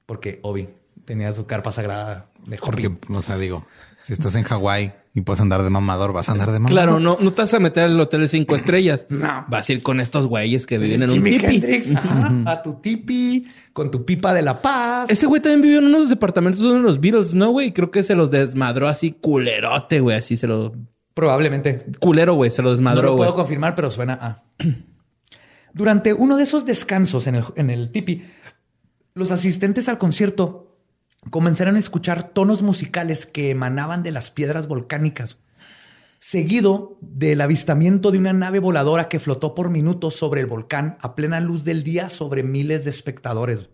Porque 0.07 0.39
Obi 0.45 0.69
tenía 1.05 1.33
su 1.33 1.45
carpa 1.45 1.73
sagrada 1.73 2.31
de 2.47 2.57
Hopi. 2.63 2.89
Porque, 2.89 3.19
o 3.19 3.23
sea, 3.23 3.37
digo, 3.37 3.67
si 4.07 4.13
estás 4.13 4.37
en 4.37 4.45
Hawái 4.45 4.93
y 5.15 5.23
puedes 5.23 5.41
andar 5.41 5.65
de 5.65 5.71
mamador, 5.71 6.13
vas 6.13 6.29
a 6.29 6.33
andar 6.33 6.53
de 6.53 6.61
mamador. 6.61 6.71
Claro, 6.73 7.01
no, 7.01 7.19
no 7.21 7.33
te 7.33 7.43
vas 7.43 7.53
a 7.55 7.59
meter 7.59 7.85
al 7.87 8.01
hotel 8.01 8.21
de 8.21 8.29
cinco 8.29 8.55
estrellas. 8.55 9.05
No. 9.09 9.45
Vas 9.49 9.69
a 9.69 9.73
ir 9.73 9.83
con 9.83 9.99
estos 10.01 10.29
güeyes 10.29 10.65
que 10.65 10.79
viven 10.79 11.03
en 11.03 11.11
un 11.11 11.17
Jimi 11.17 11.31
tipi. 11.33 11.47
Hendrix, 11.57 11.91
ajá, 11.97 12.33
a 12.47 12.63
tu 12.63 12.75
tipi, 12.75 13.49
con 13.73 13.91
tu 13.91 14.05
pipa 14.05 14.33
de 14.33 14.43
la 14.43 14.63
paz. 14.63 15.11
Ese 15.11 15.27
güey 15.27 15.43
también 15.43 15.63
vivió 15.63 15.79
en 15.81 15.87
unos 15.87 16.09
departamentos 16.09 16.61
de 16.63 16.69
uno 16.69 16.77
de 16.77 16.83
los 16.85 17.01
Beatles, 17.01 17.35
¿no, 17.35 17.51
güey? 17.51 17.73
Creo 17.73 17.91
que 17.91 18.05
se 18.05 18.15
los 18.15 18.31
desmadró 18.31 18.87
así 18.87 19.11
culerote, 19.11 19.99
güey. 19.99 20.17
Así 20.19 20.37
se 20.37 20.47
lo... 20.47 20.73
Probablemente. 21.13 21.85
Culero, 21.99 22.35
güey. 22.35 22.53
Se 22.53 22.63
lo 22.63 22.69
No 22.69 22.77
desmadró, 22.77 23.03
lo 23.03 23.17
güey. 23.17 23.27
puedo 23.27 23.35
confirmar, 23.35 23.75
pero 23.75 23.91
suena 23.91 24.19
a. 24.21 24.45
Durante 25.75 26.15
uno 26.15 26.37
de 26.37 26.45
esos 26.45 26.65
descansos 26.65 27.27
en 27.27 27.35
el, 27.35 27.45
en 27.57 27.71
el 27.71 27.91
tipi, 27.91 28.23
los 29.15 29.33
asistentes 29.33 29.89
al 29.89 29.99
concierto 29.99 30.66
comenzaron 31.31 31.77
a 31.77 31.79
escuchar 31.79 32.31
tonos 32.31 32.63
musicales 32.63 33.27
que 33.27 33.51
emanaban 33.51 34.03
de 34.03 34.13
las 34.13 34.31
piedras 34.31 34.69
volcánicas, 34.69 35.39
seguido 36.19 36.97
del 37.01 37.41
avistamiento 37.41 38.11
de 38.11 38.19
una 38.19 38.33
nave 38.33 38.59
voladora 38.59 39.09
que 39.09 39.21
flotó 39.21 39.55
por 39.55 39.71
minutos 39.71 40.17
sobre 40.17 40.41
el 40.41 40.47
volcán 40.47 40.99
a 41.01 41.15
plena 41.15 41.41
luz 41.41 41.65
del 41.65 41.83
día 41.83 42.09
sobre 42.09 42.43
miles 42.43 42.85
de 42.85 42.91
espectadores. 42.91 43.69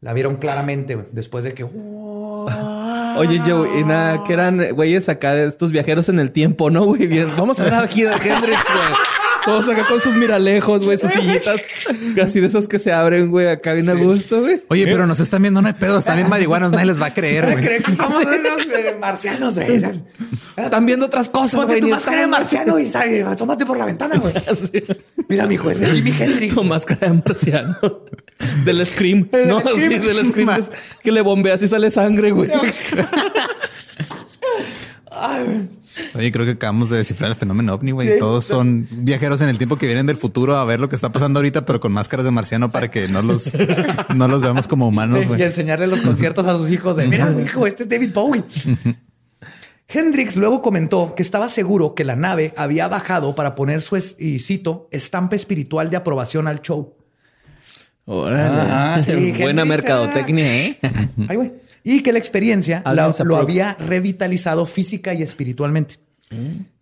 La 0.00 0.12
vieron 0.12 0.36
claramente 0.36 1.06
después 1.12 1.44
de 1.44 1.54
que... 1.54 1.64
Oye, 1.64 3.40
Joe, 3.46 3.78
y 3.78 3.84
nada, 3.84 4.24
que 4.24 4.32
eran 4.32 4.74
güeyes 4.74 5.08
acá 5.08 5.32
de 5.32 5.46
estos 5.46 5.70
viajeros 5.70 6.08
en 6.08 6.18
el 6.18 6.32
tiempo, 6.32 6.70
¿no, 6.70 6.84
güey? 6.86 7.06
Bien, 7.06 7.28
vamos 7.36 7.60
a 7.60 7.64
ver 7.64 7.74
aquí 7.74 8.02
de 8.02 8.10
Hendrix, 8.10 8.64
güey. 8.64 9.21
Todos 9.44 9.68
acá 9.68 9.84
con 9.88 10.00
sus 10.00 10.14
miralejos, 10.14 10.84
güey, 10.84 10.98
sus 10.98 11.10
sillitas. 11.10 11.62
Casi 12.14 12.40
de 12.40 12.46
esos 12.46 12.68
que 12.68 12.78
se 12.78 12.92
abren, 12.92 13.30
güey, 13.30 13.48
acá 13.48 13.72
bien 13.72 13.88
a 13.90 13.94
gusto, 13.94 14.40
güey. 14.40 14.62
Oye, 14.68 14.84
pero 14.84 15.06
nos 15.06 15.20
están 15.20 15.42
viendo, 15.42 15.60
no 15.60 15.68
hay 15.68 15.74
pedos, 15.74 16.00
están 16.00 16.16
bien 16.16 16.28
marihuanos, 16.28 16.70
nadie 16.70 16.86
les 16.86 17.00
va 17.00 17.06
a 17.06 17.14
creer, 17.14 17.50
güey. 17.50 17.64
Creen 17.64 17.82
que 17.82 17.94
somos 17.94 18.24
unos 18.24 18.66
eh, 18.66 18.96
marcianos, 19.00 19.54
güey. 19.56 19.82
Están 20.56 20.86
viendo 20.86 21.06
otras 21.06 21.28
cosas, 21.28 21.54
Ponte 21.60 21.74
güey. 21.74 21.80
tu 21.80 21.88
máscara 21.88 22.20
de 22.20 22.26
marciano 22.26 22.78
y 22.78 22.86
sal, 22.86 23.26
asómate 23.26 23.66
por 23.66 23.76
la 23.76 23.86
ventana, 23.86 24.16
güey. 24.18 24.34
Mira, 25.28 25.46
mijo, 25.46 25.70
ese 25.70 25.84
es 25.84 25.92
Jimi 25.92 26.12
Hendrix. 26.18 26.54
Tu 26.54 26.62
máscara 26.64 27.08
de 27.10 27.22
marciano. 27.24 27.76
Del 28.64 28.86
Scream. 28.86 29.28
No, 29.46 29.60
Scream. 29.60 29.92
sí, 29.92 29.98
del 29.98 30.28
Scream. 30.28 30.50
es 30.50 30.70
que 31.02 31.10
le 31.12 31.20
bombeas 31.22 31.62
y 31.62 31.68
sale 31.68 31.90
sangre, 31.90 32.30
güey. 32.32 32.50
Ay. 35.14 35.68
Oye, 36.14 36.32
creo 36.32 36.44
que 36.46 36.52
acabamos 36.52 36.88
de 36.90 36.98
descifrar 36.98 37.30
el 37.30 37.36
fenómeno 37.36 37.74
ovni, 37.74 37.90
güey. 37.90 38.18
Todos 38.18 38.44
son 38.44 38.88
viajeros 38.90 39.40
en 39.42 39.48
el 39.50 39.58
tiempo 39.58 39.76
que 39.76 39.86
vienen 39.86 40.06
del 40.06 40.16
futuro 40.16 40.56
a 40.56 40.64
ver 40.64 40.80
lo 40.80 40.88
que 40.88 40.96
está 40.96 41.12
pasando 41.12 41.38
ahorita, 41.40 41.66
pero 41.66 41.80
con 41.80 41.92
máscaras 41.92 42.24
de 42.24 42.30
marciano 42.30 42.72
para 42.72 42.90
que 42.90 43.08
no 43.08 43.20
los, 43.22 43.50
no 44.14 44.28
los 44.28 44.40
veamos 44.40 44.66
como 44.68 44.88
humanos, 44.88 45.20
Sí, 45.20 45.26
güey. 45.26 45.40
y 45.40 45.44
enseñarle 45.44 45.86
los 45.86 46.00
conciertos 46.00 46.46
a 46.46 46.56
sus 46.56 46.70
hijos 46.70 46.96
de, 46.96 47.06
mira, 47.06 47.34
hijo, 47.44 47.66
este 47.66 47.82
es 47.82 47.88
David 47.88 48.12
Bowie. 48.14 48.42
Hendrix 49.88 50.36
luego 50.36 50.62
comentó 50.62 51.14
que 51.14 51.22
estaba 51.22 51.50
seguro 51.50 51.94
que 51.94 52.04
la 52.04 52.16
nave 52.16 52.54
había 52.56 52.88
bajado 52.88 53.34
para 53.34 53.54
poner 53.54 53.82
su, 53.82 53.96
es- 53.96 54.16
y 54.18 54.38
cito, 54.38 54.88
estampa 54.90 55.36
espiritual 55.36 55.90
de 55.90 55.98
aprobación 55.98 56.48
al 56.48 56.62
show. 56.62 56.94
Órale. 58.06 59.04
Sí, 59.04 59.12
Buena 59.12 59.62
Hendrix, 59.62 59.68
mercadotecnia, 59.68 60.56
¿eh? 60.66 60.78
Ay, 61.28 61.36
güey. 61.36 61.52
Y 61.84 62.02
que 62.02 62.12
la 62.12 62.18
experiencia 62.18 62.82
la- 62.86 63.12
lo 63.24 63.36
había 63.36 63.74
revitalizado 63.74 64.66
física 64.66 65.14
y 65.14 65.22
espiritualmente. 65.22 65.96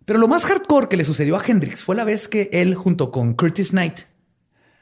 Pero 0.05 0.19
lo 0.19 0.27
más 0.27 0.43
hardcore 0.45 0.87
que 0.89 0.97
le 0.97 1.03
sucedió 1.03 1.35
a 1.37 1.43
Hendrix 1.45 1.81
fue 1.83 1.95
la 1.95 2.03
vez 2.03 2.27
que 2.27 2.49
él, 2.53 2.75
junto 2.75 3.11
con 3.11 3.33
Curtis 3.33 3.69
Knight, 3.71 4.01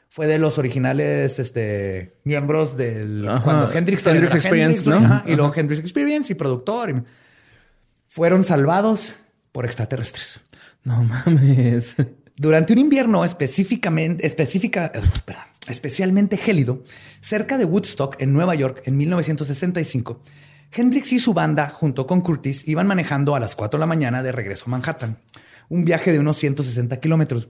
fue 0.08 0.26
de 0.26 0.38
los 0.38 0.58
originales 0.58 1.38
este, 1.38 2.16
miembros 2.24 2.76
del. 2.76 3.28
Ajá. 3.28 3.42
Cuando 3.44 3.72
Hendrix 3.72 4.04
Hendrix 4.06 4.34
Experience, 4.34 4.88
¿no? 4.90 4.96
ajá, 4.96 5.24
Y 5.26 5.36
luego 5.36 5.52
Hendrix 5.54 5.80
Experience 5.80 6.32
y 6.32 6.34
productor. 6.34 6.90
y- 6.90 7.02
fueron 8.08 8.42
salvados 8.42 9.16
por 9.52 9.64
extraterrestres. 9.66 10.40
No 10.82 11.04
mames. 11.04 11.94
Durante 12.36 12.72
un 12.72 12.78
invierno 12.80 13.24
específicamente, 13.24 14.26
específica, 14.26 14.90
perdón, 15.24 15.44
especialmente 15.68 16.36
gélido, 16.36 16.82
cerca 17.20 17.58
de 17.58 17.64
Woodstock, 17.64 18.20
en 18.20 18.32
Nueva 18.32 18.54
York, 18.54 18.82
en 18.84 18.96
1965, 18.96 20.20
Hendrix 20.72 21.12
y 21.12 21.18
su 21.18 21.34
banda, 21.34 21.68
junto 21.68 22.06
con 22.06 22.20
Curtis, 22.20 22.66
iban 22.68 22.86
manejando 22.86 23.34
a 23.34 23.40
las 23.40 23.56
4 23.56 23.78
de 23.78 23.80
la 23.80 23.86
mañana 23.86 24.22
de 24.22 24.32
regreso 24.32 24.66
a 24.66 24.70
Manhattan, 24.70 25.18
un 25.68 25.84
viaje 25.84 26.12
de 26.12 26.20
unos 26.20 26.36
160 26.36 27.00
kilómetros, 27.00 27.48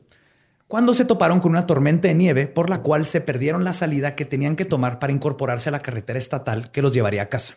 cuando 0.69 0.95
se 0.95 1.05
toparon 1.05 1.41
con 1.41 1.51
una 1.51 1.67
tormenta 1.67 2.09
de 2.09 2.15
nieve 2.15 2.47
por 2.47 2.71
la 2.71 2.81
cual 2.81 3.05
se 3.05 3.21
perdieron 3.21 3.65
la 3.65 3.73
salida 3.73 4.15
que 4.15 4.25
tenían 4.25 4.57
que 4.57 4.65
tomar 4.65 4.99
para 4.99 5.13
incorporarse 5.13 5.69
a 5.69 5.73
la 5.73 5.81
carretera 5.81 6.19
estatal 6.19 6.71
que 6.71 6.81
los 6.81 6.95
llevaría 6.95 7.23
a 7.23 7.29
casa. 7.29 7.57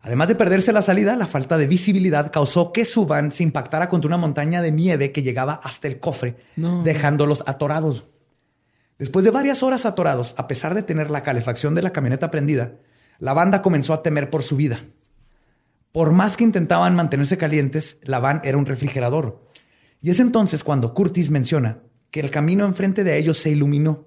Además 0.00 0.28
de 0.28 0.34
perderse 0.34 0.72
la 0.72 0.82
salida, 0.82 1.16
la 1.16 1.26
falta 1.26 1.58
de 1.58 1.66
visibilidad 1.66 2.30
causó 2.30 2.72
que 2.72 2.84
su 2.84 3.04
van 3.06 3.32
se 3.32 3.42
impactara 3.42 3.88
contra 3.88 4.08
una 4.08 4.18
montaña 4.18 4.62
de 4.62 4.70
nieve 4.70 5.12
que 5.12 5.22
llegaba 5.22 5.54
hasta 5.54 5.88
el 5.88 5.98
cofre, 5.98 6.36
dejándolos 6.84 7.42
atorados. 7.46 8.04
Después 9.04 9.22
de 9.22 9.30
varias 9.30 9.62
horas 9.62 9.84
atorados, 9.84 10.34
a 10.38 10.48
pesar 10.48 10.74
de 10.74 10.82
tener 10.82 11.10
la 11.10 11.22
calefacción 11.22 11.74
de 11.74 11.82
la 11.82 11.92
camioneta 11.92 12.30
prendida, 12.30 12.76
la 13.18 13.34
banda 13.34 13.60
comenzó 13.60 13.92
a 13.92 14.02
temer 14.02 14.30
por 14.30 14.42
su 14.42 14.56
vida. 14.56 14.80
Por 15.92 16.12
más 16.12 16.38
que 16.38 16.44
intentaban 16.44 16.94
mantenerse 16.94 17.36
calientes, 17.36 17.98
la 18.00 18.18
van 18.18 18.40
era 18.44 18.56
un 18.56 18.64
refrigerador. 18.64 19.46
Y 20.00 20.08
es 20.08 20.20
entonces 20.20 20.64
cuando 20.64 20.94
Curtis 20.94 21.30
menciona 21.30 21.80
que 22.10 22.20
el 22.20 22.30
camino 22.30 22.64
enfrente 22.64 23.04
de 23.04 23.18
ellos 23.18 23.36
se 23.36 23.50
iluminó 23.50 24.06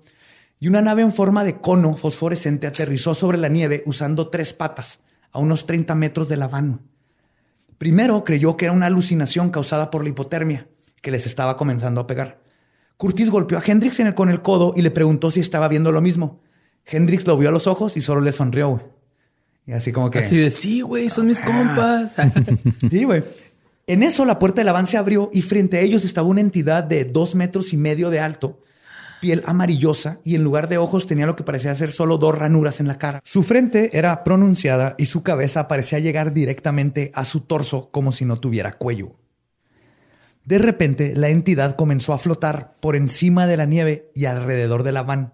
y 0.59 0.67
una 0.67 0.81
nave 0.81 1.03
en 1.03 1.13
forma 1.13 1.43
de 1.43 1.61
cono 1.61 1.95
fosforescente 1.95 2.65
aterrizó 2.65 3.13
sobre 3.13 3.37
la 3.37 3.49
nieve 3.49 3.83
usando 3.85 4.29
tres 4.29 4.53
patas 4.53 5.01
a 5.31 5.37
unos 5.37 5.67
30 5.67 5.93
metros 5.93 6.27
de 6.27 6.37
la 6.37 6.47
van. 6.47 6.81
Primero 7.77 8.23
creyó 8.23 8.57
que 8.57 8.65
era 8.65 8.73
una 8.73 8.87
alucinación 8.87 9.51
causada 9.51 9.91
por 9.91 10.01
la 10.01 10.09
hipotermia 10.09 10.67
que 11.03 11.11
les 11.11 11.27
estaba 11.27 11.55
comenzando 11.55 12.01
a 12.01 12.07
pegar. 12.07 12.46
Curtis 12.97 13.29
golpeó 13.29 13.57
a 13.57 13.63
Hendrix 13.65 13.99
en 13.99 14.07
el- 14.07 14.15
con 14.15 14.29
el 14.29 14.41
codo 14.41 14.73
y 14.75 14.81
le 14.81 14.91
preguntó 14.91 15.31
si 15.31 15.39
estaba 15.39 15.67
viendo 15.67 15.91
lo 15.91 16.01
mismo. 16.01 16.39
Hendrix 16.85 17.27
lo 17.27 17.37
vio 17.37 17.49
a 17.49 17.51
los 17.51 17.67
ojos 17.67 17.95
y 17.97 18.01
solo 18.01 18.21
le 18.21 18.31
sonrió. 18.31 18.69
güey. 18.69 18.83
Y 19.67 19.73
así 19.73 19.91
como 19.91 20.09
que... 20.09 20.19
Así 20.19 20.37
de, 20.37 20.49
sí, 20.49 20.81
güey, 20.81 21.09
son 21.09 21.27
mis 21.27 21.41
compas. 21.41 22.15
Sí, 22.89 23.03
güey. 23.03 23.23
En 23.85 24.03
eso 24.03 24.25
la 24.25 24.39
puerta 24.39 24.63
del 24.63 24.73
van 24.73 24.87
se 24.87 24.97
abrió 24.97 25.29
y 25.33 25.41
frente 25.41 25.77
a 25.77 25.81
ellos 25.81 26.05
estaba 26.05 26.27
una 26.27 26.41
entidad 26.41 26.83
de 26.83 27.05
dos 27.05 27.35
metros 27.35 27.71
y 27.73 27.77
medio 27.77 28.09
de 28.09 28.19
alto, 28.19 28.59
piel 29.21 29.43
amarillosa 29.45 30.19
y 30.25 30.35
en 30.35 30.43
lugar 30.43 30.67
de 30.69 30.77
ojos 30.77 31.07
tenía 31.07 31.25
lo 31.25 31.35
que 31.35 31.43
parecía 31.43 31.73
ser 31.75 31.91
solo 31.91 32.17
dos 32.17 32.37
ranuras 32.37 32.79
en 32.79 32.87
la 32.87 32.97
cara. 32.97 33.21
Su 33.23 33.43
frente 33.43 33.97
era 33.97 34.23
pronunciada 34.23 34.95
y 34.97 35.05
su 35.05 35.23
cabeza 35.23 35.67
parecía 35.67 35.99
llegar 35.99 36.33
directamente 36.33 37.11
a 37.15 37.23
su 37.25 37.41
torso 37.41 37.89
como 37.91 38.11
si 38.11 38.25
no 38.25 38.37
tuviera 38.39 38.73
cuello. 38.73 39.15
De 40.47 40.59
repente, 40.59 41.13
la 41.13 41.27
entidad 41.27 41.75
comenzó 41.75 42.13
a 42.13 42.17
flotar 42.17 42.77
por 42.79 42.95
encima 42.95 43.47
de 43.47 43.57
la 43.57 43.65
nieve 43.65 44.09
y 44.15 44.27
alrededor 44.27 44.83
de 44.83 44.93
la 44.93 45.03
van. 45.03 45.33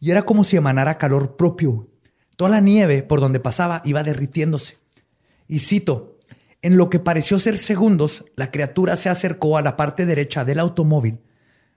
Y 0.00 0.10
era 0.10 0.22
como 0.22 0.42
si 0.42 0.56
emanara 0.56 0.96
calor 0.96 1.36
propio. 1.36 1.90
Toda 2.34 2.52
la 2.52 2.60
nieve 2.60 3.02
por 3.02 3.20
donde 3.20 3.40
pasaba 3.40 3.82
iba 3.84 4.02
derritiéndose. 4.02 4.78
Y 5.48 5.58
cito, 5.58 6.16
en 6.62 6.78
lo 6.78 6.88
que 6.88 6.98
pareció 6.98 7.38
ser 7.38 7.58
segundos, 7.58 8.24
la 8.36 8.50
criatura 8.50 8.96
se 8.96 9.10
acercó 9.10 9.58
a 9.58 9.60
la 9.60 9.76
parte 9.76 10.06
derecha 10.06 10.46
del 10.46 10.60
automóvil, 10.60 11.20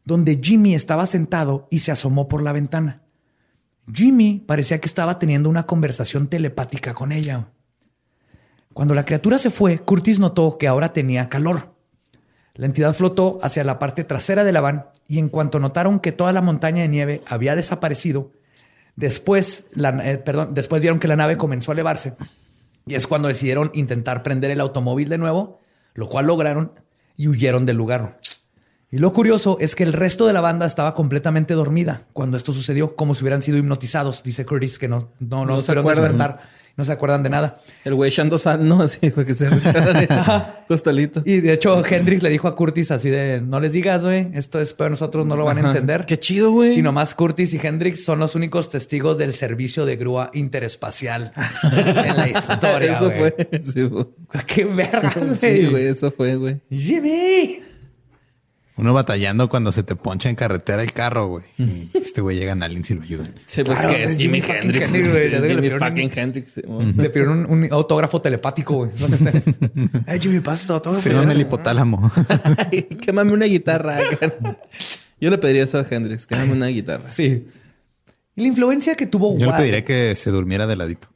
donde 0.05 0.39
Jimmy 0.41 0.73
estaba 0.73 1.05
sentado 1.07 1.67
y 1.71 1.79
se 1.79 1.91
asomó 1.91 2.29
por 2.29 2.41
la 2.41 2.53
ventana. 2.53 3.01
Jimmy 3.93 4.45
parecía 4.47 4.79
que 4.79 4.87
estaba 4.87 5.19
teniendo 5.19 5.49
una 5.49 5.65
conversación 5.65 6.27
telepática 6.27 6.93
con 6.93 7.11
ella. 7.11 7.49
Cuando 8.73 8.95
la 8.95 9.03
criatura 9.03 9.37
se 9.39 9.49
fue, 9.49 9.79
Curtis 9.79 10.19
notó 10.19 10.57
que 10.57 10.69
ahora 10.69 10.93
tenía 10.93 11.27
calor. 11.27 11.80
La 12.55 12.65
entidad 12.65 12.93
flotó 12.93 13.39
hacia 13.41 13.63
la 13.63 13.79
parte 13.79 14.03
trasera 14.03 14.43
de 14.43 14.51
la 14.51 14.61
van 14.61 14.87
y 15.07 15.19
en 15.19 15.29
cuanto 15.29 15.59
notaron 15.59 15.99
que 15.99 16.11
toda 16.11 16.33
la 16.33 16.41
montaña 16.41 16.81
de 16.81 16.87
nieve 16.89 17.21
había 17.25 17.55
desaparecido, 17.55 18.31
después, 18.95 19.65
la, 19.73 19.89
eh, 20.09 20.17
perdón, 20.17 20.53
después 20.53 20.81
vieron 20.81 20.99
que 20.99 21.07
la 21.07 21.15
nave 21.15 21.37
comenzó 21.37 21.71
a 21.71 21.73
elevarse 21.73 22.13
y 22.85 22.95
es 22.95 23.07
cuando 23.07 23.27
decidieron 23.27 23.71
intentar 23.73 24.23
prender 24.23 24.51
el 24.51 24.59
automóvil 24.59 25.09
de 25.09 25.17
nuevo, 25.17 25.59
lo 25.93 26.09
cual 26.09 26.27
lograron 26.27 26.73
y 27.15 27.27
huyeron 27.27 27.65
del 27.65 27.77
lugar. 27.77 28.19
Y 28.89 28.97
lo 28.97 29.13
curioso 29.13 29.57
es 29.61 29.75
que 29.75 29.83
el 29.83 29.93
resto 29.93 30.27
de 30.27 30.33
la 30.33 30.41
banda 30.41 30.65
estaba 30.65 30.93
completamente 30.93 31.53
dormida 31.53 32.07
cuando 32.11 32.35
esto 32.35 32.51
sucedió, 32.51 32.95
como 32.95 33.15
si 33.15 33.23
hubieran 33.23 33.41
sido 33.41 33.57
hipnotizados. 33.57 34.21
Dice 34.21 34.45
Curtis 34.45 34.77
que 34.77 34.89
no, 34.89 35.11
no, 35.19 35.45
no, 35.45 35.55
No 35.55 35.61
se 35.61 35.71
acuerdan. 35.71 36.17
despertar, 36.17 36.39
no 36.77 36.85
se 36.85 36.91
acuerdan 36.91 37.23
de 37.23 37.29
nada. 37.29 37.59
El 37.83 37.95
güey 37.95 38.09
echando 38.09 38.39
sal, 38.39 38.67
¿no? 38.67 38.81
Así, 38.83 39.09
güey, 39.09 39.25
que 39.25 39.33
se 39.35 39.47
costalito. 40.67 41.21
Y 41.25 41.41
de 41.41 41.53
hecho, 41.53 41.83
Hendrix 41.85 42.23
le 42.23 42.29
dijo 42.29 42.47
a 42.47 42.55
Curtis 42.55 42.91
así 42.91 43.09
de, 43.09 43.41
no 43.41 43.59
les 43.59 43.73
digas, 43.73 44.03
güey, 44.03 44.29
esto 44.33 44.59
es 44.59 44.73
para 44.73 44.89
nosotros, 44.89 45.25
no 45.25 45.35
lo 45.35 45.45
van 45.45 45.57
a 45.57 45.61
Ajá. 45.61 45.69
entender. 45.69 46.05
Qué 46.05 46.17
chido, 46.17 46.51
güey. 46.51 46.79
Y 46.79 46.81
nomás 46.81 47.13
Curtis 47.13 47.53
y 47.53 47.59
Hendrix 47.61 48.03
son 48.03 48.19
los 48.19 48.35
únicos 48.35 48.69
testigos 48.69 49.17
del 49.17 49.33
servicio 49.33 49.85
de 49.85 49.95
grúa 49.97 50.31
interespacial 50.33 51.31
en 51.63 52.17
la 52.17 52.29
historia. 52.29 52.93
Eso 52.93 53.11
fue. 53.11 53.49
Sí. 53.61 53.89
¡Qué 54.47 54.65
verga, 54.65 55.13
güey! 55.15 55.35
Sí, 55.35 55.65
güey, 55.67 55.85
eso 55.87 56.11
fue, 56.11 56.35
güey. 56.35 56.59
¡Jimmy! 56.69 57.59
Uno 58.81 58.93
batallando 58.95 59.47
cuando 59.47 59.71
se 59.71 59.83
te 59.83 59.95
poncha 59.95 60.27
en 60.27 60.35
carretera 60.35 60.81
el 60.81 60.91
carro, 60.91 61.27
güey. 61.27 61.43
Y 61.59 61.89
este 61.93 62.19
güey 62.19 62.37
llegan 62.37 62.63
aliens 62.63 62.89
y 62.89 62.95
lo 62.95 63.03
ayudan. 63.03 63.33
Sí, 63.45 63.63
pues 63.63 63.77
Claro, 63.79 63.95
que 63.95 64.03
es 64.05 64.17
Jimi 64.17 64.39
Hendrix. 64.45 64.89
Güey. 64.91 65.31
Que 65.31 65.53
le 65.53 65.77
fucking 65.77 66.05
un- 66.11 66.17
Hendrix. 66.17 66.51
sí, 66.53 66.61
Le 66.97 67.09
pidieron 67.11 67.45
un, 67.45 67.63
un 67.63 67.71
autógrafo 67.71 68.19
telepático, 68.21 68.73
güey. 68.77 68.91
¿Dónde 68.99 69.17
está? 69.17 69.31
Ay, 70.11 70.19
Jimmy, 70.19 70.39
pasa 70.39 70.65
tu 70.67 70.73
autógrafo. 70.73 71.03
Firmame 71.03 71.33
el 71.33 71.41
hipotálamo. 71.41 72.11
Ay, 72.71 72.83
Quémame 72.99 73.31
una 73.33 73.45
guitarra. 73.45 73.99
Yo 75.21 75.29
le 75.29 75.37
pediría 75.37 75.63
eso 75.63 75.77
a 75.77 75.85
Hendrix. 75.87 76.25
Quémame 76.25 76.53
una 76.53 76.67
guitarra. 76.67 77.07
Sí. 77.09 77.45
Y 78.35 78.41
la 78.41 78.47
influencia 78.47 78.95
que 78.95 79.05
tuvo 79.05 79.33
Yo 79.37 79.45
le 79.45 79.51
Wal- 79.51 79.57
pediría 79.57 79.85
que 79.85 80.15
se 80.15 80.31
durmiera 80.31 80.65
de 80.65 80.75
ladito. 80.75 81.07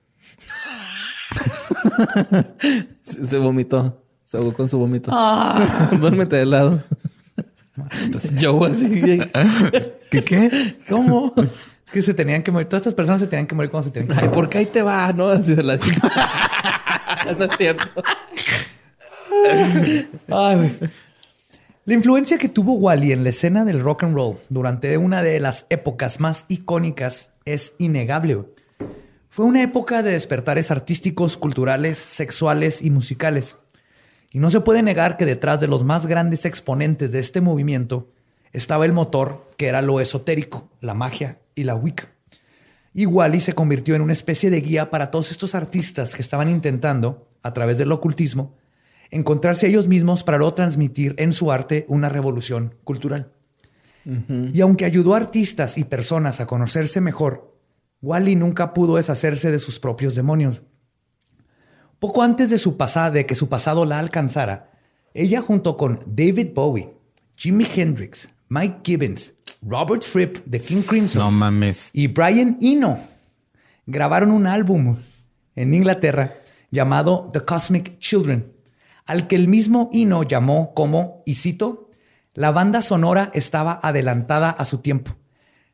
Se, 3.01 3.25
se 3.25 3.37
vomitó. 3.37 4.01
Se 4.23 4.37
ahogó 4.37 4.53
con 4.53 4.67
su 4.69 4.77
vómito. 4.77 5.11
Ah. 5.13 5.89
Duérmete 5.99 6.35
de 6.35 6.45
lado. 6.45 6.83
Yo 8.37 8.63
así. 8.63 8.87
¿Qué 10.11 10.23
qué? 10.23 10.77
¿Cómo? 10.89 11.33
Es 11.37 11.91
que 11.91 12.01
se 12.01 12.13
tenían 12.13 12.43
que 12.43 12.51
morir. 12.51 12.67
Todas 12.67 12.81
estas 12.81 12.93
personas 12.93 13.21
se 13.21 13.27
tenían 13.27 13.47
que 13.47 13.55
morir 13.55 13.71
cuando 13.71 13.87
se 13.87 13.91
tenían 13.91 14.09
que 14.09 14.13
Ay, 14.13 14.27
morir. 14.27 14.33
¿por 14.33 14.49
qué 14.49 14.57
ahí 14.59 14.65
te 14.65 14.81
va? 14.81 15.11
No, 15.13 15.29
así 15.29 15.55
de 15.55 15.63
la 15.63 15.77
No 17.37 17.45
es 17.45 17.57
cierto. 17.57 17.85
Ay. 20.29 20.79
La 21.85 21.93
influencia 21.93 22.37
que 22.37 22.49
tuvo 22.49 22.73
Wally 22.73 23.11
en 23.11 23.23
la 23.23 23.29
escena 23.29 23.63
del 23.63 23.79
rock 23.81 24.03
and 24.03 24.15
roll 24.15 24.37
durante 24.49 24.97
una 24.97 25.21
de 25.21 25.39
las 25.39 25.67
épocas 25.69 26.19
más 26.19 26.45
icónicas 26.47 27.31
es 27.45 27.75
innegable. 27.77 28.39
Fue 29.29 29.45
una 29.45 29.61
época 29.61 30.01
de 30.01 30.11
despertares 30.11 30.71
artísticos, 30.71 31.37
culturales, 31.37 31.97
sexuales 31.97 32.81
y 32.81 32.89
musicales. 32.89 33.57
Y 34.35 34.39
no 34.39 34.49
se 34.49 34.59
puede 34.59 34.83
negar 34.83 35.15
que 35.15 35.25
detrás 35.25 35.61
de 35.61 35.67
los 35.69 35.85
más 35.85 36.07
grandes 36.07 36.43
exponentes 36.43 37.13
de 37.13 37.19
este 37.19 37.39
movimiento 37.39 38.09
estaba 38.51 38.83
el 38.83 38.91
motor, 38.91 39.49
que 39.55 39.67
era 39.67 39.81
lo 39.81 40.01
esotérico, 40.01 40.67
la 40.81 40.93
magia 40.93 41.39
y 41.55 41.63
la 41.63 41.73
Wicca. 41.73 42.09
Y 42.93 43.05
Wally 43.05 43.39
se 43.39 43.53
convirtió 43.53 43.95
en 43.95 44.01
una 44.01 44.11
especie 44.11 44.49
de 44.49 44.59
guía 44.59 44.89
para 44.89 45.09
todos 45.09 45.31
estos 45.31 45.55
artistas 45.55 46.13
que 46.15 46.21
estaban 46.21 46.49
intentando, 46.49 47.29
a 47.43 47.53
través 47.53 47.77
del 47.77 47.93
ocultismo, 47.93 48.57
encontrarse 49.09 49.67
a 49.67 49.69
ellos 49.69 49.87
mismos 49.87 50.25
para 50.25 50.37
luego 50.37 50.53
transmitir 50.53 51.15
en 51.17 51.31
su 51.31 51.49
arte 51.49 51.85
una 51.87 52.09
revolución 52.09 52.75
cultural. 52.83 53.31
Y 54.03 54.59
aunque 54.59 54.83
ayudó 54.83 55.13
a 55.13 55.17
artistas 55.17 55.77
y 55.77 55.85
personas 55.85 56.41
a 56.41 56.45
conocerse 56.45 56.99
mejor, 56.99 57.55
Wally 58.01 58.35
nunca 58.35 58.73
pudo 58.73 58.97
deshacerse 58.97 59.49
de 59.49 59.59
sus 59.59 59.79
propios 59.79 60.13
demonios. 60.13 60.61
Poco 62.05 62.21
antes 62.21 62.51
de, 62.51 62.59
su 62.59 62.77
pasada, 62.77 63.09
de 63.09 63.25
que 63.25 63.33
su 63.33 63.49
pasado 63.49 63.83
la 63.83 63.97
alcanzara, 63.97 64.69
ella 65.15 65.41
junto 65.41 65.75
con 65.75 66.01
David 66.05 66.49
Bowie, 66.53 66.93
Jimi 67.35 67.65
Hendrix, 67.75 68.29
Mike 68.47 68.81
Gibbons, 68.83 69.33
Robert 69.63 70.03
Fripp 70.03 70.45
de 70.45 70.59
King 70.59 70.83
Crimson 70.87 71.19
No 71.23 71.31
mames. 71.31 71.89
y 71.93 72.05
Brian 72.05 72.59
Eno 72.61 72.99
grabaron 73.87 74.29
un 74.29 74.45
álbum 74.45 74.97
en 75.55 75.73
Inglaterra 75.73 76.33
llamado 76.69 77.31
The 77.33 77.39
Cosmic 77.39 77.97
Children, 77.97 78.53
al 79.07 79.25
que 79.25 79.35
el 79.35 79.47
mismo 79.47 79.89
Eno 79.91 80.21
llamó 80.21 80.75
como, 80.75 81.23
y 81.25 81.33
cito, 81.33 81.89
la 82.35 82.51
banda 82.51 82.83
sonora 82.83 83.31
estaba 83.33 83.79
adelantada 83.81 84.51
a 84.51 84.65
su 84.65 84.77
tiempo, 84.77 85.15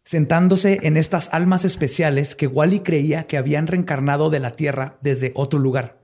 sentándose 0.06 0.80
en 0.84 0.96
estas 0.96 1.28
almas 1.34 1.66
especiales 1.66 2.38
que 2.38 2.48
Wally 2.48 2.80
creía 2.80 3.28
que 3.28 3.36
habían 3.36 3.68
reencarnado 3.68 4.30
de 4.30 4.40
la 4.40 4.52
Tierra 4.52 4.98
desde 5.02 5.34
otro 5.36 5.60
lugar, 5.60 6.00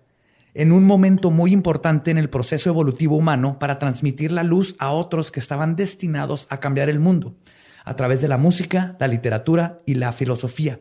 en 0.57 0.71
un 0.71 0.85
momento 0.85 1.29
muy 1.31 1.51
importante 1.53 2.09
en 2.11 2.17
el 2.17 2.29
proceso 2.29 2.69
evolutivo 2.69 3.15
humano 3.15 3.59
para 3.59 3.77
transmitir 3.79 4.31
la 4.31 4.43
luz 4.43 4.75
a 4.79 4.91
otros 4.91 5.31
que 5.31 5.39
estaban 5.39 5.75
destinados 5.75 6.47
a 6.49 6.59
cambiar 6.59 6.89
el 6.89 6.99
mundo, 6.99 7.35
a 7.85 7.95
través 7.95 8.21
de 8.21 8.27
la 8.27 8.37
música, 8.37 8.95
la 8.99 9.07
literatura 9.07 9.81
y 9.85 9.93
la 9.95 10.11
filosofía, 10.11 10.79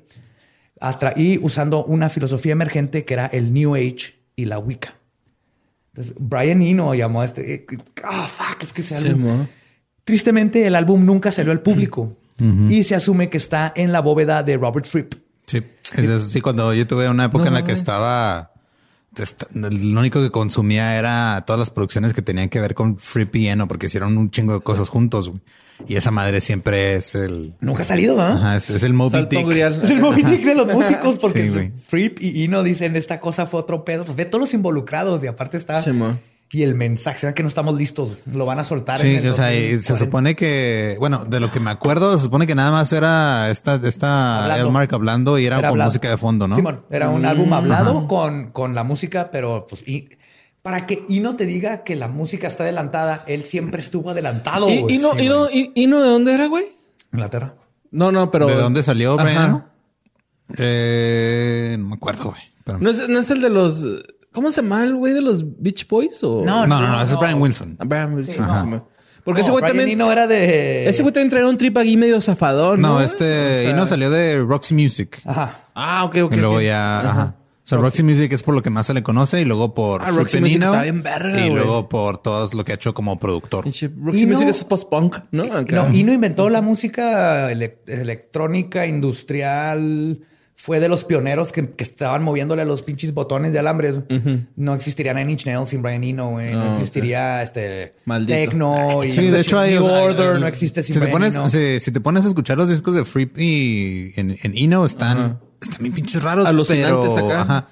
atra- 0.80 1.12
y 1.16 1.38
usando 1.38 1.84
una 1.84 2.08
filosofía 2.08 2.52
emergente 2.52 3.04
que 3.04 3.14
era 3.14 3.26
el 3.26 3.52
New 3.52 3.74
Age 3.74 4.14
y 4.34 4.46
la 4.46 4.58
Wicca. 4.58 4.94
Entonces, 5.94 6.14
Brian 6.18 6.60
Eno 6.62 6.94
llamó 6.94 7.20
a 7.22 7.24
este... 7.24 7.54
eh, 7.54 7.66
Ah, 8.02 8.28
fuck, 8.28 8.62
es 8.62 8.72
que 8.72 8.80
ese 8.82 9.00
Sí. 9.00 9.08
Tristemente, 10.04 10.66
el 10.66 10.74
álbum 10.74 11.04
nunca 11.04 11.32
salió 11.32 11.52
al 11.52 11.60
público 11.62 12.16
y 12.70 12.82
se 12.82 12.94
asume 12.94 13.30
que 13.30 13.38
está 13.38 13.72
en 13.74 13.92
la 13.92 14.00
bóveda 14.00 14.42
de 14.42 14.56
Robert 14.58 14.84
Fripp. 14.86 15.14
Sí. 15.46 15.62
Es 15.94 16.08
así 16.10 16.40
cuando 16.42 16.74
yo 16.74 16.86
tuve 16.86 17.08
una 17.08 17.24
época 17.26 17.48
en 17.48 17.54
la 17.54 17.64
que 17.64 17.72
estaba. 17.72 18.52
Lo 19.52 20.01
único 20.01 20.20
que 20.22 20.30
consumía 20.30 20.98
era 20.98 21.44
todas 21.47 21.59
las 21.59 21.70
producciones 21.70 22.12
que 22.14 22.22
tenían 22.22 22.48
que 22.48 22.60
ver 22.60 22.74
con 22.74 22.98
Free 22.98 23.24
Piano, 23.26 23.66
porque 23.68 23.86
hicieron 23.86 24.16
un 24.18 24.30
chingo 24.30 24.55
de 24.55 24.60
cosas 24.60 24.88
juntos. 24.88 25.28
güey. 25.30 25.40
Y 25.86 25.97
esa 25.97 26.10
madre 26.10 26.40
siempre 26.40 26.97
es 26.97 27.14
el. 27.14 27.52
Nunca 27.60 27.82
ha 27.82 27.86
salido, 27.86 28.18
¿ah? 28.20 28.32
Ajá, 28.32 28.56
es, 28.56 28.70
es 28.70 28.82
el 28.82 28.94
Moby 28.94 29.10
Salto 29.18 29.36
Dick. 29.36 29.47
grial. 29.47 29.80
Es 29.82 29.90
el 29.90 30.01
Moby 30.01 30.22
Dick 30.22 30.43
de 30.44 30.55
los 30.55 30.66
músicos 30.68 31.18
porque 31.18 31.72
Sí. 31.74 31.80
Fripp 31.86 32.18
y 32.22 32.44
Ino 32.44 32.62
dicen 32.62 32.97
esta 32.97 33.20
cosa 33.20 33.47
fue 33.47 33.60
otro 33.60 33.84
pedo. 33.84 34.05
Pues 34.05 34.16
ve 34.16 34.24
todos 34.24 34.40
los 34.40 34.55
involucrados 34.55 35.22
y 35.22 35.26
aparte 35.26 35.59
está... 35.59 35.82
Sí, 35.82 35.93
mo. 35.93 36.18
Y 36.51 36.62
el 36.62 36.74
mensaje, 36.77 37.18
se 37.18 37.27
ve 37.27 37.35
que 37.35 37.43
no 37.43 37.48
estamos 37.48 37.74
listos. 37.77 38.16
Lo 38.32 38.47
van 38.47 38.59
a 38.59 38.64
soltar. 38.64 38.98
Sí, 38.98 39.16
en 39.16 39.24
el 39.24 39.31
o 39.31 39.35
sea, 39.35 39.52
y 39.52 39.73
2040. 39.73 39.82
se 39.82 39.97
supone 40.05 40.36
que, 40.36 40.97
bueno, 41.01 41.24
de 41.24 41.40
lo 41.40 41.51
que 41.51 41.59
me 41.60 41.70
acuerdo, 41.70 42.16
se 42.16 42.24
supone 42.24 42.47
que 42.47 42.55
nada 42.55 42.70
más 42.70 42.93
era 42.93 43.51
esta, 43.51 43.74
esta 43.82 44.44
Hablando. 44.44 44.66
Elmark 44.66 44.93
hablando 44.94 45.39
y 45.39 45.47
era, 45.47 45.56
con 45.56 45.64
hablado. 45.66 45.90
música 45.90 46.09
de 46.09 46.16
fondo, 46.16 46.47
¿no? 46.47 46.55
Mm, 46.55 46.59
Simón, 46.59 46.85
era 46.90 47.09
un 47.10 47.24
álbum 47.27 47.52
hablado 47.52 48.06
con, 48.06 48.52
con 48.52 48.74
la 48.74 48.85
música, 48.85 49.31
pero 49.32 49.66
pues 49.68 49.86
y 49.89 50.09
para 50.62 50.86
que 50.86 51.05
Ino 51.09 51.36
te 51.36 51.47
diga 51.47 51.85
que 51.85 51.94
la 51.97 52.09
música 52.09 52.47
está 52.48 52.62
adelantada, 52.64 53.24
él 53.27 53.44
siempre 53.44 53.81
estuvo 53.82 54.10
adelantado. 54.10 54.68
¿Y, 54.68 54.81
güey. 54.81 54.94
y 54.97 54.98
no, 54.98 55.12
Sí, 55.14 55.24
y 55.24 55.28
no, 55.28 55.39
güey. 55.47 55.73
y, 55.74 55.82
y 55.82 55.86
no 55.86 56.01
de 56.02 56.09
dónde 56.09 56.35
era, 56.35 56.47
güey? 56.47 56.66
Inglaterra. 57.12 57.55
No, 57.90 58.10
no, 58.12 58.31
pero. 58.31 58.47
¿De 58.48 58.55
dónde 58.56 58.82
salió? 58.82 59.16
Eh, 60.59 61.77
no 61.78 61.86
me 61.89 61.94
acuerdo, 61.94 62.31
güey. 62.31 62.43
Pero- 62.64 62.78
¿No 62.78 62.90
es, 62.90 63.09
no 63.09 63.18
es 63.18 63.31
el 63.31 63.40
de 63.40 63.51
los. 63.51 63.85
¿Cómo 64.36 64.52
se 64.52 64.60
llama 64.62 64.84
el 64.84 64.94
güey 64.94 65.12
de 65.14 65.22
los 65.22 65.42
Beach 65.60 65.88
Boys? 65.88 66.22
O... 66.22 66.44
No, 66.44 66.66
No, 66.66 66.80
no, 66.80 66.88
no, 66.88 67.02
ese 67.02 67.14
es 67.14 67.18
Brian 67.18 67.40
Wilson. 67.40 67.76
Ah, 67.80 67.84
Brian 67.86 68.14
Wilson. 68.14 68.44
Ajá. 68.44 68.84
Porque 69.24 69.40
No, 69.40 69.44
ese 69.44 69.50
güey 69.50 69.64
también. 69.64 69.88
Eno 69.88 70.12
era 70.12 70.26
de. 70.28 70.88
Ese 70.88 71.02
güey 71.02 71.12
también 71.12 71.30
traía 71.30 71.48
un 71.48 71.58
trip 71.58 71.76
aquí 71.78 71.96
medio 71.96 72.20
zafador, 72.20 72.78
¿no? 72.78 72.88
No, 72.94 73.00
este, 73.00 73.24
O 73.24 73.62
sea- 73.62 73.70
y 73.70 73.74
no 73.74 73.84
salió 73.86 74.08
de 74.10 74.38
Roxy 74.46 74.72
Music. 74.74 75.20
Ajá. 75.24 75.64
Ah, 75.74 76.04
ok, 76.04 76.16
ok. 76.26 76.32
y 76.34 76.36
luego 76.36 76.60
ya, 76.60 77.00
ajá. 77.00 77.34
O 77.64 77.68
sea, 77.68 77.78
Roxy 77.78 78.04
Music 78.04 78.32
es 78.32 78.44
por 78.44 78.54
lo 78.54 78.62
que 78.62 78.70
más 78.70 78.86
se 78.86 78.94
le 78.94 79.02
conoce 79.02 79.40
y 79.40 79.44
luego 79.44 79.74
por 79.74 80.00
Ah, 80.02 80.12
Roxy 80.12 80.38
Music 80.40 80.58
Nino, 80.60 80.66
está 80.66 80.82
bien 80.84 81.02
verga, 81.02 81.44
y 81.44 81.50
luego 81.50 81.88
por 81.88 82.18
todo 82.18 82.48
lo 82.52 82.64
que 82.64 82.70
ha 82.70 82.74
hecho 82.76 82.94
como 82.94 83.18
productor. 83.18 83.64
Roxy 83.64 83.88
Music 84.26 84.46
es 84.46 84.62
post-punk, 84.62 85.16
¿no? 85.32 85.42
Acá. 85.52 85.88
No, 85.88 85.92
Ino 85.92 86.12
inventó 86.12 86.48
la 86.48 86.60
música 86.60 87.50
ele- 87.50 87.78
electrónica, 87.88 88.86
industrial. 88.86 90.20
Fue 90.58 90.80
de 90.80 90.88
los 90.88 91.04
pioneros 91.04 91.52
que, 91.52 91.68
que 91.70 91.84
estaban 91.84 92.22
moviéndole 92.22 92.62
a 92.62 92.64
los 92.64 92.82
pinches 92.82 93.12
botones 93.12 93.52
de 93.52 93.58
alambres. 93.58 93.98
No 94.56 94.74
existiría 94.74 95.12
Nine 95.12 95.32
Inch 95.32 95.44
Nails 95.46 95.68
sin 95.68 95.82
Brian 95.82 96.02
Eno, 96.02 96.30
güey. 96.30 96.54
No, 96.54 96.62
Ah, 96.62 96.72
existiría 96.72 97.42
este 97.42 97.94
Maldito. 98.06 98.32
Techno 98.38 99.04
y 99.04 99.10
Sí, 99.10 99.26
de 99.28 99.40
hecho 99.40 99.58
hay... 99.58 99.74
New 99.74 99.84
Order, 99.84 100.40
no 100.40 100.46
existe 100.46 100.82
sin 100.82 100.94
si 100.94 100.98
te 101.00 101.04
Brian 101.06 101.12
pones, 101.12 101.34
Eno. 101.34 101.48
si, 101.50 101.78
si 101.78 101.92
te 101.92 102.00
pones 102.00 102.24
a 102.24 102.28
escuchar 102.28 102.56
los 102.56 102.70
discos 102.70 102.94
de 102.94 103.04
Fripp 103.04 103.38
y 103.38 104.12
en, 104.16 104.30
en 104.42 104.52
Eno 104.56 104.86
están, 104.86 105.40
están 105.60 105.78
bien 105.80 105.92
pinches 105.94 106.22
raros, 106.22 106.46
Alucinantes 106.46 107.12
pero, 107.14 107.26
acá. 107.30 107.40
ajá, 107.42 107.68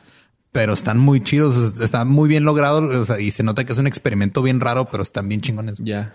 pero 0.52 0.74
están 0.74 0.98
muy 0.98 1.20
chidos, 1.23 1.81
está 1.81 2.05
muy 2.05 2.28
bien 2.28 2.44
logrado, 2.44 3.01
o 3.01 3.05
sea, 3.06 3.19
y 3.19 3.31
se 3.31 3.43
nota 3.43 3.65
que 3.65 3.73
es 3.73 3.78
un 3.78 3.86
experimento 3.86 4.43
bien 4.43 4.61
raro, 4.61 4.85
pero 4.90 5.02
están 5.02 5.27
bien 5.28 5.40
chingones. 5.40 5.78
Ya. 5.78 6.12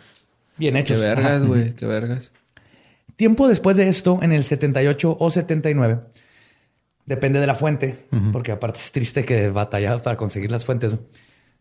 Bien 0.58 0.76
Qué 0.76 0.82
hechos. 0.82 1.00
vergas, 1.02 1.26
Ajá. 1.42 1.46
güey. 1.46 1.74
Qué 1.76 1.86
vergas. 1.88 2.32
Tiempo 3.16 3.48
después 3.48 3.76
de 3.76 3.88
esto, 3.90 4.20
en 4.22 4.32
el 4.32 4.44
78 4.44 5.18
o 5.20 5.30
79, 5.32 6.00
depende 7.10 7.40
de 7.40 7.48
la 7.48 7.56
fuente, 7.56 8.08
porque 8.32 8.52
aparte 8.52 8.80
es 8.80 8.92
triste 8.92 9.26
que 9.26 9.50
batallaba 9.50 10.02
para 10.04 10.16
conseguir 10.16 10.52
las 10.52 10.64
fuentes. 10.64 10.94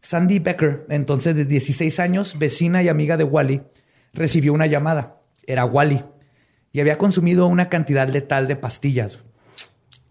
Sandy 0.03 0.41
Becker, 0.41 0.85
entonces 0.91 1.35
de 1.35 1.47
16 1.47 1.99
años, 2.01 2.39
vecina 2.39 2.83
y 2.83 2.89
amiga 2.91 3.17
de 3.17 3.25
Wally, 3.25 3.63
recibió 4.13 4.53
una 4.53 4.67
llamada. 4.67 5.23
Era 5.47 5.65
Wally 5.65 6.05
y 6.71 6.81
había 6.81 6.99
consumido 6.99 7.47
una 7.47 7.71
cantidad 7.71 8.07
letal 8.07 8.47
de 8.47 8.57
pastillas. 8.57 9.21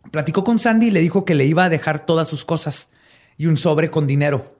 Platicó 0.09 0.43
con 0.43 0.57
Sandy 0.57 0.87
y 0.87 0.91
le 0.91 1.01
dijo 1.01 1.23
que 1.23 1.35
le 1.35 1.45
iba 1.45 1.65
a 1.65 1.69
dejar 1.69 2.03
todas 2.03 2.27
sus 2.27 2.43
cosas 2.43 2.89
y 3.37 3.45
un 3.45 3.57
sobre 3.57 3.91
con 3.91 4.07
dinero. 4.07 4.57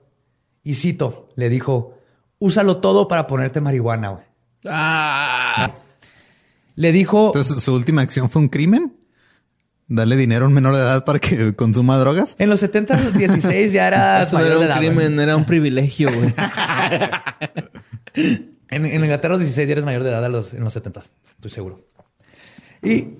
Y 0.62 0.74
cito, 0.74 1.28
le 1.34 1.48
dijo, 1.48 1.98
úsalo 2.38 2.78
todo 2.78 3.08
para 3.08 3.26
ponerte 3.26 3.60
marihuana. 3.60 4.20
Ah. 4.64 5.72
Le 6.76 6.92
dijo, 6.92 7.32
Entonces, 7.34 7.64
su 7.64 7.74
última 7.74 8.02
acción 8.02 8.30
fue 8.30 8.42
un 8.42 8.48
crimen. 8.48 8.97
Darle 9.88 10.16
dinero 10.16 10.44
a 10.44 10.48
un 10.48 10.54
menor 10.54 10.74
de 10.74 10.82
edad 10.82 11.04
para 11.04 11.18
que 11.18 11.54
consuma 11.56 11.98
drogas. 11.98 12.36
En 12.38 12.50
los 12.50 12.60
70, 12.60 13.12
16 13.12 13.72
ya 13.72 13.88
era 13.88 14.22
Eso 14.24 14.38
no 14.38 14.44
mayor 14.44 14.58
era 14.58 14.58
de 14.58 14.64
un 14.66 14.70
edad, 14.70 14.78
crimen, 14.78 15.14
güey. 15.14 15.22
era 15.24 15.36
un 15.36 15.44
privilegio, 15.44 16.10
güey. 16.12 16.34
En, 18.70 18.84
en 18.84 19.02
Inglaterra, 19.02 19.32
los 19.32 19.40
16 19.40 19.66
ya 19.66 19.72
eres 19.72 19.84
mayor 19.86 20.02
de 20.02 20.10
edad 20.10 20.22
a 20.24 20.28
los, 20.28 20.52
en 20.52 20.62
los 20.62 20.74
70, 20.74 21.00
estoy 21.36 21.50
seguro. 21.50 21.86
Y 22.82 23.14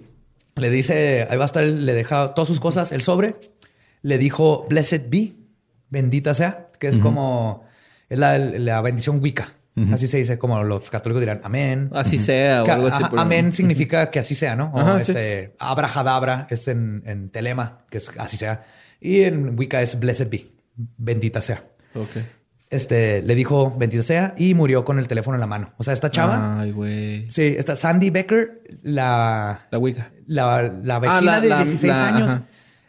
le 0.57 0.71
dice, 0.71 1.27
ahí 1.31 1.39
va 1.39 1.45
a 1.45 1.47
estar, 1.47 1.65
le 1.65 1.95
deja 1.95 2.35
todas 2.35 2.49
sus 2.49 2.61
cosas, 2.61 2.93
el 2.93 3.01
sobre. 3.01 3.37
Le 4.03 4.19
dijo, 4.19 4.67
blessed 4.69 5.09
be, 5.09 5.37
bendita 5.89 6.35
sea, 6.35 6.67
que 6.79 6.89
es 6.89 6.99
como, 6.99 7.65
es 8.11 8.19
la, 8.19 8.37
la 8.39 8.83
bendición 8.83 9.23
Wicca. 9.23 9.55
Así 9.93 10.09
se 10.09 10.17
dice, 10.19 10.39
como 10.39 10.63
los 10.65 10.91
católicos 10.91 11.21
dirán, 11.21 11.41
amén. 11.45 11.91
Así 11.95 12.19
sea 12.19 12.63
o 12.63 12.65
Que, 12.65 12.71
algo 12.73 12.87
así. 12.89 13.03
pero- 13.11 13.21
amén 13.23 13.53
significa 13.53 14.11
que 14.11 14.19
así 14.19 14.35
sea, 14.35 14.57
¿no? 14.57 14.71
O 14.75 14.79
Ajá, 14.81 14.97
sí. 15.05 15.13
este, 15.13 15.55
abrahadabra 15.59 16.47
es 16.51 16.69
en, 16.69 17.03
en 17.07 17.29
telema, 17.31 17.85
que 17.91 17.99
es 17.99 18.11
así 18.19 18.37
sea. 18.37 18.65
Y 19.01 19.23
en 19.23 19.59
Wicca 19.59 19.81
es 19.83 19.99
blessed 19.99 20.29
be, 20.31 20.47
bendita 20.97 21.41
sea. 21.41 21.63
Ok. 21.95 22.09
Este, 22.71 23.23
le 23.23 23.35
dijo 23.35 23.75
bendita 23.79 24.03
sea 24.03 24.35
y 24.37 24.53
murió 24.55 24.85
con 24.85 24.99
el 24.99 25.09
teléfono 25.09 25.37
en 25.37 25.41
la 25.41 25.47
mano. 25.47 25.73
O 25.79 25.83
sea, 25.83 25.95
esta 25.95 26.11
chava, 26.11 26.61
Ay, 26.61 26.71
güey. 26.73 27.31
sí, 27.31 27.55
esta 27.57 27.75
Sandy 27.77 28.11
Becker, 28.11 28.61
la, 28.83 29.67
La 29.71 29.79
Wicca. 29.79 30.11
la, 30.27 30.71
la 30.83 30.99
vecina 30.99 31.19
Ah, 31.19 31.23
la- 31.23 31.41
de 31.41 31.49
la- 31.49 31.57
16 31.65 31.91
la- 31.93 32.07
años, 32.09 32.31
ajá. 32.31 32.43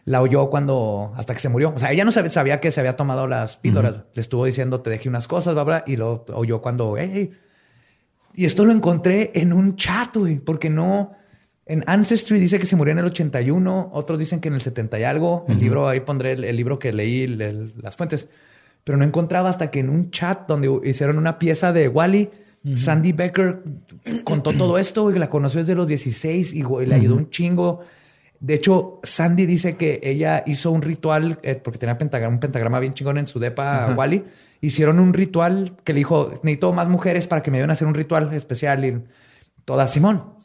La 0.10 0.24
oyó 0.24 0.50
cuando, 0.50 1.12
hasta 1.16 1.36
que 1.36 1.40
se 1.40 1.50
murió. 1.50 1.72
O 1.76 1.78
sea, 1.78 1.92
ella 1.92 2.04
no 2.04 2.10
sabía, 2.12 2.32
sabía 2.32 2.60
que 2.60 2.72
se 2.72 2.80
había 2.80 2.96
tomado 2.96 3.28
las 3.28 3.58
píldoras. 3.58 4.06
Le 4.16 4.22
estuvo 4.22 4.44
diciendo, 4.46 4.82
te 4.82 4.90
dejé 4.90 5.08
unas 5.08 5.28
cosas, 5.28 5.54
bla, 5.54 5.84
y 5.86 5.98
lo 5.98 6.26
oyó 6.34 6.62
cuando. 6.62 6.96
Y 8.34 8.46
esto 8.46 8.66
lo 8.66 8.72
encontré 8.72 9.32
en 9.36 9.54
un 9.54 9.76
chat, 9.76 10.16
güey, 10.18 10.40
porque 10.40 10.70
no. 10.72 11.12
En 11.68 11.84
Ancestry 11.86 12.40
dice 12.40 12.58
que 12.58 12.66
se 12.66 12.76
murió 12.76 12.94
en 12.94 12.98
el 13.00 13.06
81, 13.06 13.92
otros 13.94 14.18
dicen 14.18 14.40
que 14.40 14.48
en 14.48 14.56
el 14.56 14.62
70 14.62 15.00
y 15.00 15.04
algo. 15.04 15.46
El 15.48 15.60
libro, 15.60 15.88
ahí 15.88 16.00
pondré 16.00 16.32
el, 16.32 16.44
el 16.44 16.56
libro 16.56 16.80
que 16.80 16.92
leí, 16.92 17.24
el- 17.26 17.40
el- 17.42 17.72
las 17.80 17.96
fuentes. 17.96 18.28
Pero 18.84 18.98
no 18.98 19.04
encontraba 19.06 19.50
hasta 19.50 19.70
que 19.70 19.80
en 19.82 19.90
un 19.92 20.10
chat 20.10 20.48
donde 20.48 20.72
hicieron 20.86 21.20
una 21.20 21.38
pieza 21.38 21.72
de 21.72 21.88
Wally, 21.88 22.32
Sandy 22.76 23.12
Becker 23.12 23.62
contó 24.24 24.54
todo 24.54 24.80
esto, 24.80 25.04
güey, 25.04 25.14
que 25.14 25.20
la 25.20 25.30
conoció 25.30 25.60
desde 25.60 25.76
los 25.76 25.88
16 25.88 26.54
y 26.56 26.62
güey, 26.64 26.88
le 26.88 26.96
ayudó 26.96 27.16
un 27.16 27.30
chingo. 27.30 27.82
De 28.40 28.54
hecho, 28.54 29.00
Sandy 29.04 29.46
dice 29.46 29.76
que 29.76 30.00
ella 30.02 30.44
hizo 30.46 30.72
un 30.72 30.82
ritual, 30.82 31.40
eh, 31.44 31.56
porque 31.56 31.78
tenía 31.78 31.98
pentagrama, 31.98 32.36
un 32.36 32.40
pentagrama 32.40 32.80
bien 32.80 32.94
chingón 32.94 33.18
en 33.18 33.28
su 33.28 33.40
depa, 33.40 33.94
Wally. 33.96 34.24
Hicieron 34.62 35.00
un 35.00 35.14
ritual 35.14 35.78
que 35.84 35.94
le 35.94 36.00
dijo, 36.00 36.40
necesito 36.44 36.72
más 36.72 36.88
mujeres 36.88 37.28
para 37.28 37.44
que 37.44 37.52
me 37.52 37.58
ayuden 37.58 37.72
a 37.72 37.74
hacer 37.74 37.88
un 37.88 37.94
ritual 37.94 38.34
especial. 38.34 38.86
Y 38.86 39.02
toda 39.66 39.88
Simón. 39.88 40.36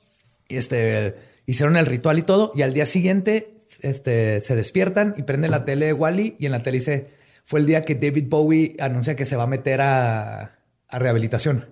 Y 0.49 0.57
este, 0.57 1.15
hicieron 1.47 1.77
el 1.77 1.87
ritual 1.87 2.19
y 2.19 2.23
todo. 2.23 2.53
Y 2.55 2.63
al 2.63 2.75
día 2.75 2.87
siguiente 2.87 3.63
este, 3.81 4.41
se 4.41 4.57
despiertan 4.57 5.15
y 5.17 5.23
prenden 5.23 5.53
la 5.53 5.65
tele 5.65 5.87
de 5.87 5.93
Wally. 5.93 6.37
Y 6.39 6.47
en 6.47 6.53
la 6.53 6.61
tele 6.61 6.79
dice: 6.79 7.11
Fue 7.45 7.61
el 7.61 7.67
día 7.67 7.83
que 7.83 7.95
David 7.95 8.27
Bowie 8.29 8.77
anuncia 8.81 9.15
que 9.15 9.25
se 9.25 9.37
va 9.37 9.45
a 9.45 9.49
meter 9.49 9.81
a, 9.81 10.59
a 10.89 10.99
rehabilitación. 10.99 11.67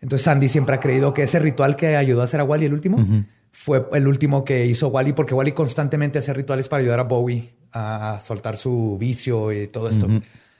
Entonces 0.00 0.24
Sandy 0.24 0.48
siempre 0.48 0.76
ha 0.76 0.80
creído 0.80 1.14
que 1.14 1.24
ese 1.24 1.38
ritual 1.38 1.76
que 1.76 1.96
ayudó 1.96 2.22
a 2.22 2.24
hacer 2.24 2.40
a 2.40 2.44
Wally 2.44 2.66
el 2.66 2.74
último 2.74 2.96
fue 3.52 3.86
el 3.92 4.08
último 4.08 4.44
que 4.44 4.66
hizo 4.66 4.88
Wally, 4.88 5.12
porque 5.12 5.34
Wally 5.34 5.52
constantemente 5.52 6.18
hacía 6.18 6.34
rituales 6.34 6.68
para 6.68 6.80
ayudar 6.80 7.00
a 7.00 7.04
Bowie 7.04 7.54
a 7.72 8.18
soltar 8.24 8.56
su 8.56 8.96
vicio 8.98 9.52
y 9.52 9.68
todo 9.68 9.88
esto. 9.88 10.08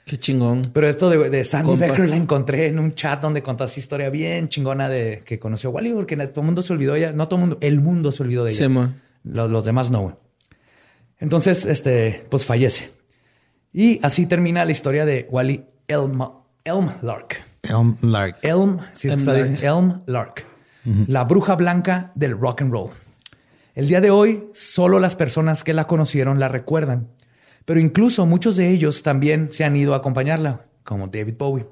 Qué 0.05 0.17
chingón. 0.17 0.71
Pero 0.73 0.87
esto 0.87 1.09
de, 1.09 1.29
de 1.29 1.43
Sandy 1.45 1.69
Compas. 1.71 1.89
Becker 1.89 2.09
la 2.09 2.15
encontré 2.15 2.67
en 2.67 2.79
un 2.79 2.93
chat 2.93 3.21
donde 3.21 3.41
contó 3.41 3.63
esa 3.63 3.79
historia 3.79 4.09
bien 4.09 4.49
chingona 4.49 4.89
de 4.89 5.21
que 5.25 5.39
conoció 5.39 5.69
a 5.69 5.73
Wally, 5.73 5.93
porque 5.93 6.15
todo 6.15 6.41
el 6.41 6.45
mundo 6.45 6.61
se 6.61 6.73
olvidó 6.73 6.93
de 6.93 6.99
ella. 6.99 7.11
No 7.13 7.27
todo 7.27 7.37
el 7.37 7.41
mundo, 7.41 7.57
el 7.61 7.79
mundo 7.79 8.11
se 8.11 8.23
olvidó 8.23 8.43
de 8.43 8.51
ella. 8.51 8.67
Sí. 8.67 8.95
Los, 9.23 9.49
los 9.49 9.65
demás 9.65 9.91
no. 9.91 10.19
Entonces, 11.19 11.65
este, 11.65 12.25
pues 12.29 12.45
fallece. 12.45 12.91
Y 13.71 13.99
así 14.03 14.25
termina 14.25 14.65
la 14.65 14.71
historia 14.71 15.05
de 15.05 15.27
Wally 15.31 15.65
Elm, 15.87 16.21
Elm 16.63 16.89
Lark. 17.01 17.41
Elm 17.63 17.97
Lark. 18.01 18.37
Elm, 18.41 18.79
si 18.93 19.07
Elm 19.07 19.19
está 19.19 19.33
bien, 19.33 20.03
Lark. 20.05 20.45
La 20.85 21.23
bruja 21.23 21.55
blanca 21.55 22.11
del 22.15 22.37
rock 22.37 22.61
and 22.61 22.71
roll. 22.71 22.91
El 23.73 23.87
día 23.87 24.01
de 24.01 24.11
hoy, 24.11 24.49
solo 24.53 24.99
las 24.99 25.15
personas 25.15 25.63
que 25.63 25.73
la 25.73 25.87
conocieron 25.87 26.39
la 26.39 26.49
recuerdan. 26.49 27.09
Pero 27.65 27.79
incluso 27.79 28.25
muchos 28.25 28.57
de 28.57 28.69
ellos 28.69 29.03
también 29.03 29.49
se 29.51 29.63
han 29.63 29.75
ido 29.75 29.93
a 29.93 29.97
acompañarla, 29.97 30.65
como 30.83 31.07
David 31.07 31.35
Bowie. 31.37 31.67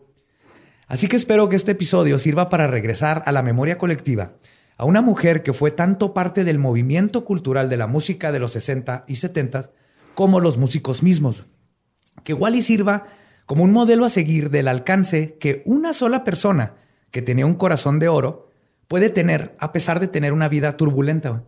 Así 0.88 1.08
que 1.08 1.18
espero 1.18 1.50
que 1.50 1.56
este 1.56 1.72
episodio 1.72 2.20
sirva 2.20 2.50
para 2.50 2.68
regresar 2.68 3.24
a 3.26 3.32
la 3.32 3.42
memoria 3.42 3.78
colectiva 3.78 4.34
a 4.82 4.86
una 4.86 5.02
mujer 5.02 5.44
que 5.44 5.54
fue 5.54 5.70
tanto 5.70 6.12
parte 6.12 6.44
del 6.44 6.58
movimiento 6.58 7.24
cultural 7.24 7.70
de 7.70 7.78
la 7.78 7.86
música 7.86 8.32
de 8.32 8.40
los 8.40 8.54
60 8.54 9.06
y 9.08 9.18
70 9.18 9.70
como 10.16 10.40
los 10.40 10.58
músicos 10.58 11.04
mismos. 11.04 11.46
Que 12.24 12.34
Wally 12.34 12.64
sirva 12.64 13.06
como 13.46 13.64
un 13.64 13.74
modelo 13.74 14.06
a 14.06 14.10
seguir 14.10 14.50
del 14.50 14.68
alcance 14.68 15.38
que 15.40 15.62
una 15.66 15.94
sola 15.94 16.24
persona 16.24 16.78
que 17.12 17.22
tenía 17.22 17.46
un 17.46 17.54
corazón 17.54 18.00
de 18.00 18.08
oro 18.08 18.51
puede 18.92 19.10
tener 19.10 19.56
a 19.58 19.72
pesar 19.72 20.02
de 20.02 20.10
tener 20.10 20.34
una 20.34 20.50
vida 20.50 20.76
turbulenta. 20.76 21.46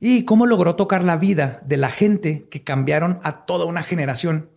Y 0.00 0.26
cómo 0.26 0.44
logró 0.44 0.76
tocar 0.76 1.02
la 1.02 1.16
vida 1.16 1.62
de 1.64 1.78
la 1.78 1.88
gente 1.88 2.46
que 2.50 2.62
cambiaron 2.62 3.20
a 3.22 3.46
toda 3.46 3.64
una 3.64 3.82
generación 3.82 4.50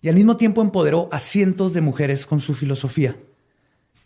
y 0.00 0.08
al 0.08 0.16
mismo 0.16 0.36
tiempo 0.36 0.62
empoderó 0.62 1.08
a 1.12 1.20
cientos 1.20 1.72
de 1.72 1.80
mujeres 1.80 2.26
con 2.26 2.40
su 2.40 2.54
filosofía. 2.54 3.18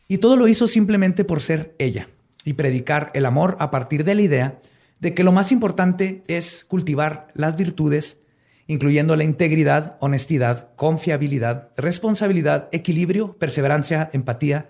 Y 0.08 0.18
todo 0.18 0.36
lo 0.36 0.46
hizo 0.46 0.68
simplemente 0.68 1.24
por 1.24 1.40
ser 1.40 1.74
ella 1.78 2.10
y 2.44 2.52
predicar 2.52 3.10
el 3.14 3.24
amor 3.24 3.56
a 3.60 3.70
partir 3.70 4.04
de 4.04 4.14
la 4.14 4.20
idea 4.20 4.60
de 5.00 5.14
que 5.14 5.24
lo 5.24 5.32
más 5.32 5.50
importante 5.50 6.22
es 6.26 6.66
cultivar 6.68 7.28
las 7.32 7.56
virtudes, 7.56 8.18
incluyendo 8.66 9.16
la 9.16 9.24
integridad, 9.24 9.96
honestidad, 10.00 10.74
confiabilidad, 10.76 11.70
responsabilidad, 11.78 12.68
equilibrio, 12.72 13.38
perseverancia, 13.38 14.10
empatía, 14.12 14.68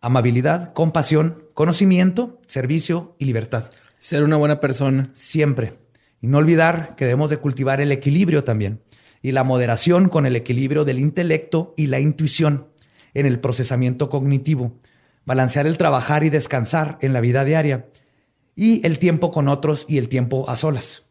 amabilidad, 0.00 0.72
compasión, 0.72 1.44
conocimiento, 1.54 2.40
servicio 2.46 3.16
y 3.18 3.24
libertad. 3.24 3.70
Ser 3.98 4.22
una 4.22 4.36
buena 4.36 4.60
persona. 4.60 5.08
Siempre. 5.14 5.74
Y 6.20 6.26
no 6.26 6.38
olvidar 6.38 6.94
que 6.96 7.04
debemos 7.04 7.30
de 7.30 7.38
cultivar 7.38 7.80
el 7.80 7.92
equilibrio 7.92 8.44
también 8.44 8.80
y 9.22 9.32
la 9.32 9.44
moderación 9.44 10.08
con 10.08 10.26
el 10.26 10.36
equilibrio 10.36 10.84
del 10.84 10.98
intelecto 10.98 11.74
y 11.76 11.86
la 11.86 12.00
intuición 12.00 12.68
en 13.14 13.26
el 13.26 13.40
procesamiento 13.40 14.10
cognitivo, 14.10 14.78
balancear 15.24 15.66
el 15.66 15.78
trabajar 15.78 16.24
y 16.24 16.30
descansar 16.30 16.98
en 17.00 17.12
la 17.12 17.20
vida 17.20 17.44
diaria 17.44 17.86
y 18.54 18.84
el 18.86 18.98
tiempo 18.98 19.30
con 19.30 19.48
otros 19.48 19.84
y 19.88 19.98
el 19.98 20.08
tiempo 20.08 20.48
a 20.48 20.56
solas. 20.56 21.04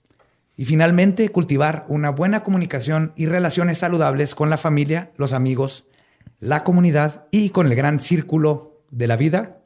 Y 0.56 0.66
finalmente, 0.66 1.30
cultivar 1.30 1.86
una 1.88 2.10
buena 2.10 2.44
comunicación 2.44 3.14
y 3.16 3.28
relaciones 3.28 3.78
saludables 3.78 4.34
con 4.34 4.50
la 4.50 4.58
familia, 4.58 5.12
los 5.16 5.34
amigos, 5.34 5.86
la 6.40 6.64
comunidad 6.64 7.28
y 7.32 7.50
con 7.50 7.68
el 7.68 7.76
gran 7.76 8.00
círculo 8.00 8.77
de 8.98 9.08
la 9.08 9.16
vida. 9.16 9.60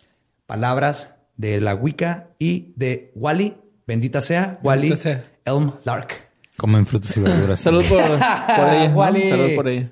Palabras 0.45 1.09
de 1.37 1.61
la 1.61 1.73
Wicca 1.73 2.27
y 2.37 2.73
de 2.75 3.11
Wally. 3.15 3.55
Bendita 3.87 4.21
sea, 4.21 4.59
Wally 4.63 4.89
Bendita 4.89 5.01
sea. 5.01 5.23
Elm 5.45 5.71
Lark. 5.85 6.29
Comen 6.57 6.85
frutas 6.85 7.15
y 7.17 7.21
verduras. 7.21 7.59
Salud 7.61 7.83
por, 7.85 8.01
por 8.01 8.69
ella. 8.69 8.89
¿no? 8.89 8.95
Wally. 8.95 9.29
Salud 9.29 9.55
por 9.55 9.67
ella. 9.67 9.89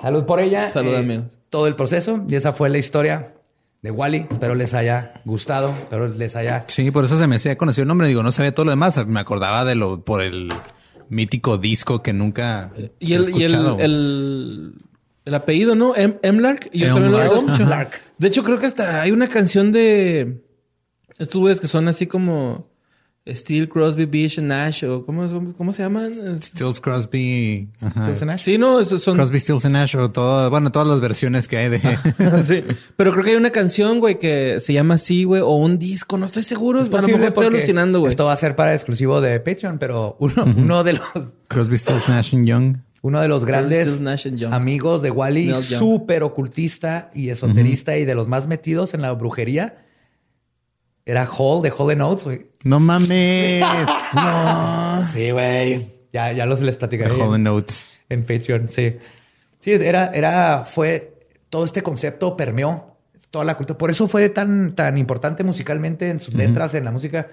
Salud 0.00 0.24
por 0.24 0.40
ella. 0.40 0.70
Salud, 0.70 0.94
Eh, 0.94 0.98
amigos. 0.98 1.38
Todo 1.50 1.66
el 1.66 1.74
proceso. 1.74 2.24
Y 2.28 2.36
esa 2.36 2.52
fue 2.52 2.68
la 2.70 2.78
historia 2.78 3.34
de 3.82 3.90
Wally. 3.90 4.26
Espero 4.30 4.54
les 4.54 4.74
haya 4.74 5.20
gustado. 5.24 5.70
Espero 5.70 6.08
les 6.08 6.36
haya... 6.36 6.64
Sí, 6.68 6.90
por 6.90 7.04
eso 7.04 7.18
se 7.18 7.26
me 7.26 7.36
hacía 7.36 7.58
conocido 7.58 7.82
el 7.82 7.88
nombre. 7.88 8.08
Digo, 8.08 8.22
no 8.22 8.32
sabía 8.32 8.54
todo 8.54 8.64
lo 8.64 8.70
demás. 8.70 9.04
Me 9.06 9.20
acordaba 9.20 9.64
de 9.64 9.74
lo 9.74 10.04
por 10.04 10.22
el 10.22 10.52
mítico 11.08 11.58
disco 11.58 12.02
que 12.02 12.12
nunca 12.12 12.70
Y 12.98 13.08
se 13.08 13.16
ha 13.16 13.18
el, 13.18 13.36
y 13.36 13.42
el, 13.44 14.74
el 15.24 15.34
apellido, 15.34 15.74
¿no? 15.74 15.96
Em- 15.96 16.18
Emlark. 16.22 16.68
Y 16.72 16.80
yo 16.80 16.94
también 16.94 17.12
lo 17.12 17.22
escucho. 17.22 17.64
Ajá. 17.64 17.88
De 18.18 18.28
hecho, 18.28 18.44
creo 18.44 18.58
que 18.58 18.66
hasta 18.66 19.00
hay 19.02 19.10
una 19.10 19.28
canción 19.28 19.72
de 19.72 20.42
estos 21.18 21.40
güeyes 21.40 21.60
que 21.60 21.66
son 21.66 21.88
así 21.88 22.06
como 22.06 22.68
Steel, 23.26 23.70
Crosby, 23.70 24.04
Beach, 24.04 24.38
Nash 24.38 24.84
o 24.84 25.06
¿cómo, 25.06 25.54
cómo 25.56 25.72
se 25.72 25.82
llaman? 25.82 26.42
Stills 26.42 26.78
Crosby. 26.78 27.70
Ajá. 27.80 28.36
Sí, 28.36 28.58
no, 28.58 28.80
esos 28.80 29.02
son. 29.02 29.16
Crosby, 29.16 29.40
Stills 29.40 29.64
and 29.64 29.74
Nash 29.74 29.96
o 29.96 30.10
todo, 30.10 30.50
bueno, 30.50 30.70
todas 30.70 30.86
las 30.86 31.00
versiones 31.00 31.48
que 31.48 31.56
hay 31.56 31.68
de 31.70 31.78
sí. 32.46 32.62
Pero 32.96 33.12
creo 33.12 33.24
que 33.24 33.30
hay 33.30 33.36
una 33.36 33.50
canción, 33.50 34.00
güey, 34.00 34.18
que 34.18 34.60
se 34.60 34.74
llama 34.74 34.94
así, 34.94 35.24
güey, 35.24 35.40
o 35.40 35.52
un 35.54 35.78
disco, 35.78 36.18
no 36.18 36.26
estoy 36.26 36.42
seguro. 36.42 36.82
Es 36.82 36.88
a 36.88 36.90
lo 36.90 36.96
posible 36.98 37.18
mejor 37.18 37.28
estoy 37.28 37.46
alucinando, 37.46 38.00
güey. 38.00 38.10
Esto 38.10 38.26
va 38.26 38.34
a 38.34 38.36
ser 38.36 38.56
para 38.56 38.74
exclusivo 38.74 39.22
de 39.22 39.40
Patreon, 39.40 39.78
pero 39.78 40.16
uno, 40.20 40.44
uno 40.44 40.84
de 40.84 40.92
los 40.94 41.32
Crosby, 41.48 41.78
Stills, 41.78 42.08
Nash 42.10 42.34
and 42.34 42.46
Young. 42.46 42.76
Uno 43.04 43.20
de 43.20 43.28
los 43.28 43.44
grandes 43.44 44.00
amigos 44.50 45.02
de 45.02 45.10
Wally, 45.10 45.54
súper 45.62 46.22
ocultista 46.22 47.10
y 47.12 47.28
esoterista 47.28 47.98
y 47.98 48.06
de 48.06 48.14
los 48.14 48.28
más 48.28 48.46
metidos 48.46 48.94
en 48.94 49.02
la 49.02 49.12
brujería. 49.12 49.84
Era 51.04 51.26
Hall 51.26 51.60
de 51.60 51.70
Hall 51.76 51.98
Notes, 51.98 52.24
güey. 52.24 52.46
No 52.62 52.80
mames. 52.80 53.62
No. 54.14 55.06
Sí, 55.12 55.32
güey. 55.32 55.86
Ya, 56.14 56.32
ya 56.32 56.46
los 56.46 56.62
les 56.62 56.78
platicaré. 56.78 57.14
Hall 57.20 57.42
Notes. 57.42 57.92
en 58.08 58.22
Patreon, 58.22 58.70
sí. 58.70 58.96
Sí, 59.60 59.72
era, 59.72 60.06
era, 60.14 60.64
fue, 60.64 61.26
todo 61.50 61.66
este 61.66 61.82
concepto 61.82 62.38
permeó 62.38 62.96
toda 63.30 63.44
la 63.44 63.58
cultura. 63.58 63.76
Por 63.76 63.90
eso 63.90 64.08
fue 64.08 64.30
tan, 64.30 64.74
tan 64.74 64.96
importante 64.96 65.44
musicalmente 65.44 66.08
en 66.08 66.20
sus 66.20 66.32
letras, 66.32 66.72
en 66.72 66.86
la 66.86 66.90
música, 66.90 67.28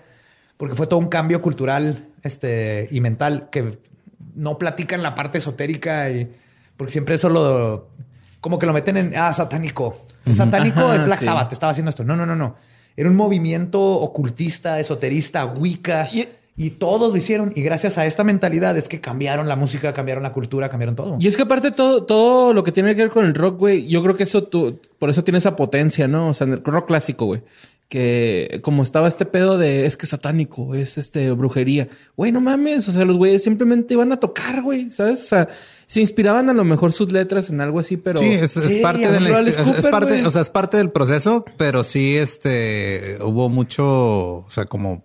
porque 0.57 0.75
fue 0.75 0.87
todo 0.87 0.99
un 0.99 1.07
cambio 1.07 1.41
cultural 1.41 2.09
este, 2.23 2.89
y 2.91 2.99
mental 2.99 3.47
que 3.49 3.79
no 4.35 4.57
platican 4.57 5.01
la 5.03 5.15
parte 5.15 5.37
esotérica 5.39 6.09
y 6.09 6.27
porque 6.77 6.91
siempre 6.91 7.15
eso 7.15 7.29
lo, 7.29 7.87
como 8.39 8.57
que 8.59 8.65
lo 8.65 8.73
meten 8.73 8.97
en, 8.97 9.13
ah, 9.15 9.33
satánico. 9.33 9.97
Satánico 10.31 10.81
Ajá, 10.81 10.95
es 10.95 11.05
Black 11.05 11.19
sí. 11.19 11.25
Sabbath, 11.25 11.51
estaba 11.53 11.71
haciendo 11.71 11.89
esto. 11.89 12.03
No, 12.03 12.15
no, 12.15 12.25
no, 12.25 12.35
no. 12.35 12.55
Era 12.97 13.09
un 13.09 13.15
movimiento 13.15 13.81
ocultista, 13.81 14.79
esoterista, 14.79 15.45
wicca. 15.45 16.09
Y- 16.11 16.27
Y 16.57 16.71
todos 16.71 17.11
lo 17.11 17.17
hicieron. 17.17 17.53
Y 17.55 17.61
gracias 17.63 17.97
a 17.97 18.05
esta 18.05 18.23
mentalidad 18.25 18.77
es 18.77 18.87
que 18.89 18.99
cambiaron 18.99 19.47
la 19.47 19.55
música, 19.55 19.93
cambiaron 19.93 20.21
la 20.21 20.31
cultura, 20.33 20.69
cambiaron 20.69 20.95
todo. 20.95 21.17
Y 21.19 21.25
es 21.27 21.37
que 21.37 21.43
aparte 21.43 21.71
todo, 21.71 22.03
todo 22.03 22.53
lo 22.53 22.63
que 22.63 22.71
tiene 22.73 22.93
que 22.93 23.03
ver 23.03 23.09
con 23.09 23.25
el 23.25 23.33
rock, 23.33 23.57
güey, 23.57 23.87
yo 23.87 24.03
creo 24.03 24.15
que 24.15 24.23
eso 24.23 24.43
tú, 24.43 24.79
por 24.99 25.09
eso 25.09 25.23
tiene 25.23 25.37
esa 25.39 25.55
potencia, 25.55 26.07
¿no? 26.09 26.27
O 26.27 26.33
sea, 26.33 26.45
el 26.47 26.61
rock 26.63 26.87
clásico, 26.87 27.25
güey. 27.25 27.41
Que 27.91 28.61
como 28.63 28.83
estaba 28.83 29.09
este 29.09 29.25
pedo 29.25 29.57
de 29.57 29.85
es 29.85 29.97
que 29.97 30.05
satánico, 30.05 30.75
es 30.75 30.97
este 30.97 31.29
brujería. 31.33 31.89
Güey, 32.15 32.31
no 32.31 32.39
mames. 32.39 32.87
O 32.87 32.91
sea, 32.93 33.03
los 33.03 33.17
güeyes 33.17 33.43
simplemente 33.43 33.95
iban 33.95 34.13
a 34.13 34.17
tocar, 34.17 34.61
güey, 34.61 34.89
¿sabes? 34.93 35.19
O 35.19 35.25
sea, 35.25 35.49
se 35.87 35.99
inspiraban 35.99 36.49
a 36.49 36.53
lo 36.53 36.63
mejor 36.63 36.93
sus 36.93 37.11
letras 37.11 37.49
en 37.49 37.59
algo 37.59 37.79
así, 37.81 37.97
pero. 37.97 38.17
sí, 38.17 38.27
es, 38.31 38.55
es 38.55 38.77
parte 38.77 39.11
de 39.11 39.19
la 39.19 39.41
es, 39.41 39.57
es 39.57 39.85
parte, 39.87 40.13
güey. 40.13 40.25
o 40.25 40.31
sea, 40.31 40.41
es 40.41 40.49
parte 40.49 40.77
del 40.77 40.89
proceso, 40.89 41.43
pero 41.57 41.83
sí, 41.83 42.15
este, 42.15 43.17
hubo 43.21 43.49
mucho, 43.49 44.35
o 44.37 44.45
sea, 44.47 44.63
como 44.67 45.03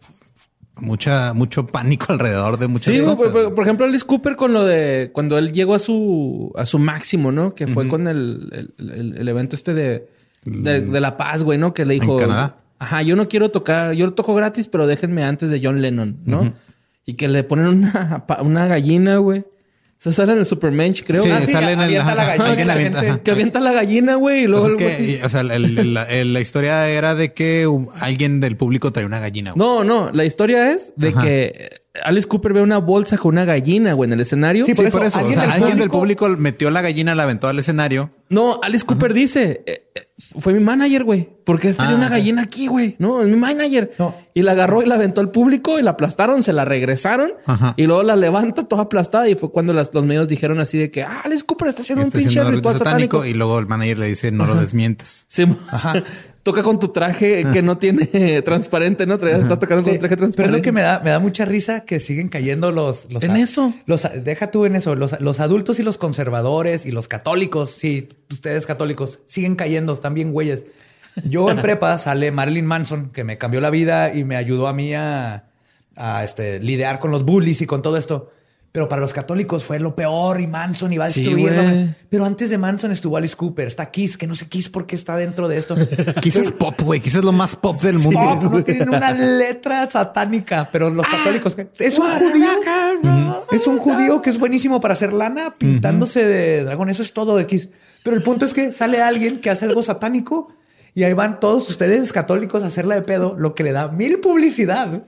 mucha, 0.76 1.32
mucho 1.32 1.66
pánico 1.66 2.06
alrededor 2.12 2.56
de 2.56 2.68
muchas 2.68 2.94
Sí, 2.94 3.00
cosas. 3.00 3.16
por, 3.18 3.32
por- 3.32 3.54
por 3.56 3.64
ejemplo, 3.64 3.84
Alice 3.84 4.06
Cooper 4.06 4.36
con 4.36 4.52
lo 4.52 4.64
de 4.64 5.10
cuando 5.12 5.38
él 5.38 5.50
llegó 5.50 5.74
a 5.74 5.80
su 5.80 6.52
a 6.54 6.64
su 6.66 6.78
máximo, 6.78 7.32
¿no? 7.32 7.52
Que 7.56 7.66
fue 7.66 7.88
con 7.88 8.06
el, 8.06 8.48
el, 8.78 8.90
el- 8.92 9.16
el 9.18 9.28
evento 9.28 9.56
este 9.56 9.74
de, 9.74 10.08
de, 10.44 10.82
de 10.82 11.00
La 11.00 11.16
Paz, 11.16 11.42
güey, 11.42 11.58
¿no? 11.58 11.74
Que 11.74 11.84
le 11.84 11.94
dijo. 11.94 12.16
Canadá? 12.16 12.58
Ajá, 12.78 13.02
yo 13.02 13.16
no 13.16 13.28
quiero 13.28 13.50
tocar, 13.50 13.92
yo 13.94 14.12
toco 14.12 14.34
gratis, 14.34 14.68
pero 14.68 14.86
déjenme 14.86 15.24
antes 15.24 15.50
de 15.50 15.60
John 15.62 15.80
Lennon, 15.80 16.18
¿no? 16.24 16.52
Y 17.04 17.14
que 17.14 17.28
le 17.28 17.42
ponen 17.44 17.66
una, 17.68 18.24
una 18.40 18.66
gallina, 18.66 19.16
güey. 19.18 19.44
Eso 19.98 20.12
sale 20.12 20.32
en 20.34 20.40
el 20.40 20.44
Supermensch, 20.46 21.02
creo. 21.04 21.22
Sí, 21.22 21.30
Ah, 21.30 21.40
sale 21.40 21.72
en 21.72 21.80
el- 21.80 21.94
la 21.94 22.36
gallina 22.36 22.72
avienta, 22.74 23.00
gente-. 23.00 23.22
Que 23.22 23.30
avienta 23.30 23.60
la 23.60 23.72
gallina, 23.72 24.16
güey, 24.16 24.42
y 24.42 24.46
luego 24.46 24.66
Pues 24.66 24.76
es 24.76 24.82
el 24.82 24.96
que, 25.06 25.12
y, 25.12 25.22
o 25.22 25.28
sea, 25.30 25.40
el- 25.40 25.50
el- 25.78 25.94
la, 25.94 26.02
el- 26.04 26.34
la 26.34 26.40
historia 26.40 26.86
era 26.90 27.14
de 27.14 27.32
que 27.32 27.66
alguien 28.00 28.40
del 28.40 28.58
público 28.58 28.92
traía 28.92 29.06
una 29.06 29.20
gallina. 29.20 29.52
güey. 29.52 29.58
No, 29.66 29.84
no, 29.84 30.10
la 30.12 30.26
historia 30.26 30.70
es 30.72 30.92
de 30.96 31.08
Ajá. 31.08 31.22
que 31.22 31.70
Alice 32.04 32.26
Cooper 32.28 32.52
ve 32.52 32.60
una 32.62 32.78
bolsa 32.78 33.18
con 33.18 33.32
una 33.34 33.44
gallina, 33.44 33.92
güey, 33.94 34.08
en 34.08 34.14
el 34.14 34.20
escenario. 34.20 34.64
Sí, 34.66 34.74
Sí, 34.74 34.82
por 34.82 34.90
por 34.92 35.00
eso, 35.02 35.08
eso. 35.08 35.18
alguien 35.20 35.38
o 35.38 35.42
sea, 35.42 35.52
del 35.54 35.62
alguien 35.62 35.78
del 35.78 35.88
público- 35.90 36.26
público 36.26 36.40
metió 36.42 36.70
la 36.70 36.82
gallina, 36.82 37.14
la 37.14 37.22
aventó 37.24 37.48
al 37.48 37.58
escenario. 37.58 38.10
No, 38.28 38.58
Alice 38.62 38.84
Cooper 38.84 39.12
dice, 39.14 39.62
eh, 39.66 39.88
eh, 39.94 40.08
fue 40.40 40.52
mi 40.52 40.60
manager, 40.60 41.04
güey. 41.04 41.28
Porque 41.44 41.72
tenía 41.72 41.92
Ah, 41.92 41.94
una 41.96 42.06
ok. 42.06 42.10
gallina 42.12 42.42
aquí, 42.42 42.66
güey. 42.66 42.96
No, 42.98 43.22
es 43.22 43.28
mi 43.28 43.36
manager. 43.36 43.92
No. 43.98 44.14
Y 44.34 44.42
la 44.42 44.52
agarró 44.52 44.82
y 44.82 44.86
la 44.86 44.96
aventó 44.96 45.20
al 45.20 45.30
público 45.30 45.78
y 45.78 45.82
la 45.82 45.92
aplastaron, 45.92 46.42
se 46.42 46.52
la 46.52 46.64
regresaron. 46.64 47.32
Ajá. 47.46 47.74
Y 47.76 47.86
luego 47.86 48.02
la 48.02 48.16
levanta 48.16 48.64
toda 48.64 48.82
aplastada. 48.82 49.28
Y 49.28 49.36
fue 49.36 49.52
cuando 49.52 49.72
las- 49.72 49.94
los 49.94 50.04
medios 50.04 50.26
dijeron 50.28 50.58
así 50.58 50.76
de 50.76 50.90
que, 50.90 51.04
ah, 51.04 51.20
Alice 51.24 51.44
Cooper 51.46 51.68
está 51.68 51.82
haciendo 51.82 52.02
Está 52.04 52.18
un 52.18 52.22
pinche 52.24 52.40
haciendo 52.40 52.50
ritual 52.56 52.76
satánico. 52.76 53.18
satánico 53.18 53.24
y 53.26 53.34
luego 53.38 53.58
el 53.60 53.66
manager 53.66 53.98
le 54.00 54.06
dice, 54.06 54.32
no 54.32 54.44
lo 54.46 54.56
desmientes. 54.56 55.24
Sí, 55.28 55.44
Toca 56.46 56.62
con 56.62 56.78
tu 56.78 56.90
traje 56.90 57.44
que 57.52 57.60
no 57.60 57.76
tiene 57.76 58.40
transparente, 58.44 59.04
¿no? 59.04 59.14
Está 59.14 59.58
tocando 59.58 59.82
con 59.82 59.94
un 59.94 59.98
traje 59.98 60.14
pero 60.14 60.28
transparente. 60.28 60.56
es 60.58 60.60
lo 60.60 60.62
que 60.62 60.70
me 60.70 60.80
da, 60.80 61.00
me 61.00 61.10
da 61.10 61.18
mucha 61.18 61.44
risa 61.44 61.80
que 61.80 61.98
siguen 61.98 62.28
cayendo 62.28 62.70
los... 62.70 63.10
los 63.10 63.24
En 63.24 63.34
eso. 63.34 63.74
Los, 63.84 64.06
deja 64.22 64.52
tú 64.52 64.64
en 64.64 64.76
eso. 64.76 64.94
Los, 64.94 65.20
los 65.20 65.40
adultos 65.40 65.80
y 65.80 65.82
los 65.82 65.98
conservadores 65.98 66.86
y 66.86 66.92
los 66.92 67.08
católicos, 67.08 67.72
sí, 67.72 68.06
ustedes 68.30 68.64
católicos, 68.64 69.18
siguen 69.26 69.56
cayendo, 69.56 69.92
están 69.92 70.14
bien 70.14 70.30
güeyes. 70.30 70.62
Yo 71.24 71.50
en 71.50 71.56
prepa 71.62 71.98
sale 71.98 72.30
Marilyn 72.30 72.64
Manson, 72.64 73.10
que 73.10 73.24
me 73.24 73.38
cambió 73.38 73.60
la 73.60 73.70
vida 73.70 74.14
y 74.14 74.22
me 74.22 74.36
ayudó 74.36 74.68
a 74.68 74.72
mí 74.72 74.94
a, 74.94 75.46
a, 75.96 76.22
este, 76.22 76.60
lidiar 76.60 77.00
con 77.00 77.10
los 77.10 77.24
bullies 77.24 77.60
y 77.60 77.66
con 77.66 77.82
todo 77.82 77.96
esto. 77.96 78.30
Pero 78.76 78.90
para 78.90 79.00
los 79.00 79.14
católicos 79.14 79.64
fue 79.64 79.80
lo 79.80 79.96
peor 79.96 80.38
y 80.38 80.46
Manson 80.46 80.92
iba 80.92 81.06
a 81.06 81.08
destruirlo. 81.08 81.62
Pero 82.10 82.26
antes 82.26 82.50
de 82.50 82.58
Manson 82.58 82.92
estuvo 82.92 83.16
Alice 83.16 83.34
Cooper, 83.34 83.68
está 83.68 83.90
Kiss, 83.90 84.18
que 84.18 84.26
no 84.26 84.34
sé 84.34 84.48
Kiss 84.48 84.68
por 84.68 84.86
qué 84.86 84.96
está 84.96 85.16
dentro 85.16 85.48
de 85.48 85.56
esto. 85.56 85.74
Kiss 86.20 86.36
es 86.36 86.50
pop, 86.50 86.78
güey. 86.82 87.00
Kiss 87.00 87.14
es 87.14 87.24
lo 87.24 87.32
más 87.32 87.56
pop 87.56 87.80
del 87.80 87.98
mundo. 87.98 88.20
Pop, 88.20 88.52
no 88.52 88.62
tienen 88.62 88.90
una 88.90 89.12
letra 89.12 89.88
satánica, 89.88 90.68
pero 90.70 90.90
los 90.90 91.06
católicos 91.06 91.56
es 91.78 91.98
un 91.98 92.06
judío. 92.06 93.46
Es 93.50 93.66
un 93.66 93.78
judío 93.78 94.20
que 94.20 94.28
es 94.28 94.38
buenísimo 94.38 94.78
para 94.78 94.92
hacer 94.92 95.14
lana 95.14 95.54
pintándose 95.56 96.26
de 96.26 96.62
dragón. 96.62 96.90
Eso 96.90 97.02
es 97.02 97.14
todo 97.14 97.34
de 97.36 97.44
X. 97.44 97.70
Pero 98.02 98.14
el 98.14 98.22
punto 98.22 98.44
es 98.44 98.52
que 98.52 98.72
sale 98.72 99.00
alguien 99.00 99.40
que 99.40 99.48
hace 99.48 99.64
algo 99.64 99.82
satánico 99.82 100.52
y 100.96 101.04
ahí 101.04 101.12
van 101.12 101.38
todos 101.40 101.68
ustedes 101.68 102.10
católicos 102.10 102.64
a 102.64 102.68
hacerla 102.68 102.94
de 102.94 103.02
pedo, 103.02 103.36
lo 103.38 103.54
que 103.54 103.62
le 103.62 103.70
da 103.72 103.88
mil 103.88 104.18
publicidad. 104.18 105.02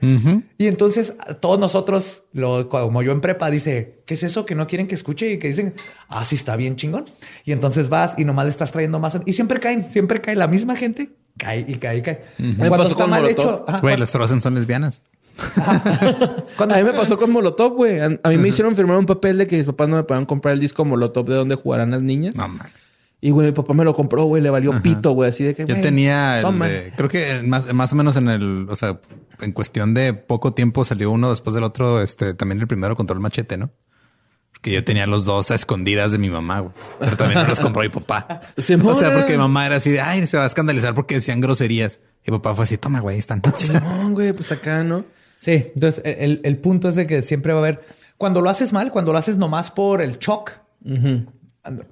Y 0.57 0.67
entonces 0.67 1.13
todos 1.41 1.57
nosotros, 1.59 2.25
lo, 2.31 2.69
como 2.69 3.01
yo 3.01 3.11
en 3.11 3.21
prepa, 3.21 3.49
dice, 3.49 4.03
¿qué 4.05 4.13
es 4.13 4.21
eso 4.21 4.45
que 4.45 4.53
no 4.53 4.67
quieren 4.67 4.87
que 4.87 4.93
escuche? 4.93 5.31
Y 5.31 5.39
que 5.39 5.47
dicen, 5.47 5.73
ah, 6.07 6.23
sí, 6.23 6.35
está 6.35 6.55
bien 6.55 6.75
chingón. 6.75 7.05
Y 7.43 7.51
entonces 7.53 7.89
vas 7.89 8.13
y 8.19 8.23
nomás 8.23 8.45
le 8.45 8.51
estás 8.51 8.71
trayendo 8.71 8.99
más. 8.99 9.17
Y 9.25 9.33
siempre 9.33 9.59
caen, 9.59 9.89
siempre 9.89 10.21
cae 10.21 10.35
la 10.35 10.47
misma 10.47 10.75
gente. 10.75 11.09
Cae 11.37 11.65
y 11.67 11.75
cae 11.75 11.97
y 11.97 12.01
cae. 12.03 12.21
Me 12.37 12.53
Cuando 12.55 12.77
pasó 12.77 12.89
está 12.91 13.03
con 13.05 13.09
mal 13.09 13.21
Molotov. 13.23 13.45
hecho. 13.45 13.65
ajá, 13.67 13.79
Güey, 13.79 13.97
las 13.97 14.11
Frozen 14.11 14.41
son 14.41 14.53
lesbianas. 14.55 15.01
cuando- 16.57 16.75
A 16.75 16.77
mí 16.77 16.83
me 16.83 16.93
pasó 16.93 17.17
con 17.17 17.31
Molotov, 17.31 17.73
güey. 17.75 17.99
A, 17.99 18.05
a 18.23 18.29
mí 18.29 18.37
me 18.37 18.47
hicieron 18.49 18.75
firmar 18.75 18.97
un 18.97 19.05
papel 19.05 19.37
de 19.37 19.47
que 19.47 19.57
mis 19.57 19.65
papás 19.65 19.87
no 19.89 19.95
me 19.95 20.03
podían 20.03 20.25
comprar 20.25 20.53
el 20.53 20.59
disco 20.59 20.85
Molotov 20.85 21.25
de 21.27 21.35
donde 21.35 21.55
jugarán 21.55 21.91
las 21.91 22.01
niñas. 22.01 22.35
No 22.35 22.47
mames. 22.47 22.88
Y, 23.21 23.31
güey, 23.31 23.47
mi 23.47 23.53
papá 23.53 23.73
me 23.73 23.83
lo 23.83 23.93
compró, 23.93 24.23
güey. 24.23 24.41
Le 24.41 24.49
valió 24.49 24.81
pito, 24.81 25.11
güey. 25.11 25.29
Así 25.29 25.43
de 25.43 25.53
que, 25.53 25.65
Yo 25.65 25.75
tenía 25.81 26.39
el 26.39 26.59
de- 26.59 26.93
creo 26.95 27.09
que 27.09 27.41
más, 27.43 27.73
más 27.73 27.91
o 27.91 27.95
menos 27.97 28.15
en 28.15 28.29
el, 28.29 28.67
o 28.69 28.75
sea, 28.75 29.01
en 29.41 29.51
cuestión 29.51 29.93
de 29.93 30.13
poco 30.13 30.53
tiempo 30.53 30.85
salió 30.85 31.11
uno 31.11 31.29
después 31.29 31.53
del 31.53 31.63
otro, 31.65 32.01
este, 32.01 32.33
también 32.33 32.61
el 32.61 32.67
primero 32.67 32.95
control 32.95 33.17
el 33.17 33.21
machete, 33.23 33.57
¿no? 33.57 33.71
Porque 34.53 34.71
yo 34.71 34.83
tenía 34.83 35.05
los 35.05 35.25
dos 35.25 35.51
a 35.51 35.55
escondidas 35.55 36.11
de 36.11 36.17
mi 36.17 36.29
mamá, 36.29 36.59
güey. 36.61 36.73
Pero 36.99 37.17
también 37.17 37.41
me 37.41 37.47
los 37.47 37.59
compró 37.59 37.81
mi 37.81 37.89
papá. 37.89 38.41
O 38.57 38.61
sea, 38.95 39.13
porque 39.13 39.33
mi 39.33 39.37
mamá 39.37 39.65
era 39.65 39.75
así 39.77 39.91
de, 39.91 40.01
ay, 40.01 40.25
se 40.25 40.37
va 40.37 40.43
a 40.43 40.47
escandalizar 40.47 40.93
porque 40.95 41.15
decían 41.15 41.41
groserías. 41.41 41.99
Y 42.25 42.31
papá 42.31 42.55
fue 42.55 42.63
así, 42.65 42.77
toma, 42.77 42.99
güey, 42.99 43.17
están. 43.17 43.41
Simón, 43.57 44.13
güey, 44.13 44.33
pues 44.33 44.51
acá, 44.51 44.83
¿no? 44.83 45.05
Sí, 45.39 45.71
entonces 45.73 46.01
el, 46.05 46.41
el 46.43 46.57
punto 46.57 46.89
es 46.89 46.95
de 46.95 47.07
que 47.07 47.21
siempre 47.21 47.53
va 47.53 47.59
a 47.59 47.61
haber, 47.63 47.81
cuando 48.17 48.41
lo 48.41 48.49
haces 48.49 48.73
mal, 48.73 48.91
cuando 48.91 49.13
lo 49.13 49.17
haces 49.17 49.37
nomás 49.37 49.71
por 49.71 50.01
el 50.01 50.19
shock, 50.19 50.51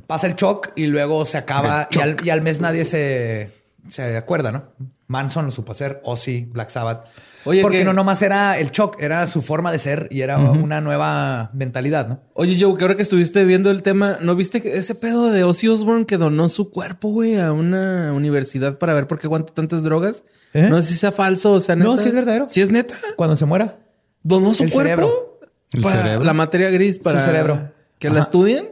pasa 0.08 0.28
el 0.28 0.36
shock 0.36 0.70
y 0.76 0.88
luego 0.88 1.26
se 1.26 1.38
acaba 1.38 1.88
y 1.92 2.00
al, 2.00 2.16
y 2.24 2.30
al 2.30 2.42
mes 2.42 2.62
nadie 2.62 2.86
se, 2.86 3.52
se 3.90 4.16
acuerda, 4.18 4.52
¿no? 4.52 4.64
Manson 5.08 5.46
lo 5.46 5.52
supo 5.52 5.72
hacer, 5.72 6.02
Ozzy, 6.04 6.46
Black 6.52 6.70
Sabbath. 6.70 7.06
Oye, 7.46 7.62
porque 7.62 7.80
que- 7.80 7.86
no 7.86 7.94
nomás 7.94 8.22
era 8.22 8.58
el 8.60 8.72
shock, 8.72 8.98
era 9.00 9.26
su 9.28 9.42
forma 9.42 9.72
de 9.72 9.80
ser 9.80 10.08
y 10.12 10.20
era 10.20 10.38
una 10.38 10.82
nueva 10.82 11.50
mentalidad, 11.54 12.08
¿no? 12.10 12.20
Oye, 12.34 12.58
Joe, 12.60 12.76
que 12.78 12.84
ahora 12.84 12.96
que 12.96 13.04
estuviste 13.04 13.46
viendo 13.46 13.72
el 13.72 13.84
tema, 13.84 14.18
¿no 14.22 14.36
viste 14.36 14.62
que 14.62 14.78
ese 14.78 14.96
pedo 14.96 15.32
de 15.32 15.46
Ozzy 15.46 15.70
Osbourne 15.70 16.06
que 16.06 16.18
donó 16.18 16.50
su 16.50 16.72
cuerpo, 16.72 17.08
güey, 17.10 17.40
a 17.40 17.54
una 17.54 18.12
universidad 18.14 18.78
para 18.80 18.94
ver 18.94 19.08
por 19.08 19.18
qué 19.20 19.28
aguantó 19.28 19.54
tantas 19.54 19.84
drogas? 19.84 20.26
¿Eh? 20.54 20.68
No 20.70 20.82
sé 20.82 20.90
si 20.90 20.98
sea 20.98 21.14
falso 21.14 21.54
o 21.54 21.62
sea 21.62 21.76
neta. 21.78 21.88
No, 21.90 21.96
sí 21.98 22.10
es 22.10 22.16
verdadero. 22.16 22.48
¿Sí 22.50 22.60
es 22.62 22.70
neta? 22.70 22.96
Cuando 23.16 23.38
se 23.38 23.46
muera. 23.46 23.78
¿Donó 24.24 24.54
su 24.54 24.64
El 24.64 24.72
cuerpo? 24.72 24.90
cerebro. 24.90 25.40
El 25.72 25.82
Para 25.84 26.02
cerebro. 26.02 26.26
La 26.26 26.34
materia 26.34 26.70
gris 26.70 27.00
para... 27.00 27.22
cerebro. 27.22 27.72
¿Que 28.00 28.10
la 28.10 28.22
estudien? 28.22 28.72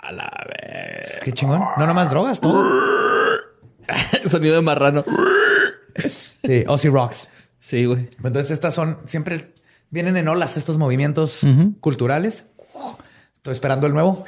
A 0.00 0.12
la 0.12 0.30
vez. 0.48 1.20
Qué 1.22 1.32
chingón. 1.32 1.62
No 1.76 1.86
nomás 1.86 2.10
drogas, 2.10 2.40
todo. 2.40 2.64
Sonido 4.28 4.56
de 4.56 4.62
marrano. 4.62 5.04
Sí, 6.44 6.64
Ozzy 6.66 6.88
Rocks. 6.88 7.28
Sí, 7.58 7.84
güey. 7.84 8.08
Entonces 8.22 8.50
estas 8.50 8.74
son, 8.74 8.98
siempre 9.06 9.54
vienen 9.90 10.16
en 10.16 10.28
olas 10.28 10.56
estos 10.56 10.78
movimientos 10.78 11.40
culturales. 11.80 12.46
Estoy 13.34 13.52
esperando 13.52 13.86
el 13.86 13.94
nuevo. 13.94 14.24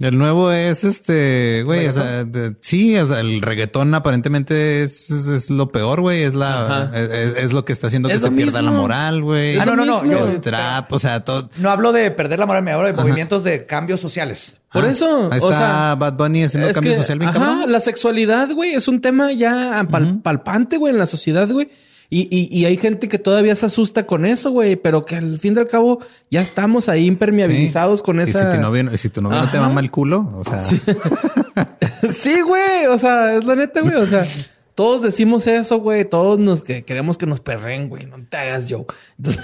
El 0.00 0.18
nuevo 0.18 0.50
es 0.50 0.82
este, 0.82 1.62
güey, 1.64 1.86
o 1.86 1.92
sea, 1.92 2.24
de- 2.24 2.56
sí, 2.60 2.96
o 2.96 3.06
sea, 3.06 3.20
el 3.20 3.40
reggaetón 3.40 3.94
aparentemente 3.94 4.82
es, 4.82 5.08
es, 5.10 5.26
es 5.28 5.50
lo 5.50 5.70
peor, 5.70 6.00
güey, 6.00 6.24
es 6.24 6.34
la, 6.34 6.90
es, 6.92 7.08
es- 7.38 7.52
lo 7.52 7.64
que 7.64 7.72
está 7.72 7.86
haciendo 7.86 8.08
que 8.08 8.18
se 8.18 8.28
pierda 8.32 8.60
la 8.60 8.72
moral, 8.72 9.22
güey. 9.22 9.56
Ah, 9.56 9.64
no, 9.64 9.76
no, 9.76 9.84
no, 9.84 10.02
El 10.28 10.40
trap, 10.40 10.92
o 10.92 10.98
sea, 10.98 11.24
todo. 11.24 11.48
No 11.58 11.70
hablo 11.70 11.92
de 11.92 12.10
perder 12.10 12.40
la 12.40 12.46
moral, 12.46 12.64
me 12.64 12.72
hablo 12.72 12.88
de 12.88 12.92
movimientos 12.92 13.44
de 13.44 13.66
cambios 13.66 14.00
sociales. 14.00 14.54
Por 14.72 14.84
Ah, 14.84 14.90
eso, 14.90 15.28
Ahí 15.30 15.38
o 15.40 15.50
está 15.50 15.58
sea, 15.58 15.94
Bad 15.94 16.14
Bunny 16.14 16.42
haciendo 16.44 16.68
Es 16.68 16.74
cambio 16.74 16.96
social 16.96 17.18
bien 17.20 17.30
ajá, 17.30 17.38
cabrón. 17.38 17.70
la 17.72 17.78
sexualidad, 17.80 18.50
güey, 18.50 18.74
es 18.74 18.88
un 18.88 19.00
tema 19.00 19.30
ya 19.32 19.80
pal- 19.88 20.20
palpante, 20.22 20.76
güey, 20.76 20.92
en 20.92 20.98
la 20.98 21.06
sociedad, 21.06 21.48
güey. 21.48 21.70
Y, 22.10 22.28
y, 22.30 22.54
y 22.56 22.66
hay 22.66 22.76
gente 22.76 23.08
que 23.08 23.18
todavía 23.18 23.54
se 23.56 23.66
asusta 23.66 24.06
con 24.06 24.26
eso, 24.26 24.50
güey, 24.50 24.76
pero 24.76 25.04
que 25.04 25.16
al 25.16 25.38
fin 25.38 25.54
y 25.56 25.60
al 25.60 25.66
cabo 25.66 26.00
ya 26.30 26.42
estamos 26.42 26.88
ahí 26.88 27.06
impermeabilizados 27.06 28.02
con 28.02 28.20
Y 28.20 28.24
esa. 28.24 28.50
si 28.50 28.56
tu 28.56 28.62
novio, 28.62 28.96
si 28.98 29.08
tu 29.08 29.22
novio 29.22 29.40
no 29.40 29.50
te 29.50 29.58
mama 29.58 29.80
el 29.80 29.90
culo, 29.90 30.30
o 30.36 30.44
sea, 30.44 30.62
sí, 32.12 32.40
güey, 32.42 32.86
o 32.90 32.98
sea, 32.98 33.34
es 33.34 33.44
la 33.44 33.56
neta, 33.56 33.80
güey, 33.80 33.94
o 33.94 34.06
sea, 34.06 34.26
todos 34.74 35.02
decimos 35.02 35.46
eso, 35.46 35.78
güey, 35.78 36.04
todos 36.04 36.38
nos 36.38 36.62
que 36.62 36.84
queremos 36.84 37.16
que 37.18 37.26
nos 37.26 37.40
perren, 37.40 37.88
güey, 37.88 38.06
no 38.06 38.16
te 38.28 38.36
hagas 38.36 38.68
yo. 38.68 38.86
Entonces, 39.18 39.42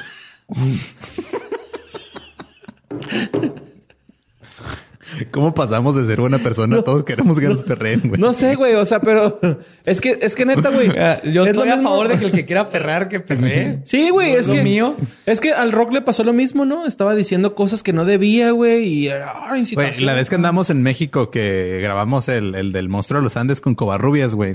¿cómo 5.30 5.54
pasamos 5.54 5.96
de 5.96 6.04
ser 6.04 6.20
buena 6.20 6.38
persona 6.38 6.78
a 6.78 6.82
todos 6.82 7.04
queremos 7.04 7.38
que 7.38 7.48
nos 7.48 7.62
perreen, 7.62 8.02
güey? 8.04 8.20
no 8.20 8.32
sé, 8.32 8.54
güey, 8.54 8.74
o 8.74 8.84
sea, 8.84 9.00
pero 9.00 9.38
es 9.84 10.00
que 10.00 10.18
es 10.20 10.34
que 10.34 10.44
neta, 10.46 10.70
güey, 10.70 10.88
Yo 11.32 11.44
es 11.44 11.54
lo 11.56 11.62
estoy 11.64 11.68
a 11.70 11.76
mismo. 11.76 11.90
favor 11.90 12.08
de 12.08 12.18
que 12.18 12.24
el 12.26 12.32
que 12.32 12.44
quiera 12.44 12.68
perrear, 12.68 13.08
que 13.08 13.20
perree. 13.20 13.80
Sí, 13.84 14.10
güey, 14.10 14.32
es 14.32 14.46
Lo 14.46 14.54
que 14.54 14.62
mío. 14.62 14.96
Es 15.26 15.40
que 15.40 15.52
al 15.52 15.72
rock 15.72 15.92
le 15.92 16.02
pasó 16.02 16.24
lo 16.24 16.32
mismo, 16.32 16.64
¿no? 16.64 16.86
Estaba 16.86 17.14
diciendo 17.14 17.54
cosas 17.54 17.82
que 17.82 17.92
no 17.92 18.04
debía, 18.04 18.50
güey, 18.52 18.84
y 18.84 19.08
ah, 19.08 19.52
Güey, 19.72 20.00
la 20.00 20.14
vez 20.14 20.28
que 20.28 20.36
andamos 20.36 20.70
en 20.70 20.82
México 20.82 21.30
que 21.30 21.80
grabamos 21.82 22.28
el, 22.28 22.54
el 22.54 22.72
del 22.72 22.88
monstruo 22.88 23.20
de 23.20 23.24
los 23.24 23.36
Andes 23.36 23.60
con 23.60 23.74
Covarrubias, 23.74 24.34
güey. 24.34 24.54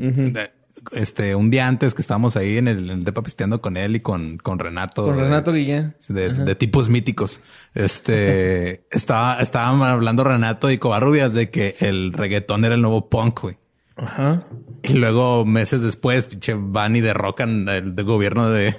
Este, 0.91 1.36
un 1.36 1.49
día 1.49 1.68
antes 1.68 1.94
que 1.94 2.02
estábamos 2.02 2.36
ahí 2.38 2.57
en 2.57 2.68
el, 2.68 2.90
en 2.90 2.99
el 2.99 3.03
depa 3.03 3.22
pisteando 3.24 3.62
con 3.62 3.78
él 3.78 3.95
y 3.95 3.99
con, 3.99 4.38
con 4.38 4.60
Renato. 4.60 5.06
con 5.06 5.18
de- 5.18 5.24
Renato 5.24 5.52
Guillén. 5.53 5.95
De, 6.07 6.32
de 6.34 6.56
tipos 6.56 6.90
míticos. 6.90 7.41
Este, 7.74 8.86
estaba, 8.91 9.38
estaban 9.40 9.82
hablando 9.84 10.24
Renato 10.24 10.70
y 10.72 10.78
Covarrubias 10.78 11.34
de 11.34 11.49
que 11.49 11.76
el 11.80 12.14
reggaetón 12.14 12.66
era 12.66 12.76
el 12.76 12.82
nuevo 12.82 13.10
punk, 13.10 13.41
güey. 13.41 13.57
Ajá. 13.97 14.45
Y 14.84 14.93
luego, 14.93 15.45
meses 15.45 15.81
después, 15.81 16.27
pinche, 16.27 16.53
van 16.55 16.95
y 16.97 17.01
derrocan 17.01 17.67
el 17.69 17.93
gobierno 18.03 18.49
de, 18.49 18.73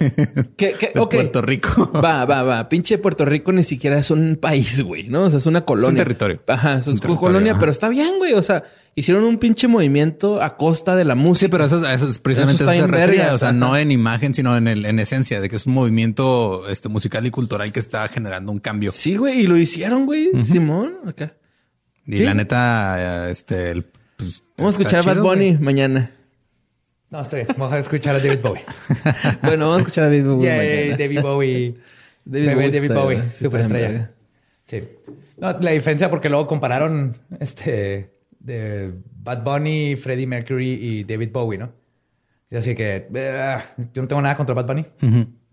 ¿Qué, 0.55 0.75
qué? 0.79 0.91
de 0.93 0.99
Ok. 1.01 1.15
Puerto 1.15 1.41
Rico. 1.41 1.91
Va, 1.91 2.23
va, 2.25 2.43
va. 2.43 2.69
Pinche 2.69 2.97
Puerto 2.99 3.25
Rico 3.25 3.51
ni 3.51 3.63
siquiera 3.63 3.97
es 3.97 4.11
un 4.11 4.37
país, 4.39 4.81
güey, 4.83 5.09
¿no? 5.09 5.23
O 5.23 5.29
sea, 5.29 5.39
es 5.39 5.45
una 5.47 5.61
colonia. 5.65 6.03
territorio. 6.03 6.39
Ajá, 6.47 6.75
es, 6.75 6.81
Es 6.81 6.87
un 6.87 6.99
una 7.03 7.19
colonia, 7.19 7.51
ajá. 7.53 7.59
pero 7.59 7.71
está 7.71 7.89
bien, 7.89 8.19
güey. 8.19 8.33
O 8.33 8.43
sea, 8.43 8.63
hicieron 8.95 9.23
un 9.23 9.37
pinche 9.39 9.67
movimiento 9.67 10.41
a 10.41 10.55
costa 10.55 10.95
de 10.95 11.03
la 11.03 11.15
música. 11.15 11.47
Sí, 11.47 11.51
pero 11.51 11.65
eso, 11.65 11.77
es- 11.85 11.93
eso 11.95 12.07
es 12.07 12.19
precisamente 12.19 12.61
Eso 12.63 12.71
eso, 12.71 12.79
se 12.79 12.85
en 12.85 12.91
refería. 12.93 13.15
vergas, 13.23 13.35
O 13.35 13.39
sea, 13.39 13.49
ajá. 13.49 13.57
no 13.57 13.75
en 13.75 13.91
imagen, 13.91 14.35
sino 14.35 14.55
en, 14.55 14.67
el, 14.67 14.85
en 14.85 14.99
esencia, 14.99 15.41
de 15.41 15.49
que 15.49 15.55
es 15.55 15.65
un 15.65 15.73
movimiento 15.73 16.69
este, 16.69 16.89
musical 16.89 17.25
y 17.25 17.31
cultural 17.31 17.73
que 17.73 17.79
está 17.79 18.07
generando 18.07 18.51
un 18.51 18.59
cambio. 18.59 18.91
Sí, 18.91 19.17
güey, 19.17 19.41
y 19.41 19.47
lo 19.47 19.57
hicieron, 19.57 20.05
güey. 20.05 20.29
Simón, 20.43 20.93
acá. 21.07 21.33
Y 22.05 22.17
Sí. 22.17 22.23
la 22.23 22.33
neta, 22.35 23.29
este, 23.29 23.71
el, 23.71 23.85
Vamos 24.57 24.75
a 24.75 24.81
escuchar 24.81 25.07
a 25.07 25.13
Bad 25.13 25.21
Bunny 25.21 25.51
güey. 25.51 25.59
mañana. 25.59 26.11
No, 27.09 27.21
estoy 27.21 27.43
bien. 27.43 27.55
Vamos 27.57 27.73
a 27.73 27.79
escuchar 27.79 28.15
a 28.15 28.19
David 28.19 28.39
Bowie. 28.41 28.63
bueno, 29.43 29.65
vamos 29.65 29.77
a 29.77 29.79
escuchar 29.81 30.03
a 30.05 30.07
David 30.07 30.25
Bowie 30.25 30.45
Yay, 30.45 30.79
mañana. 30.79 30.97
David 30.97 31.21
Bowie. 31.21 31.75
David 32.25 32.53
Bowie 32.53 32.71
David 32.71 32.93
Bowie, 32.93 33.31
superestrella. 33.31 34.11
Sí. 34.65 34.83
No, 35.37 35.57
la 35.59 35.71
diferencia 35.71 36.09
porque 36.09 36.29
luego 36.29 36.47
compararon 36.47 37.15
este 37.39 38.11
de 38.39 38.93
Bad 39.23 39.43
Bunny, 39.43 39.95
Freddie 39.95 40.27
Mercury 40.27 40.73
y 40.73 41.03
David 41.03 41.29
Bowie, 41.31 41.59
¿no? 41.59 41.71
Y 42.49 42.55
así 42.55 42.75
que 42.75 43.07
eh, 43.13 43.57
yo 43.93 44.01
no 44.01 44.07
tengo 44.07 44.21
nada 44.21 44.35
contra 44.35 44.55
Bad 44.55 44.65
Bunny. 44.65 44.85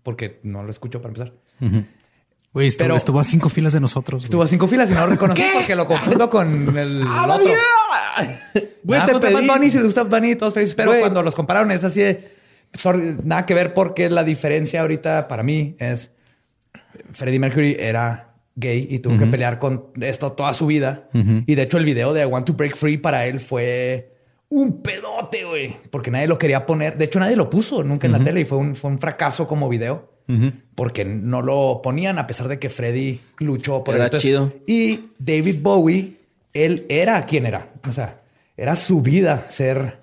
Porque 0.01 0.39
no 0.43 0.63
lo 0.63 0.71
escucho 0.71 1.01
para 1.01 1.09
empezar. 1.09 1.33
Güey, 2.55 2.69
estuvo, 2.69 2.85
Pero- 2.85 2.95
estuvo 2.95 3.19
a 3.19 3.23
cinco 3.23 3.49
filas 3.49 3.73
de 3.73 3.79
nosotros. 3.81 4.23
Estuvo 4.23 4.41
a 4.41 4.47
cinco 4.47 4.67
filas 4.67 4.89
y 4.89 4.93
no 4.93 5.01
lo 5.01 5.07
reconocí 5.07 5.43
porque 5.53 5.75
lo 5.75 5.85
confundo 5.85 6.29
con 6.29 6.75
el 6.77 7.03
¡Ah, 7.07 7.27
otro. 7.29 7.51
Güey, 8.83 9.05
te 9.05 9.13
pedí- 9.13 9.45
Bunny, 9.47 9.69
si 9.69 9.77
les 9.77 9.85
gusta 9.85 10.03
Bunny, 10.03 10.35
todos 10.35 10.53
felices. 10.53 10.73
Pero 10.73 10.93
cuando 10.99 11.21
los 11.21 11.35
compararon 11.35 11.69
es 11.71 11.83
así 11.83 12.01
de... 12.01 12.31
sorry, 12.73 13.17
nada 13.23 13.45
que 13.45 13.53
ver 13.53 13.73
porque 13.73 14.09
la 14.09 14.23
diferencia 14.23 14.81
ahorita 14.81 15.27
para 15.27 15.43
mí 15.43 15.75
es... 15.79 16.11
Freddie 17.11 17.39
Mercury 17.39 17.75
era 17.77 18.35
gay 18.55 18.87
y 18.89 18.99
tuvo 18.99 19.19
que 19.19 19.25
pelear 19.25 19.59
con 19.59 19.87
esto 19.99 20.31
toda 20.31 20.53
su 20.53 20.65
vida. 20.65 21.09
Y 21.45 21.55
de 21.55 21.61
hecho 21.61 21.77
el 21.77 21.83
video 21.85 22.13
de 22.13 22.21
I 22.21 22.25
Want 22.25 22.47
to 22.47 22.53
Break 22.53 22.77
Free 22.77 22.97
para 22.97 23.25
él 23.25 23.41
fue 23.41 24.13
un 24.47 24.81
pedote, 24.81 25.43
güey. 25.43 25.75
Porque 25.91 26.09
nadie 26.09 26.27
lo 26.29 26.37
quería 26.37 26.65
poner. 26.65 26.97
De 26.97 27.03
hecho 27.03 27.19
nadie 27.19 27.35
lo 27.35 27.49
puso 27.49 27.83
nunca 27.83 28.07
en 28.07 28.13
la 28.13 28.19
tele 28.19 28.39
y 28.39 28.45
fue 28.45 28.57
un, 28.57 28.77
fue 28.77 28.89
un 28.91 28.97
fracaso 28.97 29.45
como 29.45 29.67
video. 29.67 30.14
Porque 30.75 31.05
no 31.05 31.41
lo 31.41 31.81
ponían 31.83 32.17
a 32.17 32.27
pesar 32.27 32.47
de 32.47 32.59
que 32.59 32.69
Freddie 32.69 33.21
luchó 33.39 33.83
por 33.83 33.95
Era 33.95 34.05
él. 34.07 34.19
chido. 34.19 34.51
Y 34.67 35.01
David 35.19 35.57
Bowie, 35.61 36.17
él 36.53 36.85
era 36.89 37.25
quien 37.25 37.45
era. 37.45 37.69
O 37.87 37.91
sea, 37.91 38.21
era 38.57 38.75
su 38.75 39.01
vida 39.01 39.45
ser 39.49 39.99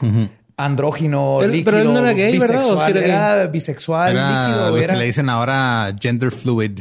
andrógino, 0.56 1.42
Él- 1.42 1.52
líquido, 1.52 1.64
pero 1.72 1.78
él 1.82 1.92
no 1.92 1.98
era 2.00 2.12
gay, 2.12 2.38
¿verdad? 2.38 2.64
¿O 2.66 2.76
bisexual. 2.76 2.96
era 2.96 3.46
bisexual, 3.46 4.10
Era 4.12 4.46
líquido. 4.48 4.70
lo 4.70 4.76
Era, 4.78 4.94
que 4.94 4.98
le 5.00 5.04
dicen 5.06 5.28
ahora 5.28 5.94
gender 6.00 6.30
fluid. 6.30 6.80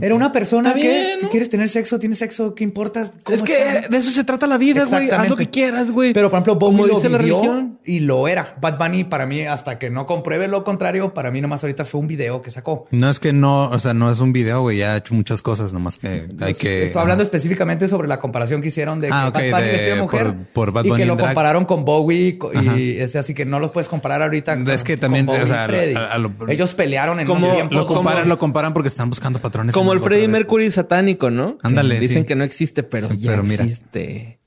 era 0.00 0.14
una 0.14 0.30
persona 0.30 0.74
que 0.74 0.80
bien, 0.80 1.18
si 1.18 1.24
¿no? 1.24 1.30
quieres 1.30 1.48
tener 1.48 1.68
sexo, 1.68 1.98
tienes 1.98 2.18
sexo, 2.18 2.54
¿qué 2.54 2.62
importa? 2.62 3.10
cómo 3.24 3.34
Es 3.34 3.42
que 3.42 3.76
está? 3.76 3.88
de 3.88 3.96
eso 3.96 4.10
se 4.10 4.22
trata 4.24 4.46
la 4.46 4.58
vida, 4.58 4.84
güey. 4.84 5.10
Haz 5.10 5.28
lo 5.28 5.36
que 5.36 5.50
quieras, 5.50 5.90
güey. 5.90 6.12
Pero 6.12 6.30
por 6.30 6.36
ejemplo, 6.36 6.54
Bowie 6.56 6.76
como 6.76 6.86
lo 6.86 6.94
dice 6.94 7.08
la 7.08 7.18
vivió 7.18 7.36
religión. 7.40 7.78
y 7.84 8.00
lo 8.00 8.28
era. 8.28 8.54
Bad 8.60 8.78
Bunny 8.78 9.04
para 9.04 9.26
mí, 9.26 9.42
hasta 9.42 9.78
que 9.78 9.90
no 9.90 10.06
compruebe 10.06 10.46
lo 10.46 10.62
contrario, 10.62 11.12
para 11.14 11.30
mí 11.30 11.40
nomás 11.40 11.62
ahorita 11.64 11.84
fue 11.84 12.00
un 12.00 12.06
video 12.06 12.42
que 12.42 12.50
sacó. 12.50 12.86
No 12.92 13.10
es 13.10 13.18
que 13.18 13.32
no, 13.32 13.68
o 13.70 13.78
sea, 13.80 13.92
no 13.94 14.10
es 14.10 14.20
un 14.20 14.32
video, 14.32 14.60
güey. 14.60 14.78
Ya 14.78 14.92
ha 14.92 14.96
hecho 14.98 15.14
muchas 15.14 15.42
cosas, 15.42 15.72
nomás 15.72 15.98
que 15.98 16.28
hay 16.40 16.54
que. 16.54 16.84
Estoy 16.84 17.02
hablando 17.02 17.24
específicamente 17.24 17.88
sobre 17.88 18.06
la 18.08 18.20
comparación 18.20 18.62
que 18.62 18.68
hicieron 18.68 19.00
de 19.00 19.08
que 19.08 19.12
Ah, 19.14 19.28
ok, 19.28 19.34
Bad 19.34 19.50
Bunny 19.50 19.66
de- 19.84 19.94
mujer 20.00 20.26
por- 20.26 20.36
por 20.66 20.72
Bad 20.72 20.84
y 20.84 20.92
que 20.92 21.06
lo 21.06 21.16
drag. 21.16 21.28
compararon 21.28 21.64
con 21.64 21.84
Bowie 21.84 22.38
y 22.62 22.98
es 23.06 23.16
así 23.16 23.34
que 23.34 23.44
no 23.46 23.58
los 23.58 23.70
puedes 23.70 23.88
comparar 23.88 24.22
ahorita. 24.22 24.54
con- 24.56 24.68
Es 24.70 24.84
que 24.84 24.96
también, 24.96 25.26
con 25.26 25.34
Bowie 25.36 25.44
o 25.44 25.46
sea, 25.48 25.64
y 25.64 25.68
Freddie. 25.68 25.96
a- 25.96 26.12
a 26.12 26.18
lo- 26.18 26.32
ellos 26.48 26.74
pelearon 26.74 27.18
en 27.20 27.26
Como- 27.26 27.46
un 27.46 27.52
tiempo. 27.54 27.74
Lo 27.74 27.86
como- 27.86 28.00
comparan, 28.02 28.28
lo 28.28 28.38
comparan 28.38 28.72
porque 28.72 28.88
están 28.88 29.08
buscando 29.10 29.38
patrones. 29.40 29.74
Como 29.74 29.92
el 29.92 30.00
Freddie. 30.00 30.28
Mercury 30.28 30.70
satánico, 30.70 31.30
¿no? 31.30 31.58
Ándale, 31.62 31.94
Que 31.96 32.00
Dicen 32.02 32.22
sí. 32.22 32.26
que 32.28 32.36
no 32.36 32.44
existe, 32.44 32.82
pero 32.82 33.08
Sí, 33.10 33.18
ya 33.18 33.30
pero 33.32 33.42
mira. 33.42 33.64
existe. 33.64 34.40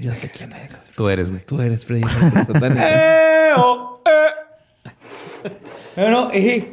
Yo 0.00 0.14
sé 0.14 0.30
quién 0.30 0.52
es. 0.52 0.78
Tú 0.96 1.08
eres, 1.10 1.30
güey. 1.30 1.44
Tú 1.44 1.60
eres 1.60 1.84
Freddie 1.84 2.04
Mercury 2.06 2.44
satánico. 2.54 2.80
¡Eh, 2.86 3.50
oh, 3.56 4.02
eh! 4.06 5.50
Bueno, 5.96 6.28
y 6.32 6.64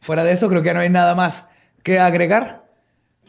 fuera 0.00 0.24
de 0.24 0.32
eso, 0.32 0.48
creo 0.48 0.62
que 0.62 0.72
no 0.72 0.80
hay 0.80 0.88
nada 0.88 1.14
más 1.14 1.44
que 1.82 1.98
agregar. 1.98 2.59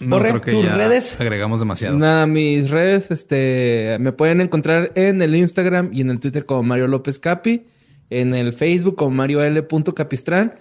No, 0.02 0.20
creo 0.20 0.42
que 0.42 0.52
tus 0.52 0.66
ya 0.66 0.76
redes. 0.76 1.20
agregamos 1.20 1.60
demasiado. 1.60 1.98
Nada, 1.98 2.28
mis 2.28 2.70
redes, 2.70 3.12
este, 3.12 3.98
me 4.00 4.12
pueden 4.12 4.42
encontrar 4.42 4.92
en 4.96 5.22
el 5.22 5.36
Instagram 5.36 5.92
y 5.94 6.02
en 6.02 6.10
el 6.10 6.20
Twitter 6.20 6.46
como 6.46 6.64
Mario 6.64 6.88
López 6.88 7.20
Capi, 7.20 7.66
en 8.10 8.34
el 8.36 8.54
Facebook 8.54 8.96
como 8.96 9.12
Mario 9.12 9.44
L. 9.44 9.66
Capistrán 9.96 10.56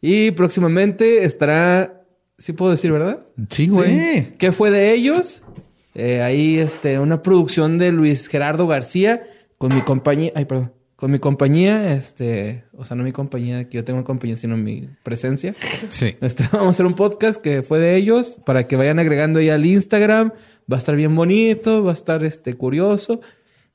y 0.00 0.30
próximamente 0.32 1.24
estará, 1.24 2.02
sí 2.38 2.52
puedo 2.52 2.72
decir, 2.72 2.92
¿verdad? 2.92 3.20
Sí, 3.50 3.68
güey. 3.68 3.98
Sí. 3.98 4.32
¿Qué 4.38 4.52
fue 4.52 4.70
de 4.70 4.92
ellos? 4.92 5.42
Eh, 5.94 6.20
ahí, 6.22 6.58
este, 6.58 6.98
una 6.98 7.22
producción 7.22 7.78
de 7.78 7.92
Luis 7.92 8.28
Gerardo 8.28 8.66
García 8.66 9.22
con 9.58 9.74
mi 9.74 9.80
compañía, 9.80 10.32
ay, 10.34 10.44
perdón, 10.44 10.72
con 10.96 11.10
mi 11.10 11.18
compañía, 11.18 11.92
este, 11.94 12.64
o 12.72 12.84
sea, 12.86 12.96
no 12.96 13.04
mi 13.04 13.12
compañía, 13.12 13.68
que 13.68 13.76
yo 13.76 13.84
tengo 13.84 13.98
una 13.98 14.06
compañía, 14.06 14.36
sino 14.38 14.56
mi 14.56 14.88
presencia. 15.02 15.54
Sí. 15.90 16.16
Este, 16.22 16.44
vamos 16.52 16.68
a 16.68 16.70
hacer 16.70 16.86
un 16.86 16.94
podcast 16.94 17.40
que 17.40 17.62
fue 17.62 17.78
de 17.78 17.96
ellos 17.96 18.38
para 18.46 18.66
que 18.66 18.76
vayan 18.76 18.98
agregando 18.98 19.38
ahí 19.40 19.50
al 19.50 19.66
Instagram. 19.66 20.32
Va 20.72 20.76
a 20.76 20.78
estar 20.78 20.96
bien 20.96 21.14
bonito, 21.14 21.84
va 21.84 21.90
a 21.90 21.94
estar 21.94 22.24
este 22.24 22.54
curioso. 22.54 23.20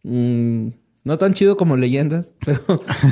Mm, 0.03 0.69
no 1.03 1.17
tan 1.17 1.33
chido 1.33 1.57
como 1.57 1.77
leyendas, 1.77 2.31
pero, 2.45 2.61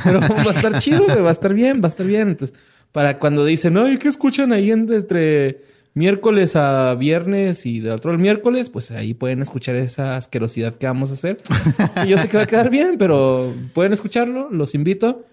pero 0.04 0.20
va 0.22 0.52
a 0.52 0.56
estar 0.56 0.80
chido, 0.80 1.06
va 1.24 1.30
a 1.30 1.32
estar 1.32 1.54
bien, 1.54 1.82
va 1.82 1.86
a 1.86 1.90
estar 1.90 2.06
bien. 2.08 2.30
Entonces, 2.30 2.58
para 2.92 3.20
cuando 3.20 3.46
dicen, 3.46 3.78
ay, 3.78 3.98
¿qué 3.98 4.08
escuchan 4.08 4.52
ahí 4.54 4.72
en- 4.72 4.92
entre 4.92 5.62
miércoles 5.94 6.56
a 6.56 6.96
viernes 6.96 7.66
y 7.66 7.80
de 7.80 7.92
otro 7.92 8.12
el 8.12 8.18
miércoles? 8.18 8.70
Pues 8.70 8.92
ahí 8.92 9.14
pueden 9.14 9.42
escuchar 9.42 9.76
esa 9.76 10.18
asquerosidad 10.18 10.76
que 10.76 10.88
vamos 10.88 11.12
a 11.12 11.14
hacer. 11.14 11.38
Y 12.06 12.10
yo 12.10 12.18
sé 12.18 12.28
que 12.28 12.38
va 12.38 12.44
a 12.44 12.48
quedar 12.48 12.70
bien, 12.70 12.98
pero 12.98 13.54
pueden 13.74 13.94
escucharlo, 13.94 14.50
los 14.50 14.76
invito. 14.76 15.26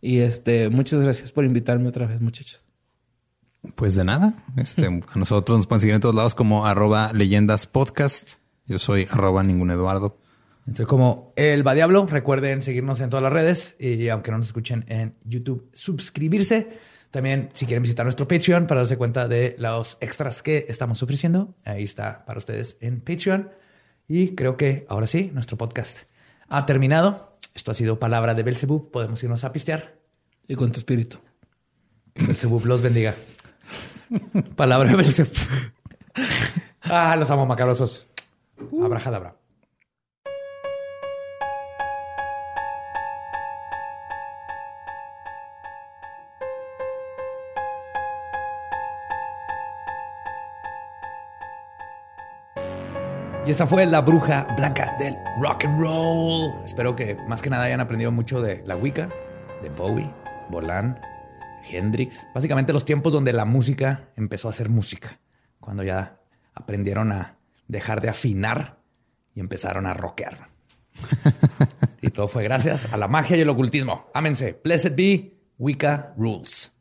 Y 0.00 0.18
este, 0.18 0.68
muchas 0.70 1.02
gracias 1.02 1.32
por 1.32 1.44
invitarme 1.44 1.88
otra 1.88 2.06
vez, 2.06 2.20
muchachos. 2.20 2.66
Pues 3.74 3.94
de 3.94 4.04
nada. 4.04 4.44
Este, 4.56 4.86
a 5.14 5.18
nosotros 5.18 5.58
nos 5.58 5.66
pueden 5.66 5.80
seguir 5.80 5.94
en 5.94 6.00
todos 6.00 6.14
lados 6.14 6.34
como 6.34 6.66
arroba 6.66 7.12
leyendas 7.12 7.66
podcast. 7.66 8.34
Yo 8.66 8.78
soy 8.78 9.06
arroba 9.10 9.42
ningún 9.42 9.70
Eduardo. 9.70 10.18
Estoy 10.66 10.86
como 10.86 11.32
el 11.36 11.66
Va 11.66 11.74
Diablo. 11.74 12.06
Recuerden 12.06 12.62
seguirnos 12.62 13.00
en 13.00 13.10
todas 13.10 13.22
las 13.22 13.32
redes 13.32 13.76
y 13.78 14.08
aunque 14.08 14.30
no 14.30 14.38
nos 14.38 14.46
escuchen 14.46 14.84
en 14.88 15.14
YouTube, 15.24 15.68
suscribirse. 15.72 16.68
También, 17.10 17.50
si 17.54 17.66
quieren 17.66 17.82
visitar 17.82 18.06
nuestro 18.06 18.28
Patreon 18.28 18.66
para 18.66 18.80
darse 18.82 18.96
cuenta 18.96 19.26
de 19.26 19.56
los 19.58 19.98
extras 20.00 20.42
que 20.42 20.66
estamos 20.68 21.02
ofreciendo, 21.02 21.54
ahí 21.64 21.82
está 21.82 22.24
para 22.24 22.38
ustedes 22.38 22.76
en 22.80 23.00
Patreon. 23.00 23.50
Y 24.06 24.34
creo 24.34 24.56
que 24.56 24.86
ahora 24.88 25.06
sí, 25.06 25.30
nuestro 25.34 25.56
podcast 25.58 26.00
ha 26.48 26.66
terminado. 26.66 27.36
Esto 27.54 27.72
ha 27.72 27.74
sido 27.74 27.98
Palabra 27.98 28.34
de 28.34 28.44
Belzebub. 28.44 28.90
Podemos 28.90 29.22
irnos 29.22 29.42
a 29.44 29.52
pistear. 29.52 29.96
Y 30.46 30.54
con 30.54 30.70
tu 30.70 30.78
espíritu. 30.78 31.18
Belzebub 32.14 32.64
los 32.64 32.80
bendiga. 32.80 33.14
Palabra 34.56 34.90
de 34.90 34.96
Belzebub. 34.96 35.36
Ah, 36.82 37.14
los 37.14 37.30
amo 37.30 37.46
macabrosos. 37.46 38.04
Abrajadabra. 38.82 39.36
Y 53.46 53.52
esa 53.52 53.66
fue 53.66 53.86
la 53.86 54.02
bruja 54.02 54.46
blanca 54.56 54.94
del 54.98 55.16
rock 55.40 55.64
and 55.64 55.80
roll. 55.80 56.52
Espero 56.62 56.94
que 56.94 57.14
más 57.26 57.40
que 57.40 57.48
nada 57.48 57.64
hayan 57.64 57.80
aprendido 57.80 58.12
mucho 58.12 58.42
de 58.42 58.62
la 58.66 58.76
Wicca, 58.76 59.08
de 59.62 59.70
Bowie, 59.70 60.10
Bolan, 60.50 61.00
Hendrix. 61.68 62.26
Básicamente 62.34 62.74
los 62.74 62.84
tiempos 62.84 63.14
donde 63.14 63.32
la 63.32 63.46
música 63.46 64.10
empezó 64.16 64.50
a 64.50 64.52
ser 64.52 64.68
música. 64.68 65.20
Cuando 65.58 65.82
ya 65.82 66.20
aprendieron 66.54 67.12
a 67.12 67.38
dejar 67.66 68.02
de 68.02 68.10
afinar 68.10 68.78
y 69.34 69.40
empezaron 69.40 69.86
a 69.86 69.94
rockear. 69.94 70.48
y 72.02 72.10
todo 72.10 72.28
fue 72.28 72.44
gracias 72.44 72.92
a 72.92 72.98
la 72.98 73.08
magia 73.08 73.38
y 73.38 73.40
el 73.40 73.48
ocultismo. 73.48 74.10
Ámense. 74.12 74.60
Blessed 74.62 74.94
be 74.94 75.32
Wicca 75.58 76.12
rules. 76.16 76.72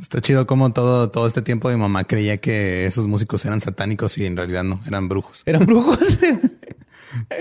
Está 0.00 0.20
chido 0.20 0.46
como 0.46 0.72
todo, 0.72 1.10
todo 1.10 1.26
este 1.26 1.42
tiempo 1.42 1.68
mi 1.68 1.76
mamá 1.76 2.04
creía 2.04 2.36
que 2.36 2.86
esos 2.86 3.06
músicos 3.06 3.44
eran 3.44 3.60
satánicos 3.60 4.16
y 4.18 4.26
en 4.26 4.36
realidad 4.36 4.64
no, 4.64 4.80
eran 4.86 5.08
brujos. 5.08 5.42
¿Eran 5.46 5.66
brujos? 5.66 5.98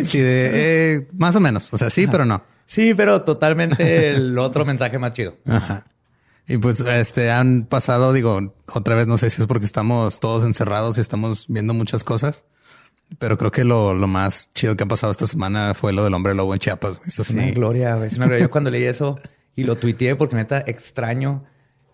Sí, 0.04 0.20
de, 0.20 0.52
eh, 0.96 1.08
más 1.12 1.36
o 1.36 1.42
menos. 1.42 1.68
O 1.74 1.78
sea, 1.78 1.90
sí, 1.90 2.08
pero 2.08 2.24
no. 2.24 2.42
sí, 2.66 2.94
pero 2.94 3.24
totalmente 3.24 4.12
el 4.12 4.38
otro 4.40 4.64
mensaje 4.64 4.98
más 4.98 5.12
chido. 5.12 5.36
Ajá. 5.46 5.86
Y 6.48 6.58
pues 6.58 6.80
este 6.80 7.32
han 7.32 7.66
pasado, 7.66 8.14
digo, 8.14 8.54
otra 8.74 8.96
vez 8.96 9.08
no 9.08 9.18
sé 9.18 9.30
si 9.30 9.42
es 9.42 9.48
porque 9.48 9.66
estamos 9.66 10.22
todos 10.22 10.46
encerrados 10.46 10.98
y 10.98 11.02
estamos 11.02 11.46
viendo 11.50 11.74
muchas 11.74 12.06
cosas, 12.06 12.46
pero 13.20 13.38
creo 13.38 13.52
que 13.52 13.66
lo, 13.66 13.94
lo 13.94 14.08
más 14.08 14.52
chido 14.54 14.78
que 14.78 14.86
ha 14.86 14.88
pasado 14.88 15.12
esta 15.12 15.28
semana 15.28 15.74
fue 15.74 15.92
lo 15.92 16.06
del 16.06 16.14
hombre 16.14 16.34
lobo 16.34 16.54
en 16.54 16.60
Chiapas. 16.60 17.02
Es 17.06 17.30
una 17.30 17.52
gloria, 17.52 17.96
güey. 17.96 18.08
Es 18.08 18.16
una 18.16 18.28
gloria. 18.28 18.46
Yo 18.46 18.52
cuando 18.52 18.70
leí 18.70 18.84
eso 18.84 19.20
y 19.56 19.64
lo 19.64 19.76
tuiteé 19.76 20.16
porque 20.16 20.38
neta 20.38 20.64
extraño 20.66 21.44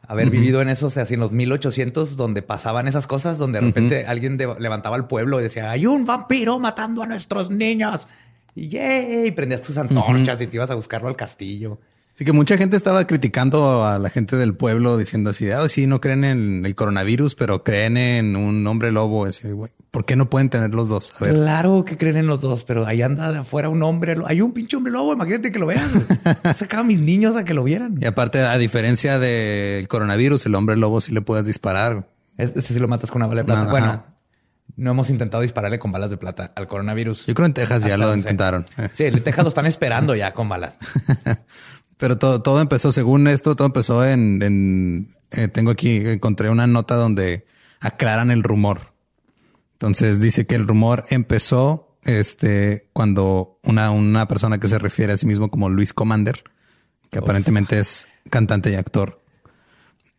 haber 0.07 0.29
vivido 0.29 0.61
en 0.61 0.69
esos, 0.69 0.97
así 0.97 1.13
en 1.13 1.19
los 1.21 1.31
1800, 1.31 2.15
donde 2.17 2.41
pasaban 2.41 2.87
esas 2.87 3.07
cosas, 3.07 3.37
donde 3.37 3.59
de 3.59 3.65
repente 3.67 4.05
alguien 4.05 4.37
de- 4.37 4.55
levantaba 4.59 4.95
el 4.97 5.05
pueblo 5.05 5.39
y 5.39 5.43
decía, 5.43 5.71
hay 5.71 5.85
un 5.85 6.05
vampiro 6.05 6.59
matando 6.59 7.01
a 7.03 7.05
nuestros 7.07 7.49
niños. 7.49 8.07
Y 8.55 8.67
yay, 8.67 9.31
prendías 9.31 9.61
tus 9.61 9.77
antorchas 9.77 10.39
y 10.41 10.47
te 10.47 10.57
ibas 10.57 10.69
a 10.69 10.75
buscarlo 10.75 11.07
al 11.07 11.15
castillo. 11.15 11.79
Así 12.15 12.25
que 12.25 12.31
mucha 12.31 12.57
gente 12.57 12.77
estaba 12.77 13.07
criticando 13.07 13.85
a 13.85 13.97
la 13.97 14.11
gente 14.11 14.37
del 14.37 14.53
pueblo 14.55 14.97
diciendo 14.97 15.31
así, 15.31 15.49
ah, 15.49 15.67
sí, 15.67 15.87
no 15.87 15.99
creen 15.99 16.23
en 16.23 16.63
el 16.63 16.75
coronavirus, 16.75 17.33
pero 17.33 17.63
creen 17.63 17.97
en 17.97 18.35
un 18.35 18.65
hombre 18.67 18.91
lobo. 18.91 19.25
Así, 19.25 19.49
güey, 19.49 19.71
¿por 19.89 20.05
qué 20.05 20.15
no 20.15 20.29
pueden 20.29 20.49
tener 20.49 20.75
los 20.75 20.89
dos? 20.89 21.11
A 21.19 21.25
ver. 21.25 21.33
Claro 21.33 21.83
que 21.85 21.97
creen 21.97 22.17
en 22.17 22.27
los 22.27 22.41
dos, 22.41 22.65
pero 22.65 22.85
ahí 22.85 23.01
anda 23.01 23.31
de 23.31 23.39
afuera 23.39 23.69
un 23.69 23.81
hombre. 23.81 24.15
Hay 24.27 24.41
un 24.41 24.53
pinche 24.53 24.77
hombre 24.77 24.93
lobo, 24.93 25.13
imagínate 25.13 25.51
que 25.51 25.57
lo 25.57 25.65
vean. 25.65 25.89
Sacaba 26.55 26.81
a 26.81 26.85
mis 26.85 26.99
niños 26.99 27.35
a 27.35 27.45
que 27.45 27.55
lo 27.55 27.63
vieran. 27.63 27.97
Y 27.99 28.05
aparte, 28.05 28.41
a 28.41 28.59
diferencia 28.59 29.17
del 29.17 29.87
coronavirus, 29.87 30.45
el 30.45 30.53
hombre 30.53 30.77
lobo 30.77 31.01
sí 31.01 31.13
le 31.13 31.21
puedes 31.21 31.47
disparar. 31.47 32.07
Ese 32.37 32.61
sí 32.61 32.79
lo 32.79 32.87
matas 32.87 33.09
con 33.09 33.23
una 33.23 33.27
bala 33.27 33.41
de 33.41 33.45
plata. 33.45 33.71
Bueno, 33.71 34.03
no 34.75 34.91
hemos 34.91 35.09
intentado 35.09 35.41
dispararle 35.41 35.77
con 35.77 35.91
balas 35.91 36.09
de 36.09 36.17
plata 36.17 36.51
al 36.55 36.67
coronavirus. 36.67 37.27
Yo 37.27 37.33
creo 37.35 37.45
en 37.45 37.53
Texas 37.53 37.83
ya 37.83 37.97
lo 37.97 38.13
intentaron. 38.13 38.65
Sí, 38.93 39.05
en 39.05 39.23
Texas 39.23 39.43
lo 39.43 39.49
están 39.49 39.65
esperando 39.65 40.15
ya 40.15 40.33
con 40.33 40.49
balas. 40.49 40.77
Pero 41.97 42.17
todo, 42.17 42.41
todo 42.41 42.61
empezó, 42.61 42.91
según 42.91 43.27
esto, 43.27 43.55
todo 43.55 43.67
empezó 43.67 44.05
en, 44.05 44.41
en, 44.41 45.15
eh, 45.31 45.47
tengo 45.47 45.71
aquí, 45.71 45.97
encontré 45.97 46.49
una 46.49 46.67
nota 46.67 46.95
donde 46.95 47.45
aclaran 47.79 48.31
el 48.31 48.43
rumor. 48.43 48.93
Entonces 49.73 50.19
dice 50.19 50.45
que 50.45 50.55
el 50.55 50.67
rumor 50.67 51.05
empezó 51.09 51.97
este, 52.03 52.89
cuando 52.93 53.59
una, 53.63 53.91
una 53.91 54.27
persona 54.27 54.59
que 54.59 54.67
se 54.67 54.79
refiere 54.79 55.13
a 55.13 55.17
sí 55.17 55.25
mismo 55.25 55.49
como 55.49 55.69
Luis 55.69 55.93
Commander, 55.93 56.43
que 57.09 57.19
aparentemente 57.19 57.79
es 57.79 58.07
cantante 58.29 58.71
y 58.71 58.75
actor, 58.75 59.22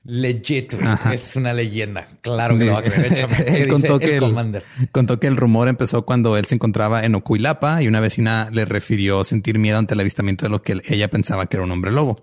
Legit. 0.05 0.75
Es 1.13 1.37
una 1.37 1.53
leyenda. 1.55 2.09
Claro 2.21 2.59
que 2.59 2.67
lo 2.67 2.73
va 2.73 2.81
a 2.81 2.83
creer. 2.83 3.13
Échame. 3.13 3.37
¿Qué 3.45 3.63
él 3.63 3.69
contó 3.69 3.99
que, 3.99 4.17
el 4.17 4.63
contó 4.93 5.19
que 5.19 5.27
el 5.27 5.37
rumor 5.37 5.69
empezó 5.69 6.05
cuando 6.05 6.37
él 6.37 6.45
se 6.45 6.55
encontraba 6.55 7.05
en 7.05 7.15
Ocuilapa 7.15 7.83
y 7.83 7.89
una 7.89 8.01
vecina 8.01 8.49
le 8.53 8.65
refirió 8.67 9.25
sentir 9.25 9.59
miedo 9.59 9.79
ante 9.79 9.95
el 9.95 10.01
avistamiento 10.01 10.45
de 10.45 10.51
lo 10.51 10.63
que 10.63 10.81
ella 10.89 11.09
pensaba 11.09 11.47
que 11.47 11.57
era 11.57 11.65
un 11.65 11.71
hombre 11.71 11.91
lobo. 11.91 12.21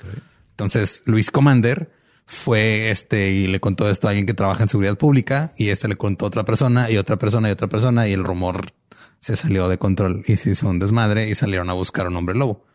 Entonces 0.52 1.02
Luis 1.06 1.32
Commander 1.32 1.92
fue 2.28 2.92
este 2.92 3.32
y 3.32 3.48
le 3.48 3.60
contó 3.60 3.90
esto 3.90 4.08
a 4.08 4.12
alguien 4.12 4.28
que 4.28 4.34
trabaja 4.34 4.64
en 4.64 4.70
seguridad 4.70 4.98
pública 4.98 5.52
y 5.58 5.70
este 5.70 5.88
le 5.88 5.96
contó 5.96 6.26
a 6.26 6.28
otra 6.28 6.46
persona 6.46 6.90
y 6.90 6.98
otra 6.98 7.18
persona 7.18 7.50
y 7.50 7.52
otra 7.52 7.68
persona 7.68 8.08
y 8.08 8.14
el 8.14 8.24
rumor 8.24 8.74
se 9.20 9.36
salió 9.36 9.68
de 9.68 9.78
control 9.78 10.24
y 10.28 10.38
se 10.38 10.52
hizo 10.52 10.70
un 10.70 10.80
desmadre 10.80 11.30
y 11.30 11.36
salieron 11.36 11.70
a 11.70 11.74
buscar 11.74 12.08
un 12.08 12.16
hombre 12.16 12.36
lobo. 12.36 12.66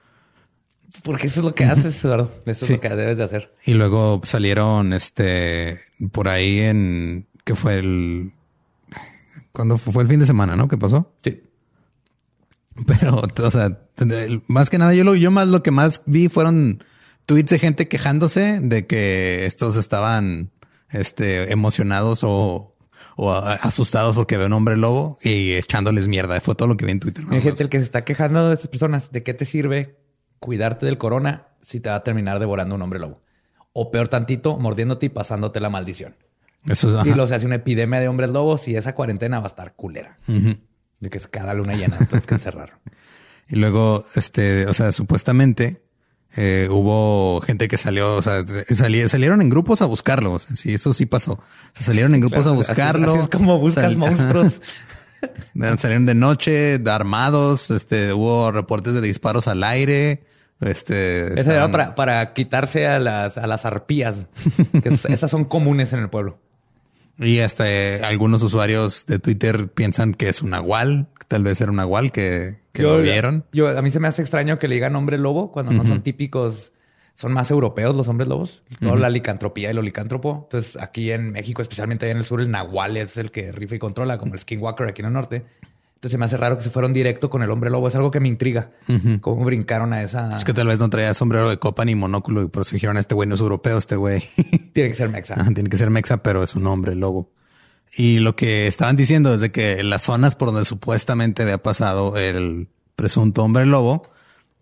Porque 1.03 1.27
eso 1.27 1.41
es 1.41 1.45
lo 1.45 1.55
que 1.55 1.65
haces, 1.65 2.05
Eduardo. 2.05 2.31
Eso 2.47 2.67
Sí. 2.67 2.73
es 2.75 2.79
lo 2.79 2.81
que 2.81 2.89
debes 2.97 3.17
de 3.19 3.25
hacer. 3.25 3.53
Y 3.65 3.75
luego 3.75 4.21
salieron 4.25 4.93
este 4.93 5.81
por 6.13 6.29
ahí 6.29 6.61
en 6.61 7.27
que 7.45 7.55
fue 7.55 7.79
el 7.79 8.33
cuando 9.53 9.79
fue 9.79 10.03
el 10.03 10.09
fin 10.09 10.21
de 10.21 10.27
semana, 10.27 10.55
¿no? 10.57 10.69
¿Qué 10.69 10.77
pasó? 10.77 11.15
Sí. 11.23 11.43
Pero, 12.87 13.23
o 13.43 13.51
sea, 13.51 13.79
más 14.49 14.69
que 14.69 14.77
nada, 14.79 14.93
yo 14.95 15.03
lo, 15.05 15.15
yo 15.15 15.31
más 15.31 15.49
lo 15.49 15.63
que 15.63 15.71
más 15.71 16.03
vi 16.05 16.29
fueron 16.29 16.85
tweets 17.25 17.51
de 17.51 17.59
gente 17.59 17.89
quejándose 17.89 18.61
de 18.61 18.87
que 18.87 19.47
estos 19.47 19.77
estaban 19.77 20.51
este, 20.91 21.51
emocionados 21.53 22.21
o, 22.23 22.77
o 23.17 23.33
asustados 23.33 24.15
porque 24.15 24.37
ve 24.37 24.45
un 24.47 24.53
hombre 24.53 24.77
lobo 24.77 25.19
y 25.23 25.53
echándoles 25.55 26.07
mierda. 26.07 26.39
Fue 26.43 26.55
todo 26.55 26.69
lo 26.69 26.77
que 26.77 26.85
vi 26.85 26.93
en 26.93 27.01
Twitter. 27.01 27.25
nada 27.25 27.37
Hay 27.37 27.41
gente 27.43 27.63
el 27.63 27.71
que 27.71 27.79
se 27.79 27.85
está 27.85 28.05
quejando 28.05 28.49
de 28.49 28.55
estas 28.55 28.69
personas. 28.69 29.11
¿De 29.11 29.23
qué 29.23 29.33
te 29.33 29.47
sirve 29.47 29.97
cuidarte 30.41 30.87
del 30.87 30.99
corona 30.99 31.49
si 31.61 31.81
te 31.81 31.89
va 31.91 31.97
a 31.97 32.05
terminar 32.05 32.39
devorando 32.39 32.75
un 32.75 32.83
hombre 32.83 32.99
lobo? 32.99 33.23
O 33.73 33.91
peor 33.91 34.09
tantito, 34.09 34.57
mordiéndote 34.59 35.07
y 35.07 35.09
pasándote 35.11 35.61
la 35.61 35.69
maldición. 35.71 36.15
Eso 36.67 36.99
es, 37.01 37.07
Y 37.07 37.11
luego 37.11 37.27
se 37.27 37.35
hace 37.37 37.47
una 37.47 37.57
epidemia 37.57 38.01
de 38.01 38.09
hombres 38.09 38.31
lobos 38.31 38.67
y 38.69 38.75
esa 38.77 38.95
cuarentena 38.95 39.39
va 39.39 39.45
a 39.45 39.49
estar 39.49 39.75
culera. 39.75 40.17
De 40.27 41.11
que 41.11 41.19
es 41.19 41.29
cada 41.29 41.53
luna 41.55 41.75
llena, 41.75 41.97
entonces 42.01 42.27
que 42.27 42.35
encerrar. 42.35 42.79
Y 43.49 43.55
luego, 43.55 44.05
este, 44.17 44.67
o 44.67 44.75
sea, 44.75 44.91
supuestamente 44.91 45.81
eh, 46.37 46.67
hubo 46.69 47.41
gente 47.43 47.69
que 47.69 47.79
salió, 47.79 48.17
o 48.17 48.23
sea, 48.23 48.45
sali- 48.75 49.09
salieron 49.09 49.41
en 49.41 49.49
grupos 49.51 49.83
a 49.83 49.85
buscarlo. 49.87 50.33
O 50.33 50.39
sea, 50.41 50.57
sí, 50.57 50.75
eso 50.75 50.93
sí 50.93 51.07
pasó. 51.07 51.35
O 51.35 51.41
sea, 51.73 51.87
salieron 51.87 52.13
en 52.17 52.23
grupos 52.23 52.43
Claro, 52.43 52.51
a 52.51 52.53
así 52.55 52.63
es- 52.63 52.69
buscarlo. 52.69 53.11
Así 53.13 53.21
es 53.21 53.29
como 53.29 53.59
buscas 53.61 53.95
monstruos. 53.95 54.61
Salieron 55.79 56.07
de 56.07 56.15
noche, 56.15 56.81
armados, 56.87 57.71
este, 57.71 58.13
hubo 58.13 58.51
reportes 58.53 58.95
de 58.95 59.01
disparos 59.01 59.49
al 59.49 59.63
aire. 59.65 60.25
Este, 60.61 61.27
Esa 61.39 61.53
era 61.53 61.65
estaban- 61.65 61.71
para, 61.73 61.95
para 61.95 62.33
quitarse 62.33 62.87
a 62.87 62.99
las, 62.99 63.37
a 63.39 63.47
las 63.47 63.65
arpías. 63.67 64.27
Que 64.83 64.89
es- 64.91 65.05
esas 65.05 65.31
son 65.31 65.45
comunes 65.45 65.93
en 65.93 66.01
el 66.01 66.09
pueblo. 66.11 66.39
Y 67.19 67.39
hasta 67.41 67.65
eh, 67.71 68.03
algunos 68.05 68.43
usuarios 68.43 69.07
de 69.07 69.19
Twitter 69.19 69.69
piensan 69.69 70.13
que 70.13 70.29
es 70.29 70.43
un 70.43 70.51
nahual, 70.51 71.09
tal 71.29 71.45
vez 71.45 71.61
era 71.63 71.71
un 71.71 71.79
nahual 71.79 72.13
que, 72.13 72.59
que 72.73 72.83
lo 72.83 73.01
vieron. 73.01 73.45
Yo, 73.53 73.69
a 73.69 73.81
mí 73.81 73.91
se 73.91 74.01
me 74.01 74.09
hace 74.09 74.21
extraño 74.21 74.59
que 74.59 74.69
le 74.69 74.75
digan 74.75 74.95
hombre 74.97 75.17
lobo 75.17 75.51
cuando 75.51 75.73
no 75.73 75.85
son 75.87 76.03
típicos. 76.03 76.73
Son 77.17 77.33
más 77.33 77.51
europeos 77.51 77.97
los 77.97 78.09
hombres 78.09 78.29
lobos. 78.29 78.63
Toda 78.79 78.97
la 78.97 79.09
licantropía 79.09 79.71
y 79.71 79.73
lo 79.73 79.81
licántropo. 79.81 80.43
Entonces, 80.45 80.77
aquí 80.79 81.11
en 81.11 81.33
México, 81.33 81.63
especialmente 81.63 82.11
en 82.11 82.19
el 82.19 82.25
sur, 82.25 82.43
el 82.43 82.51
nahual 82.51 82.99
es 82.99 83.17
el 83.17 83.31
que 83.31 83.53
rifa 83.53 83.77
y 83.77 83.79
controla, 83.79 84.19
como 84.19 84.35
el 84.35 84.39
skinwalker 84.41 84.87
aquí 84.87 85.01
en 85.01 85.07
el 85.07 85.15
norte. 85.15 85.47
Entonces, 85.95 86.13
se 86.13 86.19
me 86.19 86.27
hace 86.27 86.37
raro 86.37 86.59
que 86.59 86.63
se 86.63 86.69
fueron 86.69 86.93
directo 86.93 87.31
con 87.31 87.43
el 87.43 87.51
hombre 87.51 87.71
lobo. 87.71 87.89
Es 87.89 87.95
algo 87.95 88.11
que 88.11 88.21
me 88.21 88.29
intriga. 88.29 88.71
Cómo 89.23 89.47
brincaron 89.47 89.95
a 89.95 90.03
esa... 90.03 90.37
Es 90.37 90.45
que 90.45 90.53
tal 90.53 90.67
vez 90.67 90.79
no 90.79 90.91
traía 90.91 91.15
sombrero 91.15 91.49
de 91.49 91.59
copa 91.59 91.87
ni 91.87 91.95
monóculo 91.95 92.43
y 92.43 92.49
por 92.49 92.65
eso 92.65 92.73
dijeron, 92.75 92.99
este 92.99 93.15
güey 93.15 93.27
no 93.27 93.37
es 93.37 93.41
europeo, 93.41 93.79
este 93.79 93.97
güey 93.97 94.23
Tiene 94.75 94.91
que 94.91 94.95
ser 94.95 95.09
mexa. 95.09 95.41
Ajá, 95.41 95.51
tiene 95.55 95.71
que 95.71 95.79
ser 95.79 95.89
mexa, 95.89 96.19
pero 96.19 96.43
es 96.43 96.55
un 96.55 96.67
hombre 96.67 96.95
lobo. 96.95 97.31
Y 97.97 98.19
lo 98.19 98.37
que 98.37 98.67
estaban 98.67 98.95
diciendo 98.95 99.33
es 99.33 99.41
de 99.41 99.51
que 99.51 99.83
las 99.83 100.03
zonas 100.03 100.35
por 100.35 100.49
donde 100.49 100.67
supuestamente 100.67 101.45
había 101.45 101.63
pasado 101.63 102.19
el 102.19 102.69
presunto 102.95 103.43
hombre 103.43 103.65
lobo 103.65 104.03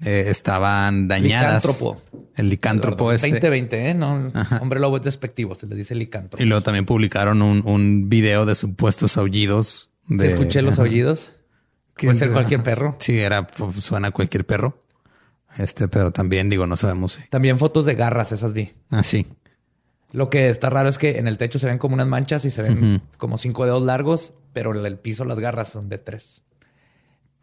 eh, 0.02 0.24
estaban 0.28 1.08
dañadas. 1.08 1.64
Licántropo. 1.64 2.02
El 2.36 2.50
licántropo 2.50 3.12
este. 3.12 3.28
2020, 3.28 3.90
¿eh? 3.90 3.94
No, 3.94 4.32
hombre 4.60 4.80
lobo 4.80 4.96
es 4.96 5.02
despectivo. 5.02 5.54
Se 5.54 5.66
les 5.66 5.78
dice 5.78 5.94
licántropo. 5.94 6.42
Y 6.42 6.46
luego 6.46 6.62
también 6.62 6.84
publicaron 6.84 7.42
un, 7.42 7.62
un 7.64 8.08
video 8.08 8.44
de 8.44 8.54
supuestos 8.54 9.16
aullidos. 9.16 9.90
¿Sí 10.08 10.16
De, 10.16 10.28
escuché 10.28 10.62
los 10.62 10.78
aullidos. 10.78 11.32
Puede 11.96 12.16
ser 12.16 12.30
cualquier 12.30 12.62
perro. 12.62 12.96
Sí, 12.98 13.18
era, 13.18 13.46
pues, 13.46 13.84
suena 13.84 14.08
a 14.08 14.10
cualquier 14.10 14.44
perro. 14.44 14.82
Este, 15.56 15.86
pero 15.86 16.10
también 16.10 16.50
digo, 16.50 16.66
no 16.66 16.76
sabemos 16.76 17.12
si. 17.12 17.28
También 17.28 17.58
fotos 17.58 17.86
de 17.86 17.94
garras, 17.94 18.32
esas 18.32 18.52
vi. 18.52 18.72
Ah, 18.90 19.04
sí. 19.04 19.26
Lo 20.10 20.30
que 20.30 20.48
está 20.48 20.70
raro 20.70 20.88
es 20.88 20.98
que 20.98 21.18
en 21.18 21.28
el 21.28 21.38
techo 21.38 21.58
se 21.58 21.66
ven 21.66 21.78
como 21.78 21.94
unas 21.94 22.06
manchas 22.06 22.44
y 22.44 22.50
se 22.50 22.62
ven 22.62 23.02
como 23.18 23.36
cinco 23.36 23.64
dedos 23.64 23.82
largos, 23.82 24.32
pero 24.52 24.76
en 24.76 24.86
el 24.86 24.96
piso 24.96 25.24
las 25.24 25.40
garras 25.40 25.68
son 25.68 25.88
de 25.88 25.98
tres. 25.98 26.42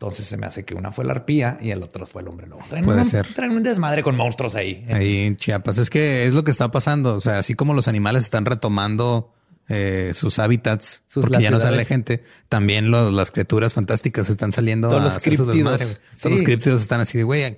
Entonces 0.02 0.26
se 0.28 0.36
me 0.36 0.48
hace 0.48 0.66
que 0.66 0.74
una 0.74 0.92
fue 0.92 1.06
la 1.06 1.12
arpía 1.14 1.60
y 1.62 1.70
el 1.70 1.84
otro 1.84 2.08
fue 2.08 2.24
el 2.24 2.28
hombre 2.28 2.48
lobo. 2.48 2.64
Traen 2.70 2.84
Puede 2.86 3.00
un, 3.02 3.06
ser. 3.06 3.28
Traen 3.36 3.52
un 3.52 3.62
desmadre 3.62 4.02
con 4.02 4.16
monstruos 4.18 4.56
ahí. 4.56 4.84
Ahí 4.90 5.20
en 5.20 5.38
Chiapas. 5.38 5.78
Es 5.78 5.92
que 5.92 6.26
es 6.26 6.34
lo 6.34 6.44
que 6.44 6.50
está 6.50 6.72
pasando. 6.72 7.16
O 7.16 7.22
sea, 7.22 7.38
así 7.38 7.54
como 7.54 7.76
los 7.76 7.88
animales 7.88 8.24
están 8.24 8.46
retomando 8.46 9.32
eh, 9.70 10.14
sus 10.16 10.40
hábitats, 10.40 11.04
Sus- 11.06 11.22
porque 11.24 11.42
ya 11.44 11.52
no 11.52 11.60
sale 11.60 11.86
gente, 11.86 12.24
también 12.50 12.90
los- 12.90 13.14
las 13.14 13.30
criaturas 13.30 13.74
fantásticas 13.76 14.30
están 14.30 14.52
saliendo 14.52 14.90
Todos 14.90 15.02
a 15.02 15.06
los 15.06 15.18
hacer 15.18 15.36
su 15.38 15.46
críptidos. 15.46 15.78
desmadre, 15.80 15.86
güey. 15.86 16.20
Todos 16.20 16.32
los 16.34 16.44
críptidos 16.44 16.82
están 16.82 17.00
así 17.00 17.18
de, 17.20 17.24
güey, 17.24 17.56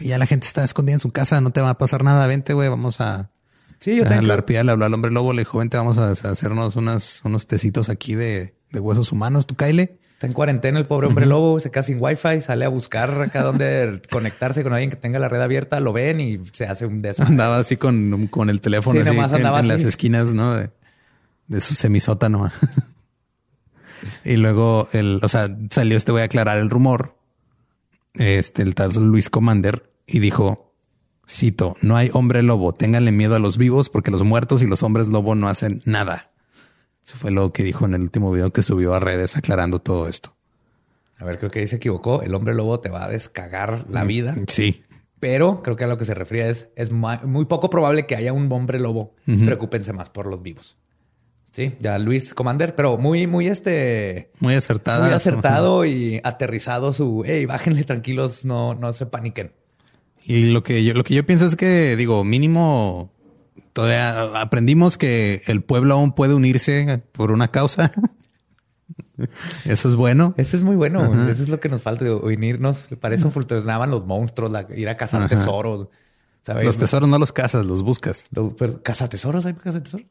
ya 0.00 0.16
la 0.18 0.26
gente 0.26 0.46
está 0.46 0.64
escondida 0.64 0.94
en 0.94 1.00
su 1.00 1.10
casa, 1.12 1.40
no 1.42 1.50
te 1.52 1.60
va 1.60 1.70
a 1.70 1.78
pasar 1.78 2.02
nada, 2.04 2.26
vente, 2.26 2.54
güey, 2.54 2.68
vamos 2.70 3.00
a... 3.02 3.30
Sí, 3.80 3.96
yo 3.96 4.04
a 4.04 4.08
tengo. 4.08 4.22
la 4.22 4.34
arpía 4.34 4.64
le 4.64 4.72
habló 4.72 4.86
al 4.86 4.94
hombre 4.94 5.10
lobo, 5.10 5.32
le 5.34 5.42
dijo, 5.42 5.58
vente, 5.58 5.76
vamos 5.76 5.98
a, 5.98 6.10
hacernos 6.12 6.74
unas, 6.76 7.20
unos 7.24 7.46
tecitos 7.46 7.90
aquí 7.90 8.14
de, 8.14 8.54
de 8.70 8.80
huesos 8.80 9.12
humanos, 9.12 9.46
tú 9.46 9.54
caile. 9.54 9.98
Está 10.22 10.28
en 10.28 10.34
cuarentena 10.34 10.78
el 10.78 10.86
pobre 10.86 11.08
hombre 11.08 11.26
lobo, 11.26 11.58
se 11.58 11.72
queda 11.72 11.82
sin 11.82 11.96
wifi, 12.00 12.40
sale 12.40 12.64
a 12.64 12.68
buscar 12.68 13.22
acá 13.22 13.42
donde 13.42 14.00
conectarse 14.12 14.62
con 14.62 14.72
alguien 14.72 14.88
que 14.88 14.94
tenga 14.94 15.18
la 15.18 15.28
red 15.28 15.40
abierta, 15.40 15.80
lo 15.80 15.92
ven 15.92 16.20
y 16.20 16.38
se 16.52 16.64
hace 16.64 16.86
un 16.86 17.02
desmadre. 17.02 17.32
Andaba 17.32 17.58
así 17.58 17.76
con, 17.76 18.28
con 18.28 18.48
el 18.48 18.60
teléfono 18.60 19.00
Sí, 19.00 19.08
así 19.08 19.16
nomás 19.16 19.32
en, 19.32 19.38
andaba 19.38 19.58
en 19.58 19.66
las 19.66 19.78
así. 19.78 19.88
esquinas, 19.88 20.32
¿no? 20.32 20.54
De, 20.54 20.70
de 21.48 21.60
su 21.60 21.74
semisótano. 21.74 22.52
y 24.24 24.36
luego, 24.36 24.86
el, 24.92 25.18
o 25.24 25.28
sea, 25.28 25.48
salió 25.70 25.96
este 25.96 26.12
voy 26.12 26.20
a 26.20 26.26
aclarar 26.26 26.58
el 26.58 26.70
rumor. 26.70 27.16
Este, 28.14 28.62
el 28.62 28.76
tal 28.76 28.92
Luis 28.92 29.28
Commander 29.28 29.90
y 30.06 30.20
dijo, 30.20 30.72
cito, 31.28 31.74
no 31.82 31.96
hay 31.96 32.10
hombre 32.12 32.44
lobo, 32.44 32.72
ténganle 32.72 33.10
miedo 33.10 33.34
a 33.34 33.40
los 33.40 33.58
vivos 33.58 33.88
porque 33.88 34.12
los 34.12 34.22
muertos 34.22 34.62
y 34.62 34.68
los 34.68 34.84
hombres 34.84 35.08
lobo 35.08 35.34
no 35.34 35.48
hacen 35.48 35.82
nada. 35.84 36.31
Eso 37.04 37.16
fue 37.16 37.30
lo 37.30 37.52
que 37.52 37.64
dijo 37.64 37.84
en 37.84 37.94
el 37.94 38.02
último 38.02 38.30
video 38.32 38.52
que 38.52 38.62
subió 38.62 38.94
a 38.94 39.00
redes 39.00 39.36
aclarando 39.36 39.78
todo 39.80 40.08
esto. 40.08 40.34
A 41.18 41.24
ver, 41.24 41.38
creo 41.38 41.50
que 41.50 41.60
ahí 41.60 41.66
se 41.66 41.76
equivocó. 41.76 42.22
El 42.22 42.34
hombre 42.34 42.54
lobo 42.54 42.80
te 42.80 42.88
va 42.88 43.04
a 43.04 43.08
descagar 43.08 43.86
la 43.88 44.04
vida. 44.04 44.34
Sí. 44.48 44.82
Pero 45.20 45.62
creo 45.62 45.76
que 45.76 45.84
a 45.84 45.86
lo 45.86 45.98
que 45.98 46.04
se 46.04 46.14
refiere 46.14 46.50
es, 46.50 46.68
es 46.74 46.90
muy 46.90 47.44
poco 47.44 47.70
probable 47.70 48.06
que 48.06 48.16
haya 48.16 48.32
un 48.32 48.50
hombre 48.50 48.80
lobo. 48.80 49.14
Preocúpense 49.24 49.92
más 49.92 50.10
por 50.10 50.26
los 50.26 50.42
vivos. 50.42 50.76
Sí, 51.52 51.74
ya 51.80 51.98
Luis 51.98 52.32
Commander, 52.32 52.74
pero 52.74 52.96
muy, 52.96 53.26
muy 53.26 53.46
este, 53.46 54.30
Muy 54.40 54.54
acertada. 54.54 55.04
muy 55.04 55.12
acertado 55.14 55.84
y 55.84 56.18
aterrizado 56.24 56.94
su, 56.94 57.22
hey, 57.26 57.44
bájenle 57.44 57.84
tranquilos, 57.84 58.46
no, 58.46 58.74
no 58.74 58.92
se 58.94 59.04
paniquen. 59.04 59.52
Y 60.24 60.46
lo 60.46 60.62
que 60.62 60.82
yo, 60.82 60.94
lo 60.94 61.04
que 61.04 61.14
yo 61.14 61.26
pienso 61.26 61.44
es 61.44 61.54
que, 61.54 61.94
digo, 61.94 62.24
mínimo 62.24 63.11
todavía 63.72 64.40
aprendimos 64.40 64.98
que 64.98 65.42
el 65.46 65.62
pueblo 65.62 65.94
aún 65.94 66.12
puede 66.12 66.34
unirse 66.34 67.02
por 67.12 67.30
una 67.30 67.48
causa. 67.48 67.92
Eso 69.64 69.88
es 69.88 69.94
bueno. 69.94 70.34
Eso 70.36 70.56
es 70.56 70.62
muy 70.62 70.76
bueno. 70.76 71.02
Eso 71.28 71.42
es 71.42 71.48
lo 71.48 71.60
que 71.60 71.68
nos 71.68 71.82
falta, 71.82 72.04
de 72.04 72.12
unirnos. 72.12 72.88
Para 73.00 73.14
eso 73.14 73.30
funcionaban 73.30 73.90
los 73.90 74.04
monstruos, 74.06 74.50
la- 74.50 74.66
ir 74.74 74.88
a 74.88 74.96
cazar 74.96 75.28
tesoros. 75.28 75.88
¿Sabes? 76.42 76.64
Los 76.64 76.76
tesoros 76.78 77.08
no 77.08 77.18
los 77.18 77.32
cazas, 77.32 77.64
los 77.66 77.82
buscas. 77.82 78.26
Los, 78.32 78.54
pero, 78.54 78.82
¿Caza 78.82 79.08
tesoros? 79.08 79.46
¿Hay 79.46 79.54
caza 79.54 79.82
tesoros? 79.82 80.06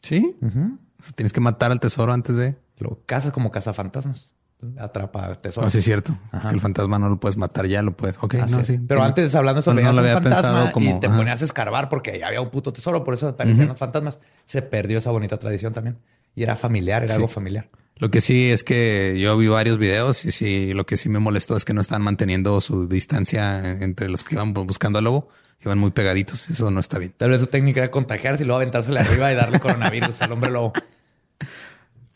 Sí. 0.00 0.36
O 0.42 1.02
sea, 1.02 1.12
tienes 1.14 1.32
que 1.32 1.40
matar 1.40 1.70
al 1.70 1.80
tesoro 1.80 2.12
antes 2.12 2.36
de. 2.36 2.56
Lo 2.78 3.02
cazas 3.04 3.32
como 3.32 3.50
cazafantasmas. 3.50 4.30
Atrapa 4.78 5.28
No, 5.28 5.34
tesoros. 5.38 5.72
sí 5.72 5.78
es 5.78 5.84
cierto. 5.84 6.18
El 6.50 6.60
fantasma 6.60 6.98
no 6.98 7.08
lo 7.08 7.20
puedes 7.20 7.36
matar 7.36 7.66
ya, 7.66 7.82
lo 7.82 7.96
puedes. 7.96 8.16
Ok, 8.20 8.34
Así 8.36 8.54
no, 8.54 8.60
es. 8.60 8.66
sí. 8.66 8.78
Pero 8.78 9.02
antes 9.02 9.34
hablando 9.34 9.62
sobre 9.62 9.82
no, 9.82 9.90
no 9.92 9.94
lo 9.94 10.00
había 10.00 10.20
pensado 10.20 10.72
como. 10.72 10.96
y 10.96 11.00
te 11.00 11.06
ajá. 11.06 11.16
ponías 11.16 11.42
a 11.42 11.44
escarbar 11.44 11.88
porque 11.88 12.24
había 12.24 12.40
un 12.40 12.50
puto 12.50 12.72
tesoro, 12.72 13.04
por 13.04 13.14
eso 13.14 13.28
aparecían 13.28 13.68
los 13.68 13.78
fantasmas. 13.78 14.18
Se 14.46 14.62
perdió 14.62 14.98
esa 14.98 15.10
bonita 15.10 15.38
tradición 15.38 15.72
también. 15.72 15.98
Y 16.34 16.42
era 16.42 16.56
familiar, 16.56 17.02
era 17.04 17.14
algo 17.14 17.28
familiar. 17.28 17.68
Lo 17.98 18.10
que 18.10 18.20
sí 18.20 18.50
es 18.50 18.62
que 18.64 19.18
yo 19.18 19.38
vi 19.38 19.48
varios 19.48 19.78
videos 19.78 20.24
y 20.26 20.32
sí, 20.32 20.74
lo 20.74 20.84
que 20.84 20.96
sí 20.98 21.08
me 21.08 21.18
molestó 21.18 21.56
es 21.56 21.64
que 21.64 21.72
no 21.72 21.80
están 21.80 22.02
manteniendo 22.02 22.60
su 22.60 22.88
distancia 22.88 23.70
entre 23.82 24.10
los 24.10 24.22
que 24.22 24.34
iban 24.34 24.52
buscando 24.52 24.98
al 24.98 25.04
lobo. 25.04 25.28
Iban 25.64 25.78
muy 25.78 25.90
pegaditos. 25.90 26.50
Eso 26.50 26.70
no 26.70 26.80
está 26.80 26.98
bien. 26.98 27.14
Tal 27.16 27.30
vez 27.30 27.40
su 27.40 27.46
técnica 27.46 27.80
era 27.80 27.90
contagiarse 27.90 28.42
y 28.42 28.46
luego 28.46 28.58
aventársele 28.58 29.00
arriba 29.00 29.32
y 29.32 29.34
darle 29.36 29.58
coronavirus 29.58 30.20
al 30.20 30.32
hombre 30.32 30.50
lobo. 30.50 30.74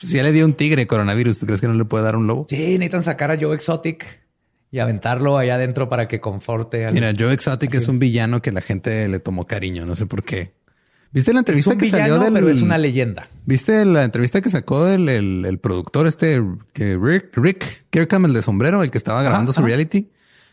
Si 0.00 0.16
ya 0.16 0.22
le 0.22 0.32
dio 0.32 0.44
un 0.46 0.54
tigre 0.54 0.86
coronavirus, 0.86 1.38
¿tú 1.38 1.46
crees 1.46 1.60
que 1.60 1.68
no 1.68 1.74
le 1.74 1.84
puede 1.84 2.04
dar 2.04 2.16
un 2.16 2.26
lobo? 2.26 2.46
Sí, 2.48 2.56
necesitan 2.56 3.02
sacar 3.02 3.30
a 3.30 3.38
Joe 3.38 3.54
Exotic 3.54 4.20
y 4.70 4.78
aventarlo 4.78 5.36
allá 5.36 5.56
adentro 5.56 5.88
para 5.88 6.08
que 6.08 6.20
conforte 6.20 6.86
al... 6.86 6.94
Mira, 6.94 7.12
Joe 7.18 7.32
Exotic 7.32 7.74
es 7.74 7.88
un 7.88 7.98
villano 7.98 8.40
que 8.40 8.52
la 8.52 8.60
gente 8.60 9.08
le 9.08 9.20
tomó 9.20 9.46
cariño. 9.46 9.84
No 9.84 9.96
sé 9.96 10.06
por 10.06 10.24
qué. 10.24 10.52
¿Viste 11.12 11.32
la 11.32 11.40
es 11.40 11.42
entrevista 11.42 11.70
un 11.72 11.78
que 11.78 11.86
villano, 11.86 12.04
salió 12.04 12.18
del... 12.24 12.32
pero 12.32 12.48
es 12.48 12.62
una 12.62 12.78
leyenda. 12.78 13.28
¿Viste 13.44 13.84
la 13.84 14.04
entrevista 14.04 14.40
que 14.40 14.48
sacó 14.48 14.84
del 14.84 15.08
el, 15.08 15.44
el 15.44 15.58
productor 15.58 16.06
este 16.06 16.40
que 16.72 16.96
Rick, 16.96 17.36
Rick 17.36 17.86
Kirkham, 17.90 18.26
el 18.26 18.32
de 18.32 18.42
sombrero, 18.42 18.82
el 18.84 18.90
que 18.92 18.98
estaba 18.98 19.22
grabando 19.22 19.52
su 19.52 19.60
reality? 19.62 20.08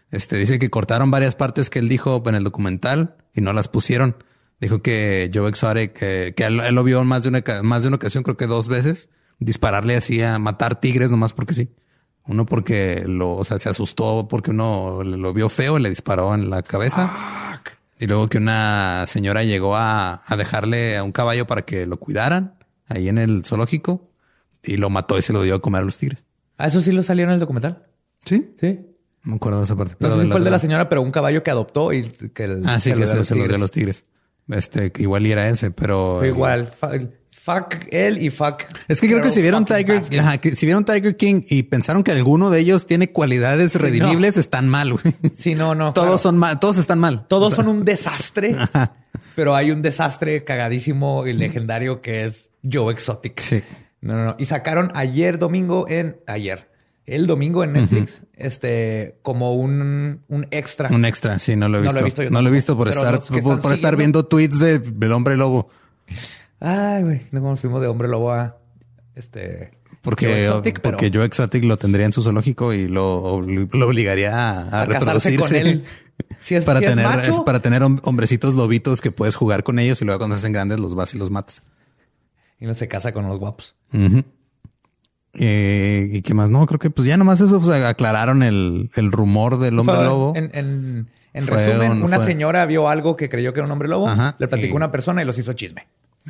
Este 0.10 0.38
dice 0.38 0.58
que 0.58 0.70
cortaron 0.70 1.12
varias 1.12 1.36
partes 1.36 1.70
que 1.70 1.80
él 1.80 1.90
dijo 1.90 2.24
en 2.26 2.36
el 2.36 2.44
documental 2.44 3.18
y 3.36 3.42
no 3.42 3.54
las 3.54 3.68
pusieron. 3.68 4.16
Dijo 4.60 4.82
que 4.82 5.30
Joe 5.32 5.48
Exotic, 5.48 5.94
que, 5.94 6.34
que 6.36 6.46
él, 6.46 6.60
él 6.60 6.74
lo 6.74 6.84
vio 6.84 7.04
más 7.04 7.22
de 7.22 7.30
una 7.30 7.44
más 7.62 7.84
de 7.84 7.90
una 7.90 7.98
ocasión, 7.98 8.24
creo 8.24 8.36
que 8.36 8.48
dos 8.48 8.68
veces, 8.68 9.10
dispararle 9.40 9.96
así 9.96 10.22
a 10.22 10.40
matar 10.40 10.80
tigres 10.80 11.12
nomás 11.12 11.34
porque 11.34 11.54
sí. 11.54 11.70
Uno 12.26 12.46
porque 12.46 13.04
lo, 13.08 13.36
o 13.36 13.44
sea, 13.46 13.58
se 13.58 13.70
asustó 13.70 14.28
porque 14.30 14.52
uno 14.52 15.02
lo 15.04 15.34
vio 15.34 15.48
feo 15.48 15.78
y 15.78 15.82
le 15.82 15.90
disparó 15.90 16.36
en 16.36 16.50
la 16.50 16.62
cabeza. 16.62 17.62
Y 18.00 18.06
luego 18.06 18.28
que 18.28 18.38
una 18.38 19.06
señora 19.08 19.44
llegó 19.44 19.76
a, 19.76 20.22
a 20.26 20.36
dejarle 20.36 20.98
a 20.98 21.04
un 21.04 21.12
caballo 21.12 21.48
para 21.48 21.64
que 21.64 21.86
lo 21.86 21.98
cuidaran 21.98 22.56
ahí 22.88 23.08
en 23.10 23.18
el 23.18 23.44
zoológico 23.46 24.12
y 24.62 24.78
lo 24.78 24.90
mató 24.90 25.18
y 25.18 25.22
se 25.22 25.32
lo 25.34 25.42
dio 25.42 25.56
a 25.56 25.62
comer 25.62 25.82
a 25.82 25.86
los 25.86 25.98
tigres. 25.98 26.24
Ah, 26.58 26.68
eso 26.68 26.82
sí 26.82 26.92
lo 26.92 27.02
salió 27.02 27.24
en 27.24 27.32
el 27.32 27.40
documental. 27.40 27.86
Sí. 28.26 28.54
Sí. 28.60 28.80
No 29.24 29.32
me 29.32 29.36
acuerdo 29.38 29.60
de 29.60 29.64
esa 29.66 29.76
parte. 29.76 29.94
No 29.94 29.98
pero 30.00 30.12
sé 30.16 30.20
si 30.22 30.26
de 30.28 30.32
fue 30.32 30.40
el 30.40 30.44
de 30.44 30.52
la 30.52 30.60
señora, 30.60 30.90
pero 30.90 31.02
un 31.02 31.12
caballo 31.12 31.44
que 31.44 31.52
adoptó 31.52 31.94
y 31.94 32.04
que... 32.04 32.44
el- 32.44 32.64
Ah, 32.68 32.80
sí, 32.80 32.92
que 32.92 32.98
lo 33.00 33.08
se, 33.08 33.14
a 33.14 33.16
los 33.18 33.30
dio 33.30 33.56
a 33.56 33.58
los 33.58 33.72
tigres. 33.72 34.06
Este, 34.50 34.92
que 34.92 35.02
igual 35.04 35.26
era 35.26 35.48
ese, 35.50 35.72
pero... 35.72 36.18
Fue 36.20 36.28
igual. 36.28 36.70
Fuck 37.48 37.86
él 37.92 38.22
y 38.22 38.30
fuck... 38.30 38.64
Es 38.90 39.00
que 39.00 39.08
creo 39.08 39.22
que 39.22 39.32
si 39.32 39.42
vieron 39.42 39.64
Tiger, 39.64 40.04
ajá, 40.20 40.38
que 40.38 40.54
si 40.54 40.66
vieron 40.66 40.84
Tiger 40.84 41.16
King 41.16 41.44
y 41.50 41.64
pensaron 41.64 42.04
que 42.04 42.12
alguno 42.12 42.50
de 42.50 42.60
ellos 42.60 42.86
tiene 42.86 43.14
cualidades 43.14 43.74
redimibles, 43.76 44.36
están 44.36 44.68
mal. 44.68 44.92
güey. 44.92 45.16
Sí, 45.38 45.56
no, 45.56 45.74
no. 45.74 45.94
todos 45.94 46.08
claro. 46.08 46.18
son 46.18 46.38
mal, 46.38 46.60
todos 46.60 46.78
están 46.78 47.00
mal. 47.00 47.26
Todos 47.28 47.54
son 47.54 47.70
un 47.70 47.86
desastre, 47.86 48.54
pero 49.36 49.56
hay 49.56 49.72
un 49.72 49.82
desastre 49.82 50.44
cagadísimo 50.44 51.26
y 51.26 51.32
legendario 51.32 52.02
que 52.02 52.26
es 52.26 52.52
Joe 52.70 52.92
Exotic. 52.92 53.40
Sí. 53.40 53.64
No, 54.02 54.18
no, 54.18 54.26
no. 54.26 54.36
Y 54.38 54.44
sacaron 54.44 54.92
ayer 54.94 55.40
domingo 55.40 55.88
en 55.88 56.18
ayer, 56.28 56.70
el 57.06 57.28
domingo 57.28 57.64
en 57.64 57.72
Netflix, 57.72 58.24
este 58.34 59.20
como 59.22 59.54
un, 59.54 60.22
un 60.28 60.48
extra. 60.52 60.90
Un 60.90 61.06
extra, 61.06 61.40
sí, 61.40 61.56
no 61.56 61.70
lo 61.70 61.78
he 61.78 61.82
No 61.82 61.84
visto. 61.84 61.96
lo 61.96 62.02
he 62.02 62.04
visto 62.04 62.24
yo 62.24 62.30
no 62.30 62.42
lo 62.42 62.50
he 62.50 62.52
visto 62.52 62.76
por 62.76 62.90
estar, 62.90 63.22
por, 63.62 63.72
estar 63.72 63.96
viendo 63.96 64.26
tweets 64.26 64.60
de- 64.60 64.80
del 64.80 65.14
hombre 65.14 65.38
lobo. 65.38 65.70
Ay, 66.60 67.04
güey, 67.04 67.22
no 67.32 67.40
nos 67.42 67.60
fuimos 67.62 67.82
de 67.82 67.88
hombre 67.88 68.08
lobo 68.08 68.32
a 68.32 68.58
este 69.16 69.72
Porque, 70.02 70.42
Exotic, 70.46 70.80
pero 70.82 70.98
porque 70.98 71.12
Joe 71.14 71.26
Exotic 71.26 71.64
lo 71.64 71.78
tendría 71.78 72.06
en 72.06 72.14
su 72.14 72.24
zoológico 72.24 72.74
y 72.74 72.88
lo, 72.88 73.42
lo 73.42 73.88
obligaría 73.88 74.34
a, 74.34 74.62
a 74.64 74.82
a 74.82 74.88
casarse 74.88 75.30
reproducirse. 75.32 75.38
con 75.40 75.56
él. 75.56 75.84
Si 76.40 76.56
es, 76.56 76.66
para 76.66 76.80
si 76.80 76.86
es 76.86 76.92
tener, 76.92 77.06
macho, 77.06 77.32
es 77.32 77.40
para 77.42 77.60
tener 77.62 77.84
hom- 77.84 78.00
hombrecitos 78.04 78.56
lobitos 78.56 79.02
que 79.02 79.12
puedes 79.12 79.36
jugar 79.36 79.64
con 79.64 79.78
ellos 79.78 80.02
y 80.02 80.06
luego 80.06 80.18
cuando 80.20 80.36
se 80.36 80.40
hacen 80.40 80.52
grandes 80.52 80.80
los 80.80 80.96
vas 80.96 81.14
y 81.14 81.18
los 81.20 81.30
matas. 81.30 81.62
y 82.60 82.66
no 82.66 82.74
se 82.74 82.88
casa 82.88 83.12
con 83.12 83.28
los 83.28 83.38
guapos. 83.40 83.76
Eh, 85.34 86.08
¿Y 86.12 86.22
qué 86.24 86.34
más? 86.34 86.50
No, 86.50 86.66
creo 86.66 86.80
que 86.80 86.90
pues 86.90 87.08
ya 87.08 87.18
nomás 87.18 87.40
eso, 87.42 87.60
pues 87.62 87.84
aclararon 87.84 88.42
el, 88.42 88.90
el 88.96 89.12
rumor 89.12 89.60
del 89.60 89.78
hombre 89.78 89.96
Fue- 89.96 90.06
lobo. 90.06 90.34
En, 90.36 90.50
en- 91.34 91.48
resumen, 91.48 91.92
un- 91.92 92.04
una 92.04 92.18
fue- 92.18 92.26
señora 92.26 92.66
vio 92.66 92.90
algo 92.90 93.16
que 93.16 93.30
creyó 93.30 93.54
que 93.54 93.60
era 93.60 93.66
un 93.68 93.72
hombre 93.72 93.88
lobo, 93.88 94.08
Ajá, 94.08 94.36
le 94.40 94.48
platicó 94.48 94.70
y- 94.70 94.74
a 94.74 94.76
una 94.78 94.92
persona 94.92 95.22
y 95.22 95.26
los 95.26 95.38
hizo 95.38 95.54
chisme. 95.54 95.86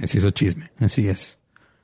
Se 0.06 0.18
hizo 0.20 0.32
chisme, 0.32 0.72
así 0.80 1.08
es. 1.08 1.38